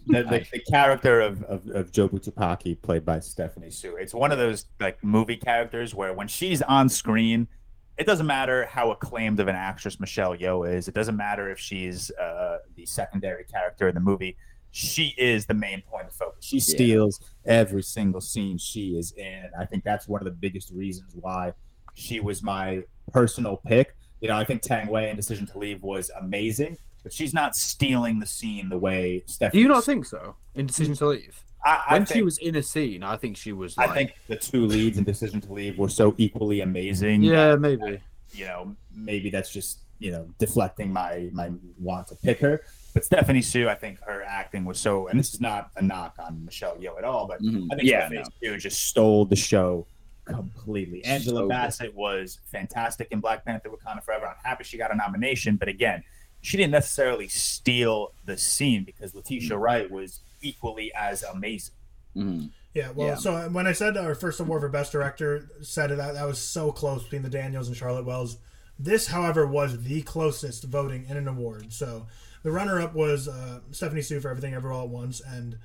The, 0.06 0.22
the, 0.22 0.46
the 0.52 0.60
character 0.70 1.20
of, 1.20 1.42
of, 1.44 1.66
of 1.68 1.90
Jobu 1.90 2.20
Tupaki, 2.24 2.80
played 2.80 3.04
by 3.04 3.18
Stephanie 3.20 3.70
Hsu, 3.70 3.96
it's 3.96 4.14
one 4.14 4.30
of 4.30 4.38
those 4.38 4.66
like 4.78 5.02
movie 5.02 5.36
characters 5.36 5.94
where 5.94 6.12
when 6.12 6.28
she's 6.28 6.62
on 6.62 6.88
screen, 6.88 7.48
it 7.96 8.06
doesn't 8.06 8.26
matter 8.26 8.66
how 8.66 8.90
acclaimed 8.90 9.40
of 9.40 9.48
an 9.48 9.54
actress 9.56 10.00
Michelle 10.00 10.36
Yeoh 10.36 10.72
is. 10.72 10.88
It 10.88 10.94
doesn't 10.94 11.16
matter 11.16 11.50
if 11.50 11.58
she's 11.58 12.10
uh, 12.12 12.58
the 12.76 12.86
secondary 12.86 13.44
character 13.44 13.88
in 13.88 13.94
the 13.94 14.00
movie. 14.00 14.36
She 14.72 15.14
is 15.16 15.46
the 15.46 15.54
main 15.54 15.82
point 15.82 16.08
of 16.08 16.14
focus. 16.14 16.44
She 16.44 16.58
steals 16.58 17.20
every 17.44 17.82
single 17.82 18.20
scene 18.20 18.58
she 18.58 18.96
is 18.96 19.12
in. 19.12 19.44
I 19.58 19.64
think 19.66 19.84
that's 19.84 20.08
one 20.08 20.20
of 20.20 20.24
the 20.24 20.32
biggest 20.32 20.70
reasons 20.70 21.12
why 21.14 21.52
she 21.94 22.18
was 22.18 22.42
my 22.42 22.82
personal 23.12 23.58
pick. 23.64 23.94
You 24.20 24.28
know, 24.28 24.36
I 24.36 24.44
think 24.44 24.62
Tang 24.62 24.88
Wei 24.88 25.10
in 25.10 25.16
Decision 25.16 25.46
to 25.46 25.58
Leave 25.58 25.80
was 25.82 26.10
amazing, 26.20 26.76
but 27.04 27.12
she's 27.12 27.32
not 27.32 27.54
stealing 27.54 28.18
the 28.18 28.26
scene 28.26 28.68
the 28.68 28.78
way 28.78 29.22
Stephanie. 29.26 29.26
Do 29.26 29.32
Stephanie. 29.34 29.62
you 29.62 29.68
not 29.68 29.84
think 29.84 30.06
so? 30.06 30.34
In 30.56 30.66
Decision 30.66 30.96
to 30.96 31.06
Leave, 31.06 31.44
I, 31.64 31.82
I 31.88 31.92
when 31.94 32.04
think, 32.06 32.16
she 32.16 32.22
was 32.22 32.38
in 32.38 32.56
a 32.56 32.62
scene, 32.62 33.02
I 33.02 33.16
think 33.16 33.36
she 33.36 33.52
was. 33.52 33.76
Like, 33.76 33.90
I 33.90 33.94
think 33.94 34.14
the 34.28 34.36
two 34.36 34.66
leads 34.66 34.98
in 34.98 35.04
Decision 35.04 35.40
to 35.42 35.52
Leave 35.52 35.78
were 35.78 35.88
so 35.88 36.14
equally 36.18 36.60
amazing. 36.60 37.22
Yeah, 37.22 37.56
maybe. 37.56 38.00
You 38.32 38.46
know, 38.46 38.76
maybe 38.94 39.30
that's 39.30 39.50
just 39.50 39.80
you 39.98 40.10
know 40.10 40.28
deflecting 40.38 40.92
my 40.92 41.30
my 41.32 41.50
want 41.78 42.08
to 42.08 42.16
pick 42.16 42.40
her. 42.40 42.62
But 42.92 43.04
Stephanie 43.04 43.40
Hsu, 43.42 43.68
I 43.68 43.74
think 43.74 44.00
her 44.02 44.22
acting 44.22 44.64
was 44.64 44.78
so, 44.78 45.08
and 45.08 45.18
this 45.18 45.34
is 45.34 45.40
not 45.40 45.70
a 45.76 45.82
knock 45.82 46.14
on 46.18 46.44
Michelle 46.44 46.76
Yeoh 46.76 46.96
at 46.98 47.04
all, 47.04 47.26
but 47.26 47.42
Mhm. 47.42 47.66
I 47.72 47.76
think 47.76 47.88
yeah, 47.88 48.06
Stephanie 48.06 48.24
no. 48.42 48.52
Hsu 48.52 48.58
just 48.58 48.86
stole 48.88 49.24
the 49.24 49.34
show 49.36 49.86
completely. 50.26 51.04
Angela 51.04 51.40
So. 51.40 51.48
Bassett 51.48 51.94
was 51.94 52.38
fantastic 52.50 53.08
in 53.10 53.20
Black 53.20 53.44
Panther: 53.44 53.68
Wakanda 53.70 54.02
Forever. 54.02 54.26
I'm 54.26 54.36
happy 54.42 54.64
she 54.64 54.78
got 54.78 54.92
a 54.92 54.96
nomination, 54.96 55.56
but 55.56 55.68
again, 55.68 56.02
she 56.44 56.56
didn't 56.58 56.72
necessarily 56.72 57.26
steal 57.26 58.12
the 58.26 58.36
scene 58.36 58.84
because 58.84 59.14
Letitia 59.14 59.56
Wright 59.56 59.90
was 59.90 60.20
equally 60.42 60.92
as 60.94 61.22
amazing. 61.22 61.74
Mhm. 62.14 62.50
Yeah, 62.74 62.90
well, 62.90 63.08
Yeah. 63.08 63.14
so 63.16 63.48
when 63.48 63.66
I 63.66 63.72
said 63.72 63.96
our 63.96 64.14
first 64.14 64.40
award 64.40 64.60
for 64.60 64.68
best 64.68 64.92
director, 64.92 65.48
said 65.62 65.90
that 65.90 66.14
that 66.14 66.26
was 66.26 66.38
so 66.38 66.70
close 66.70 67.02
between 67.04 67.22
the 67.22 67.30
Daniels 67.30 67.68
and 67.68 67.76
Charlotte 67.76 68.04
Wells. 68.04 68.36
This, 68.78 69.06
however, 69.06 69.46
was 69.46 69.84
the 69.84 70.02
closest 70.02 70.64
voting 70.64 71.06
in 71.08 71.16
an 71.16 71.28
award. 71.28 71.72
So 71.72 72.06
the 72.42 72.50
runner-up 72.50 72.92
was 72.94 73.26
uh, 73.28 73.60
Stephanie 73.70 74.02
Hsu 74.02 74.20
for 74.20 74.28
Everything 74.28 74.52
Ever 74.54 74.70
All 74.72 74.82
at 74.84 74.88
Once, 74.90 75.20
and 75.20 75.56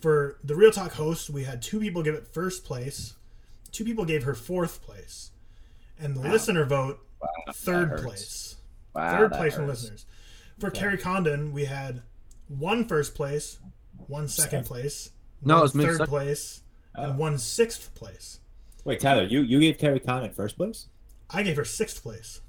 for 0.00 0.38
the 0.44 0.54
ReelTok 0.54 0.92
host, 0.92 1.30
we 1.30 1.44
had 1.44 1.62
two 1.62 1.80
people 1.80 2.02
give 2.02 2.14
it 2.14 2.26
first 2.28 2.64
place, 2.64 3.14
two 3.72 3.84
people 3.84 4.04
gave 4.04 4.24
her 4.24 4.34
fourth 4.34 4.82
place, 4.82 5.30
and 5.98 6.14
the 6.16 6.20
listener 6.20 6.64
vote 6.66 6.98
Wow, 7.20 7.28
third 7.52 8.02
place. 8.02 8.56
Wow, 8.94 9.16
third 9.18 9.30
that 9.32 9.38
place 9.38 9.54
from 9.54 9.66
listeners. 9.68 10.06
For 10.58 10.70
Kerry 10.70 10.98
Condon, 10.98 11.52
we 11.52 11.66
had 11.66 12.02
one 12.48 12.84
first 12.86 13.14
place, 13.14 13.58
one 14.06 14.26
second 14.28 14.64
place, 14.66 15.12
No, 15.42 15.54
one 15.54 15.58
it 15.58 15.62
was 15.62 15.74
me 15.74 15.84
third 15.84 15.92
second. 15.98 16.06
place, 16.08 16.62
Oh. 16.96 17.02
and 17.04 17.18
one 17.18 17.38
sixth 17.38 17.94
place. 17.94 18.40
Wait, 18.84 19.00
Tyler, 19.00 19.24
you, 19.24 19.40
you 19.42 19.60
gave 19.60 19.78
Kerry 19.78 20.00
Condon 20.00 20.32
first 20.32 20.56
place? 20.56 20.86
I 21.30 21.42
gave 21.42 21.56
her 21.56 21.64
sixth 21.64 22.02
place. 22.02 22.40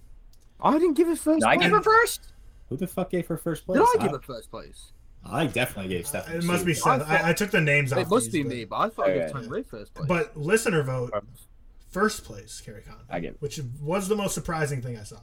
I 0.62 0.74
didn't 0.74 0.96
give 0.96 1.08
it 1.10 1.18
first. 1.20 1.42
Did 1.42 1.48
I 1.50 1.56
gave 1.58 1.72
her 1.72 1.82
first? 1.84 2.32
Who 2.70 2.78
the 2.78 2.88
fuck 2.88 3.10
gave 3.12 3.28
her 3.28 3.38
first 3.38 3.66
place? 3.66 3.80
Did 3.80 4.00
I 4.00 4.04
give 4.06 4.14
it 4.14 4.24
first 4.24 4.50
place? 4.50 4.92
I 5.24 5.48
definitely 5.48 5.90
gave 5.90 6.06
uh, 6.06 6.08
Stephanie 6.08 6.38
it 6.38 6.44
must 6.46 6.66
be 6.66 6.72
I 6.72 6.76
Seth. 6.76 7.10
I, 7.10 7.30
I 7.30 7.34
took 7.34 7.52
the 7.52 7.60
names 7.62 7.92
off. 7.92 8.00
It 8.00 8.10
must 8.10 8.26
these, 8.32 8.34
be 8.34 8.44
but- 8.44 8.50
me, 8.50 8.66
but 8.66 8.76
I 8.78 8.90
thought 8.90 9.08
I 9.08 9.12
Okay. 9.12 9.20
gave 9.20 9.32
Tang 9.34 9.50
Wei 9.50 9.64
first 9.64 9.94
place. 9.94 10.08
But 10.08 10.38
listener 10.38 10.82
vote 10.84 11.12
first 11.92 12.24
place 12.24 12.62
Kerry 12.62 12.82
Condon, 12.82 13.06
I 13.10 13.20
get 13.20 13.32
it. 13.34 13.42
which 13.42 13.60
was 13.82 14.08
the 14.08 14.16
most 14.16 14.34
surprising 14.34 14.82
thing 14.82 14.98
I 14.98 15.04
saw. 15.04 15.18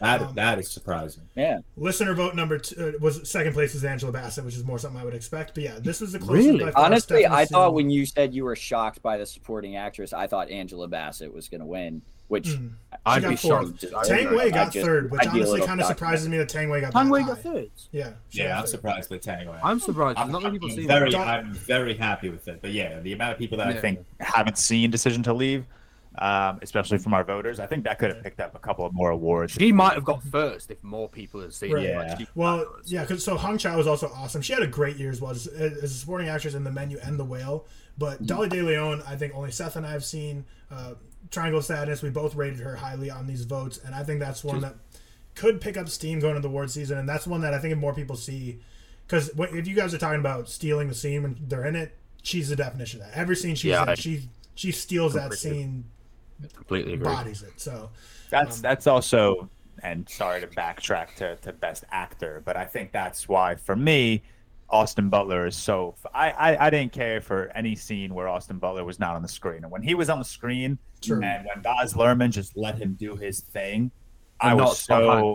That 0.00 0.22
Um, 0.22 0.34
that 0.34 0.58
is 0.58 0.70
surprising. 0.70 1.22
Yeah. 1.36 1.58
Listener 1.76 2.14
vote 2.14 2.34
number 2.34 2.58
two 2.58 2.94
uh, 2.96 2.98
was 3.00 3.28
second 3.28 3.52
place 3.52 3.74
is 3.74 3.84
Angela 3.84 4.12
Bassett, 4.12 4.44
which 4.44 4.56
is 4.56 4.64
more 4.64 4.78
something 4.78 5.00
I 5.00 5.04
would 5.04 5.14
expect. 5.14 5.54
But 5.54 5.64
yeah, 5.64 5.78
this 5.80 6.00
was 6.00 6.12
the 6.12 6.18
closest. 6.18 6.48
Really? 6.48 6.72
Honestly, 6.74 7.20
Stephanie 7.22 7.26
I 7.42 7.44
thought 7.46 7.70
Hsu- 7.70 7.74
when 7.74 7.90
you 7.90 8.04
said 8.06 8.34
you 8.34 8.44
were 8.44 8.56
shocked 8.56 9.02
by 9.02 9.16
the 9.18 9.26
supporting 9.26 9.76
actress, 9.76 10.12
I 10.12 10.26
thought 10.26 10.50
Angela 10.50 10.88
Bassett 10.88 11.32
was 11.32 11.48
going 11.48 11.60
to 11.60 11.66
win, 11.66 12.02
which 12.28 12.48
Mm. 12.48 12.72
I'd 13.06 13.22
got 13.22 13.28
be 13.30 13.36
fourth. 13.36 13.80
shocked. 13.80 14.08
Tang 14.08 14.34
Wei 14.34 14.50
got 14.50 14.72
just- 14.72 14.84
third, 14.84 15.10
which 15.10 15.20
I'd 15.22 15.28
honestly 15.28 15.60
kind 15.62 15.80
of 15.80 15.86
surprises 15.86 16.28
me 16.28 16.38
that 16.38 16.48
Tang 16.48 16.68
Wei 16.70 16.80
got 16.80 16.92
Tang 16.92 17.08
Wei 17.08 17.22
got 17.22 17.38
third. 17.38 17.70
Yeah, 17.92 18.10
Yeah, 18.30 18.56
I'm 18.56 18.62
third. 18.62 18.68
surprised 18.70 19.10
with 19.10 19.20
Tang 19.22 19.46
Wei. 19.48 19.56
I'm 19.62 19.78
surprised. 19.78 20.18
I'm, 20.18 20.32
not 20.32 20.42
many 20.42 20.46
I'm 20.56 20.60
people 20.60 20.70
seen 20.70 20.88
very, 20.88 21.10
it. 21.10 21.16
I'm 21.16 21.54
very 21.54 21.94
happy 21.94 22.30
with 22.30 22.48
it. 22.48 22.58
But 22.60 22.72
yeah, 22.72 22.98
the 23.00 23.12
amount 23.12 23.32
of 23.32 23.38
people 23.38 23.58
that 23.58 23.68
I 23.68 23.74
think 23.74 24.00
haven't 24.20 24.58
seen 24.58 24.90
Decision 24.90 25.22
to 25.22 25.32
Leave, 25.32 25.66
um, 26.18 26.58
especially 26.62 26.98
from 26.98 27.12
our 27.14 27.24
voters, 27.24 27.58
I 27.60 27.66
think 27.66 27.84
that 27.84 27.98
could 27.98 28.10
have 28.14 28.22
picked 28.22 28.40
up 28.40 28.54
a 28.54 28.58
couple 28.58 28.84
of 28.86 28.92
more 28.94 29.10
awards. 29.10 29.52
She 29.52 29.72
might 29.72 29.94
have 29.94 30.04
got 30.04 30.22
first 30.22 30.70
if 30.70 30.82
more 30.82 31.08
people 31.08 31.40
had 31.40 31.52
seen 31.52 31.72
Right. 31.72 31.84
it. 31.84 31.88
Yeah. 31.90 31.98
Like, 32.18 32.28
Well, 32.34 32.66
yeah, 32.84 33.04
cause 33.04 33.24
so 33.24 33.36
Hong 33.36 33.58
Chau 33.58 33.76
was 33.76 33.86
also 33.86 34.08
awesome. 34.14 34.40
She 34.42 34.52
had 34.52 34.62
a 34.62 34.66
great 34.66 34.96
year 34.96 35.10
as 35.10 35.20
well 35.20 35.32
as, 35.32 35.46
as 35.46 35.82
a 35.82 35.88
supporting 35.88 36.28
actress 36.28 36.54
in 36.54 36.62
The 36.64 36.70
Menu 36.70 36.98
and 37.02 37.18
The 37.18 37.24
Whale. 37.24 37.66
But 37.98 38.24
Dolly 38.26 38.48
De 38.48 38.62
Leon, 38.62 39.02
I 39.06 39.16
think 39.16 39.34
only 39.34 39.50
Seth 39.50 39.76
and 39.76 39.86
I 39.86 39.90
have 39.92 40.04
seen. 40.04 40.44
Uh, 40.70 40.94
Triangle 41.30 41.62
Sadness, 41.62 42.02
we 42.02 42.10
both 42.10 42.34
rated 42.34 42.60
her 42.60 42.76
highly 42.76 43.10
on 43.10 43.26
these 43.26 43.44
votes, 43.44 43.78
and 43.84 43.94
I 43.94 44.02
think 44.04 44.20
that's 44.20 44.44
one 44.44 44.60
that 44.60 44.74
could 45.34 45.60
pick 45.60 45.76
up 45.76 45.88
steam 45.88 46.20
going 46.20 46.36
into 46.36 46.42
the 46.46 46.48
award 46.48 46.70
season, 46.70 46.98
and 46.98 47.08
that's 47.08 47.26
one 47.26 47.40
that 47.40 47.54
I 47.54 47.58
think 47.58 47.72
if 47.72 47.78
more 47.78 47.94
people 47.94 48.14
see, 48.16 48.60
because 49.06 49.30
if 49.36 49.66
you 49.66 49.74
guys 49.74 49.94
are 49.94 49.98
talking 49.98 50.20
about 50.20 50.48
stealing 50.48 50.88
the 50.88 50.94
scene 50.94 51.22
when 51.22 51.36
they're 51.48 51.64
in 51.64 51.76
it, 51.76 51.96
she's 52.22 52.48
the 52.50 52.56
definition 52.56 53.00
of 53.00 53.06
that. 53.08 53.16
Every 53.16 53.36
scene 53.36 53.54
she's 53.54 53.70
Yeah, 53.70 53.82
in, 53.84 53.88
I- 53.90 53.94
she 53.94 54.28
she 54.56 54.70
steals 54.70 55.14
that 55.14 55.32
scene, 55.34 55.84
completely 56.52 56.94
agree. 56.94 57.04
bodies 57.06 57.42
it. 57.42 57.52
So 57.60 57.90
That's 58.30 58.56
Um, 58.56 58.62
that's 58.62 58.86
also, 58.86 59.48
and 59.82 60.08
sorry 60.08 60.40
to 60.40 60.46
backtrack 60.46 61.14
to, 61.16 61.36
to 61.36 61.52
best 61.52 61.84
actor, 61.90 62.42
but 62.44 62.56
I 62.56 62.64
think 62.64 62.92
that's 62.92 63.28
why 63.28 63.54
for 63.54 63.76
me, 63.76 64.22
Austin 64.70 65.08
Butler 65.10 65.46
is 65.46 65.56
so. 65.56 65.94
I, 66.14 66.30
I 66.30 66.66
I 66.66 66.70
didn't 66.70 66.92
care 66.92 67.20
for 67.20 67.50
any 67.54 67.76
scene 67.76 68.14
where 68.14 68.26
Austin 68.28 68.58
Butler 68.58 68.82
was 68.84 68.98
not 68.98 69.14
on 69.14 69.22
the 69.22 69.28
screen, 69.28 69.62
and 69.62 69.70
when 69.70 69.82
he 69.82 69.94
was 69.94 70.08
on 70.08 70.18
the 70.18 70.24
screen, 70.24 70.78
True. 71.02 71.22
and 71.22 71.44
when 71.46 71.62
Baz 71.62 71.92
Luhrmann 71.94 72.30
just 72.30 72.56
let 72.56 72.76
him 72.78 72.94
do 72.94 73.14
his 73.14 73.40
thing, 73.40 73.90
I 74.40 74.54
was 74.54 74.80
so. 74.80 75.34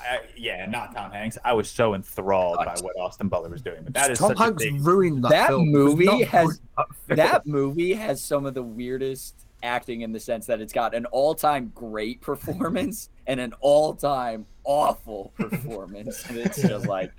I, 0.00 0.20
yeah, 0.36 0.64
not 0.66 0.94
Tom 0.94 1.10
Hanks. 1.10 1.38
I 1.44 1.54
was 1.54 1.68
so 1.68 1.94
enthralled 1.94 2.58
by 2.58 2.76
what 2.82 2.94
Austin 3.00 3.26
Butler 3.28 3.48
was 3.48 3.62
doing. 3.62 3.80
But 3.82 3.94
that 3.94 4.10
is 4.12 4.18
Tom 4.20 4.28
such 4.28 4.38
a 4.38 4.42
Hanks 4.44 4.62
big 4.62 4.80
ruined 4.80 5.24
that, 5.24 5.30
That 5.30 5.48
film. 5.48 5.70
Movie 5.72 6.22
has- 6.22 6.58
good, 6.58 6.60
that 6.76 6.86
film. 7.06 7.16
that 7.16 7.46
movie 7.46 7.94
has 7.94 8.22
some 8.22 8.46
of 8.46 8.54
the 8.54 8.62
weirdest 8.62 9.34
acting 9.62 10.02
in 10.02 10.12
the 10.12 10.20
sense 10.20 10.46
that 10.46 10.60
it's 10.60 10.72
got 10.72 10.94
an 10.94 11.04
all-time 11.06 11.72
great 11.74 12.20
performance 12.20 13.10
and 13.26 13.40
an 13.40 13.52
all-time 13.60 14.46
awful 14.64 15.32
performance 15.36 16.24
and 16.28 16.38
it's 16.38 16.60
just 16.60 16.86
like 16.88 17.12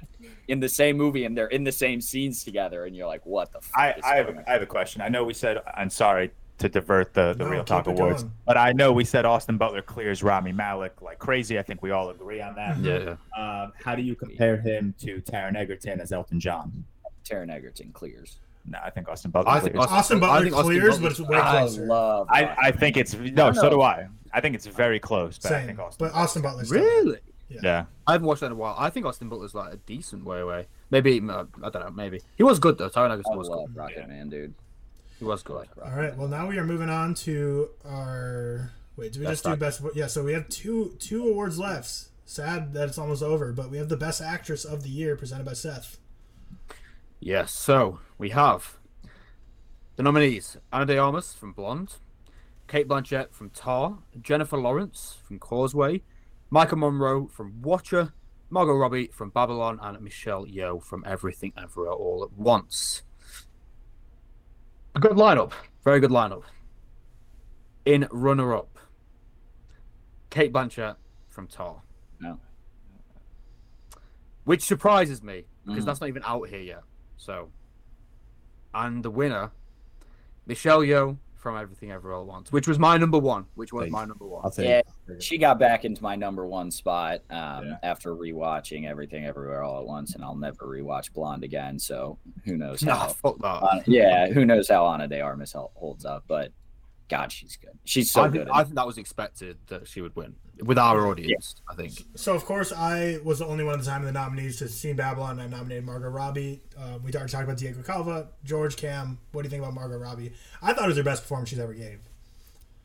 in 0.48 0.60
the 0.60 0.70
same 0.70 0.96
movie 0.96 1.26
and 1.26 1.38
they're 1.38 1.48
in 1.48 1.64
the 1.64 1.72
same 1.72 2.00
scenes 2.00 2.44
together 2.44 2.86
and 2.86 2.96
you're 2.96 3.08
like 3.08 3.26
what 3.26 3.52
the 3.52 3.60
fuck 3.60 3.78
I, 3.80 3.96
I 4.04 4.16
have 4.18 4.28
going 4.28 4.38
on? 4.38 4.44
I 4.48 4.52
have 4.54 4.62
a 4.62 4.68
question. 4.68 5.02
I 5.02 5.10
know 5.10 5.24
we 5.24 5.34
said 5.34 5.58
I'm 5.76 5.90
sorry 5.90 6.32
to 6.60 6.70
divert 6.70 7.14
the, 7.14 7.34
the 7.38 7.46
No, 7.46 7.64
ReelTok 7.64 7.88
Awards, 7.88 8.24
going. 8.24 8.36
but 8.46 8.58
I 8.58 8.74
know 8.74 8.92
we 8.92 9.06
said 9.06 9.26
Austin 9.26 9.58
Butler 9.58 9.82
clears 9.82 10.22
Rami 10.22 10.52
Malek 10.52 11.02
like 11.02 11.18
crazy. 11.18 11.58
I 11.58 11.64
think 11.64 11.82
we 11.82 11.92
all 11.92 12.10
agree 12.10 12.42
on 12.42 12.54
that. 12.56 12.78
Yeah. 12.80 13.16
Um, 13.38 13.72
how 13.84 13.96
do 13.96 14.02
you 14.02 14.16
compare 14.16 14.58
him 14.58 14.94
to 15.00 15.22
Taron 15.22 15.56
Egerton 15.56 16.02
as 16.02 16.12
Elton 16.12 16.40
John? 16.40 16.84
Taron 17.24 17.50
Egerton 17.50 17.92
clears 17.94 18.40
No, 18.66 18.78
I 18.84 18.90
think 18.90 19.08
Austin 19.10 19.32
Butler. 19.32 19.52
I 19.52 19.60
think 19.60 19.74
clears. 19.76 19.86
Austin- 19.92 19.98
Austin 19.98 20.18
I 20.18 20.20
Butler 20.20 20.44
think 20.44 20.56
Austin 20.56 20.66
clears, 20.72 20.84
Butler's- 21.00 21.00
but 21.00 21.12
it's 21.12 21.30
way 21.30 21.40
closer. 21.40 21.84
I 21.84 21.86
love 21.88 22.28
I, 22.30 22.56
I 22.68 22.72
think 22.72 22.98
it's 22.98 23.14
no, 23.16 23.52
so 23.54 23.70
do 23.70 23.82
I. 23.82 24.08
I 24.32 24.42
think 24.42 24.56
it's 24.56 24.68
very 24.68 25.00
close, 25.00 25.40
but 25.40 25.52
I 25.52 25.56
Same, 25.60 25.68
think 25.68 25.80
Austin. 25.80 26.08
but 26.08 26.14
Austin 26.16 26.42
Butler's 26.44 26.68
still- 26.68 26.82
Really? 26.82 27.20
yeah. 27.50 27.86
I 28.06 28.12
haven't 28.12 28.28
watched 28.28 28.42
that 28.42 28.48
in 28.48 28.52
a 28.52 28.56
while. 28.56 28.76
I 28.78 28.90
think 28.92 29.06
Austin 29.08 29.28
Butler's 29.30 29.56
like 29.56 29.74
a 29.74 29.78
decent 29.78 30.24
way 30.24 30.40
away. 30.40 30.68
Maybe 30.92 31.20
uh, 31.28 31.46
I 31.64 31.70
don't 31.70 31.74
know. 31.84 31.90
Maybe 31.92 32.22
he 32.36 32.44
was 32.44 32.60
good 32.60 32.78
though. 32.78 32.90
Taron 32.90 33.10
I 33.10 33.14
Egerton 33.14 33.38
was 33.38 33.48
love 33.50 33.68
good. 33.68 33.76
Rocket 33.78 33.98
Yeah. 33.98 34.06
Man 34.08 34.30
dude 34.30 34.54
He 35.18 35.26
was 35.26 35.42
good. 35.42 35.68
All 35.84 35.92
right. 35.92 36.16
Well, 36.16 36.28
now 36.28 36.48
we 36.48 36.58
are 36.60 36.64
moving 36.64 36.90
on 36.90 37.14
to 37.16 37.70
our. 37.86 38.72
Wait, 38.98 39.14
do 39.14 39.20
we 39.22 39.26
Best 39.26 39.44
just 39.46 39.56
do 39.56 39.60
best? 39.60 39.82
Yeah. 39.96 40.08
So 40.08 40.24
we 40.24 40.34
have 40.34 40.48
two 40.50 40.96
two 41.00 41.28
awards 41.28 41.58
left. 41.58 41.90
Sad 42.26 42.74
that 42.74 42.90
it's 42.90 43.00
almost 43.00 43.24
over, 43.24 43.52
but 43.52 43.72
we 43.72 43.78
have 43.80 43.90
the 43.90 43.98
best 43.98 44.22
actress 44.22 44.64
of 44.64 44.84
the 44.84 44.90
year 44.90 45.16
presented 45.16 45.46
by 45.46 45.54
Seth. 45.54 45.98
Yes. 47.20 47.52
So 47.52 48.00
we 48.18 48.30
have 48.30 48.80
the 49.96 50.04
nominees: 50.04 50.58
Ana 50.72 50.86
de 50.86 50.98
Armas 50.98 51.34
from 51.34 51.54
Blonde, 51.54 51.98
Cate 52.68 52.88
Blanchett 52.88 53.34
from 53.34 53.50
Tar, 53.50 54.00
Jennifer 54.22 54.58
Lawrence 54.58 55.18
from 55.26 55.40
Causeway, 55.40 56.02
Maika 56.52 56.78
Monroe 56.78 57.28
from 57.28 57.62
Watcher, 57.62 58.14
Margot 58.50 58.74
Robbie 58.74 59.08
from 59.08 59.30
Babylon, 59.30 59.80
and 59.82 60.00
Michelle 60.02 60.46
Yeoh 60.46 60.82
from 60.84 61.04
Everything 61.06 61.54
Everywhere 61.58 61.94
All 61.94 62.24
at 62.24 62.32
Once. 62.34 63.04
A 64.96 65.00
good 65.00 65.14
lineup. 65.18 65.52
Very 65.84 66.00
good 66.00 66.10
lineup. 66.10 66.44
In 67.86 68.08
runner-up, 68.12 68.78
Cate 70.30 70.52
Blanchett 70.52 70.96
from 71.28 71.48
Tar. 71.48 71.82
No. 72.20 72.40
Which 74.46 74.64
surprises 74.64 75.22
me 75.24 75.46
because 75.66 75.84
Mhm. 75.84 75.86
that's 75.86 76.02
not 76.02 76.08
even 76.10 76.24
out 76.24 76.50
here 76.50 76.60
yet. 76.62 76.84
So, 77.20 77.50
and 78.74 79.04
the 79.04 79.12
winner, 79.12 79.52
Michelle 80.46 80.80
Yeoh 80.80 81.18
from 81.36 81.58
Everything 81.58 81.92
Everywhere 81.92 82.16
All 82.18 82.22
at 82.24 82.28
Once, 82.28 82.52
which 82.52 82.68
was 82.68 82.80
my 82.80 82.98
number 82.98 83.18
one. 83.20 83.46
Which 83.56 83.72
was 83.74 83.90
my 83.92 84.06
number 84.06 84.26
one. 84.26 84.42
I'll 84.44 84.52
take 84.52 84.68
Yeah, 84.68 84.82
she 85.20 85.38
got 85.38 85.60
back 85.60 85.84
into 85.86 86.02
my 86.02 86.16
number 86.16 86.46
one 86.48 86.72
spot 86.72 87.20
um, 87.30 87.68
Yeah. 87.68 87.78
after 87.84 88.16
rewatching 88.16 88.86
everything 88.88 89.26
everywhere 89.26 89.64
all 89.64 89.80
at 89.80 89.86
once 89.86 90.16
and 90.16 90.24
i'll 90.24 90.36
never 90.36 90.66
rewatch 90.68 91.12
blonde 91.14 91.44
again 91.44 91.80
so 91.80 92.18
who 92.46 92.58
knows 92.58 92.84
Nah, 92.84 92.96
how 92.96 93.08
fuck 93.08 93.38
that. 93.40 93.48
uh, 93.48 93.82
yeah 93.86 94.28
who 94.28 94.46
knows 94.46 94.70
how 94.70 94.86
ana 94.86 95.08
de 95.08 95.20
armas 95.20 95.54
holds 95.54 96.06
up 96.06 96.24
but 96.28 96.52
god 97.10 97.32
she's 97.32 97.58
good 97.58 97.78
she's 97.84 98.12
so 98.12 98.22
I 98.22 98.28
good 98.28 98.34
think, 98.34 98.50
in 98.50 98.52
I 98.56 98.64
think 98.64 98.76
that 98.76 98.86
was 98.88 98.98
expected 98.98 99.58
that 99.68 99.88
she 99.88 100.02
would 100.02 100.16
win 100.16 100.36
with 100.62 100.78
our 100.78 101.08
audience. 101.08 101.56
I 101.70 101.74
think. 101.74 101.94
So 102.16 102.34
of 102.36 102.44
course 102.44 102.74
I 102.74 103.20
was 103.24 103.40
the 103.40 103.46
only 103.46 103.64
one 103.64 103.76
at 103.76 103.80
the 103.80 103.86
time 103.90 104.02
in 104.02 104.08
the 104.08 104.12
nominees 104.12 104.58
to 104.58 104.68
see 104.68 104.92
Babylon. 104.92 105.40
I 105.40 105.48
nominated 105.48 105.86
Margot 105.86 106.10
Robbie. 106.10 106.62
Uh, 106.78 107.00
we 107.02 107.14
already 107.14 107.32
talked 107.32 107.46
about 107.46 107.58
Diego 107.58 107.82
Calva, 107.82 108.28
George 108.44 108.76
Cam. 108.76 109.20
What 109.32 109.44
do 109.44 109.46
you 109.46 109.50
think 109.52 109.62
about 109.64 109.74
Margot 109.74 109.98
Robbie? 109.98 110.34
I 110.62 110.74
thought 110.74 110.84
it 110.84 110.88
was 110.90 110.98
her 110.98 111.04
best 111.04 111.22
performance 111.24 111.50
she's 111.50 111.60
ever 111.60 111.74
gave. 111.74 112.00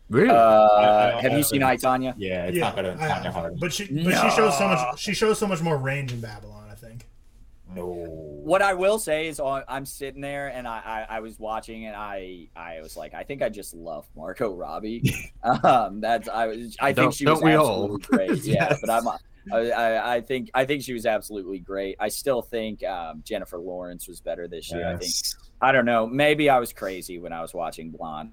Really? 0.09 0.31
uh, 0.31 0.35
I- 0.37 1.17
I- 1.17 1.21
have 1.23 1.33
you 1.33 1.43
seen 1.43 1.65
i 1.65 1.77
tonya 1.77 2.15
Yeah, 2.17 2.45
it's 2.45 2.57
yeah, 2.57 2.65
not 2.65 2.77
better 2.77 2.95
than 2.95 3.01
I 3.01 3.09
Tonya. 3.09 3.33
Harding. 3.33 3.59
but 3.59 3.73
she 3.73 3.87
but 3.87 4.13
she 4.23 4.31
shows 4.37 4.57
so 4.57 4.69
much. 4.69 4.99
She 5.01 5.13
shows 5.15 5.39
so 5.41 5.47
much 5.49 5.61
more 5.61 5.77
range 5.77 6.13
in 6.13 6.21
Babylon. 6.21 6.64
No. 7.77 7.83
what 8.45 8.63
i 8.63 8.75
will 8.75 8.99
say 8.99 9.27
is 9.29 9.41
i'm 9.45 9.87
sitting 9.87 10.21
there 10.21 10.49
and 10.49 10.67
I, 10.69 11.07
I 11.09 11.17
i 11.17 11.21
was 11.21 11.39
watching 11.39 11.87
and 11.87 11.97
i 11.97 12.49
i 12.55 12.81
was 12.81 12.97
like 12.97 13.15
i 13.15 13.23
think 13.23 13.43
i 13.43 13.49
just 13.49 13.75
love 13.75 14.07
margot 14.17 14.55
robbie 14.55 15.33
um 15.43 16.01
that's 16.01 16.29
i 16.29 16.47
was 16.47 16.77
i 16.81 16.93
Don't- 16.93 17.07
think 17.07 17.15
she 17.15 17.27
was 17.27 17.41
don't 17.41 17.45
we 17.49 17.55
all? 17.55 17.95
absolutely 17.95 18.17
great 18.29 18.45
yeah 18.45 18.77
but 18.81 18.91
i'm 18.91 19.09
I, 19.53 19.71
I, 19.71 20.15
I 20.17 20.21
think 20.23 20.51
I 20.55 20.65
think 20.65 20.83
she 20.83 20.95
was 20.95 21.05
absolutely 21.05 21.59
great. 21.59 21.97
I 22.01 22.09
still 22.09 22.41
think 22.41 22.83
um, 22.83 23.21
Jennifer 23.27 23.59
Lawrence 23.59 24.09
was 24.09 24.19
better 24.23 24.49
this 24.49 24.73
year. 24.73 24.89
I 24.89 24.97
think 24.97 25.13
I 25.61 25.71
don't 25.71 25.85
know. 25.85 26.07
Maybe 26.07 26.49
I 26.49 26.59
was 26.59 26.73
crazy 26.73 27.19
when 27.19 27.35
I 27.35 27.43
was 27.43 27.53
watching 27.53 27.91
Blonde. 27.91 28.31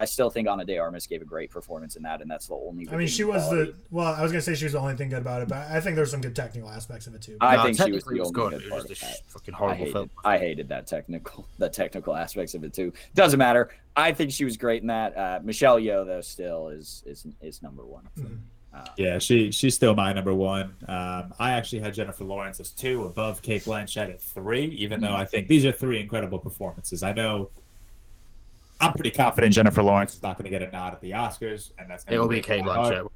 I 0.00 0.06
still 0.06 0.30
think 0.30 0.48
Ana 0.48 0.64
de 0.64 0.78
Armas 0.78 1.06
gave 1.06 1.20
a 1.20 1.26
great 1.26 1.50
performance 1.50 1.94
in 1.94 2.02
that, 2.04 2.22
and 2.22 2.30
that's 2.30 2.46
the 2.46 2.54
only. 2.54 2.88
I 2.90 2.96
mean, 2.96 3.06
she 3.06 3.22
was 3.22 3.42
quality. 3.44 3.72
the 3.72 3.76
well. 3.90 4.14
I 4.14 4.22
was 4.22 4.32
gonna 4.32 4.40
say 4.40 4.54
she 4.54 4.64
was 4.64 4.72
the 4.72 4.78
only 4.80 4.96
thing 4.96 5.10
good 5.10 5.18
about 5.20 5.42
it, 5.42 5.48
but 5.48 5.58
I 5.70 5.78
think 5.80 5.94
there's 5.94 6.10
some 6.10 6.22
good 6.22 6.34
technical 6.34 6.70
aspects 6.70 7.06
of 7.06 7.14
it 7.14 7.20
too. 7.22 7.36
I 7.40 7.56
No, 7.56 7.62
think 7.64 7.76
she 7.76 7.92
was 7.92 8.04
the 8.04 8.20
only 8.20 8.32
good. 8.32 8.50
good 8.52 8.62
It 8.62 8.70
part 8.70 8.82
was 8.84 8.90
of 8.92 9.00
that. 9.00 9.16
fucking 9.28 9.54
I 9.54 9.56
horrible 9.58 9.76
hated, 9.78 9.92
film. 9.92 10.10
I 10.24 10.38
hated 10.38 10.68
that 10.70 10.86
technical, 10.86 11.46
the 11.58 11.68
technical 11.68 12.16
aspects 12.16 12.54
of 12.54 12.64
it 12.64 12.72
too. 12.72 12.92
Doesn't 13.14 13.38
matter. 13.38 13.70
I 13.94 14.12
think 14.12 14.30
she 14.32 14.44
was 14.46 14.56
great 14.56 14.80
in 14.80 14.88
that. 14.88 15.16
Uh, 15.16 15.40
Michelle 15.42 15.78
Yeoh 15.78 16.06
though 16.06 16.22
still 16.22 16.68
is 16.68 17.02
is 17.06 17.26
is 17.42 17.62
number 17.62 17.84
one. 17.84 18.08
Mhm. 18.18 18.38
Uh, 18.72 18.84
Yeah, 18.96 19.18
she 19.18 19.50
she's 19.50 19.74
still 19.74 19.94
my 19.94 20.12
number 20.14 20.32
one. 20.32 20.76
Um, 20.88 21.34
I 21.38 21.50
actually 21.52 21.80
had 21.80 21.92
Jennifer 21.92 22.24
Lawrence 22.24 22.58
as 22.60 22.70
two, 22.70 23.04
above 23.04 23.42
Cate 23.42 23.64
Blanchett 23.64 24.08
at 24.08 24.22
three. 24.22 24.64
Even 24.66 25.00
though 25.00 25.12
I 25.14 25.26
think 25.26 25.48
these 25.48 25.66
are 25.66 25.72
three 25.72 26.00
incredible 26.00 26.38
performances. 26.38 27.02
I 27.02 27.12
know 27.12 27.50
I'm 28.80 28.92
pretty 28.92 29.10
confident 29.10 29.52
Jennifer 29.54 29.82
Lawrence 29.82 30.14
is 30.14 30.22
not 30.22 30.38
going 30.38 30.44
to 30.44 30.50
get 30.50 30.66
a 30.66 30.70
nod 30.70 30.94
at 30.94 31.00
the 31.00 31.12
Oscars, 31.12 31.72
and 31.78 31.90
that's 31.90 32.04
gonna 32.04 32.14
It'll 32.14 32.28
be 32.28 32.36
break 32.36 32.44
Cate. 32.44 32.64
Blanchett. 32.64 33.08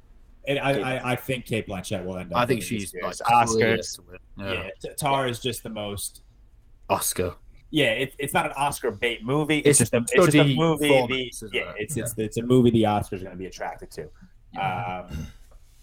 And 0.47 0.59
I, 0.59 0.97
I, 0.97 1.11
I 1.13 1.15
think 1.15 1.45
Cate 1.45 1.67
Blanchett 1.67 2.05
will 2.05 2.17
end 2.17 2.31
up. 2.31 2.37
I 2.39 2.45
think 2.45 2.61
she's 2.61 2.93
like 3.01 3.15
Oscars. 3.15 3.99
Yeah, 4.37 4.69
Yeah. 4.83 4.93
Tar 4.97 5.27
is 5.27 5.39
just 5.39 5.63
the 5.63 5.69
most. 5.69 6.21
Oscar. 6.89 7.35
Yeah, 7.71 7.91
it, 7.91 8.13
it's 8.19 8.33
not 8.33 8.45
an 8.45 8.51
Oscar 8.55 8.91
bait 8.91 9.25
movie. 9.25 9.57
It's 9.59 9.81
It's, 9.81 9.89
just 9.89 9.93
a, 9.93 9.97
it's 9.97 10.33
just 10.33 10.35
a 10.35 10.55
movie. 10.55 10.87
The, 10.87 10.93
performance, 10.93 11.35
isn't 11.43 11.53
yeah, 11.53 11.73
it's, 11.77 11.97
It's 11.97 12.13
it's 12.17 12.37
a 12.37 12.43
movie 12.43 12.69
the 12.69 12.83
Oscars 12.83 13.13
are 13.13 13.25
going 13.25 13.31
to 13.31 13.37
be 13.37 13.47
attracted 13.47 13.89
to. 13.91 14.03
Um, 14.61 15.27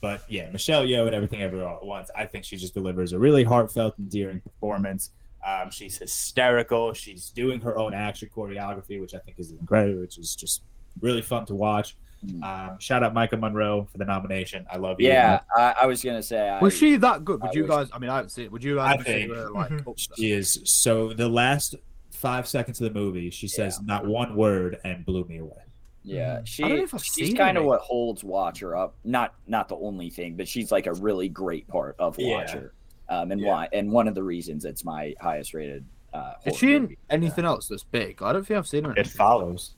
but 0.00 0.22
yeah, 0.28 0.48
Michelle 0.50 0.84
Yeoh 0.84 1.06
and 1.06 1.14
everything 1.14 1.42
at 1.42 1.52
once. 1.84 2.10
I 2.16 2.24
think 2.24 2.44
she 2.44 2.56
just 2.56 2.74
delivers 2.74 3.12
a 3.12 3.18
really 3.18 3.44
heartfelt, 3.44 3.98
endearing 3.98 4.40
performance. 4.40 5.10
Um, 5.46 5.70
she's 5.70 5.98
hysterical. 5.98 6.92
She's 6.92 7.30
doing 7.30 7.60
her 7.60 7.76
own 7.78 7.94
action 7.94 8.28
choreography, 8.34 9.00
which 9.00 9.14
I 9.14 9.18
think 9.18 9.38
is 9.38 9.50
incredible, 9.52 10.00
which 10.00 10.18
is 10.18 10.34
just 10.36 10.62
really 11.00 11.22
fun 11.22 11.46
to 11.46 11.54
watch. 11.54 11.96
Um, 12.44 12.76
shout 12.78 13.02
out 13.02 13.14
Maika 13.14 13.36
Monroe 13.38 13.88
for 13.90 13.98
the 13.98 14.04
nomination. 14.04 14.64
I 14.70 14.76
love 14.76 15.00
you. 15.00 15.08
Yeah, 15.08 15.40
I, 15.56 15.74
I 15.82 15.86
was 15.86 16.04
gonna 16.04 16.22
say. 16.22 16.48
I, 16.48 16.60
Was 16.60 16.76
she 16.76 16.94
that 16.96 17.24
good? 17.24 17.42
Would 17.42 17.50
I 17.50 17.52
you 17.54 17.62
was- 17.64 17.70
guys? 17.70 17.88
I 17.92 17.98
mean, 17.98 18.10
I 18.10 18.16
haven't 18.16 18.30
seen 18.30 18.44
it. 18.44 18.52
Would 18.52 18.62
you 18.62 18.78
I 18.78 18.94
guys 18.96 19.04
consider 19.04 19.18
think- 19.34 19.36
her 19.36 19.50
like? 19.50 19.70
Mhm. 19.70 20.08
She 20.16 20.30
is 20.30 20.60
so 20.64 21.12
the 21.12 21.28
last 21.28 21.74
five 22.12 22.46
seconds 22.46 22.80
of 22.80 22.92
the 22.92 22.96
movie, 22.98 23.30
she 23.30 23.48
says 23.48 23.80
not 23.82 24.06
one 24.06 24.36
word 24.36 24.78
and 24.84 25.04
blew 25.04 25.24
me 25.24 25.38
away. 25.38 25.62
Yeah, 26.04 26.36
Mhm. 26.38 26.46
she 26.46 26.62
I 26.62 26.68
don't 26.68 26.78
know 26.78 26.84
if 26.84 26.94
I've 26.94 27.04
she's 27.04 27.34
kind 27.34 27.58
of 27.58 27.64
what 27.64 27.80
holds 27.80 28.22
Watcher 28.22 28.76
up. 28.76 28.94
Not 29.02 29.34
not 29.48 29.68
the 29.68 29.76
only 29.76 30.08
thing, 30.08 30.36
but 30.36 30.46
she's 30.46 30.70
like 30.70 30.86
a 30.86 30.92
really 30.94 31.28
great 31.28 31.66
part 31.66 31.96
of 31.98 32.14
Yeah. 32.20 32.36
Watcher. 32.36 32.72
Um, 33.12 33.30
and 33.30 33.40
Yeah. 33.40 33.48
why 33.48 33.68
and 33.72 33.90
one 33.92 34.08
of 34.08 34.14
the 34.14 34.22
reasons 34.22 34.64
it's 34.64 34.84
my 34.84 35.14
highest 35.20 35.52
rated. 35.54 35.84
Uh, 36.14 36.34
Is 36.44 36.52
horror 36.52 36.58
she 36.58 36.74
in 36.74 36.82
movie. 36.82 36.98
anything 37.10 37.44
else 37.44 37.68
that's 37.68 37.82
big? 37.84 38.22
I 38.22 38.32
don't 38.32 38.46
think 38.46 38.58
I've 38.58 38.66
seen 38.68 38.84
her. 38.84 38.92
It 38.92 38.98
anything. 38.98 39.16
follows. 39.18 39.72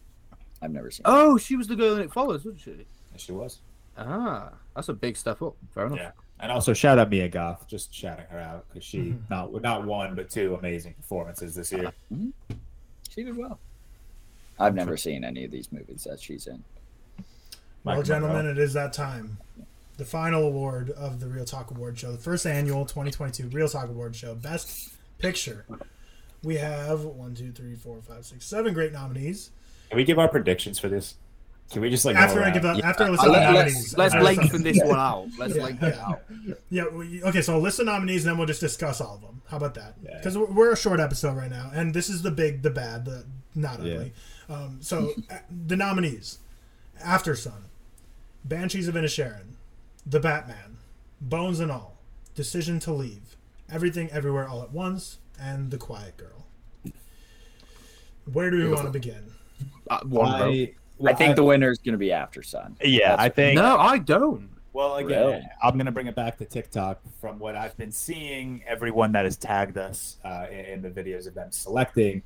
I've 0.62 0.72
never 0.72 0.90
seen. 0.90 1.02
Oh, 1.04 1.36
she 1.38 1.56
was 1.56 1.66
the 1.68 1.76
girl 1.76 1.94
in 1.96 2.02
It 2.02 2.12
Follows, 2.12 2.44
wasn't 2.44 2.60
she? 2.62 2.70
And 2.72 2.86
she 3.20 3.32
was. 3.32 3.58
Ah, 3.98 4.50
that's 4.74 4.88
a 4.88 4.92
big 4.92 5.16
step 5.16 5.40
up. 5.42 5.54
Fair 5.74 5.86
enough. 5.86 5.98
Yeah. 5.98 6.10
And 6.40 6.50
also 6.50 6.72
shout 6.74 6.98
out 6.98 7.10
Mia 7.10 7.28
Goth, 7.28 7.66
just 7.68 7.94
shouting 7.94 8.26
her 8.30 8.38
out 8.40 8.66
because 8.68 8.84
she 8.84 9.14
not 9.30 9.52
not 9.62 9.84
one 9.84 10.14
but 10.14 10.28
two 10.30 10.54
amazing 10.56 10.94
performances 10.94 11.54
this 11.54 11.70
year. 11.72 11.92
She 13.10 13.22
did 13.24 13.36
well. 13.36 13.58
I've 14.58 14.74
never 14.74 14.96
seen 14.96 15.24
any 15.24 15.44
of 15.44 15.50
these 15.50 15.70
movies 15.72 16.04
that 16.04 16.20
she's 16.20 16.46
in. 16.46 16.62
Well, 17.84 18.00
Maika 18.00 18.06
gentlemen, 18.06 18.36
Monroe. 18.46 18.52
it 18.52 18.58
is 18.58 18.72
that 18.74 18.92
time. 18.92 19.38
The 19.96 20.04
final 20.04 20.42
award 20.44 20.90
of 20.90 21.20
the 21.20 21.26
ReelTok 21.26 21.70
Award 21.70 21.98
Show, 21.98 22.10
the 22.10 22.18
first 22.18 22.46
annual 22.46 22.84
2022 22.84 23.44
ReelTok 23.48 23.88
Award 23.90 24.16
Show, 24.16 24.34
Best 24.34 24.90
Picture. 25.18 25.64
We 26.42 26.56
have 26.56 27.04
one, 27.04 27.34
two, 27.34 27.52
three, 27.52 27.76
four, 27.76 28.00
five, 28.02 28.26
six, 28.26 28.44
seven 28.44 28.74
great 28.74 28.92
nominees. 28.92 29.50
Can 29.90 29.96
we 29.96 30.04
give 30.04 30.18
our 30.18 30.28
predictions 30.28 30.78
for 30.80 30.88
this? 30.88 31.14
Can 31.70 31.80
we 31.80 31.90
just 31.90 32.04
like 32.04 32.16
After 32.16 32.42
I 32.42 32.50
give 32.50 32.64
up, 32.64 32.76
Yeah, 32.76 32.88
after 32.90 33.04
I 33.04 33.08
uh, 33.08 33.10
to 33.16 33.16
the 33.22 33.28
let- 33.30 33.52
nominees, 33.52 33.96
Let's 33.96 33.96
let's 33.96 34.14
I 34.14 34.18
just- 34.18 34.38
lengthen 34.38 34.62
this 34.64 34.80
one 34.84 34.98
out. 34.98 35.28
Let's 35.38 35.54
Yeah, 35.56 35.62
lengthen 35.62 35.88
it 35.90 35.96
yeah. 35.96 36.06
out. 36.06 36.22
Yeah. 36.70 36.88
we- 36.88 37.22
Okay. 37.22 37.40
So 37.40 37.58
list 37.58 37.76
the 37.78 37.84
nominees, 37.84 38.24
and 38.24 38.32
then 38.32 38.38
we'll 38.38 38.46
just 38.48 38.60
discuss 38.60 39.00
all 39.00 39.14
of 39.14 39.20
them. 39.22 39.42
How 39.46 39.56
about 39.58 39.74
that? 39.74 39.94
Yeah. 40.04 40.16
Because 40.18 40.36
we're, 40.36 40.46
we're 40.52 40.72
a 40.72 40.76
short 40.76 40.98
episode 41.00 41.36
right 41.36 41.50
now, 41.50 41.70
and 41.72 41.94
this 41.94 42.08
is 42.10 42.20
the 42.22 42.30
big, 42.32 42.62
the 42.62 42.70
bad, 42.70 43.04
the 43.04 43.24
not 43.54 43.80
Yeah. 43.82 43.94
ugly. 43.94 44.12
Um, 44.50 44.78
so 44.82 45.12
uh, 45.30 45.36
the 45.66 45.76
nominees: 45.76 46.38
Aftersun, 47.02 47.62
Banshees 48.44 48.86
of 48.88 48.94
Inisherin, 48.94 49.53
The 50.06 50.20
Batman, 50.20 50.78
Bones 51.20 51.60
and 51.60 51.70
All, 51.70 51.98
Decision 52.34 52.78
to 52.80 52.92
Leave, 52.92 53.36
Everything 53.70 54.10
Everywhere 54.10 54.48
All 54.48 54.62
at 54.62 54.72
Once, 54.72 55.18
and 55.40 55.70
The 55.70 55.78
Quiet 55.78 56.16
Girl. 56.16 56.46
Where 58.32 58.50
do 58.50 58.58
we 58.58 58.68
want 58.68 58.84
to 58.84 58.90
begin? 58.90 59.32
Uh, 59.88 60.00
one 60.04 60.38
vote. 60.38 60.68
I, 61.06 61.10
I 61.10 61.14
think 61.14 61.36
the 61.36 61.44
winner 61.44 61.70
is 61.70 61.78
going 61.78 61.92
to 61.92 61.98
be 61.98 62.08
Aftersun. 62.08 62.76
Yeah, 62.82 63.16
I 63.18 63.28
think. 63.28 63.56
No, 63.56 63.76
I 63.76 63.98
don't. 63.98 64.48
Well, 64.72 64.96
again, 64.96 65.26
Really? 65.26 65.42
I'm 65.62 65.74
going 65.74 65.86
to 65.86 65.92
bring 65.92 66.06
it 66.06 66.16
back 66.16 66.38
to 66.38 66.44
TikTok. 66.44 67.00
From 67.20 67.38
what 67.38 67.54
I've 67.54 67.76
been 67.76 67.92
seeing, 67.92 68.62
everyone 68.66 69.12
that 69.12 69.24
has 69.24 69.36
tagged 69.36 69.78
us 69.78 70.16
uh, 70.24 70.46
in, 70.50 70.58
in 70.58 70.82
the 70.82 70.90
videos 70.90 71.26
of 71.26 71.34
them 71.34 71.52
selecting, 71.52 72.22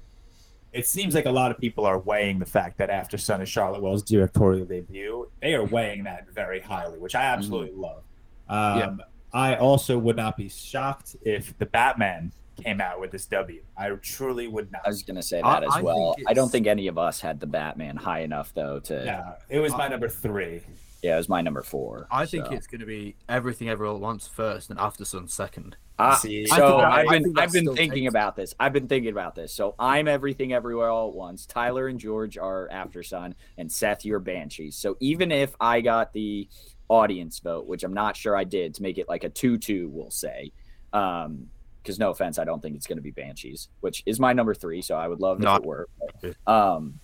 it 0.72 0.86
seems 0.86 1.14
like 1.14 1.26
a 1.26 1.30
lot 1.30 1.50
of 1.50 1.58
people 1.58 1.86
are 1.86 1.98
weighing 1.98 2.38
the 2.38 2.46
fact 2.46 2.78
that 2.78 2.90
Aftersun 2.90 3.40
of 3.40 3.48
Charlotte 3.48 3.82
Wells' 3.82 4.02
directorial 4.02 4.66
debut. 4.66 5.28
They 5.40 5.54
are 5.54 5.64
weighing 5.64 6.04
that 6.04 6.28
very 6.30 6.60
highly, 6.60 6.98
which 6.98 7.14
I 7.14 7.22
absolutely 7.24 7.74
love. 7.76 8.02
Um, 8.48 9.02
I 9.32 9.56
also 9.56 9.98
would 9.98 10.16
not 10.16 10.36
be 10.36 10.48
shocked 10.48 11.16
if 11.22 11.56
the 11.58 11.66
Batman 11.66 12.32
came 12.62 12.80
out 12.80 13.00
with 13.00 13.10
this 13.10 13.26
W. 13.26 13.62
I 13.76 13.90
truly 13.90 14.48
would 14.48 14.72
not. 14.72 14.82
I 14.84 14.88
was 14.88 15.02
going 15.02 15.16
to 15.16 15.22
say 15.22 15.40
I- 15.40 15.60
that 15.60 15.68
as 15.68 15.76
I 15.76 15.82
well. 15.82 16.16
I 16.26 16.34
don't 16.34 16.50
think 16.50 16.66
any 16.66 16.86
of 16.88 16.98
us 16.98 17.20
had 17.20 17.40
the 17.40 17.46
Batman 17.46 17.96
high 17.96 18.20
enough 18.20 18.52
though 18.54 18.80
to. 18.80 18.94
Yeah, 18.94 19.04
Yeah, 19.04 19.32
it 19.48 19.60
was 19.60 19.72
my 19.72 19.88
number 19.88 20.08
three. 20.08 20.62
It 21.02 21.14
was 21.14 21.28
my 21.28 21.40
number 21.42 21.62
four. 21.62 22.08
I 22.10 22.26
think 22.26 22.46
so. 22.46 22.52
it's 22.52 22.66
going 22.66 22.80
to 22.80 22.86
be 22.86 23.14
everything 23.28 23.68
everywhere 23.68 23.94
at 23.94 24.00
once 24.00 24.26
first, 24.26 24.68
and 24.70 24.78
Aftersun 24.80 25.30
second. 25.30 25.76
Uh, 25.98 26.14
See, 26.16 26.46
so 26.46 26.78
I, 26.78 27.00
I've 27.02 27.08
been 27.08 27.38
I've 27.38 27.52
been 27.52 27.74
thinking 27.74 28.04
takes- 28.04 28.08
about 28.10 28.34
this. 28.36 28.54
I've 28.58 28.72
been 28.72 28.88
thinking 28.88 29.10
about 29.12 29.34
this. 29.34 29.52
So 29.52 29.74
I'm 29.78 30.08
everything 30.08 30.52
everywhere 30.52 30.90
all 30.90 31.08
at 31.08 31.14
once. 31.14 31.46
Tyler 31.46 31.86
and 31.88 31.98
George 32.00 32.36
are 32.38 32.68
Aftersun, 32.72 33.34
and 33.58 33.70
Seth 33.70 34.04
you're 34.04 34.18
Banshees. 34.20 34.76
So 34.76 34.96
even 35.00 35.30
if 35.32 35.54
I 35.60 35.80
got 35.80 36.12
the 36.12 36.48
audience 36.88 37.38
vote, 37.40 37.66
which 37.66 37.84
I'm 37.84 37.94
not 37.94 38.16
sure 38.16 38.36
I 38.36 38.44
did, 38.44 38.74
to 38.74 38.82
make 38.82 38.98
it 38.98 39.08
like 39.08 39.22
a 39.24 39.28
two-two, 39.28 39.88
we'll 39.92 40.10
say. 40.10 40.52
Um, 40.92 41.48
because 41.82 41.98
no 41.98 42.10
offense, 42.10 42.38
I 42.38 42.44
don't 42.44 42.60
think 42.60 42.76
it's 42.76 42.86
going 42.86 42.98
to 42.98 43.02
be 43.02 43.12
Banshees, 43.12 43.68
which 43.80 44.02
is 44.04 44.18
my 44.20 44.32
number 44.32 44.52
three. 44.54 44.82
So 44.82 44.94
I 44.96 45.06
would 45.08 45.20
love 45.20 45.38
No. 45.38 45.54
if 45.54 45.60
it 45.60 45.64
were. 45.66 45.88
But, 46.22 46.34
um, 46.52 47.00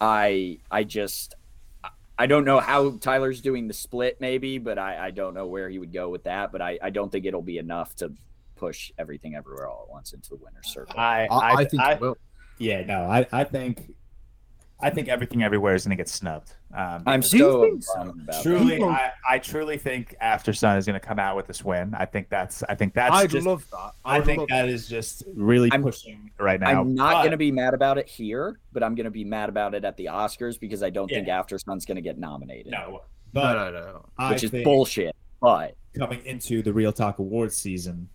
I 0.00 0.58
I 0.70 0.84
just 0.84 1.34
I 2.18 2.26
don't 2.26 2.44
know 2.44 2.60
how 2.60 2.96
Tyler's 2.98 3.40
doing 3.40 3.66
the 3.66 3.74
split, 3.74 4.18
maybe, 4.20 4.58
but 4.58 4.78
I, 4.78 5.06
I 5.06 5.10
don't 5.10 5.34
know 5.34 5.46
where 5.46 5.68
he 5.68 5.78
would 5.78 5.92
go 5.92 6.08
with 6.08 6.24
that. 6.24 6.52
But 6.52 6.62
I, 6.62 6.78
I 6.82 6.90
don't 6.90 7.10
think 7.10 7.26
it'll 7.26 7.42
be 7.42 7.58
enough 7.58 7.94
to 7.96 8.12
push 8.56 8.92
everything 8.98 9.34
everywhere 9.34 9.68
all 9.68 9.86
at 9.88 9.92
once 9.92 10.12
into 10.12 10.30
the 10.30 10.36
winner's 10.36 10.72
circle. 10.72 10.98
I, 10.98 11.26
I, 11.30 11.54
I 11.54 11.64
think 11.64 11.82
it 11.82 12.00
will. 12.00 12.16
Yeah, 12.58 12.84
no, 12.84 13.02
I, 13.02 13.26
I 13.32 13.44
think 13.44 13.90
I 14.84 14.90
think 14.90 15.08
everything 15.08 15.42
everywhere 15.42 15.74
is 15.74 15.84
going 15.84 15.96
to 15.96 16.00
get 16.00 16.10
snubbed. 16.10 16.52
Um, 16.76 17.02
I'm 17.06 17.20
because 17.20 17.30
so 17.30 17.78
so? 17.80 18.00
about 18.10 18.42
truly, 18.42 18.82
I, 18.82 19.12
I 19.28 19.38
truly 19.38 19.78
think 19.78 20.14
Aftersun 20.22 20.76
is 20.76 20.84
going 20.84 21.00
to 21.00 21.04
come 21.06 21.18
out 21.18 21.36
with 21.36 21.46
this 21.46 21.64
win. 21.64 21.94
I 21.96 22.04
think 22.04 22.28
that's 22.28 22.62
I 22.64 22.74
think 22.74 22.92
that's 22.92 23.14
I'd 23.14 23.30
just, 23.30 23.46
love 23.46 23.64
that. 23.70 23.92
I 24.04 24.18
would 24.18 24.26
think 24.26 24.40
love 24.40 24.48
that 24.50 24.68
is 24.68 24.86
just 24.86 25.22
really 25.34 25.70
I'm- 25.72 25.82
pushing 25.82 26.30
right 26.38 26.60
now. 26.60 26.82
I'm 26.82 26.94
not 26.94 27.22
going 27.22 27.30
to 27.30 27.38
be 27.38 27.50
mad 27.50 27.72
about 27.72 27.96
it 27.96 28.06
here, 28.08 28.58
but 28.74 28.82
I'm 28.82 28.94
going 28.94 29.04
to 29.06 29.10
be 29.10 29.24
mad 29.24 29.48
about 29.48 29.74
it 29.74 29.86
at 29.86 29.96
the 29.96 30.06
Oscars 30.06 30.60
because 30.60 30.82
I 30.82 30.90
don't 30.90 31.08
think 31.08 31.28
Aftersun's 31.28 31.86
going 31.86 31.96
to 31.96 32.02
get 32.02 32.18
nominated, 32.18 32.70
no, 32.72 32.78
No, 32.90 33.00
but 33.32 33.54
no, 33.54 33.70
no. 33.72 34.06
I 34.18 34.32
which 34.32 34.44
is 34.44 34.50
bullshit. 34.50 35.16
But 35.40 35.76
coming 35.96 36.24
into 36.26 36.62
the 36.62 36.72
ReelTok 36.72 37.18
Awards 37.18 37.56
season, 37.56 38.10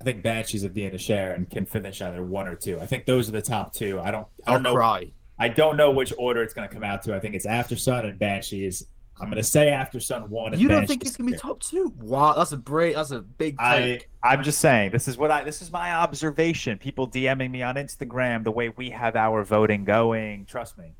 I 0.00 0.04
think 0.04 0.22
Banshees 0.22 0.64
of 0.64 0.74
the 0.74 0.82
Inisherin 0.90 1.48
can 1.50 1.64
finish 1.66 2.02
either 2.02 2.24
one 2.24 2.48
or 2.48 2.54
two. 2.56 2.80
I 2.80 2.86
think 2.86 3.06
those 3.06 3.28
are 3.28 3.32
the 3.32 3.42
top 3.42 3.72
two. 3.72 4.00
I 4.00 4.10
don't, 4.10 4.26
I 4.46 4.52
I'll 4.52 4.54
don't 4.54 4.62
know. 4.64 4.74
cry. 4.74 5.12
I 5.38 5.48
don't 5.48 5.76
know 5.76 5.90
which 5.90 6.12
order 6.18 6.42
it's 6.42 6.54
going 6.54 6.68
to 6.68 6.74
come 6.74 6.84
out 6.84 7.02
to. 7.02 7.14
I 7.14 7.20
think 7.20 7.34
it's 7.34 7.46
Aftersun 7.46 8.04
and 8.04 8.18
Banshees. 8.18 8.86
I'm 9.20 9.26
going 9.26 9.36
to 9.36 9.42
say 9.42 9.66
Aftersun 9.66 10.28
one. 10.28 10.52
And 10.52 10.62
You 10.62 10.68
don't 10.68 10.78
Banshees 10.78 10.88
think 10.88 11.06
it's 11.06 11.16
gonna 11.16 11.30
be 11.30 11.36
top 11.36 11.60
two? 11.60 11.92
Wow, 11.98 12.34
that's 12.34 12.52
a 12.52 12.56
great. 12.56 12.94
That's 12.94 13.10
a 13.10 13.20
big 13.20 13.56
I 13.58 13.78
take. 13.78 14.10
I'm 14.22 14.44
just 14.44 14.60
saying 14.60 14.92
this 14.92 15.08
is 15.08 15.18
what 15.18 15.30
I 15.30 15.42
this 15.42 15.60
is 15.60 15.72
my 15.72 15.92
observation. 15.92 16.78
People 16.78 17.08
DMing 17.08 17.50
me 17.50 17.62
on 17.62 17.74
Instagram 17.74 18.44
the 18.44 18.52
way 18.52 18.68
we 18.68 18.90
have 18.90 19.16
our 19.16 19.42
voting 19.42 19.84
going. 19.84 20.44
Trust 20.46 20.78
me. 20.78 20.92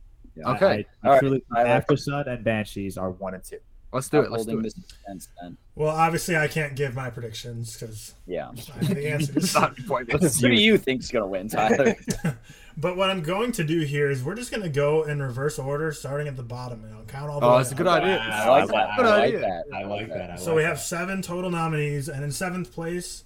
Okay. 0.45 0.67
I, 0.67 0.69
I 0.69 1.09
All 1.09 1.13
right. 1.13 1.21
truly, 1.21 1.45
I 1.55 1.63
like 1.63 1.87
Aftersun 1.87 2.27
and 2.29 2.45
Banshees 2.45 2.99
are 2.99 3.11
one 3.11 3.35
and 3.35 3.45
two. 3.45 3.59
Let's 3.93 4.09
do 4.11 4.21
it. 4.21 4.31
Let's 4.31 4.45
do 4.45 4.59
it. 4.59 4.63
the 4.65 4.71
suspense 4.71 5.29
then. 5.41 5.57
Well, 5.75 5.95
obviously, 5.97 6.37
I 6.37 6.47
can't 6.47 6.77
give 6.77 6.95
my 6.95 7.09
predictions 7.09 7.73
because 7.75 8.15
Yeah. 8.27 8.51
I 8.81 8.85
the 8.93 9.11
answer 9.11 9.39
is 9.39 9.55
not 9.55 9.77
be 9.77 9.83
pointless. 9.83 10.41
Who 10.41 10.49
do 10.49 10.55
you 10.55 10.77
think's 10.77 11.11
going 11.11 11.23
to 11.23 11.27
win, 11.29 11.49
Tyler? 11.49 11.95
but 12.77 12.97
what 12.99 13.09
I'm 13.09 13.23
going 13.23 13.51
to 13.53 13.65
do 13.65 13.81
here 13.81 14.11
is 14.11 14.23
we're 14.23 14.35
just 14.35 14.51
going 14.51 14.63
to 14.63 14.69
go 14.69 15.05
in 15.05 15.23
reverse 15.23 15.59
order, 15.59 15.91
starting 15.93 16.29
at 16.29 16.37
the 16.37 16.43
bottom. 16.43 16.85
and 16.85 16.95
I'll 16.95 17.05
count 17.05 17.31
all 17.31 17.41
the 17.41 17.47
Oh, 17.47 17.53
way 17.53 17.57
that's 17.59 17.73
a 17.73 17.75
good 17.77 17.87
idea. 17.87 18.19
I 18.19 18.49
like 18.51 18.69
that. 18.69 18.97
Good 18.97 19.07
I 19.07 19.11
like 19.11 19.23
idea. 19.29 19.41
that. 19.41 19.65
I 19.75 19.85
like 19.85 20.09
that. 20.09 20.31
I 20.33 20.37
So 20.37 20.51
like 20.51 20.57
we 20.57 20.63
have 20.65 20.77
that. 20.77 20.83
seven 20.83 21.23
total 21.23 21.51
nominees, 21.51 22.09
and 22.11 22.23
in 22.23 22.31
seventh 22.31 22.71
place, 22.73 23.25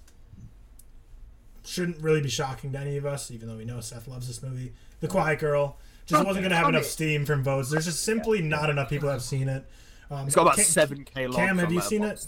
shouldn't 1.65 1.97
really 2.01 2.21
be 2.21 2.29
shocking 2.29 2.71
to 2.73 2.79
any 2.79 2.97
of 2.97 3.05
us, 3.05 3.31
even 3.31 3.47
though 3.47 3.55
we 3.57 3.65
know 3.65 3.79
Seth 3.79 4.07
loves 4.07 4.27
this 4.27 4.41
movie. 4.43 4.73
The 4.99 5.07
Quiet 5.07 5.39
Girl 5.39 5.77
just 6.05 6.25
wasn't 6.25 6.43
going 6.43 6.51
to 6.51 6.57
have 6.57 6.67
enough 6.69 6.83
steam 6.85 7.25
from 7.25 7.43
votes. 7.43 7.69
There's 7.69 7.85
just 7.85 8.03
simply 8.03 8.41
not 8.41 8.69
enough 8.69 8.89
people 8.89 9.07
that 9.07 9.13
have 9.13 9.21
seen 9.23 9.47
it. 9.49 9.65
Um, 10.13 10.27
It's 10.27 10.35
got 10.35 10.43
about 10.43 10.57
seven 10.59 11.03
k. 11.05 11.27
Cam, 11.27 11.57
have 11.57 11.71
you 11.71 11.81
seen 11.81 12.03
it? 12.03 12.25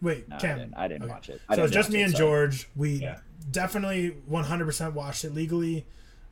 Wait, 0.00 0.28
No, 0.28 0.36
I 0.36 0.38
Cam. 0.38 0.58
didn't, 0.58 0.74
I 0.76 0.88
didn't 0.88 1.02
Okay. 1.04 1.12
watch 1.12 1.28
it. 1.28 1.40
I 1.48 1.54
So 1.56 1.62
didn't 1.62 1.74
just 1.74 1.90
me 1.90 2.00
it, 2.00 2.04
and 2.04 2.12
so- 2.12 2.18
George, 2.18 2.68
we 2.76 2.90
Yeah. 2.94 3.18
definitely 3.50 4.16
100% 4.30 4.92
watched 4.94 5.24
it 5.24 5.34
legally 5.34 5.86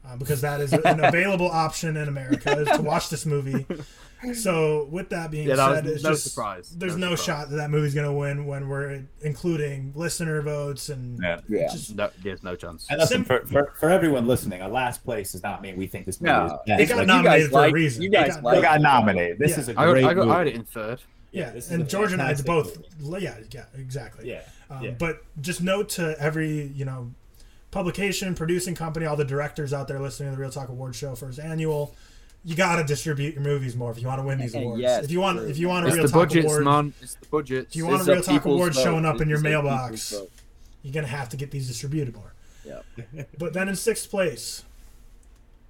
uh, 0.04 0.16
because 0.16 0.40
that 0.42 0.60
is 0.60 0.72
an 0.72 1.02
available 1.04 1.50
option 1.50 1.96
in 1.96 2.06
America 2.08 2.58
is 2.60 2.68
to 2.76 2.82
watch 2.82 3.08
this 3.08 3.26
movie. 3.26 3.66
So 4.34 4.88
with 4.90 5.10
that 5.10 5.30
being 5.30 5.46
Yeah, 5.48 5.56
that 5.56 5.68
was 5.68 5.76
said, 5.78 5.86
it's 5.86 6.02
no 6.04 6.10
just, 6.10 6.24
surprise. 6.24 6.70
There's 6.70 6.96
No 6.96 7.10
no, 7.10 7.14
surprise. 7.16 7.24
shot 7.42 7.50
that 7.50 7.56
that 7.56 7.70
movie's 7.70 7.94
going 7.94 8.06
to 8.06 8.12
win 8.12 8.46
when 8.46 8.68
we're 8.68 9.02
including 9.20 9.92
listener 9.94 10.40
votes 10.42 10.88
and 10.88 11.18
Yeah. 11.22 11.40
Yeah. 11.48 11.68
just 11.70 11.94
No, 11.94 12.10
there's 12.22 12.42
no 12.42 12.56
chance. 12.56 12.86
And 12.90 12.98
listen, 13.00 13.18
Sim- 13.18 13.24
for, 13.24 13.46
for, 13.46 13.72
for 13.78 13.90
everyone 13.90 14.26
listening, 14.26 14.62
a 14.62 14.68
last 14.68 15.04
place 15.04 15.32
does 15.32 15.42
not 15.42 15.62
mean 15.62 15.76
we 15.76 15.86
think 15.86 16.06
this 16.06 16.20
movie 16.20 16.32
No, 16.32 16.60
is 16.66 16.80
it 16.80 16.88
got 16.88 16.98
Like, 16.98 17.06
nominated 17.06 17.50
for 17.50 17.64
a 17.66 17.70
reason. 17.70 18.02
you 18.02 18.08
It 18.08 18.12
guys 18.12 18.34
got- 18.36 18.42
like- 18.44 18.62
got 18.62 18.80
nominated. 18.80 19.38
This 19.38 19.50
Yeah. 19.52 19.58
is 19.60 19.68
a 19.68 19.74
great 19.74 20.04
I, 20.04 20.14
got, 20.14 20.16
movie. 20.26 20.30
I 20.30 20.38
had 20.38 20.46
it 20.48 20.54
in 20.54 20.64
third. 20.64 21.02
yeah, 21.32 21.50
this 21.50 21.66
is 21.66 21.70
and 21.72 21.88
George 21.88 22.12
and 22.12 22.22
I 22.22 22.34
both 22.34 22.78
movie. 23.00 23.22
yeah, 23.24 23.36
yeah, 23.50 23.64
exactly. 23.76 24.28
Yeah. 24.30 24.40
Um, 24.70 24.82
yeah. 24.82 24.90
But 24.98 25.22
just 25.40 25.62
note 25.62 25.88
to 25.90 26.16
every 26.18 26.62
you 26.74 26.84
know 26.84 27.12
publication, 27.70 28.34
producing 28.34 28.74
company, 28.74 29.04
all 29.06 29.16
the 29.16 29.24
directors 29.24 29.72
out 29.72 29.86
there 29.88 30.00
listening 30.00 30.30
to 30.34 30.36
the 30.36 30.42
ReelTok 30.42 30.68
Award 30.70 30.94
Show 30.94 31.14
for 31.14 31.26
first 31.26 31.38
annual, 31.38 31.94
you 32.46 32.54
got 32.54 32.76
to 32.76 32.84
distribute 32.84 33.34
your 33.34 33.42
movies 33.42 33.74
more 33.76 33.90
if 33.90 34.00
you 34.00 34.06
want 34.06 34.20
to 34.20 34.26
win 34.26 34.38
these 34.38 34.54
awards. 34.54 34.80
Yes, 34.80 35.04
if 35.04 35.10
you 35.10 35.20
want, 35.20 35.38
true. 35.38 35.48
if 35.48 35.58
you 35.58 35.68
want 35.68 35.84
a 35.84 35.88
It's 35.88 35.96
ReelTok 36.10 36.14
budgets, 36.14 36.46
Award, 36.46 36.64
man. 36.64 36.94
It's 37.02 37.14
the 37.14 37.26
budgets. 37.26 37.70
If 37.70 37.76
you 37.76 37.86
want 37.86 38.00
It's 38.00 38.08
a 38.08 38.14
ReelTok 38.14 38.34
people's 38.34 38.54
Award 38.54 38.74
vote. 38.74 38.82
showing 38.82 39.04
up 39.04 39.20
in 39.20 39.28
your 39.28 39.40
mailbox, 39.40 40.14
you're 40.82 40.94
gonna 40.94 41.08
have 41.08 41.28
to 41.30 41.36
get 41.36 41.50
these 41.50 41.66
distributed 41.66 42.14
more. 42.14 42.32
Yep. 42.64 42.84
But 43.38 43.52
then 43.52 43.68
in 43.68 43.74
sixth 43.76 44.08
place, 44.10 44.62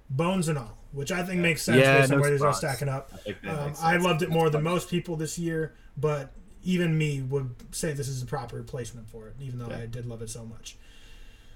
Bones 0.09 0.47
and 0.47 0.57
All, 0.57 0.77
which 0.91 1.11
I 1.11 1.23
think 1.23 1.41
makes 1.41 1.63
sense 1.63 1.79
Yeah, 1.79 1.99
based 1.99 2.11
on 2.11 2.17
no 2.19 2.21
where 2.21 2.31
these 2.31 2.41
are 2.43 2.53
stacking 2.53 2.89
up. 2.89 3.11
I 3.43 3.47
Um, 3.49 3.73
I 3.81 3.97
loved 3.97 4.21
it 4.21 4.29
more 4.29 4.49
than 4.51 4.61
most 4.63 4.87
people 4.89 5.15
this 5.15 5.37
year, 5.39 5.73
but 5.97 6.31
even 6.63 6.95
me 6.97 7.21
would 7.21 7.55
say 7.71 7.93
this 7.93 8.07
is 8.07 8.21
a 8.21 8.25
proper 8.27 8.55
replacement 8.57 9.09
for 9.09 9.27
it, 9.27 9.35
even 9.41 9.57
though 9.59 9.69
Yeah. 9.69 9.79
I 9.79 9.85
did 9.87 10.05
love 10.05 10.21
it 10.21 10.29
so 10.29 10.45
much. 10.45 10.77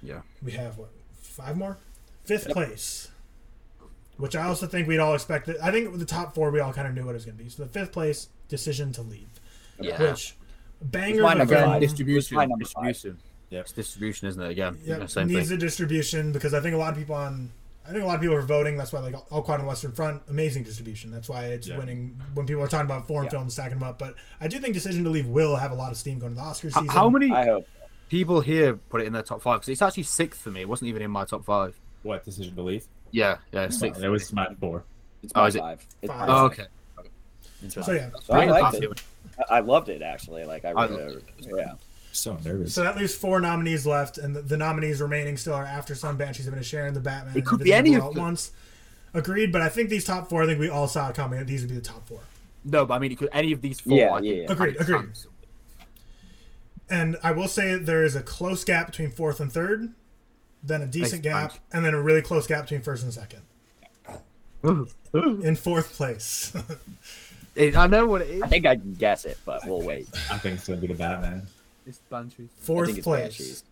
Yeah. 0.02 0.22
We 0.42 0.52
have 0.52 0.78
what 0.78 0.90
five 1.20 1.56
more, 1.56 1.78
fifth 2.24 2.48
place, 2.50 3.11
which 4.22 4.36
I 4.36 4.44
also 4.44 4.66
think 4.68 4.86
we'd 4.86 5.00
all 5.00 5.14
expected. 5.14 5.56
I 5.60 5.72
think 5.72 5.90
with 5.90 5.98
the 6.00 6.06
top 6.06 6.32
four, 6.34 6.50
we 6.52 6.60
all 6.60 6.72
kind 6.72 6.86
of 6.86 6.94
knew 6.94 7.04
what 7.04 7.10
it 7.10 7.14
was 7.14 7.24
going 7.24 7.36
to 7.36 7.42
be. 7.42 7.50
So 7.50 7.64
the 7.64 7.68
fifth 7.68 7.90
place, 7.92 8.28
decision 8.48 8.92
to 8.92 9.02
leave, 9.02 9.28
Yeah. 9.80 10.00
which 10.00 10.36
banger 10.80 11.22
my 11.22 11.32
of 11.32 11.34
a 11.34 11.38
number 11.38 11.54
five. 11.56 11.80
Distribution. 11.80 12.36
my 12.36 12.44
number. 12.46 12.64
Distribution. 12.64 13.18
Yep. 13.50 13.60
It's 13.64 13.72
distribution, 13.72 14.28
isn't 14.28 14.40
it? 14.42 14.50
Again, 14.50 14.78
Yeah, 14.84 15.04
same 15.06 15.26
needs 15.26 15.48
thing. 15.48 15.56
a 15.56 15.60
distribution 15.60 16.30
because 16.32 16.54
I 16.54 16.60
think 16.60 16.74
a 16.74 16.78
lot 16.78 16.92
of 16.92 16.98
people 16.98 17.16
on. 17.16 17.50
I 17.84 17.90
think 17.90 18.04
a 18.04 18.06
lot 18.06 18.14
of 18.14 18.20
people 18.20 18.36
are 18.36 18.42
voting. 18.42 18.76
That's 18.76 18.92
why 18.92 19.00
like 19.00 19.16
All 19.32 19.42
Quiet 19.42 19.58
on 19.58 19.64
the 19.64 19.68
Western 19.68 19.90
Front, 19.90 20.22
amazing 20.28 20.62
distribution. 20.62 21.10
That's 21.10 21.28
why 21.28 21.46
it's 21.46 21.66
Yeah. 21.66 21.78
winning 21.78 22.16
when 22.34 22.46
people 22.46 22.62
are 22.62 22.68
talking 22.68 22.86
about 22.86 23.08
foreign 23.08 23.24
Yeah. 23.24 23.30
films 23.30 23.54
stacking 23.54 23.80
them 23.80 23.88
up. 23.88 23.98
But 23.98 24.14
I 24.40 24.46
do 24.46 24.60
think 24.60 24.72
Decision 24.74 25.02
to 25.02 25.10
Leave 25.10 25.26
will 25.26 25.56
have 25.56 25.72
a 25.72 25.74
lot 25.74 25.90
of 25.90 25.98
steam 25.98 26.20
going 26.20 26.32
to 26.32 26.36
the 26.36 26.42
Oscar 26.46 26.68
H- 26.68 26.74
season. 26.74 26.88
How 26.88 27.08
many 27.10 27.32
I 27.32 27.46
hope. 27.46 27.66
people 28.08 28.40
here 28.40 28.74
put 28.76 29.00
it 29.00 29.06
in 29.08 29.12
their 29.12 29.22
top 29.24 29.42
five? 29.42 29.58
Because 29.60 29.70
it's 29.70 29.82
actually 29.82 30.04
sixth 30.04 30.40
for 30.40 30.52
me. 30.52 30.60
It 30.60 30.68
wasn't 30.68 30.90
even 30.90 31.02
in 31.02 31.10
my 31.10 31.24
top 31.24 31.44
five. 31.44 31.74
What 32.04 32.24
decision 32.24 32.54
to 32.54 32.62
leave? 32.62 32.86
Yeah, 33.12 33.36
yeah, 33.52 33.64
it's 33.64 33.78
sixth. 33.78 34.02
It 34.02 34.08
was 34.08 34.32
my 34.32 34.48
four. 34.58 34.84
It's 35.22 35.32
Oh, 35.36 35.42
my 35.42 35.46
is 35.48 35.54
it? 35.54 35.58
five. 35.60 35.86
It's 36.02 36.12
Five. 36.12 36.28
my 36.28 36.34
Oh, 36.34 36.48
five. 36.48 36.58
okay. 36.58 36.66
So 37.68 37.92
yeah, 37.92 38.10
So 38.24 38.34
I 38.34 38.44
liked 38.46 38.82
it. 38.82 39.02
I 39.48 39.56
I 39.56 39.60
loved 39.60 39.88
it 39.88 40.02
actually. 40.02 40.44
Like 40.44 40.64
I 40.64 40.70
I 40.70 40.86
really, 40.86 41.14
loved 41.14 41.24
yeah. 41.56 41.74
So 42.10 42.36
nervous. 42.44 42.74
so 42.74 42.82
that 42.82 42.96
leaves 42.96 43.14
four 43.14 43.40
nominees 43.40 43.86
left, 43.86 44.18
and 44.18 44.34
the, 44.36 44.42
the 44.42 44.56
nominees 44.56 45.00
remaining 45.00 45.36
still 45.36 45.54
are 45.54 45.64
Aftersun, 45.64 46.18
Banshees 46.18 46.46
of 46.48 46.54
Inisherin, 46.54 46.92
The 46.92 47.00
Batman. 47.00 47.36
It 47.36 47.46
could 47.46 47.60
and 47.60 47.64
be 47.64 47.72
any 47.72 47.94
of 47.94 48.02
All 48.02 48.12
them. 48.12 48.22
once. 48.22 48.50
Agreed, 49.14 49.52
but 49.52 49.60
I 49.62 49.68
think 49.68 49.90
these 49.90 50.04
top 50.04 50.28
four. 50.28 50.42
I 50.42 50.46
think 50.46 50.58
we 50.58 50.68
all 50.68 50.88
saw 50.88 51.08
it 51.10 51.14
coming. 51.14 51.44
These 51.46 51.62
would 51.62 51.68
be 51.70 51.76
the 51.76 51.80
top 51.82 52.06
four. 52.08 52.20
No, 52.64 52.84
but 52.86 52.94
I 52.94 52.98
mean, 52.98 53.12
it 53.12 53.18
could 53.18 53.28
any 53.32 53.52
of 53.52 53.60
these 53.62 53.78
four. 53.80 53.96
Yeah, 53.96 54.10
I 54.14 54.20
yeah, 54.20 54.34
yeah. 54.34 54.52
Agreed, 54.52 54.76
agreed. 54.80 55.10
And 56.90 57.16
I 57.22 57.32
will 57.32 57.48
say 57.48 57.76
there 57.76 58.04
is 58.04 58.16
a 58.16 58.22
close 58.22 58.64
gap 58.64 58.86
between 58.88 59.10
fourth 59.10 59.40
and 59.40 59.50
third, 59.52 59.92
then 60.62 60.82
a 60.82 60.86
decent 60.86 61.24
Nice 61.24 61.32
gap, 61.32 61.50
punch. 61.50 61.60
and 61.72 61.84
then 61.84 61.94
a 61.94 62.00
really 62.02 62.22
close 62.22 62.46
gap 62.46 62.62
between 62.62 62.82
first 62.82 63.02
and 63.04 63.12
second. 63.12 63.42
In 65.44 65.56
fourth 65.56 65.92
place, 65.94 66.52
It- 67.56 67.76
I 67.76 67.86
know 67.86 68.06
what 68.06 68.22
it 68.22 68.30
is. 68.30 68.42
I 68.42 68.46
think 68.48 68.64
I 68.64 68.76
can 68.76 68.94
guess 68.94 69.24
it, 69.24 69.36
but 69.44 69.62
we'll 69.66 69.82
wait. 69.82 70.08
I 70.30 70.38
think 70.38 70.56
it's 70.58 70.66
gonna 70.68 70.80
be 70.80 70.86
the 70.86 70.94
Batman. 70.94 71.46
It's 71.86 71.98
Banshees. 72.10 72.48
Fourth 72.58 72.90
it's 72.90 73.00
place, 73.00 73.22
Banshees. 73.38 73.64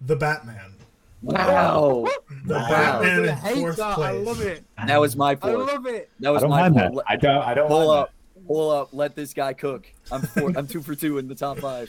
The 0.00 0.16
Batman. 0.16 0.74
Wow, 1.22 2.04
The 2.46 2.54
Wow. 2.54 2.68
Batman 2.68 3.38
I 3.44 3.50
in 3.52 3.58
fourth 3.60 3.76
that. 3.76 3.94
place. 3.94 4.08
I 4.08 4.12
love 4.12 4.40
it. 4.42 4.64
that 4.86 5.00
was 5.00 5.14
my 5.16 5.38
I 5.40 5.50
love 5.52 5.86
it. 5.86 6.10
That 6.20 6.28
I 6.28 6.30
was 6.32 6.42
don't 6.42 6.50
my 6.50 6.68
mind 6.68 6.76
that. 6.76 6.92
I 7.06 7.16
don't. 7.16 7.42
I 7.42 7.54
don't. 7.54 7.68
Pull 7.68 7.86
mind 7.88 8.00
up, 8.02 8.12
pull 8.46 8.70
up. 8.70 8.88
Let 8.92 9.14
this 9.14 9.32
guy 9.32 9.52
cook. 9.52 9.86
I'm 10.10 10.22
four, 10.22 10.52
I'm 10.56 10.66
two 10.66 10.82
for 10.82 10.94
two 10.96 11.16
in 11.18 11.28
the 11.28 11.36
top 11.36 11.60
five. 11.60 11.88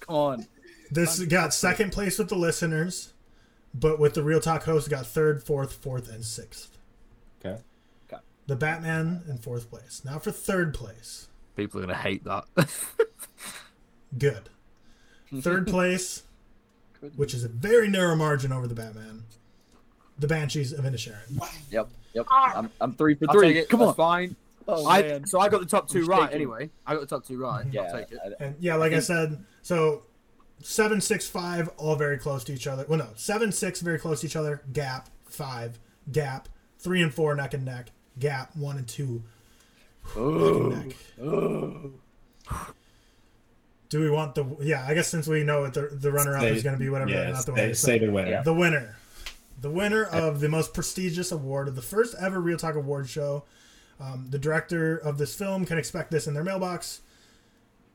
Come 0.00 0.14
on. 0.16 0.46
This 0.90 1.20
got 1.20 1.54
second 1.54 1.92
place 1.92 2.18
with 2.18 2.28
the 2.28 2.36
listeners, 2.36 3.13
but 3.74 3.98
with 3.98 4.14
the 4.14 4.20
ReelTok 4.20 4.62
host, 4.62 4.86
it 4.86 4.90
got 4.90 5.06
third, 5.06 5.42
fourth, 5.42 5.72
fourth, 5.72 6.08
and 6.12 6.24
sixth. 6.24 6.76
that. 7.42 7.60
Okay. 8.12 8.22
The 8.46 8.56
Batman 8.56 9.22
in 9.28 9.38
fourth 9.38 9.68
place. 9.68 10.02
Now 10.04 10.18
for 10.18 10.30
third 10.30 10.72
place. 10.74 11.28
People 11.56 11.80
are 11.80 11.82
gonna 11.82 11.94
hate 11.96 12.24
that. 12.24 12.44
Good. 14.18 14.48
Third 15.40 15.66
place, 15.66 16.22
which 17.16 17.34
is 17.34 17.42
a 17.44 17.48
very 17.48 17.88
narrow 17.88 18.14
margin 18.14 18.52
over 18.52 18.66
the 18.68 18.74
Batman. 18.74 19.24
The 20.18 20.28
Banshees 20.28 20.72
of 20.72 20.84
Inisherin. 20.84 21.40
Yep, 21.70 21.88
yep. 22.12 22.26
Ah. 22.30 22.52
I'm, 22.56 22.70
I'm 22.80 22.92
three 22.94 23.14
for 23.16 23.26
I'll 23.28 23.34
three. 23.34 23.64
Come 23.64 23.80
That's 23.80 23.88
on. 23.90 23.94
fine. 23.96 24.36
Oh, 24.68 24.88
I 24.88 25.02
man. 25.02 25.26
so 25.26 25.40
I 25.40 25.48
got 25.48 25.60
the 25.60 25.66
top 25.66 25.88
two 25.88 26.02
I'm 26.02 26.06
right 26.08 26.20
shaking. 26.22 26.34
anyway. 26.36 26.70
I 26.86 26.94
got 26.94 27.00
the 27.00 27.06
top 27.06 27.26
two 27.26 27.36
right. 27.38 27.66
yeah, 27.72 27.82
I'll 27.82 27.92
take 27.98 28.12
it. 28.12 28.18
I- 28.40 28.44
And 28.44 28.54
yeah, 28.60 28.76
like 28.76 28.92
I 28.92 29.00
said, 29.00 29.44
so 29.62 30.04
seven, 30.64 31.00
six, 31.00 31.28
five, 31.28 31.68
all 31.76 31.94
very 31.94 32.18
close 32.18 32.42
to 32.44 32.52
each 32.52 32.66
other. 32.66 32.84
Well, 32.88 32.98
no, 32.98 33.08
seven, 33.14 33.52
six, 33.52 33.80
very 33.80 33.98
close 33.98 34.22
to 34.22 34.26
each 34.26 34.36
other. 34.36 34.62
Gap, 34.72 35.08
five, 35.26 35.78
gap, 36.10 36.48
three 36.78 37.02
and 37.02 37.12
four, 37.12 37.34
neck 37.34 37.54
and 37.54 37.64
neck. 37.64 37.90
Gap, 38.18 38.56
one 38.56 38.78
and 38.78 38.88
two, 38.88 39.22
neck 40.16 40.96
and 41.18 41.82
neck. 41.84 41.90
Do 43.90 44.00
we 44.00 44.10
want 44.10 44.34
the? 44.34 44.44
Yeah, 44.60 44.84
I 44.86 44.94
guess 44.94 45.08
since 45.08 45.28
we 45.28 45.44
know 45.44 45.60
what 45.60 45.74
the 45.74 45.88
the 45.92 46.10
runner 46.10 46.36
up 46.36 46.42
is 46.44 46.62
going 46.62 46.74
to 46.74 46.80
be, 46.80 46.88
whatever. 46.88 47.10
Yeah. 47.10 47.30
not 47.30 47.46
the 47.46 47.52
winner. 47.52 47.74
say 47.74 47.98
the 47.98 48.10
winner. 48.10 48.42
The 48.42 48.54
winner, 48.54 48.96
the 49.60 49.70
winner 49.70 50.04
of 50.04 50.40
the 50.40 50.48
most 50.48 50.74
prestigious 50.74 51.30
award 51.30 51.68
of 51.68 51.76
the 51.76 51.82
first 51.82 52.14
ever 52.20 52.40
ReelTok 52.40 52.74
Award 52.74 53.08
show. 53.08 53.44
Um, 54.00 54.26
the 54.30 54.38
director 54.38 54.96
of 54.96 55.18
this 55.18 55.36
film 55.36 55.64
can 55.64 55.78
expect 55.78 56.10
this 56.10 56.26
in 56.26 56.34
their 56.34 56.42
mailbox. 56.42 57.02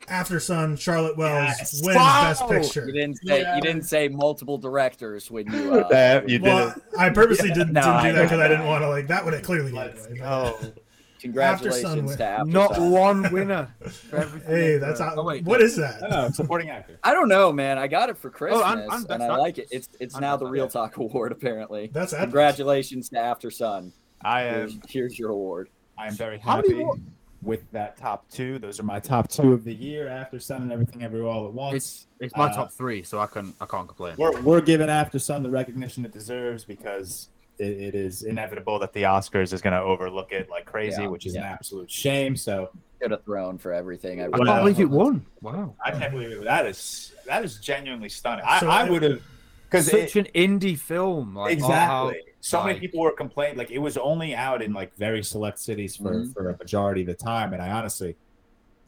Aftersun, 0.08 0.80
Charlotte 0.80 1.18
Wells 1.18 1.54
Yes. 1.60 1.82
wins 1.84 1.96
Wow! 1.98 2.22
Best 2.24 2.48
Picture. 2.48 2.88
You 2.88 2.94
didn't 2.94 3.16
say 3.26 3.42
Yeah. 3.42 3.56
you 3.56 3.62
didn't 3.62 3.84
say 3.84 4.08
multiple 4.08 4.58
directors 4.58 5.30
when 5.30 5.52
you. 5.52 5.76
Uh, 5.76 5.88
Uh, 5.94 6.22
you 6.28 6.40
did 6.40 6.44
Well, 6.44 6.70
it. 6.70 6.82
I 6.98 7.10
purposely 7.10 7.50
didn't, 7.50 7.74
No, 7.74 7.82
didn't 7.82 7.84
do 7.84 7.90
I 8.00 8.12
that 8.14 8.22
because 8.24 8.38
know. 8.40 8.46
I 8.46 8.48
didn't 8.48 8.66
want 8.66 8.82
to 8.84 8.90
like 8.90 9.08
that 9.08 9.24
would 9.26 9.34
have 9.34 9.44
clearly 9.44 9.72
given 9.72 9.86
Let's 9.88 10.06
it 10.06 10.20
away. 10.22 10.74
congratulations 11.20 12.08
win. 12.10 12.18
to 12.18 12.24
After 12.26 12.46
Not 12.52 12.76
Sun. 12.76 12.92
one 12.92 13.32
winner. 13.34 13.76
Hey, 14.48 14.78
that's 14.78 15.00
done. 15.00 15.10
out. 15.10 15.18
Oh, 15.18 15.24
wait, 15.24 15.44
what 15.44 15.62
is 15.62 15.76
that? 15.76 16.00
Oh, 16.10 16.30
supporting 16.32 16.70
actor. 16.70 17.00
I 17.04 17.14
don't 17.14 17.28
know, 17.30 17.52
man. 17.52 17.78
I 17.78 17.88
got 17.88 18.10
it 18.10 18.18
for 18.18 18.30
Christmas, 18.30 18.64
and- 18.66 18.82
and, 18.82 18.92
and 18.94 19.08
Best 19.08 19.22
I 19.22 19.36
like 19.38 19.58
it. 19.58 19.64
Actress. 19.66 19.88
It's 19.90 19.90
it's 20.00 20.16
And 20.16 20.22
now 20.22 20.38
the 20.38 20.46
Real 20.46 20.66
Actress. 20.66 20.74
Talk 20.74 20.98
Award, 20.98 21.32
apparently. 21.32 21.90
That's. 21.94 22.14
Congratulations 22.14 23.10
to 23.10 23.16
Aftersun. 23.18 23.92
I 24.22 24.44
Here's, 24.44 24.74
am 24.74 24.82
here's 24.90 25.20
your 25.20 25.30
award. 25.32 25.70
I 25.98 26.08
am 26.08 26.14
very 26.14 26.40
How 26.40 26.58
many 26.58 26.70
happy 26.70 26.84
more- 26.84 26.96
with 27.42 27.70
that 27.72 27.98
top 27.98 28.30
two. 28.30 28.60
Those 28.60 28.80
are 28.80 28.84
my 28.84 29.00
top 29.00 29.30
two 29.30 29.54
of 29.54 29.64
the 29.64 29.74
year 29.74 30.08
Aftersun 30.08 30.58
and 30.58 30.72
everything 30.72 31.04
everywhere 31.04 31.32
all 31.32 31.48
at 31.48 31.54
once. 31.54 31.76
It's 31.76 32.08
it's 32.20 32.36
my 32.36 32.48
Uh, 32.50 32.54
top 32.56 32.72
three, 32.72 33.04
so 33.04 33.20
I 33.20 33.28
can 33.28 33.54
I 33.62 33.66
can't 33.66 33.88
complain. 33.88 34.16
we're, 34.18 34.40
we're 34.42 34.62
giving 34.62 34.88
Aftersun 34.88 35.44
the 35.44 35.50
recognition 35.50 36.04
it 36.06 36.12
deserves 36.12 36.66
because 36.66 37.30
it, 37.58 37.72
it 37.72 37.96
is 37.96 38.24
inevitable 38.24 38.80
that 38.80 38.94
the 38.94 39.04
Oscars 39.04 39.54
is 39.54 39.62
going 39.62 39.74
to 39.74 39.82
overlook 39.82 40.32
it 40.32 40.50
like 40.50 40.66
crazy, 40.66 41.02
Yeah. 41.04 41.08
which 41.08 41.26
is 41.26 41.34
is 41.34 41.38
an 41.38 41.44
an 41.44 41.50
absolute 41.50 41.90
shame. 41.92 42.36
So 42.36 42.70
Could 43.02 43.12
have 43.12 43.24
throne 43.24 43.58
for 43.58 43.72
everything. 43.74 44.22
I, 44.22 44.26
I 44.26 44.30
can't 44.30 44.60
believe 44.62 44.80
it 44.80 44.90
won. 44.90 45.26
Wow. 45.42 45.76
I 45.84 45.92
can't 45.92 46.12
believe 46.12 46.32
it. 46.32 46.44
That 46.44 46.66
is 46.66 47.14
that 47.26 47.44
is 47.46 47.58
genuinely 47.60 48.10
stunning. 48.10 48.44
I, 48.48 48.60
So 48.60 48.68
I 48.70 48.82
I- 48.86 48.90
would 48.90 49.04
have 49.04 49.22
because 49.70 49.90
Such 49.92 50.16
an 50.16 50.26
indie 50.34 50.78
film. 50.80 51.36
Like, 51.36 51.50
oh, 51.50 51.54
exactly. 51.54 52.22
So 52.42 52.64
many 52.64 52.80
people 52.80 53.02
were 53.02 53.12
complaining 53.12 53.58
like 53.58 53.70
it 53.72 53.80
was 53.80 53.98
only 53.98 54.34
out 54.36 54.62
in 54.62 54.74
like 54.74 54.96
very 54.96 55.24
select 55.24 55.60
cities 55.60 55.96
for, 55.98 56.14
Mhm. 56.14 56.34
for 56.34 56.50
a 56.50 56.58
majority 56.58 57.02
of 57.02 57.08
the 57.08 57.14
time. 57.14 57.54
And 57.54 57.62
I 57.62 57.70
honestly, 57.72 58.16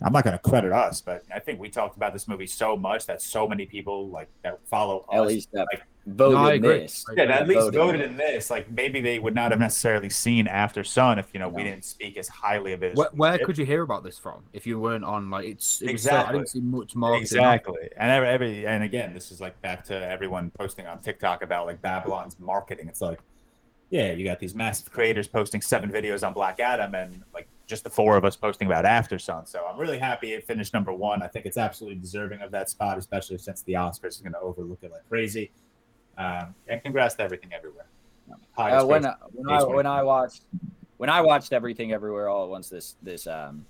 I'm 0.02 0.14
not 0.14 0.24
going 0.24 0.36
to 0.38 0.50
credit 0.50 0.72
us, 0.72 1.00
but 1.02 1.24
I 1.34 1.40
think 1.40 1.60
we 1.60 1.70
talked 1.70 1.96
about 1.98 2.14
this 2.14 2.28
movie 2.28 2.48
so 2.48 2.76
much 2.76 3.06
that 3.06 3.22
so 3.22 3.48
many 3.48 3.66
people 3.66 4.08
like 4.10 4.30
that 4.44 4.60
follow 4.68 5.06
At 5.14 5.20
us. 5.22 5.28
least 5.28 5.52
that 5.52 5.68
like, 5.72 5.84
voted 6.08 6.38
No, 6.38 6.44
I 6.44 6.54
agree. 6.54 6.80
this. 6.80 7.06
Yeah, 7.16 7.24
at 7.26 7.48
least 7.48 7.60
voted. 7.60 7.74
voted 7.76 8.02
in 8.02 8.18
this. 8.18 8.50
Like 8.50 8.72
maybe 8.72 9.00
they 9.02 9.20
would 9.20 9.36
not 9.36 9.52
have 9.52 9.60
necessarily 9.60 10.10
seen 10.10 10.48
Aftersun 10.48 11.20
if 11.20 11.28
you 11.34 11.40
know 11.40 11.50
we 11.50 11.64
didn't 11.64 11.86
speak 11.86 12.18
as 12.18 12.28
highly 12.30 12.74
of 12.74 12.82
it. 12.82 12.94
as 12.94 12.98
Where, 12.98 13.10
where 13.14 13.38
did. 13.38 13.46
could 13.46 13.58
you 13.60 13.66
hear 13.66 13.84
about 13.84 14.04
this 14.04 14.18
from 14.18 14.42
if 14.54 14.66
you 14.66 14.80
weren't 14.80 15.04
on 15.04 15.30
like 15.30 15.46
it's 15.46 15.82
it 15.84 15.92
was 15.92 16.02
so- 16.04 16.10
I 16.10 16.14
Exactly. 16.16 16.40
didn't 16.40 16.50
see 16.50 16.62
much 16.62 16.96
marketing. 16.96 17.22
Exactly, 17.24 17.90
and 17.98 18.10
every, 18.12 18.28
every 18.30 18.66
and 18.66 18.84
again, 18.84 19.14
this 19.14 19.30
is 19.32 19.40
like 19.42 19.62
back 19.62 19.84
to 19.86 19.94
everyone 20.10 20.50
posting 20.58 20.88
on 20.88 21.00
TikTok 21.00 21.44
about 21.44 21.68
like 21.68 21.80
Babylon's 21.82 22.40
marketing. 22.40 22.88
It's 22.88 23.02
like, 23.02 23.20
yeah, 23.92 24.14
you 24.14 24.24
got 24.24 24.40
these 24.40 24.56
massive 24.56 24.90
creators 24.90 25.28
posting 25.28 25.62
seven 25.62 25.92
videos 25.92 26.26
on 26.26 26.34
Black 26.34 26.62
Adam, 26.62 26.96
and 26.96 27.24
like 27.34 27.48
just 27.68 27.84
the 27.84 27.90
four 27.90 28.16
of 28.16 28.24
us 28.24 28.38
posting 28.38 28.68
about 28.68 28.86
Aftersun. 28.86 29.46
So 29.48 29.66
I'm 29.70 29.78
really 29.78 30.00
happy 30.00 30.32
it 30.32 30.48
finished 30.48 30.74
number 30.74 30.94
one. 30.94 31.22
I 31.22 31.28
think 31.28 31.46
it's 31.46 31.58
absolutely 31.58 32.00
deserving 32.00 32.42
of 32.42 32.52
that 32.52 32.70
spot, 32.70 32.98
especially 32.98 33.38
since 33.38 33.62
the 33.64 33.74
Oscars 33.74 34.08
is 34.08 34.18
going 34.22 34.32
to 34.32 34.40
overlook 34.40 34.80
it 34.82 34.92
like 34.92 35.08
crazy. 35.10 35.52
Um, 36.18 36.56
and 36.68 36.82
congrats 36.82 37.16
to 37.16 37.24
everything 37.24 37.52
everywhere. 37.54 37.86
Highest 38.54 38.86
Uh, 38.86 38.88
when 38.88 39.04
rated- 39.04 39.18
I, 39.22 39.26
when 39.34 39.50
I 39.50 39.64
when 39.64 39.86
I 39.86 40.04
watched 40.04 40.44
when 40.96 41.10
I 41.10 41.20
watched 41.20 41.52
everything 41.52 41.92
everywhere 41.92 42.30
all 42.30 42.46
at 42.46 42.50
once 42.50 42.70
this 42.70 42.96
this 43.02 43.28
um 43.28 43.66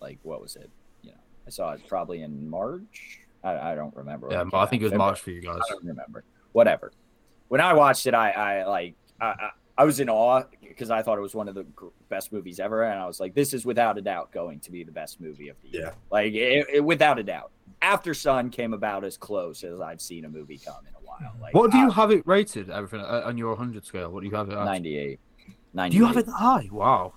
like 0.00 0.18
what 0.22 0.40
was 0.40 0.56
it 0.56 0.68
you 1.02 1.10
know 1.10 1.16
I 1.46 1.50
saw 1.50 1.72
it 1.72 1.82
probably 1.86 2.22
in 2.22 2.48
March 2.48 3.20
I, 3.44 3.72
I 3.72 3.74
don't 3.76 3.94
remember 3.94 4.28
Yeah, 4.32 4.44
I 4.52 4.66
think 4.66 4.82
it 4.82 4.86
was 4.86 4.94
March 4.94 5.20
for 5.20 5.30
you 5.30 5.42
guys. 5.42 5.60
I 5.64 5.72
don't 5.74 5.84
remember 5.84 6.24
whatever 6.52 6.90
when 7.48 7.60
I 7.60 7.72
watched 7.74 8.06
it 8.06 8.14
I 8.14 8.30
I 8.30 8.64
like 8.64 8.94
I, 9.20 9.26
I, 9.26 9.50
I 9.78 9.84
was 9.84 9.98
in 10.00 10.08
awe 10.08 10.42
because 10.62 10.90
I 10.90 11.02
thought 11.02 11.18
it 11.18 11.22
was 11.22 11.34
one 11.34 11.48
of 11.48 11.54
the 11.54 11.66
best 12.08 12.32
movies 12.32 12.60
ever 12.60 12.84
and 12.84 12.98
I 13.00 13.06
was 13.06 13.18
like 13.20 13.34
this 13.34 13.52
is 13.54 13.64
without 13.66 13.98
a 13.98 14.02
doubt 14.02 14.30
going 14.32 14.60
to 14.60 14.70
be 14.70 14.84
the 14.84 14.92
best 14.92 15.20
movie 15.20 15.48
of 15.48 15.56
the 15.62 15.68
year 15.70 15.82
Yeah. 15.86 15.90
like 16.10 16.32
it, 16.34 16.66
it, 16.74 16.84
without 16.84 17.18
a 17.18 17.22
doubt 17.22 17.50
Aftersun 17.82 18.50
came 18.52 18.72
about 18.72 19.04
as 19.04 19.16
close 19.16 19.62
as 19.64 19.80
I've 19.80 20.00
seen 20.00 20.24
a 20.24 20.28
movie 20.28 20.58
come 20.64 20.76
in 20.88 20.94
a 20.94 21.06
while 21.06 21.34
like 21.40 21.54
What 21.54 21.70
do 21.70 21.78
you 21.78 21.90
I- 21.90 21.94
have 21.94 22.10
it 22.10 22.26
rated? 22.26 22.70
Everything 22.70 23.00
uh, 23.00 23.22
on 23.24 23.36
your 23.36 23.50
100 23.50 23.84
scale. 23.84 24.10
What 24.10 24.20
do 24.22 24.28
you 24.28 24.34
have 24.34 24.48
it 24.48 24.54
at? 24.56 24.64
98 24.64 25.18
Do 25.90 25.96
you 25.96 26.04
have 26.06 26.14
98. 26.16 26.18
it 26.20 26.26
that 26.26 26.32
high? 26.32 26.68
Wow. 26.72 27.12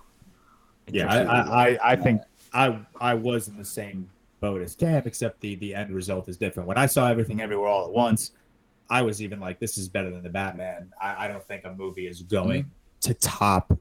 yeah, 0.88 1.06
I, 1.12 1.22
I, 1.22 1.68
I, 1.70 1.78
I 1.92 1.96
think 1.96 2.22
I, 2.52 2.78
I 3.00 3.14
was 3.14 3.48
in 3.48 3.56
the 3.56 3.64
same 3.64 4.08
boat 4.40 4.62
as 4.62 4.74
Cam, 4.74 5.02
except 5.06 5.40
the, 5.40 5.54
the 5.56 5.74
end 5.74 5.92
result 5.94 6.28
is 6.28 6.36
different. 6.36 6.66
When 6.68 6.78
I 6.78 6.86
saw 6.86 7.08
everything 7.08 7.40
everywhere 7.40 7.68
all 7.68 7.86
at 7.86 7.92
once, 7.92 8.32
I 8.90 9.02
was 9.02 9.22
even 9.22 9.38
like, 9.40 9.58
this 9.60 9.76
is 9.78 9.88
better 9.88 10.10
than 10.10 10.22
the 10.22 10.30
Batman. 10.30 10.92
I, 11.00 11.24
I 11.26 11.28
don't 11.28 11.44
think 11.46 11.64
a 11.64 11.72
movie 11.74 12.06
is 12.06 12.22
going 12.22 12.70
to 13.02 13.14
top 13.14 13.76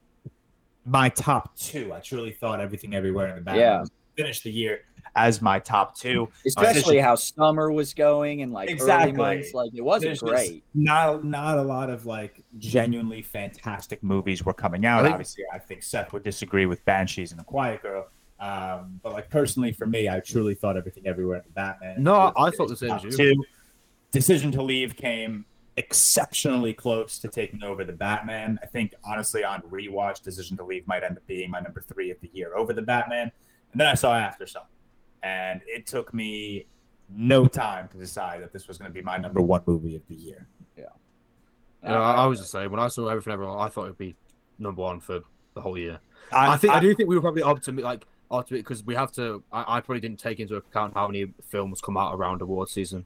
my 0.85 1.09
top 1.09 1.55
two. 1.57 1.93
I 1.93 1.99
truly 1.99 2.31
thought 2.31 2.59
everything 2.59 2.93
everywhere 2.95 3.27
in 3.29 3.35
the 3.35 3.41
Batman 3.41 3.61
Yeah. 3.61 3.84
finished 4.15 4.43
the 4.43 4.51
year. 4.51 4.81
as 5.15 5.41
my 5.41 5.57
top 5.59 5.97
two. 5.97 6.29
Especially 6.45 6.97
how 6.99 7.15
summer 7.15 7.71
was 7.71 7.93
going 7.93 8.41
and 8.43 8.51
like 8.53 8.69
Exactly. 8.69 9.11
early 9.13 9.17
months. 9.38 9.53
Like 9.53 9.71
it 9.73 9.81
wasn't 9.81 10.09
There's 10.09 10.19
great. 10.21 10.63
Not 10.75 11.23
not 11.23 11.57
a 11.57 11.63
lot 11.63 11.89
of 11.89 12.05
like 12.05 12.43
genuinely 12.59 13.21
fantastic 13.23 14.03
movies 14.03 14.45
were 14.45 14.53
coming 14.53 14.85
out. 14.85 14.99
I 14.99 15.03
think- 15.03 15.13
Obviously, 15.13 15.43
I 15.53 15.57
think 15.59 15.81
Seth 15.84 16.13
would 16.13 16.23
disagree 16.23 16.65
with 16.67 16.84
Banshees 16.85 17.31
and 17.31 17.39
The 17.39 17.43
quiet 17.45 17.81
girl. 17.81 18.07
Um, 18.39 18.99
but 19.01 19.13
like 19.13 19.29
personally 19.31 19.71
for 19.71 19.88
me, 19.88 20.07
I 20.07 20.19
truly 20.19 20.53
thought 20.53 20.77
everything 20.77 21.07
everywhere 21.07 21.38
in 21.38 21.43
the 21.45 21.53
Batman. 21.53 22.03
No, 22.03 22.31
I 22.38 22.51
thought 22.51 22.67
the 22.69 22.75
same 22.77 22.91
as 22.91 23.03
you. 23.03 23.11
two. 23.11 23.43
Decision 24.18 24.52
to 24.53 24.64
leave 24.64 24.95
came 24.95 25.45
exceptionally 25.77 26.73
close 26.73 27.19
to 27.19 27.27
taking 27.27 27.61
over 27.61 27.84
the 27.84 27.94
Batman. 27.94 28.60
I 28.64 28.65
think 28.65 28.95
honestly 29.06 29.44
on 29.44 29.61
rewatch, 29.61 30.23
Decision 30.23 30.57
to 30.57 30.64
Leave 30.64 30.88
might 30.88 31.03
end 31.03 31.18
up 31.18 31.27
being 31.27 31.52
my 31.52 31.60
number 31.60 31.81
three 31.81 32.10
of 32.10 32.19
the 32.22 32.31
year 32.34 32.57
over 32.57 32.73
the 32.73 32.81
Batman. 32.81 33.31
And 33.72 33.80
then 33.80 33.88
I 33.88 33.94
saw 33.94 34.14
Aftersun, 34.15 34.65
and 35.22 35.61
it 35.68 35.85
took 35.85 36.15
me 36.15 36.65
no 37.10 37.45
time 37.48 37.89
to 37.89 37.98
decide 37.98 38.41
that 38.41 38.52
this 38.52 38.68
was 38.68 38.80
going 38.80 38.89
to 38.89 38.94
be 38.94 39.03
my 39.03 39.18
number 39.18 39.39
one 39.39 39.61
movie 39.68 39.95
of 39.95 40.02
the 40.07 40.15
year. 40.15 40.48
Yeah, 40.76 40.85
I, 41.84 42.23
I 42.23 42.26
was 42.26 42.39
the 42.39 42.45
same. 42.45 42.72
When 42.72 42.80
I 42.80 42.88
saw 42.88 43.10
everything 43.10 43.34
everyone, 43.34 43.60
I 43.60 43.69
thought 43.69 43.84
it'd 43.84 43.99
be 43.99 44.15
number 44.57 44.81
one 44.81 44.99
for 44.99 45.19
the 45.53 45.61
whole 45.61 45.77
year. 45.77 45.99
I, 46.31 46.53
I 46.53 46.57
think 46.57 46.73
I, 46.73 46.80
do 46.80 46.95
think 46.95 47.07
we 47.07 47.14
were 47.14 47.22
probably 47.22 47.44
optimistic, 47.44 47.85
like 47.85 48.06
optimistic, 48.31 48.65
because 48.65 48.84
we 48.84 48.95
have 48.95 49.11
to. 49.11 49.44
I, 49.52 49.77
I 49.77 49.81
probably 49.81 50.02
didn't 50.02 50.19
take 50.19 50.39
into 50.39 50.56
account 50.56 50.95
how 50.95 51.06
many 51.07 51.34
films 51.44 51.81
come 51.81 51.98
out 51.98 52.15
around 52.15 52.41
award 52.41 52.69
season. 52.69 53.06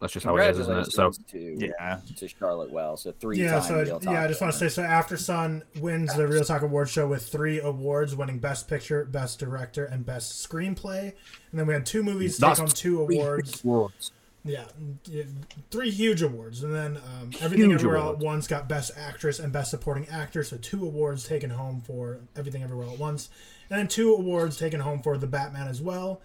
That's 0.00 0.14
just 0.14 0.24
how 0.24 0.36
it 0.36 0.48
is, 0.50 0.58
isn't 0.58 0.78
it? 0.78 0.92
So 0.92 1.10
Congratulations 1.10 1.60
to, 1.60 1.66
Yeah, 1.66 2.00
to 2.16 2.28
Charlotte 2.28 2.70
Wells, 2.70 3.02
so 3.02 3.12
three 3.12 3.38
Yeah, 3.38 3.60
so 3.60 3.82
Real 3.82 4.00
yeah, 4.02 4.22
I 4.22 4.28
just 4.28 4.40
want 4.40 4.52
to 4.54 4.58
say 4.58 4.68
so. 4.68 4.82
Aftersun 4.82 5.62
wins 5.78 6.14
the 6.16 6.22
ReelTok 6.22 6.62
Award 6.62 6.88
Show 6.88 7.06
with 7.06 7.26
three 7.28 7.60
awards, 7.60 8.16
winning 8.16 8.38
Best 8.38 8.66
Picture, 8.66 9.04
Best 9.04 9.38
Director, 9.38 9.84
and 9.84 10.06
Best 10.06 10.48
Screenplay. 10.48 11.12
And 11.50 11.60
then 11.60 11.66
we 11.66 11.74
had 11.74 11.84
two 11.84 12.02
movies 12.02 12.38
take 12.38 12.48
That's 12.48 12.60
home 12.60 12.68
two 12.68 13.02
awards. 13.02 13.62
awards. 13.62 14.12
Yeah, 14.42 14.64
yeah, 15.04 15.24
three 15.70 15.90
huge 15.90 16.22
awards, 16.22 16.62
and 16.62 16.74
then 16.74 16.96
um, 16.96 17.30
Everything 17.42 17.68
Huge 17.68 17.80
Everywhere 17.80 17.98
All 17.98 18.12
at. 18.12 18.20
Once 18.20 18.48
got 18.48 18.70
Best 18.70 18.92
Actress 18.96 19.38
and 19.38 19.52
Best 19.52 19.70
Supporting 19.70 20.08
Actor, 20.08 20.44
so 20.44 20.56
two 20.56 20.82
awards 20.82 21.28
taken 21.28 21.50
home 21.50 21.82
for 21.82 22.20
Everything 22.34 22.62
Everywhere 22.62 22.86
All 22.86 22.94
at 22.94 22.98
Once, 22.98 23.28
and 23.68 23.78
then 23.78 23.86
two 23.86 24.14
awards 24.14 24.56
taken 24.56 24.80
home 24.80 25.02
for 25.02 25.18
The 25.18 25.26
Batman 25.26 25.68
as 25.68 25.82
well. 25.82 26.22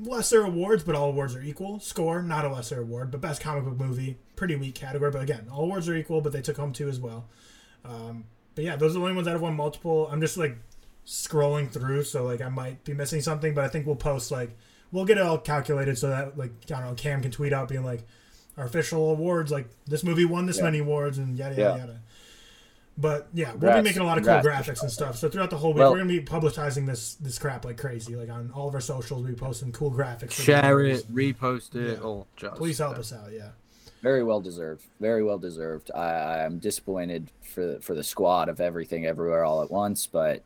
Lesser 0.00 0.42
awards, 0.44 0.84
but 0.84 0.94
all 0.94 1.08
awards 1.08 1.34
are 1.34 1.40
equal. 1.42 1.80
Score, 1.80 2.22
not 2.22 2.44
a 2.44 2.48
lesser 2.52 2.80
award, 2.80 3.10
but 3.10 3.20
Best 3.20 3.42
Comic 3.42 3.64
Book 3.64 3.78
Movie, 3.78 4.16
pretty 4.36 4.54
weak 4.54 4.74
category, 4.76 5.10
but 5.10 5.22
again, 5.22 5.46
all 5.52 5.64
awards 5.64 5.88
are 5.88 5.96
equal, 5.96 6.20
but 6.20 6.32
they 6.32 6.40
took 6.40 6.56
home 6.56 6.72
two 6.72 6.88
as 6.88 7.00
well. 7.00 7.26
Um, 7.84 8.24
but 8.54 8.64
yeah, 8.64 8.76
those 8.76 8.92
are 8.92 9.00
the 9.00 9.00
only 9.00 9.14
ones 9.14 9.24
that 9.26 9.32
have 9.32 9.40
won 9.40 9.54
multiple. 9.56 10.08
I'm 10.10 10.20
just 10.20 10.36
like 10.36 10.56
scrolling 11.06 11.70
through, 11.70 12.04
so 12.04 12.24
like 12.24 12.40
I 12.40 12.48
might 12.48 12.84
be 12.84 12.94
missing 12.94 13.20
something, 13.20 13.54
but 13.54 13.64
I 13.64 13.68
think 13.68 13.86
we'll 13.86 13.96
post 13.96 14.30
like 14.30 14.56
we'll 14.92 15.04
get 15.04 15.18
it 15.18 15.22
all 15.24 15.38
calculated 15.38 15.98
so 15.98 16.08
that 16.08 16.36
like 16.38 16.52
I 16.66 16.74
don't 16.80 16.84
know, 16.84 16.94
Cam 16.94 17.20
can 17.22 17.30
tweet 17.30 17.52
out 17.52 17.68
being 17.68 17.84
like 17.84 18.02
our 18.56 18.64
official 18.66 19.10
awards, 19.10 19.50
like 19.50 19.68
this 19.86 20.04
movie 20.04 20.24
won 20.24 20.46
this 20.46 20.58
Yeah. 20.58 20.64
many 20.64 20.78
awards 20.80 21.18
and 21.18 21.36
yada 21.36 21.54
yada 21.56 21.62
Yeah. 21.76 21.76
yada. 21.86 22.00
But 23.00 23.28
yeah, 23.32 23.54
we'll 23.54 23.76
be 23.76 23.82
making 23.82 24.02
a 24.02 24.04
lot 24.04 24.18
of 24.18 24.24
Congrats. 24.24 24.66
cool 24.66 24.74
graphics 24.74 24.82
and 24.82 24.90
stuff. 24.90 25.16
So 25.16 25.28
throughout 25.28 25.50
the 25.50 25.56
whole 25.56 25.70
week, 25.72 25.78
Well- 25.78 25.92
we're 25.92 25.98
gonna 25.98 26.08
be 26.08 26.20
publicizing 26.20 26.84
this 26.84 27.14
this 27.14 27.38
crap 27.38 27.64
like 27.64 27.78
crazy. 27.78 28.16
Like 28.16 28.28
on 28.28 28.50
all 28.52 28.66
of 28.68 28.74
our 28.74 28.80
socials, 28.80 29.22
we'll 29.22 29.30
be 29.32 29.38
posting 29.38 29.70
cool 29.70 29.92
graphics. 29.92 30.32
for 30.32 30.42
Share 30.42 30.62
viewers. 30.62 31.00
it, 31.02 31.14
repost 31.14 31.76
it, 31.76 31.98
Yeah. 31.98 32.04
all 32.04 32.26
jazz. 32.36 32.50
Please 32.56 32.78
help 32.78 32.98
us 32.98 33.12
out. 33.12 33.30
Yeah. 33.32 33.50
Very 34.02 34.22
well 34.24 34.40
deserved. 34.40 34.84
Very 35.00 35.22
well 35.22 35.38
deserved. 35.38 35.90
I, 35.94 36.40
I'm 36.44 36.58
disappointed 36.58 37.30
for 37.42 37.78
for 37.80 37.94
the 37.94 38.02
squad 38.04 38.48
of 38.48 38.60
everything 38.60 39.06
everywhere 39.06 39.44
all 39.44 39.62
at 39.62 39.70
once, 39.70 40.06
but 40.06 40.42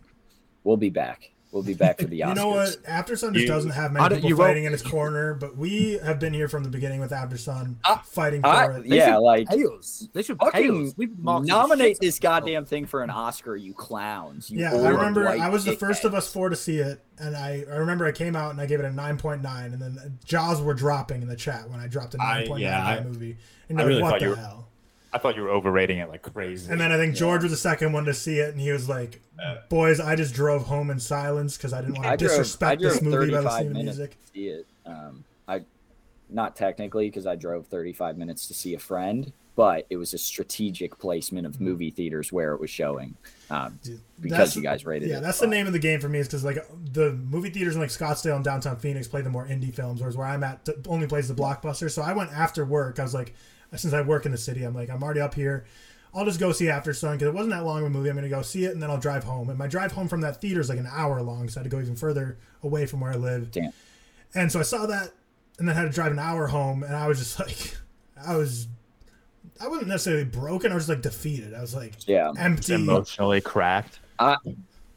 we'll 0.63 0.77
be 0.77 0.91
back. 0.91 1.31
We'll 1.53 1.63
be 1.63 1.75
back 1.75 1.99
for 2.01 2.07
the 2.07 2.21
Oscars. 2.21 2.29
You 2.31 2.35
know 2.35 2.49
what? 2.49 2.69
Aftersun 2.85 3.35
just 3.35 3.37
You- 3.37 3.47
doesn't 3.47 3.71
have 3.73 3.91
I 3.91 4.09
many 4.09 4.15
people 4.17 4.29
you 4.31 4.37
won't- 4.37 4.49
fighting 4.49 4.65
in 4.65 4.73
its 4.73 4.83
corner, 4.83 5.35
but 5.35 5.55
we 5.57 5.99
have 6.03 6.19
been 6.19 6.33
here 6.33 6.49
from 6.49 6.65
the 6.65 6.71
beginning 6.71 6.99
with 6.99 7.11
Aftersun 7.11 7.77
Uh, 7.85 7.99
fighting 7.99 8.41
for 8.41 8.47
I, 8.49 8.79
it. 8.79 8.89
They 8.89 8.97
yeah, 8.97 9.19
like 9.19 9.49
Pay 9.49 9.63
us. 9.65 10.09
They 10.15 10.23
should 10.23 10.39
pay 10.39 10.47
fucking 10.47 10.87
us. 10.89 10.95
We've 10.97 11.19
nominate 11.19 11.99
this 12.01 12.15
out 12.17 12.17
of 12.19 12.23
goddamn 12.47 12.65
thing 12.65 12.87
for 12.87 13.03
an 13.03 13.11
Oscar, 13.11 13.55
you 13.55 13.75
clowns. 13.75 14.51
You 14.51 14.61
Yeah, 14.61 14.73
I 14.75 14.89
remember 14.89 15.29
I 15.29 15.51
was 15.51 15.65
the 15.67 15.77
first 15.77 16.05
of 16.05 16.15
us 16.15 16.33
four 16.33 16.49
to 16.49 16.57
see 16.57 16.79
it, 16.79 17.05
and 17.19 17.37
I, 17.37 17.65
I 17.71 17.77
remember 17.77 18.07
I 18.07 18.13
came 18.13 18.35
out 18.35 18.51
and 18.53 18.61
I 18.61 18.65
gave 18.65 18.81
it 18.81 18.87
a 18.87 18.91
9.9, 18.91 19.45
and 19.67 19.81
then 19.83 20.19
jaws 20.25 20.63
were 20.63 20.75
dropping 20.75 21.21
in 21.21 21.29
the 21.29 21.37
chat 21.37 21.69
when 21.69 21.81
I 21.81 21.87
dropped 21.87 22.15
a 22.15 22.17
9.9 22.19 22.61
yeah, 22.61 23.03
for 23.03 23.09
movie. 23.09 23.37
And 23.69 23.79
I 23.79 23.85
really 23.85 24.01
like, 24.01 24.05
thought 24.05 24.13
what 24.13 24.19
the 24.21 24.25
you 24.25 24.31
were- 24.31 24.37
hell? 24.37 24.69
I 25.15 25.19
thought 25.19 25.37
you 25.37 25.43
were 25.43 25.51
overrating 25.51 25.99
it 25.99 26.09
like 26.09 26.23
crazy. 26.23 26.71
And 26.71 26.81
then 26.81 26.91
I 26.91 26.97
think 26.97 27.15
George 27.15 27.43
was 27.43 27.53
the 27.53 27.59
second 27.59 27.93
one 27.93 28.05
to 28.07 28.15
see 28.15 28.39
it, 28.39 28.51
and 28.51 28.61
he 28.61 28.73
was 28.73 28.89
like, 28.89 29.21
"Boys, 29.69 30.01
I 30.01 30.17
just 30.17 30.35
drove 30.35 30.65
home 30.65 30.91
in 30.91 30.99
silence 30.99 31.57
because 31.57 31.73
I 31.73 31.81
didn't 31.83 31.97
want 31.97 32.07
I 32.07 32.17
to 32.17 32.25
drove, 32.25 32.31
I 32.31 32.39
disrespect 32.39 32.81
drove 32.81 32.93
this 32.95 33.03
movie 33.03 33.31
by 33.31 33.37
35 33.43 33.45
listening 33.45 33.69
to 33.69 33.75
minutes 33.79 33.99
music." 33.99 34.11
to 34.21 34.27
see 34.33 34.47
it. 34.49 34.67
Um, 34.87 35.25
I 35.47 35.63
not 36.31 36.57
technically 36.57 37.09
because 37.09 37.27
I 37.27 37.37
drove 37.37 37.67
35 37.67 38.17
minutes 38.17 38.47
to 38.49 38.55
see 38.55 38.73
a 38.73 38.79
friend, 38.79 39.31
but 39.55 39.87
it 39.91 39.99
was 39.99 40.15
a 40.15 40.19
strategic 40.19 40.99
placement 40.99 41.47
of 41.47 41.61
movie 41.61 41.91
theaters 41.91 42.33
where 42.33 42.55
it 42.55 42.61
was 42.61 42.71
showing. 42.71 43.15
Um, 43.51 43.79
Dude, 43.83 44.01
because 44.19 44.31
that's- 44.39 44.57
you 44.57 44.63
guys 44.63 44.87
rated 44.87 45.11
it. 45.11 45.13
yeah, 45.13 45.21
that's 45.21 45.41
the 45.41 45.47
name 45.47 45.67
of 45.67 45.75
the 45.75 45.79
game 45.79 46.01
for 46.01 46.09
me. 46.09 46.21
Is 46.21 46.27
because 46.29 46.43
like 46.43 46.65
the 46.95 47.13
movie 47.13 47.51
theaters 47.51 47.75
in 47.75 47.83
like 47.83 47.91
Scottsdale 47.91 48.37
and 48.37 48.45
downtown 48.45 48.77
Phoenix 48.79 49.07
play 49.09 49.21
the 49.21 49.29
more 49.29 49.47
indie 49.47 49.75
films, 49.75 50.01
whereas 50.01 50.17
where 50.17 50.27
I'm 50.27 50.43
at 50.43 50.65
t- 50.65 50.73
only 50.89 51.07
plays 51.07 51.29
the 51.29 51.35
blockbuster. 51.35 51.91
So 51.91 52.01
I 52.01 52.15
went 52.15 52.33
after 52.33 52.65
work. 52.65 52.99
I 52.99 53.03
was 53.03 53.13
like, 53.13 53.35
since 53.81 53.95
I 53.95 54.01
work 54.03 54.27
in 54.27 54.33
the 54.33 54.39
city, 54.39 54.65
I'm 54.65 54.75
like, 54.75 54.91
I'm 54.91 55.03
already 55.03 55.21
up 55.21 55.35
here. 55.35 55.65
I'll 56.15 56.27
just 56.27 56.39
go 56.41 56.53
see 56.53 56.67
Aftersun 56.67 57.13
because 57.13 57.29
it 57.29 57.35
wasn't 57.35 57.51
that 57.55 57.65
long 57.65 57.79
of 57.81 57.87
a 57.87 57.91
movie. 57.91 58.11
I'm 58.11 58.17
gonna 58.17 58.29
go 58.29 58.43
see 58.43 58.65
it 58.67 58.73
and 58.73 58.83
then 58.83 58.91
I'll 58.91 58.99
drive 58.99 59.25
home. 59.25 59.49
And 59.49 59.59
my 59.59 59.67
drive 59.67 59.93
home 59.93 60.09
from 60.09 60.21
that 60.21 60.41
theater 60.43 60.61
is 60.61 60.69
like 60.69 60.79
an 60.79 60.89
hour 60.91 61.23
long, 61.23 61.49
so 61.49 61.59
I 61.59 61.63
had 61.63 61.71
to 61.71 61.75
go 61.75 61.81
even 61.81 61.97
further 61.97 62.37
away 62.63 62.85
from 62.87 63.01
where 63.01 63.13
I 63.13 63.17
live. 63.17 63.51
Damn. 63.51 63.73
And 64.35 64.53
so 64.53 64.61
I 64.61 64.63
saw 64.63 64.85
that, 64.87 65.13
and 65.59 65.67
then 65.69 65.75
had 65.75 65.85
to 65.85 65.91
drive 65.91 66.13
an 66.13 66.19
hour 66.19 66.47
home, 66.49 66.83
and 66.83 66.95
I 66.95 67.07
was 67.09 67.19
just 67.19 67.39
like, 67.41 67.77
I 68.27 68.37
was, 68.37 68.67
I 69.61 69.69
wasn't 69.69 69.89
necessarily 69.89 70.25
broken. 70.25 70.71
I 70.71 70.75
was 70.75 70.85
just 70.85 70.91
like 70.91 71.03
defeated. 71.03 71.55
I 71.55 71.61
was 71.63 71.75
like 71.75 71.95
Yeah. 72.07 72.31
It's 72.31 72.39
empty. 72.41 72.75
emotionally 72.75 73.41
cracked. 73.41 73.99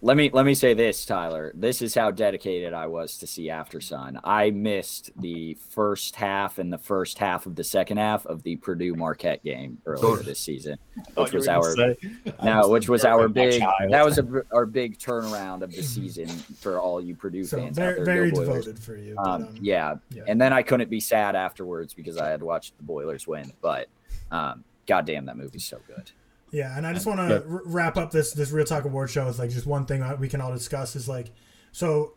Let 0.06 0.18
me 0.18 0.30
let 0.32 0.45
me 0.45 0.53
say 0.53 0.76
this, 0.76 1.03
Tyler. 1.03 1.52
This 1.56 1.82
is 1.82 1.95
how 1.95 2.11
dedicated 2.11 2.73
I 2.73 2.86
was 2.86 3.18
to 3.18 3.26
see 3.26 3.48
Aftersun. 3.48 4.19
I 4.23 4.52
missed 4.52 5.10
the 5.19 5.57
first 5.72 6.15
half 6.15 6.60
and 6.60 6.72
the 6.72 6.77
first 6.77 7.18
half 7.18 7.48
of 7.48 7.56
the 7.56 7.64
second 7.64 7.98
half 7.98 8.23
of 8.27 8.44
the 8.44 8.56
Purdue 8.57 8.94
Marquette 8.94 9.44
game 9.44 9.80
earlier 9.88 10.22
this 10.22 10.40
season, 10.40 10.77
which 11.15 11.34
was 11.34 11.48
our 11.48 11.76
no, 12.44 12.69
which 12.69 12.88
was 12.88 13.03
our 13.03 13.27
big 13.27 13.64
that 13.90 14.06
was 14.06 14.19
a, 14.19 14.44
our 14.53 14.68
big 14.68 14.99
turnaround 14.99 15.64
of 15.64 15.72
the 15.72 15.82
season 15.82 16.27
for 16.27 16.80
all 16.80 17.02
you 17.02 17.15
Purdue 17.15 17.44
So 17.44 17.57
fans 17.57 17.80
out 17.80 17.95
very, 17.95 17.95
there. 17.95 18.06
very 18.06 18.32
Go 18.32 18.41
devoted 18.41 18.77
for 18.77 18.95
you. 18.98 19.15
but, 19.15 19.27
Um, 19.27 19.44
um, 19.45 19.56
yeah. 19.60 19.95
yeah. 20.11 20.22
and 20.27 20.40
then 20.40 20.53
I 20.53 20.61
couldn't 20.61 20.91
be 20.91 20.99
sad 20.99 21.36
afterwards 21.36 21.95
because 21.95 22.19
I 22.19 22.30
had 22.30 22.44
watched 22.44 22.77
the 22.77 22.84
Boilers 22.84 23.26
win. 23.26 23.52
But 23.60 23.88
um, 24.30 24.65
goddamn, 24.86 25.26
that 25.26 25.36
movie's 25.36 25.65
so 25.65 25.80
good. 25.88 26.11
Yeah, 26.51 26.77
and 26.77 26.85
I 26.88 26.93
just 26.93 27.05
want 27.05 27.19
to 27.19 27.43
r- 27.49 27.61
wrap 27.65 27.97
up 27.97 28.11
this 28.11 28.31
this 28.31 28.51
ReelTok 28.51 28.84
Award 28.85 29.09
show 29.09 29.26
with 29.26 29.39
like 29.39 29.49
just 29.49 29.65
one 29.65 29.85
thing 29.85 30.03
we 30.19 30.30
can 30.30 30.41
all 30.41 30.53
discuss 30.53 30.95
is 30.95 31.09
like, 31.09 31.31
so 31.72 32.13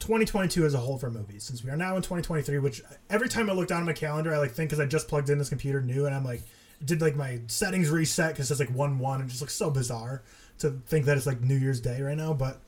2022 0.00 0.66
as 0.66 0.74
a 0.74 0.78
whole 0.78 0.98
for 0.98 1.10
movies, 1.10 1.44
since 1.44 1.62
we 1.64 1.70
are 1.70 1.76
now 1.76 1.96
in 1.96 2.02
2023. 2.02 2.58
Which 2.58 2.82
every 3.08 3.28
time 3.28 3.48
I 3.48 3.52
look 3.52 3.68
down 3.68 3.80
at 3.80 3.86
my 3.86 3.92
calendar, 3.92 4.34
I 4.34 4.38
like 4.38 4.50
think 4.50 4.70
because 4.70 4.80
I 4.80 4.86
just 4.86 5.08
plugged 5.08 5.30
in 5.30 5.38
this 5.38 5.48
computer 5.48 5.80
new, 5.80 6.06
and 6.06 6.14
I'm 6.14 6.24
like, 6.24 6.42
did 6.84 7.00
like 7.00 7.16
my 7.16 7.40
settings 7.46 7.88
reset 7.88 8.32
because 8.32 8.50
it's 8.50 8.60
like 8.60 8.74
one 8.74 8.98
one, 8.98 9.20
and 9.20 9.28
it 9.28 9.30
just 9.30 9.40
looks 9.40 9.54
so 9.54 9.70
bizarre 9.70 10.22
to 10.58 10.70
think 10.86 11.06
that 11.06 11.16
it's 11.16 11.26
like 11.26 11.40
New 11.40 11.56
Year's 11.56 11.80
Day 11.80 12.02
right 12.02 12.16
now. 12.16 12.34
But 12.34 12.60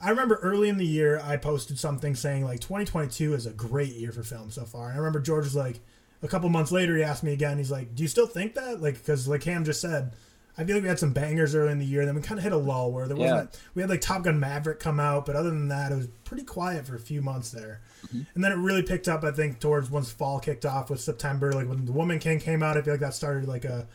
I 0.00 0.10
remember 0.10 0.36
early 0.36 0.68
in 0.68 0.78
the 0.78 0.86
year 0.86 1.20
I 1.22 1.36
posted 1.36 1.78
something 1.78 2.14
saying 2.14 2.44
like 2.44 2.60
2022 2.60 3.34
is 3.34 3.46
a 3.46 3.50
great 3.50 3.94
year 3.94 4.12
for 4.12 4.22
film 4.22 4.50
so 4.50 4.64
far, 4.64 4.86
and 4.86 4.94
I 4.94 4.98
remember 4.98 5.20
George 5.20 5.44
was 5.44 5.56
like. 5.56 5.80
A 6.22 6.28
couple 6.28 6.48
months 6.48 6.70
later, 6.70 6.96
he 6.96 7.02
asked 7.02 7.22
me 7.22 7.32
again. 7.32 7.58
He's 7.58 7.70
like, 7.70 7.94
"Do 7.94 8.02
you 8.02 8.08
still 8.08 8.26
think 8.26 8.54
that?" 8.54 8.82
Like, 8.82 8.94
because 8.94 9.26
like 9.26 9.42
Ham 9.44 9.64
just 9.64 9.80
said, 9.80 10.12
I 10.58 10.64
feel 10.64 10.76
like 10.76 10.82
we 10.82 10.88
had 10.88 10.98
some 10.98 11.12
bangers 11.12 11.54
early 11.54 11.72
in 11.72 11.78
the 11.78 11.86
year. 11.86 12.04
Then 12.04 12.14
we 12.14 12.20
kind 12.20 12.38
of 12.38 12.44
hit 12.44 12.52
a 12.52 12.56
lull 12.56 12.92
where 12.92 13.08
there 13.08 13.16
wasn't. 13.16 13.58
We 13.74 13.82
had 13.82 13.88
like 13.88 14.02
Top 14.02 14.24
Gun 14.24 14.38
Maverick 14.38 14.80
come 14.80 15.00
out, 15.00 15.24
but 15.24 15.34
other 15.34 15.48
than 15.48 15.68
that, 15.68 15.92
it 15.92 15.96
was 15.96 16.08
pretty 16.24 16.44
quiet 16.44 16.86
for 16.86 16.96
a 16.96 17.00
few 17.00 17.22
months 17.22 17.50
there. 17.50 17.80
Mm-hmm. 18.08 18.22
And 18.34 18.44
then 18.44 18.52
it 18.52 18.56
really 18.56 18.82
picked 18.82 19.08
up, 19.08 19.24
I 19.24 19.30
think, 19.30 19.60
towards 19.60 19.90
once 19.90 20.10
fall 20.10 20.38
kicked 20.40 20.66
off 20.66 20.90
with 20.90 21.00
September. 21.00 21.52
Like 21.52 21.68
when 21.68 21.86
The 21.86 21.92
Woman 21.92 22.18
King 22.18 22.40
came 22.40 22.62
out, 22.62 22.76
I 22.76 22.82
feel 22.82 22.92
like 22.92 23.00
that 23.00 23.14
started 23.14 23.48
like 23.48 23.64
a 23.64 23.86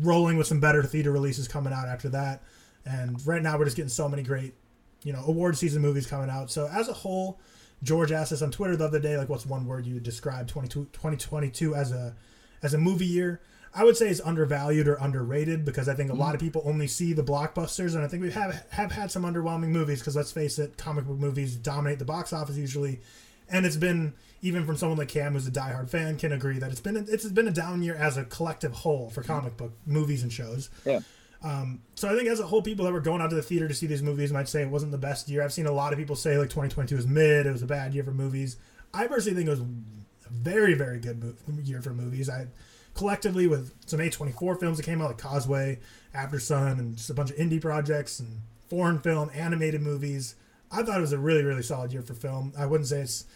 rolling 0.00 0.36
with 0.36 0.46
some 0.46 0.60
better 0.60 0.82
theater 0.82 1.10
releases 1.10 1.48
coming 1.48 1.72
out 1.72 1.88
after 1.88 2.08
that. 2.10 2.42
And 2.86 3.24
right 3.26 3.42
now, 3.42 3.58
we're 3.58 3.64
just 3.64 3.76
getting 3.76 3.88
so 3.88 4.08
many 4.08 4.22
great, 4.22 4.54
you 5.02 5.12
know, 5.12 5.24
award 5.26 5.56
season 5.56 5.82
movies 5.82 6.06
coming 6.06 6.30
out. 6.30 6.50
So 6.50 6.68
as 6.68 6.88
a 6.88 6.92
whole, 6.92 7.40
George 7.84 8.10
asked 8.10 8.32
us 8.32 8.42
on 8.42 8.50
Twitter 8.50 8.76
the 8.76 8.86
other 8.86 8.98
day, 8.98 9.16
like, 9.16 9.28
what's 9.28 9.46
one 9.46 9.66
word 9.66 9.86
you 9.86 9.94
would 9.94 10.02
describe 10.02 10.48
22 10.48 10.86
2022 10.86 11.74
as 11.74 11.92
a 11.92 12.16
as 12.62 12.74
a 12.74 12.78
movie 12.78 13.06
year? 13.06 13.40
I 13.76 13.84
would 13.84 13.96
say 13.96 14.08
it's 14.08 14.20
undervalued 14.20 14.86
or 14.86 14.94
underrated 14.94 15.64
because 15.64 15.88
I 15.88 15.94
think 15.94 16.08
a 16.08 16.12
mm-hmm. 16.12 16.22
lot 16.22 16.34
of 16.34 16.40
people 16.40 16.62
only 16.64 16.86
see 16.86 17.12
the 17.12 17.24
blockbusters, 17.24 17.94
and 17.94 18.04
I 18.04 18.08
think 18.08 18.22
we 18.22 18.30
have 18.32 18.64
have 18.70 18.92
had 18.92 19.10
some 19.10 19.22
underwhelming 19.22 19.68
movies. 19.68 19.98
Because 20.00 20.16
let's 20.16 20.32
face 20.32 20.58
it, 20.58 20.76
comic 20.76 21.04
book 21.04 21.18
movies 21.18 21.56
dominate 21.56 21.98
the 21.98 22.04
box 22.04 22.32
office 22.32 22.56
usually, 22.56 23.00
and 23.48 23.66
it's 23.66 23.76
been 23.76 24.14
even 24.42 24.64
from 24.64 24.76
someone 24.76 24.98
like 24.98 25.08
Cam, 25.08 25.32
who's 25.32 25.46
a 25.46 25.50
diehard 25.50 25.90
fan, 25.90 26.16
can 26.18 26.32
agree 26.32 26.58
that 26.58 26.70
it's 26.70 26.80
been 26.80 26.96
a, 26.96 27.00
it's 27.00 27.24
been 27.26 27.48
a 27.48 27.52
down 27.52 27.82
year 27.82 27.94
as 27.94 28.16
a 28.16 28.24
collective 28.24 28.72
whole 28.72 29.10
for 29.10 29.22
mm-hmm. 29.22 29.32
comic 29.32 29.56
book 29.56 29.72
movies 29.86 30.22
and 30.22 30.32
shows. 30.32 30.70
Yeah. 30.86 31.00
Um, 31.44 31.82
so 31.94 32.08
I 32.08 32.16
think 32.16 32.28
as 32.28 32.40
a 32.40 32.46
whole, 32.46 32.62
people 32.62 32.86
that 32.86 32.92
were 32.92 33.00
going 33.00 33.20
out 33.20 33.28
to 33.30 33.36
the 33.36 33.42
theater 33.42 33.68
to 33.68 33.74
see 33.74 33.86
these 33.86 34.02
movies 34.02 34.32
might 34.32 34.48
say 34.48 34.62
it 34.62 34.70
wasn't 34.70 34.92
the 34.92 34.98
best 34.98 35.28
year. 35.28 35.42
I've 35.42 35.52
seen 35.52 35.66
a 35.66 35.72
lot 35.72 35.92
of 35.92 35.98
people 35.98 36.16
say 36.16 36.38
like 36.38 36.48
2022 36.48 36.96
was 36.96 37.06
mid. 37.06 37.46
It 37.46 37.52
was 37.52 37.62
a 37.62 37.66
bad 37.66 37.92
year 37.94 38.02
for 38.02 38.12
movies. 38.12 38.56
I 38.94 39.06
personally 39.06 39.36
think 39.36 39.48
it 39.48 39.50
was 39.50 39.60
a 39.60 39.66
very, 40.32 40.72
very 40.72 40.98
good 40.98 41.22
mo- 41.22 41.34
year 41.62 41.82
for 41.82 41.90
movies. 41.90 42.30
I 42.30 42.46
collectively 42.94 43.46
with 43.46 43.74
some 43.86 44.00
A24 44.00 44.58
films 44.58 44.78
that 44.78 44.84
came 44.86 45.02
out 45.02 45.08
like 45.08 45.18
Causeway, 45.18 45.80
Aftersun, 46.14 46.78
and 46.78 46.96
just 46.96 47.10
a 47.10 47.14
bunch 47.14 47.30
of 47.30 47.36
indie 47.36 47.60
projects 47.60 48.20
and 48.20 48.40
foreign 48.70 48.98
film, 49.00 49.30
animated 49.34 49.82
movies. 49.82 50.36
I 50.72 50.82
thought 50.82 50.96
it 50.96 51.02
was 51.02 51.12
a 51.12 51.18
really, 51.18 51.42
really 51.44 51.62
solid 51.62 51.92
year 51.92 52.02
for 52.02 52.14
film. 52.14 52.52
I 52.56 52.64
wouldn't 52.66 52.88
say 52.88 53.00
it's 53.00 53.26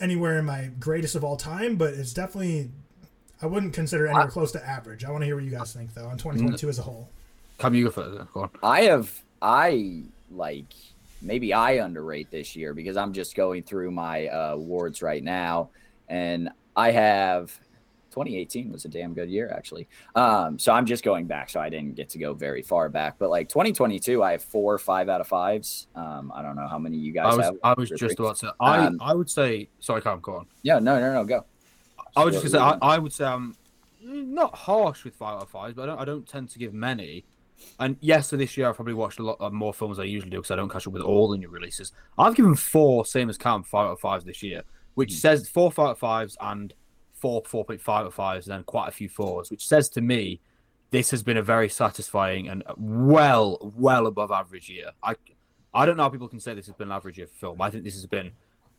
anywhere 0.00 0.38
in 0.38 0.46
my 0.46 0.70
greatest 0.80 1.14
of 1.14 1.22
all 1.24 1.36
time, 1.36 1.76
but 1.76 1.92
it's 1.94 2.14
definitely 2.14 2.70
I 3.42 3.46
wouldn't 3.46 3.74
consider 3.74 4.06
anywhere 4.06 4.28
close 4.28 4.52
to 4.52 4.66
average. 4.66 5.04
I 5.04 5.10
want 5.10 5.22
to 5.22 5.26
hear 5.26 5.34
what 5.34 5.44
you 5.44 5.50
guys 5.50 5.72
think 5.74 5.92
though 5.94 6.06
on 6.06 6.16
2022 6.16 6.68
as 6.68 6.78
a 6.78 6.82
whole. 6.82 7.10
Come 7.62 7.74
you 7.74 7.84
go 7.84 7.90
first. 7.92 8.32
Go 8.34 8.40
on. 8.40 8.50
I 8.60 8.82
have 8.82 9.22
I 9.40 10.02
like 10.32 10.74
maybe 11.22 11.54
I 11.54 11.78
underrate 11.78 12.28
this 12.28 12.56
year 12.56 12.74
because 12.74 12.96
I'm 12.96 13.12
just 13.12 13.36
going 13.36 13.62
through 13.62 13.92
my 13.92 14.26
uh, 14.26 14.54
awards 14.54 15.00
right 15.00 15.22
now, 15.22 15.70
and 16.08 16.50
I 16.74 16.90
have 16.90 17.56
2018 18.10 18.72
was 18.72 18.84
a 18.84 18.88
damn 18.88 19.14
good 19.14 19.30
year 19.30 19.48
actually. 19.56 19.86
Um, 20.16 20.58
so 20.58 20.72
I'm 20.72 20.86
just 20.86 21.04
going 21.04 21.26
back, 21.26 21.50
so 21.50 21.60
I 21.60 21.68
didn't 21.68 21.94
get 21.94 22.08
to 22.10 22.18
go 22.18 22.34
very 22.34 22.62
far 22.62 22.88
back, 22.88 23.14
but 23.16 23.30
like 23.30 23.48
2022, 23.48 24.24
I 24.24 24.32
have 24.32 24.42
four 24.42 24.76
five 24.76 25.08
out 25.08 25.20
of 25.20 25.28
fives. 25.28 25.86
Um, 25.94 26.32
I 26.34 26.42
don't 26.42 26.56
know 26.56 26.66
how 26.66 26.80
many 26.80 26.96
you 26.96 27.12
guys 27.12 27.32
I 27.32 27.36
was 27.36 27.46
have. 27.46 27.54
I 27.62 27.74
was 27.76 27.90
just 27.90 28.18
about 28.18 28.38
to. 28.38 28.54
I 28.58 28.86
Um, 28.86 28.98
I 29.00 29.14
would 29.14 29.30
say. 29.30 29.68
Sorry, 29.78 30.02
Cam. 30.02 30.18
Go 30.18 30.38
on. 30.38 30.46
Yeah, 30.62 30.80
no, 30.80 30.98
no, 30.98 31.12
no, 31.12 31.24
go. 31.24 31.44
I 32.16 32.24
was 32.24 32.34
just 32.34 32.52
gonna 32.52 32.72
say. 32.72 32.78
I, 32.82 32.94
I 32.94 32.98
would 32.98 33.12
say 33.12 33.24
I'm 33.24 33.54
not 34.02 34.56
harsh 34.56 35.04
with 35.04 35.14
five 35.14 35.36
out 35.36 35.42
of 35.42 35.48
five, 35.48 35.76
but 35.76 35.82
I 35.82 35.86
don't. 35.86 35.98
I 36.00 36.04
don't 36.04 36.26
tend 36.26 36.50
to 36.50 36.58
give 36.58 36.74
many. 36.74 37.24
And 37.80 37.96
yes, 38.00 38.30
for 38.30 38.36
this 38.36 38.56
year 38.56 38.68
I've 38.68 38.76
probably 38.76 38.94
watched 38.94 39.18
a 39.18 39.22
lot 39.22 39.38
uh, 39.40 39.50
more 39.50 39.74
films 39.74 39.96
than 39.96 40.04
I 40.04 40.08
usually 40.08 40.30
do 40.30 40.38
because 40.38 40.50
I 40.50 40.56
don't 40.56 40.70
catch 40.70 40.86
up 40.86 40.92
with 40.92 41.02
all 41.02 41.28
the 41.28 41.38
new 41.38 41.48
releases. 41.48 41.92
I've 42.18 42.34
given 42.34 42.54
four, 42.54 43.04
same 43.04 43.28
as 43.28 43.38
Cam, 43.38 43.62
five 43.62 43.86
out 43.86 43.92
of 43.92 44.00
fives 44.00 44.24
this 44.24 44.42
year, 44.42 44.62
which 44.94 45.12
hmm. 45.12 45.16
says 45.16 45.48
four 45.48 45.70
five 45.70 45.86
out 45.86 45.90
of 45.92 45.98
fives 45.98 46.36
and 46.40 46.72
four 47.14 47.42
four 47.46 47.64
point 47.64 47.80
five 47.80 48.02
out 48.02 48.06
of 48.08 48.14
fives, 48.14 48.46
and 48.46 48.54
then 48.54 48.64
quite 48.64 48.88
a 48.88 48.92
few 48.92 49.08
fours, 49.08 49.50
which 49.50 49.66
says 49.66 49.88
to 49.90 50.00
me 50.00 50.40
this 50.92 51.10
has 51.10 51.22
been 51.22 51.38
a 51.38 51.42
very 51.42 51.68
satisfying 51.68 52.48
and 52.48 52.62
well, 52.76 53.72
well 53.76 54.06
above 54.06 54.30
average 54.30 54.68
year. 54.68 54.90
I 55.02 55.16
I 55.74 55.86
don't 55.86 55.96
know 55.96 56.04
how 56.04 56.10
people 56.10 56.28
can 56.28 56.38
say 56.38 56.54
this 56.54 56.66
has 56.66 56.74
been 56.74 56.88
an 56.88 56.92
average 56.92 57.18
year 57.18 57.26
for 57.26 57.34
film. 57.34 57.62
I 57.62 57.70
think 57.70 57.82
this 57.82 57.94
has 57.94 58.06
been 58.06 58.32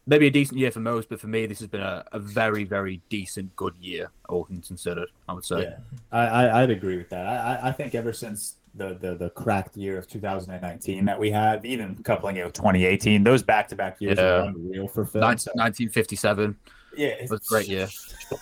maybe 0.05 0.27
a 0.27 0.31
decent 0.31 0.59
year 0.59 0.71
for 0.71 0.79
most, 0.79 1.09
but 1.09 1.19
for 1.19 1.27
me, 1.27 1.45
this 1.45 1.59
has 1.59 1.67
been 1.67 1.81
a, 1.81 2.05
a 2.11 2.19
very, 2.19 2.63
very 2.65 3.01
decent, 3.09 3.55
good 3.55 3.75
year, 3.79 4.11
all 4.29 4.45
things 4.45 4.67
considered. 4.67 5.09
I 5.27 5.33
would 5.33 5.45
say. 5.45 5.61
Yeah, 5.61 5.77
I, 6.11 6.25
I 6.25 6.61
I'd 6.63 6.69
agree 6.69 6.97
with 6.97 7.09
that. 7.09 7.25
I- 7.25 7.69
I 7.69 7.71
think 7.71 7.95
ever 7.95 8.13
since 8.13 8.55
the, 8.75 8.95
the 8.95 9.15
the 9.15 9.29
cracked 9.29 9.77
year 9.77 9.97
of 9.97 10.07
2019 10.07 11.05
that 11.05 11.19
we 11.19 11.29
had, 11.29 11.63
even 11.65 11.95
coupling 12.03 12.37
it 12.37 12.45
with 12.45 12.53
2018, 12.53 13.23
those 13.23 13.43
back 13.43 13.67
to 13.69 13.75
back 13.75 14.01
years 14.01 14.17
Yeah. 14.17 14.23
are 14.23 14.39
unreal 14.45 14.87
for 14.87 15.05
film. 15.05 15.29
Nin- 15.29 15.37
so- 15.37 15.51
1957 15.55 16.55
yeah, 16.95 17.07
it's 17.07 17.31
was 17.31 17.41
a 17.41 17.49
great 17.49 17.67
year. 17.67 17.87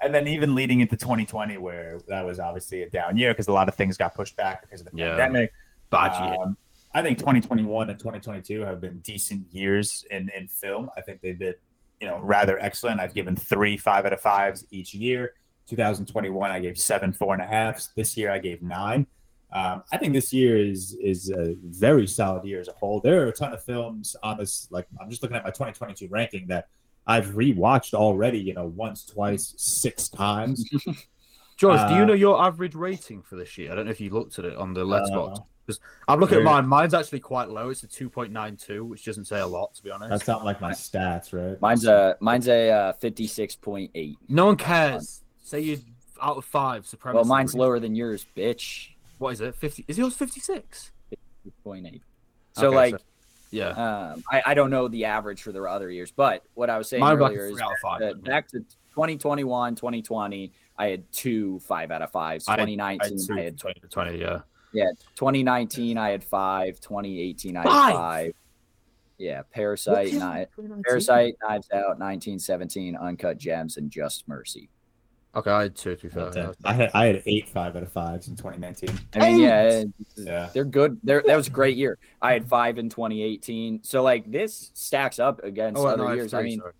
And 0.00 0.14
then 0.14 0.28
even 0.28 0.54
leading 0.54 0.80
into 0.80 0.96
2020, 0.96 1.56
where 1.56 1.98
that 2.08 2.26
was 2.26 2.38
obviously 2.38 2.82
a 2.82 2.90
down 2.90 3.16
year 3.16 3.32
because 3.32 3.48
a 3.48 3.52
lot 3.52 3.68
of 3.68 3.74
things 3.74 3.96
got 3.96 4.14
pushed 4.14 4.36
back 4.36 4.60
because 4.60 4.82
of 4.82 4.88
the 4.90 4.98
Yeah. 4.98 5.16
pandemic. 5.16 5.50
Bad. 5.88 6.36
Um, 6.38 6.58
I 6.92 7.00
think 7.00 7.16
2021 7.18 7.88
and 7.88 7.98
2022 7.98 8.60
have 8.62 8.82
been 8.82 8.98
decent 8.98 9.46
years 9.50 10.04
in, 10.10 10.30
in 10.36 10.46
film. 10.48 10.90
I 10.96 11.00
think 11.00 11.22
they've 11.22 11.38
been, 11.38 11.54
you 12.00 12.06
know, 12.08 12.18
rather 12.20 12.58
excellent. 12.58 13.00
I've 13.00 13.14
given 13.14 13.34
three 13.34 13.78
five 13.78 14.04
out 14.04 14.12
of 14.12 14.20
fives 14.20 14.66
each 14.70 14.92
year. 14.92 15.32
2021, 15.68 16.50
I 16.50 16.60
gave 16.60 16.76
seven 16.76 17.10
four 17.12 17.32
and 17.32 17.42
a 17.42 17.46
halves. 17.46 17.88
This 17.96 18.14
year, 18.14 18.30
I 18.30 18.40
gave 18.40 18.60
nine. 18.60 19.06
Um, 19.54 19.84
I 19.92 19.98
think 19.98 20.12
this 20.12 20.32
year 20.32 20.56
is 20.56 20.96
is 21.00 21.30
a 21.30 21.54
very 21.64 22.08
solid 22.08 22.44
year 22.44 22.60
as 22.60 22.68
a 22.68 22.72
whole. 22.72 23.00
There 23.00 23.22
are 23.22 23.28
a 23.28 23.32
ton 23.32 23.52
of 23.52 23.62
films 23.62 24.16
on 24.22 24.36
this. 24.38 24.66
Like 24.70 24.88
I'm 25.00 25.08
just 25.08 25.22
looking 25.22 25.36
at 25.36 25.44
my 25.44 25.50
2022 25.50 26.08
ranking 26.08 26.48
that 26.48 26.68
I've 27.06 27.28
rewatched 27.28 27.94
already. 27.94 28.40
You 28.40 28.54
know, 28.54 28.66
once, 28.66 29.04
twice, 29.04 29.54
six 29.56 30.08
times. 30.08 30.68
Joyce, 31.56 31.88
do 31.88 31.94
you 31.94 32.02
uh, 32.02 32.06
know 32.06 32.14
your 32.14 32.42
average 32.42 32.74
rating 32.74 33.22
for 33.22 33.36
this 33.36 33.56
year? 33.56 33.70
I 33.70 33.76
don't 33.76 33.84
know 33.84 33.92
if 33.92 34.00
you 34.00 34.10
looked 34.10 34.40
at 34.40 34.44
it 34.44 34.56
on 34.56 34.74
the 34.74 34.84
Letterboxd. 34.84 35.38
Uh, 35.38 35.42
Because 35.66 35.80
I'm 36.08 36.18
looking 36.18 36.38
at 36.38 36.44
mine. 36.44 36.66
Mine's 36.66 36.94
actually 36.94 37.20
quite 37.20 37.48
low. 37.48 37.70
It's 37.70 37.84
a 37.84 37.86
2.92, 37.86 38.82
which 38.82 39.04
doesn't 39.04 39.26
say 39.26 39.38
a 39.38 39.46
lot, 39.46 39.72
to 39.74 39.82
be 39.84 39.90
honest. 39.92 40.10
That's 40.10 40.26
not 40.26 40.44
like 40.44 40.60
my 40.60 40.72
stats, 40.72 41.32
right? 41.32 41.60
Mine's 41.60 41.86
a 41.86 42.16
mine's 42.20 42.48
a 42.48 42.70
uh, 42.70 42.92
56.8. 42.94 44.16
No 44.28 44.46
one 44.46 44.56
cares. 44.56 45.22
Say 45.42 45.60
you're 45.60 45.78
out 46.20 46.38
of 46.38 46.44
five. 46.44 46.86
Supremacy. 46.86 47.16
Well, 47.16 47.24
mine's 47.24 47.54
lower 47.54 47.78
than 47.78 47.94
yours, 47.94 48.26
bitch. 48.36 48.93
What 49.18 49.32
is 49.34 49.40
it? 49.40 49.54
50? 49.56 49.84
Is 49.88 49.98
yours 49.98 50.14
56? 50.14 50.92
0.8. 51.64 52.00
So 52.52 52.68
Okay, 52.68 52.76
like 52.76 52.90
so- 52.92 52.98
Yeah. 53.50 53.68
Um, 54.12 54.24
I, 54.30 54.42
I 54.46 54.54
don't 54.54 54.70
know 54.70 54.88
the 54.88 55.04
average 55.04 55.42
for 55.42 55.52
the 55.52 55.62
other 55.62 55.90
years, 55.90 56.10
but 56.10 56.42
what 56.54 56.70
I 56.70 56.78
was 56.78 56.88
saying 56.88 57.00
Mine 57.00 57.18
was 57.18 57.30
earlier 57.30 57.46
is 57.46 57.52
three 57.52 57.62
out 57.62 57.72
of 57.72 57.78
five. 57.82 58.00
that 58.00 58.22
back 58.24 58.48
to 58.48 58.60
2021, 58.60 59.74
2020, 59.76 60.52
I 60.76 60.86
had 60.88 61.12
two 61.12 61.58
five 61.60 61.90
out 61.90 62.02
of 62.02 62.10
fives. 62.10 62.48
I 62.48 62.52
had- 62.52 62.56
2019, 62.66 63.38
I 63.38 63.42
had, 63.42 63.58
20 63.58 63.80
20, 63.90 64.18
yeah. 64.18 64.40
yeah. 64.72 64.90
2019, 65.14 65.98
I 65.98 66.10
had 66.10 66.24
five. 66.24 66.80
2018, 66.80 67.56
I 67.56 67.60
had 67.60 67.68
Five? 67.68 67.94
five. 67.94 68.32
Yeah, 69.18 69.42
Parasite, 69.52 69.94
What 69.94 70.06
Kni- 70.06 70.36
year? 70.36 70.46
2019? 70.56 70.82
Parasite, 70.82 71.34
Knives 71.42 71.68
Out, 71.72 71.98
1917, 72.00 72.96
Uncut 72.96 73.38
Gems, 73.38 73.76
and 73.76 73.88
Just 73.90 74.26
Mercy. 74.26 74.68
Okay, 75.36 75.50
I 75.50 75.62
had 75.64 75.74
two, 75.74 75.96
to 75.96 76.02
be 76.02 76.08
fair. 76.08 76.52
I 76.64 76.72
had 76.72 76.90
I 76.94 77.06
had 77.06 77.22
eight 77.26 77.48
five 77.48 77.74
out 77.74 77.82
of 77.82 77.90
fives 77.90 78.28
in 78.28 78.36
2019. 78.36 78.90
I 79.14 79.18
mean, 79.32 79.40
yeah, 79.40 79.84
Yeah. 80.16 80.48
they're 80.54 80.64
good. 80.64 80.98
They're, 81.02 81.22
that 81.26 81.36
was 81.36 81.48
a 81.48 81.50
great 81.50 81.76
year. 81.76 81.98
I 82.22 82.32
had 82.34 82.46
five 82.46 82.78
in 82.78 82.88
2018. 82.88 83.80
So 83.82 84.02
like 84.02 84.30
this 84.30 84.70
stacks 84.74 85.18
up 85.18 85.42
against 85.42 85.80
Oh, 85.80 85.86
other 85.86 86.04
no, 86.04 86.12
years. 86.12 86.32
I 86.34 86.40
three, 86.40 86.50
mean, 86.50 86.60
sorry. 86.60 86.72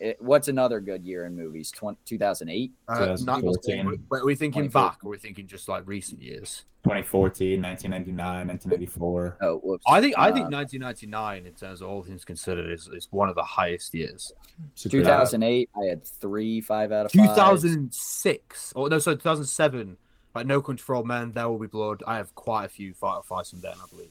It, 0.00 0.16
what's 0.20 0.48
another 0.48 0.80
good 0.80 1.04
year 1.04 1.26
in 1.26 1.36
movies? 1.36 1.70
20, 1.70 1.98
2008. 2.04 2.72
Uh, 2.88 2.94
not, 2.94 3.40
2014. 3.40 3.86
wait, 3.86 4.00
wait, 4.10 4.22
are 4.22 4.24
we 4.24 4.34
thinking 4.34 4.68
back 4.68 4.98
or 5.04 5.08
are 5.08 5.10
we 5.10 5.18
thinking 5.18 5.46
just 5.46 5.68
like 5.68 5.82
recent 5.86 6.20
years? 6.22 6.64
2014, 6.84 7.60
1999, 7.60 8.48
1994. 8.48 9.36
Oh, 9.42 9.56
whoops. 9.58 9.84
I 9.86 10.00
think 10.00 10.14
I 10.16 10.32
think 10.32 10.46
Uh, 10.46 10.56
1999, 10.56 11.46
in 11.46 11.52
terms 11.52 11.82
of 11.82 11.88
all 11.88 12.02
things 12.02 12.24
considered, 12.24 12.72
is, 12.72 12.88
is 12.88 13.08
one 13.10 13.28
of 13.28 13.34
the 13.34 13.42
highest 13.42 13.94
years. 13.94 14.32
2008, 14.76 15.68
I 15.76 15.84
had 15.84 16.06
three 16.06 16.62
five 16.62 16.90
out 16.90 17.06
of 17.06 17.12
five. 17.12 17.28
2006, 17.28 18.72
or 18.74 18.88
no, 18.88 18.98
sorry, 18.98 19.16
2007. 19.16 19.98
Like 20.34 20.46
No 20.46 20.62
Country 20.62 20.82
for 20.82 20.94
Old 20.94 21.08
Men, 21.08 21.32
There 21.32 21.48
Will 21.48 21.58
Be 21.58 21.66
Blood. 21.66 22.04
I 22.06 22.16
have 22.16 22.34
quite 22.36 22.64
a 22.64 22.68
few 22.68 22.94
fight 22.94 23.16
or 23.16 23.22
fights 23.24 23.50
from 23.50 23.60
then, 23.60 23.74
I 23.74 23.86
believe. 23.90 24.10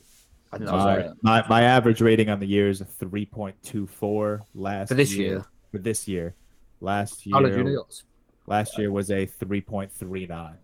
I 0.51 0.57
think 0.57 0.69
that 0.69 0.75
was 0.75 0.83
My, 0.83 0.97
right. 0.97 1.11
my 1.21 1.47
my 1.47 1.61
average 1.63 2.01
rating 2.01 2.29
on 2.29 2.39
the 2.39 2.45
year 2.45 2.69
is 2.69 2.81
a 2.81 2.85
3.24 2.85 4.41
last 4.53 4.89
For 4.89 4.95
this 4.95 5.13
year. 5.13 5.45
For 5.71 5.77
this 5.77 6.07
year, 6.07 6.35
last 6.81 7.27
How 7.31 7.39
did 7.41 7.55
you 7.55 7.63
know 7.63 7.69
year 7.69 7.81
last 8.47 8.77
year 8.77 8.91
was 8.91 9.11
a 9.11 9.27
3.39. 9.27 10.55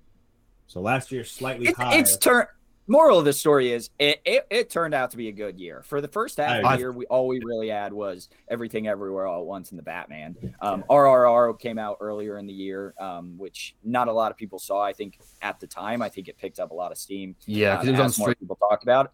So 0.68 0.82
last 0.82 1.12
year 1.12 1.24
slightly 1.24 1.68
It, 1.68 1.76
higher. 1.76 2.00
it's 2.00 2.18
turn. 2.18 2.48
Moral 2.88 3.18
of 3.18 3.26
the 3.26 3.34
story 3.34 3.72
is 3.72 3.90
it, 3.98 4.22
it, 4.26 4.46
it 4.52 4.70
turned 4.70 4.94
out 4.94 5.10
to 5.12 5.18
be 5.18 5.28
a 5.28 5.32
good 5.32 5.60
year. 5.60 5.82
For 5.84 6.02
the 6.02 6.08
first 6.08 6.38
half 6.38 6.58
of 6.58 6.62
the 6.64 6.68
I- 6.70 6.78
year, 6.78 6.92
we 6.92 7.06
all 7.08 7.28
we 7.28 7.40
really 7.44 7.70
had 7.70 7.92
was 7.92 8.30
everything 8.48 8.88
everywhere 8.88 9.26
all 9.26 9.42
at 9.42 9.48
once 9.48 9.72
in 9.72 9.78
the 9.78 9.82
Batman. 9.84 10.36
Um, 10.62 10.84
RRR 10.88 11.60
came 11.60 11.80
out 11.80 11.98
earlier 12.00 12.38
in 12.38 12.46
the 12.46 12.54
year, 12.54 12.94
um, 13.00 13.40
which 13.40 13.76
not 13.84 14.08
a 14.08 14.14
lot 14.14 14.30
of 14.32 14.38
people 14.38 14.60
saw. 14.60 14.84
I 14.84 14.94
think 14.94 15.20
at 15.42 15.60
the 15.60 15.66
time, 15.66 16.04
I 16.04 16.10
think 16.10 16.28
it 16.28 16.38
picked 16.38 16.60
up 16.60 16.70
a 16.70 16.76
lot 16.76 16.92
of 16.92 17.00
steam. 17.00 17.36
Yeah, 17.48 17.76
because 17.76 17.88
it 17.88 17.92
was 17.92 18.00
on 18.02 18.06
as 18.08 18.20
more 18.20 18.36
people 18.36 18.56
talked 18.56 18.84
about 18.84 19.12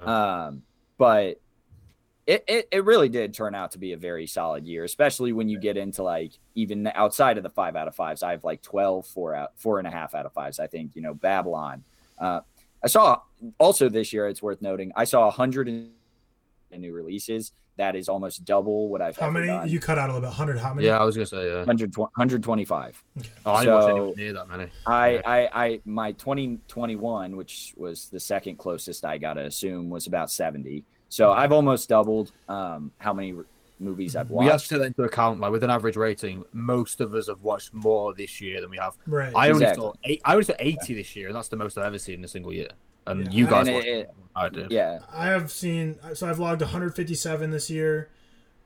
it. 0.00 0.08
Um, 0.08 0.62
but 0.98 1.40
it, 2.26 2.44
it 2.46 2.68
it 2.70 2.84
really 2.84 3.08
did 3.08 3.34
turn 3.34 3.54
out 3.54 3.72
to 3.72 3.78
be 3.78 3.92
a 3.92 3.96
very 3.96 4.26
solid 4.26 4.64
year, 4.66 4.84
especially 4.84 5.32
when 5.32 5.48
you 5.48 5.58
get 5.58 5.76
into 5.76 6.02
like 6.02 6.32
even 6.54 6.86
outside 6.94 7.36
of 7.36 7.42
the 7.42 7.50
five 7.50 7.74
out 7.76 7.88
of 7.88 7.94
fives. 7.96 8.22
I 8.22 8.30
have 8.30 8.44
like 8.44 8.62
12, 8.62 9.06
four 9.06 9.34
out, 9.34 9.52
four 9.56 9.78
and 9.78 9.88
a 9.88 9.90
half 9.90 10.14
out 10.14 10.24
of 10.26 10.32
fives. 10.32 10.60
I 10.60 10.66
think 10.68 10.92
you 10.94 11.02
know 11.02 11.14
Babylon. 11.14 11.82
Uh, 12.18 12.40
I 12.84 12.86
saw 12.88 13.20
also 13.58 13.88
this 13.88 14.12
year. 14.12 14.28
It's 14.28 14.42
worth 14.42 14.62
noting. 14.62 14.92
I 14.94 15.04
saw 15.04 15.30
hundred 15.30 15.66
new 16.70 16.92
releases. 16.92 17.52
That 17.78 17.96
is 17.96 18.08
almost 18.08 18.44
double 18.44 18.88
what 18.90 19.00
I've 19.00 19.16
How 19.16 19.26
ever 19.28 19.32
many? 19.34 19.46
done. 19.46 19.68
You 19.68 19.80
cut 19.80 19.96
out 19.98 20.10
a 20.10 20.12
little 20.12 20.28
bit. 20.28 20.34
Hundred. 20.34 20.58
How 20.58 20.74
many? 20.74 20.86
Yeah, 20.86 20.98
I 20.98 21.04
was 21.04 21.16
gonna 21.16 21.26
say 21.26 21.48
yeah. 21.48 21.56
100, 21.58 21.96
125. 21.96 23.04
Oh, 23.46 23.52
I 23.52 23.64
didn't 23.64 23.74
watch 23.74 23.84
So- 23.84 24.14
near 24.16 24.32
that 24.34 24.48
many. 24.48 24.66
I, 24.86 25.22
I, 25.24 25.64
I, 25.64 25.80
my 25.86 26.12
2021, 26.12 27.34
which 27.34 27.72
was 27.76 28.08
the 28.10 28.20
second 28.20 28.58
closest 28.58 29.04
I 29.04 29.16
got 29.18 29.34
to 29.34 29.44
assume, 29.46 29.88
was 29.90 30.06
about 30.06 30.30
70. 30.30 30.84
So 31.12 31.30
I've 31.30 31.52
almost 31.52 31.90
doubled 31.90 32.32
um, 32.48 32.90
how 32.96 33.12
many 33.12 33.34
r- 33.34 33.44
movies 33.78 34.16
I've 34.16 34.30
watched. 34.30 34.44
We 34.46 34.50
have 34.50 34.62
to 34.62 34.68
take 34.70 34.78
that 34.78 34.84
into 34.86 35.02
account. 35.02 35.40
Like 35.40 35.52
with 35.52 35.62
an 35.62 35.68
average 35.68 35.96
rating, 35.98 36.42
most 36.54 37.02
of 37.02 37.14
us 37.14 37.26
have 37.28 37.42
watched 37.42 37.74
more 37.74 38.14
this 38.14 38.40
year 38.40 38.62
than 38.62 38.70
we 38.70 38.78
have. 38.78 38.94
Right. 39.06 39.30
I 39.36 39.50
only 39.50 39.64
Exactly. 39.64 39.82
saw 39.82 39.92
eight, 40.04 40.22
I 40.24 40.32
only 40.32 40.44
saw 40.44 40.54
eighty 40.58 40.94
this 40.94 41.14
year, 41.14 41.26
and 41.26 41.36
that's 41.36 41.48
the 41.48 41.56
most 41.56 41.76
I've 41.76 41.84
ever 41.84 41.98
seen 41.98 42.14
in 42.20 42.24
a 42.24 42.28
single 42.28 42.50
year. 42.50 42.68
And 43.06 43.26
Yeah. 43.26 43.30
you 43.30 43.46
guys 43.46 43.66
And 43.66 43.74
watched 43.76 43.86
it- 43.88 44.10
I 44.34 44.48
did. 44.48 44.70
Yeah, 44.72 45.00
I 45.12 45.26
have 45.26 45.50
seen. 45.50 45.98
So 46.14 46.26
I've 46.30 46.38
logged 46.38 46.62
157 46.62 47.50
this 47.50 47.68
year. 47.68 48.08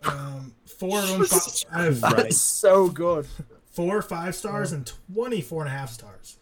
Um, 0.04 0.54
four 0.66 1.00
of 1.00 1.08
them. 1.08 1.24
fi- 1.24 1.66
I 1.72 1.82
have 1.86 2.00
That's 2.00 2.40
so 2.40 2.88
good. 2.88 3.26
four 3.72 4.00
five 4.02 4.36
stars 4.36 4.70
and 4.70 4.86
24 5.12 5.62
and 5.62 5.68
a 5.74 5.76
half 5.76 5.90
stars. 5.90 6.36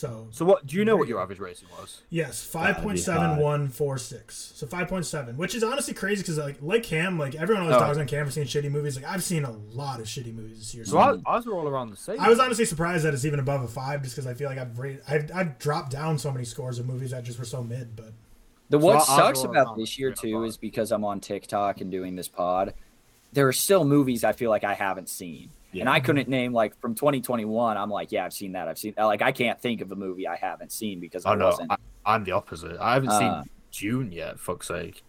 So 0.00 0.28
So 0.30 0.46
what? 0.46 0.66
Do 0.66 0.76
you 0.76 0.84
know 0.86 0.96
what 0.96 1.08
your 1.08 1.20
average 1.20 1.38
rating 1.40 1.68
was? 1.78 2.00
Yes, 2.08 2.42
five 2.42 2.78
point 2.78 2.98
seven 2.98 3.36
one 3.36 3.68
four 3.68 3.98
six. 3.98 4.52
So 4.54 4.66
five 4.66 4.88
point 4.88 5.04
seven, 5.04 5.36
which 5.36 5.54
is 5.54 5.62
honestly 5.62 5.92
crazy 5.92 6.22
because 6.22 6.38
like 6.38 6.56
like 6.62 6.82
Cam, 6.84 7.18
like 7.18 7.34
everyone 7.34 7.64
always 7.64 7.76
Oh. 7.76 7.80
talks 7.80 7.98
on 7.98 8.06
Cam 8.06 8.24
for 8.24 8.32
seeing 8.32 8.46
shitty 8.46 8.70
movies. 8.70 8.96
Like 8.96 9.04
I've 9.04 9.22
seen 9.22 9.44
a 9.44 9.50
lot 9.50 10.00
of 10.00 10.06
shitty 10.06 10.34
movies 10.34 10.58
this 10.58 10.74
year. 10.74 10.84
So 10.86 10.92
So 10.92 10.98
I, 10.98 11.16
ours 11.26 11.44
were 11.44 11.54
all 11.54 11.68
around 11.68 11.90
the 11.90 11.98
same. 11.98 12.18
I 12.18 12.30
was 12.30 12.38
honestly 12.40 12.64
surprised 12.64 13.04
that 13.04 13.12
it's 13.12 13.26
even 13.26 13.40
above 13.40 13.62
a 13.62 13.68
five, 13.68 14.02
just 14.02 14.16
because 14.16 14.26
I 14.26 14.32
feel 14.32 14.48
like 14.48 14.58
I've 14.58 14.78
rated, 14.78 15.02
I've 15.06 15.30
I've 15.34 15.58
dropped 15.58 15.90
down 15.90 16.18
so 16.18 16.32
many 16.32 16.46
scores 16.46 16.78
of 16.78 16.86
movies 16.86 17.10
that 17.10 17.22
just 17.24 17.38
were 17.38 17.44
so 17.44 17.62
mid. 17.62 17.94
But 17.94 18.12
The 18.70 18.80
So 18.80 18.86
what 18.86 18.94
ours 18.96 19.06
sucks 19.06 19.42
were 19.42 19.50
about 19.50 19.66
around 19.66 19.80
this 19.80 19.98
year 19.98 20.14
three 20.14 20.30
too 20.30 20.38
or 20.38 20.46
is 20.46 20.56
because 20.56 20.92
I'm 20.92 21.04
on 21.04 21.20
TikTok 21.20 21.82
and 21.82 21.90
doing 21.90 22.16
this 22.16 22.28
pod. 22.28 22.72
There 23.34 23.46
are 23.46 23.52
still 23.52 23.84
movies 23.84 24.24
I 24.24 24.32
feel 24.32 24.48
like 24.50 24.64
I 24.64 24.72
haven't 24.74 25.08
seen, 25.10 25.50
and 25.74 25.88
I 25.88 26.00
couldn't 26.00 26.28
name 26.28 26.52
like 26.52 26.78
from 26.80 26.94
2021. 26.94 27.76
I'm 27.76 27.90
like, 27.90 28.10
yeah, 28.12 28.24
I've 28.24 28.32
seen 28.32 28.52
that. 28.52 28.68
I've 28.68 28.78
seen 28.78 28.94
like 28.96 29.22
I 29.22 29.32
can't 29.32 29.60
think 29.60 29.80
of 29.80 29.92
a 29.92 29.96
movie 29.96 30.26
I 30.26 30.36
haven't 30.36 30.72
seen 30.72 31.00
because 31.00 31.24
I 31.26 31.32
Oh 31.32 31.34
no, 31.34 31.46
wasn't. 31.46 31.70
I, 31.72 31.76
I'm 32.06 32.24
the 32.24 32.32
opposite. 32.32 32.76
I 32.80 32.94
haven't 32.94 33.10
Uh. 33.10 33.18
seen 33.42 33.50
Dune 33.72 34.12
yet. 34.12 34.38
Fuck's 34.40 34.68
sake. 34.68 35.02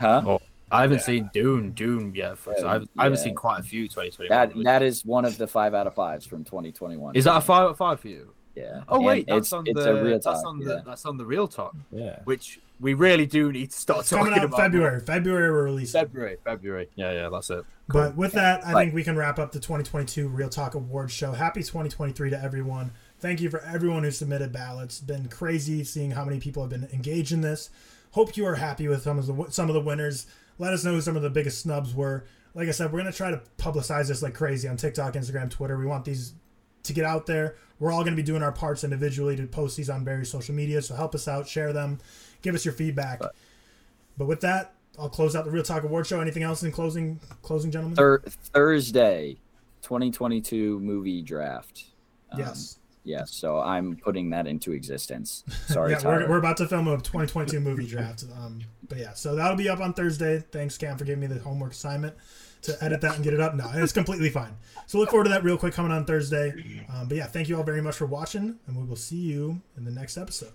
huh? 0.00 0.22
Oh, 0.26 0.40
I 0.70 0.82
haven't 0.82 1.00
seen 1.02 1.30
Dune. 1.32 1.72
Dune 1.72 2.12
yet. 2.14 2.38
Fuck's 2.38 2.62
Yeah, 2.62 2.68
I 2.68 2.72
haven't, 2.74 2.90
I 2.98 3.04
haven't 3.04 3.18
seen 3.18 3.34
quite 3.34 3.60
a 3.60 3.62
few 3.62 3.86
2021. 3.88 4.28
That 4.28 4.48
movies. 4.54 4.64
that 4.64 4.82
is 4.82 5.04
one 5.04 5.24
of 5.24 5.36
the 5.38 5.46
five 5.46 5.74
out 5.74 5.86
of 5.86 5.94
fives 5.94 6.26
from 6.26 6.44
2021. 6.44 7.14
Is 7.14 7.24
that 7.24 7.36
a 7.36 7.40
five 7.40 7.62
out 7.64 7.70
of 7.70 7.76
five 7.76 8.00
for 8.00 8.08
you? 8.08 8.32
Yeah. 8.54 8.82
Oh 8.88 8.96
And 8.96 9.04
wait, 9.04 9.26
that's 9.26 9.38
it's 9.48 9.52
on 9.52 9.64
it's 9.66 9.84
the 9.84 9.96
a 9.96 10.02
real 10.02 10.18
that's 10.18 10.26
on 10.44 10.58
the 10.60 10.82
that's 10.86 11.04
on 11.04 11.18
the 11.18 11.26
real 11.26 11.46
talk, 11.46 11.76
Yeah. 11.92 12.20
which 12.24 12.58
we 12.80 12.94
really 12.94 13.26
do 13.26 13.50
need 13.52 13.70
to 13.70 13.76
start 13.78 14.00
it's 14.00 14.10
talking 14.10 14.26
coming 14.26 14.38
out 14.40 14.44
about. 14.46 14.60
February. 14.60 15.00
February 15.00 15.50
we're 15.50 15.64
releasing. 15.64 16.00
February, 16.00 16.36
February. 16.44 16.88
Yeah, 16.94 17.12
yeah, 17.12 17.28
that's 17.30 17.50
it. 17.50 17.64
But 17.88 18.16
with 18.16 18.32
that, 18.32 18.66
I 18.66 18.72
But- 18.72 18.78
think 18.80 18.94
we 18.94 19.04
can 19.04 19.16
wrap 19.16 19.38
up 19.38 19.52
the 19.52 19.60
2022 19.60 20.28
ReelTok 20.28 20.74
Awards 20.74 21.12
show. 21.12 21.32
Happy 21.32 21.62
2023 21.62 22.30
to 22.30 22.42
everyone. 22.42 22.92
Thank 23.18 23.40
you 23.40 23.48
for 23.48 23.60
everyone 23.60 24.02
who 24.04 24.10
submitted 24.10 24.52
ballots. 24.52 24.96
It's 24.96 25.04
been 25.06 25.28
crazy 25.28 25.84
seeing 25.84 26.10
how 26.10 26.24
many 26.24 26.38
people 26.40 26.62
have 26.62 26.70
been 26.70 26.88
engaged 26.92 27.32
in 27.32 27.40
this. 27.40 27.70
Hope 28.10 28.36
you 28.36 28.44
are 28.46 28.56
happy 28.56 28.88
with 28.88 29.02
some 29.02 29.18
of 29.18 29.26
the 29.26 29.46
some 29.50 29.68
of 29.68 29.74
the 29.74 29.80
winners. 29.80 30.26
Let 30.58 30.72
us 30.72 30.84
know 30.84 30.92
who 30.92 31.00
some 31.00 31.16
of 31.16 31.22
the 31.22 31.30
biggest 31.30 31.60
snubs 31.60 31.94
were. 31.94 32.24
Like 32.54 32.68
I 32.68 32.72
said, 32.72 32.92
we're 32.92 32.98
gonna 33.00 33.12
try 33.12 33.30
to 33.30 33.42
publicize 33.58 34.08
this 34.08 34.22
like 34.22 34.34
crazy 34.34 34.66
on 34.68 34.76
TikTok, 34.76 35.14
Instagram, 35.14 35.50
Twitter. 35.50 35.78
We 35.78 35.86
want 35.86 36.04
these 36.04 36.34
to 36.84 36.92
get 36.92 37.04
out 37.04 37.26
there. 37.26 37.56
We're 37.78 37.92
all 37.92 38.04
gonna 38.04 38.16
be 38.16 38.22
doing 38.22 38.42
our 38.42 38.52
parts 38.52 38.84
individually 38.84 39.36
to 39.36 39.46
post 39.46 39.76
these 39.76 39.90
on 39.90 40.04
various 40.04 40.30
social 40.30 40.54
media. 40.54 40.80
So 40.82 40.94
help 40.94 41.14
us 41.14 41.28
out, 41.28 41.46
share 41.46 41.72
them, 41.74 41.98
give 42.42 42.54
us 42.54 42.64
your 42.64 42.74
feedback. 42.74 43.20
But 44.18 44.26
with 44.26 44.40
that, 44.40 44.74
I'll 44.98 45.08
close 45.08 45.36
out 45.36 45.44
the 45.44 45.50
ReelTok 45.50 45.82
Award 45.82 46.06
show. 46.06 46.20
Anything 46.20 46.42
else 46.42 46.62
in 46.62 46.72
closing, 46.72 47.20
closing, 47.42 47.70
gentlemen? 47.70 47.96
Thur- 47.96 48.22
Thursday, 48.26 49.36
2022 49.82 50.80
movie 50.80 51.22
draft. 51.22 51.84
Um, 52.32 52.40
yes. 52.40 52.78
Yes. 53.04 53.32
So 53.32 53.60
I'm 53.60 53.96
putting 53.96 54.30
that 54.30 54.46
into 54.46 54.72
existence. 54.72 55.44
Sorry, 55.66 55.92
yeah, 55.92 55.98
Tyler. 55.98 56.20
we're, 56.20 56.30
we're 56.30 56.38
about 56.38 56.56
to 56.56 56.66
film 56.66 56.88
a 56.88 56.96
2022 56.96 57.60
movie 57.60 57.86
draft. 57.86 58.24
Um, 58.36 58.60
but 58.88 58.98
yeah, 58.98 59.12
so 59.12 59.36
that'll 59.36 59.56
be 59.56 59.68
up 59.68 59.80
on 59.80 59.92
Thursday. 59.92 60.42
Thanks, 60.50 60.76
Cam, 60.76 60.98
for 60.98 61.04
giving 61.04 61.20
me 61.20 61.26
the 61.26 61.40
homework 61.40 61.72
assignment 61.72 62.16
to 62.62 62.76
edit 62.82 63.00
that 63.02 63.14
and 63.14 63.22
get 63.22 63.32
it 63.32 63.40
up. 63.40 63.54
No, 63.54 63.70
it's 63.74 63.92
completely 63.92 64.30
fine. 64.30 64.56
So 64.86 64.98
look 64.98 65.10
forward 65.10 65.24
to 65.24 65.30
that 65.30 65.44
real 65.44 65.56
quick 65.56 65.74
coming 65.74 65.92
on 65.92 66.04
Thursday. 66.04 66.84
Um, 66.92 67.06
but 67.06 67.16
yeah, 67.16 67.26
thank 67.26 67.48
you 67.48 67.56
all 67.56 67.62
very 67.62 67.82
much 67.82 67.94
for 67.96 68.06
watching, 68.06 68.56
and 68.66 68.76
we 68.76 68.84
will 68.84 68.96
see 68.96 69.16
you 69.16 69.60
in 69.76 69.84
the 69.84 69.90
next 69.92 70.16
episode. 70.16 70.52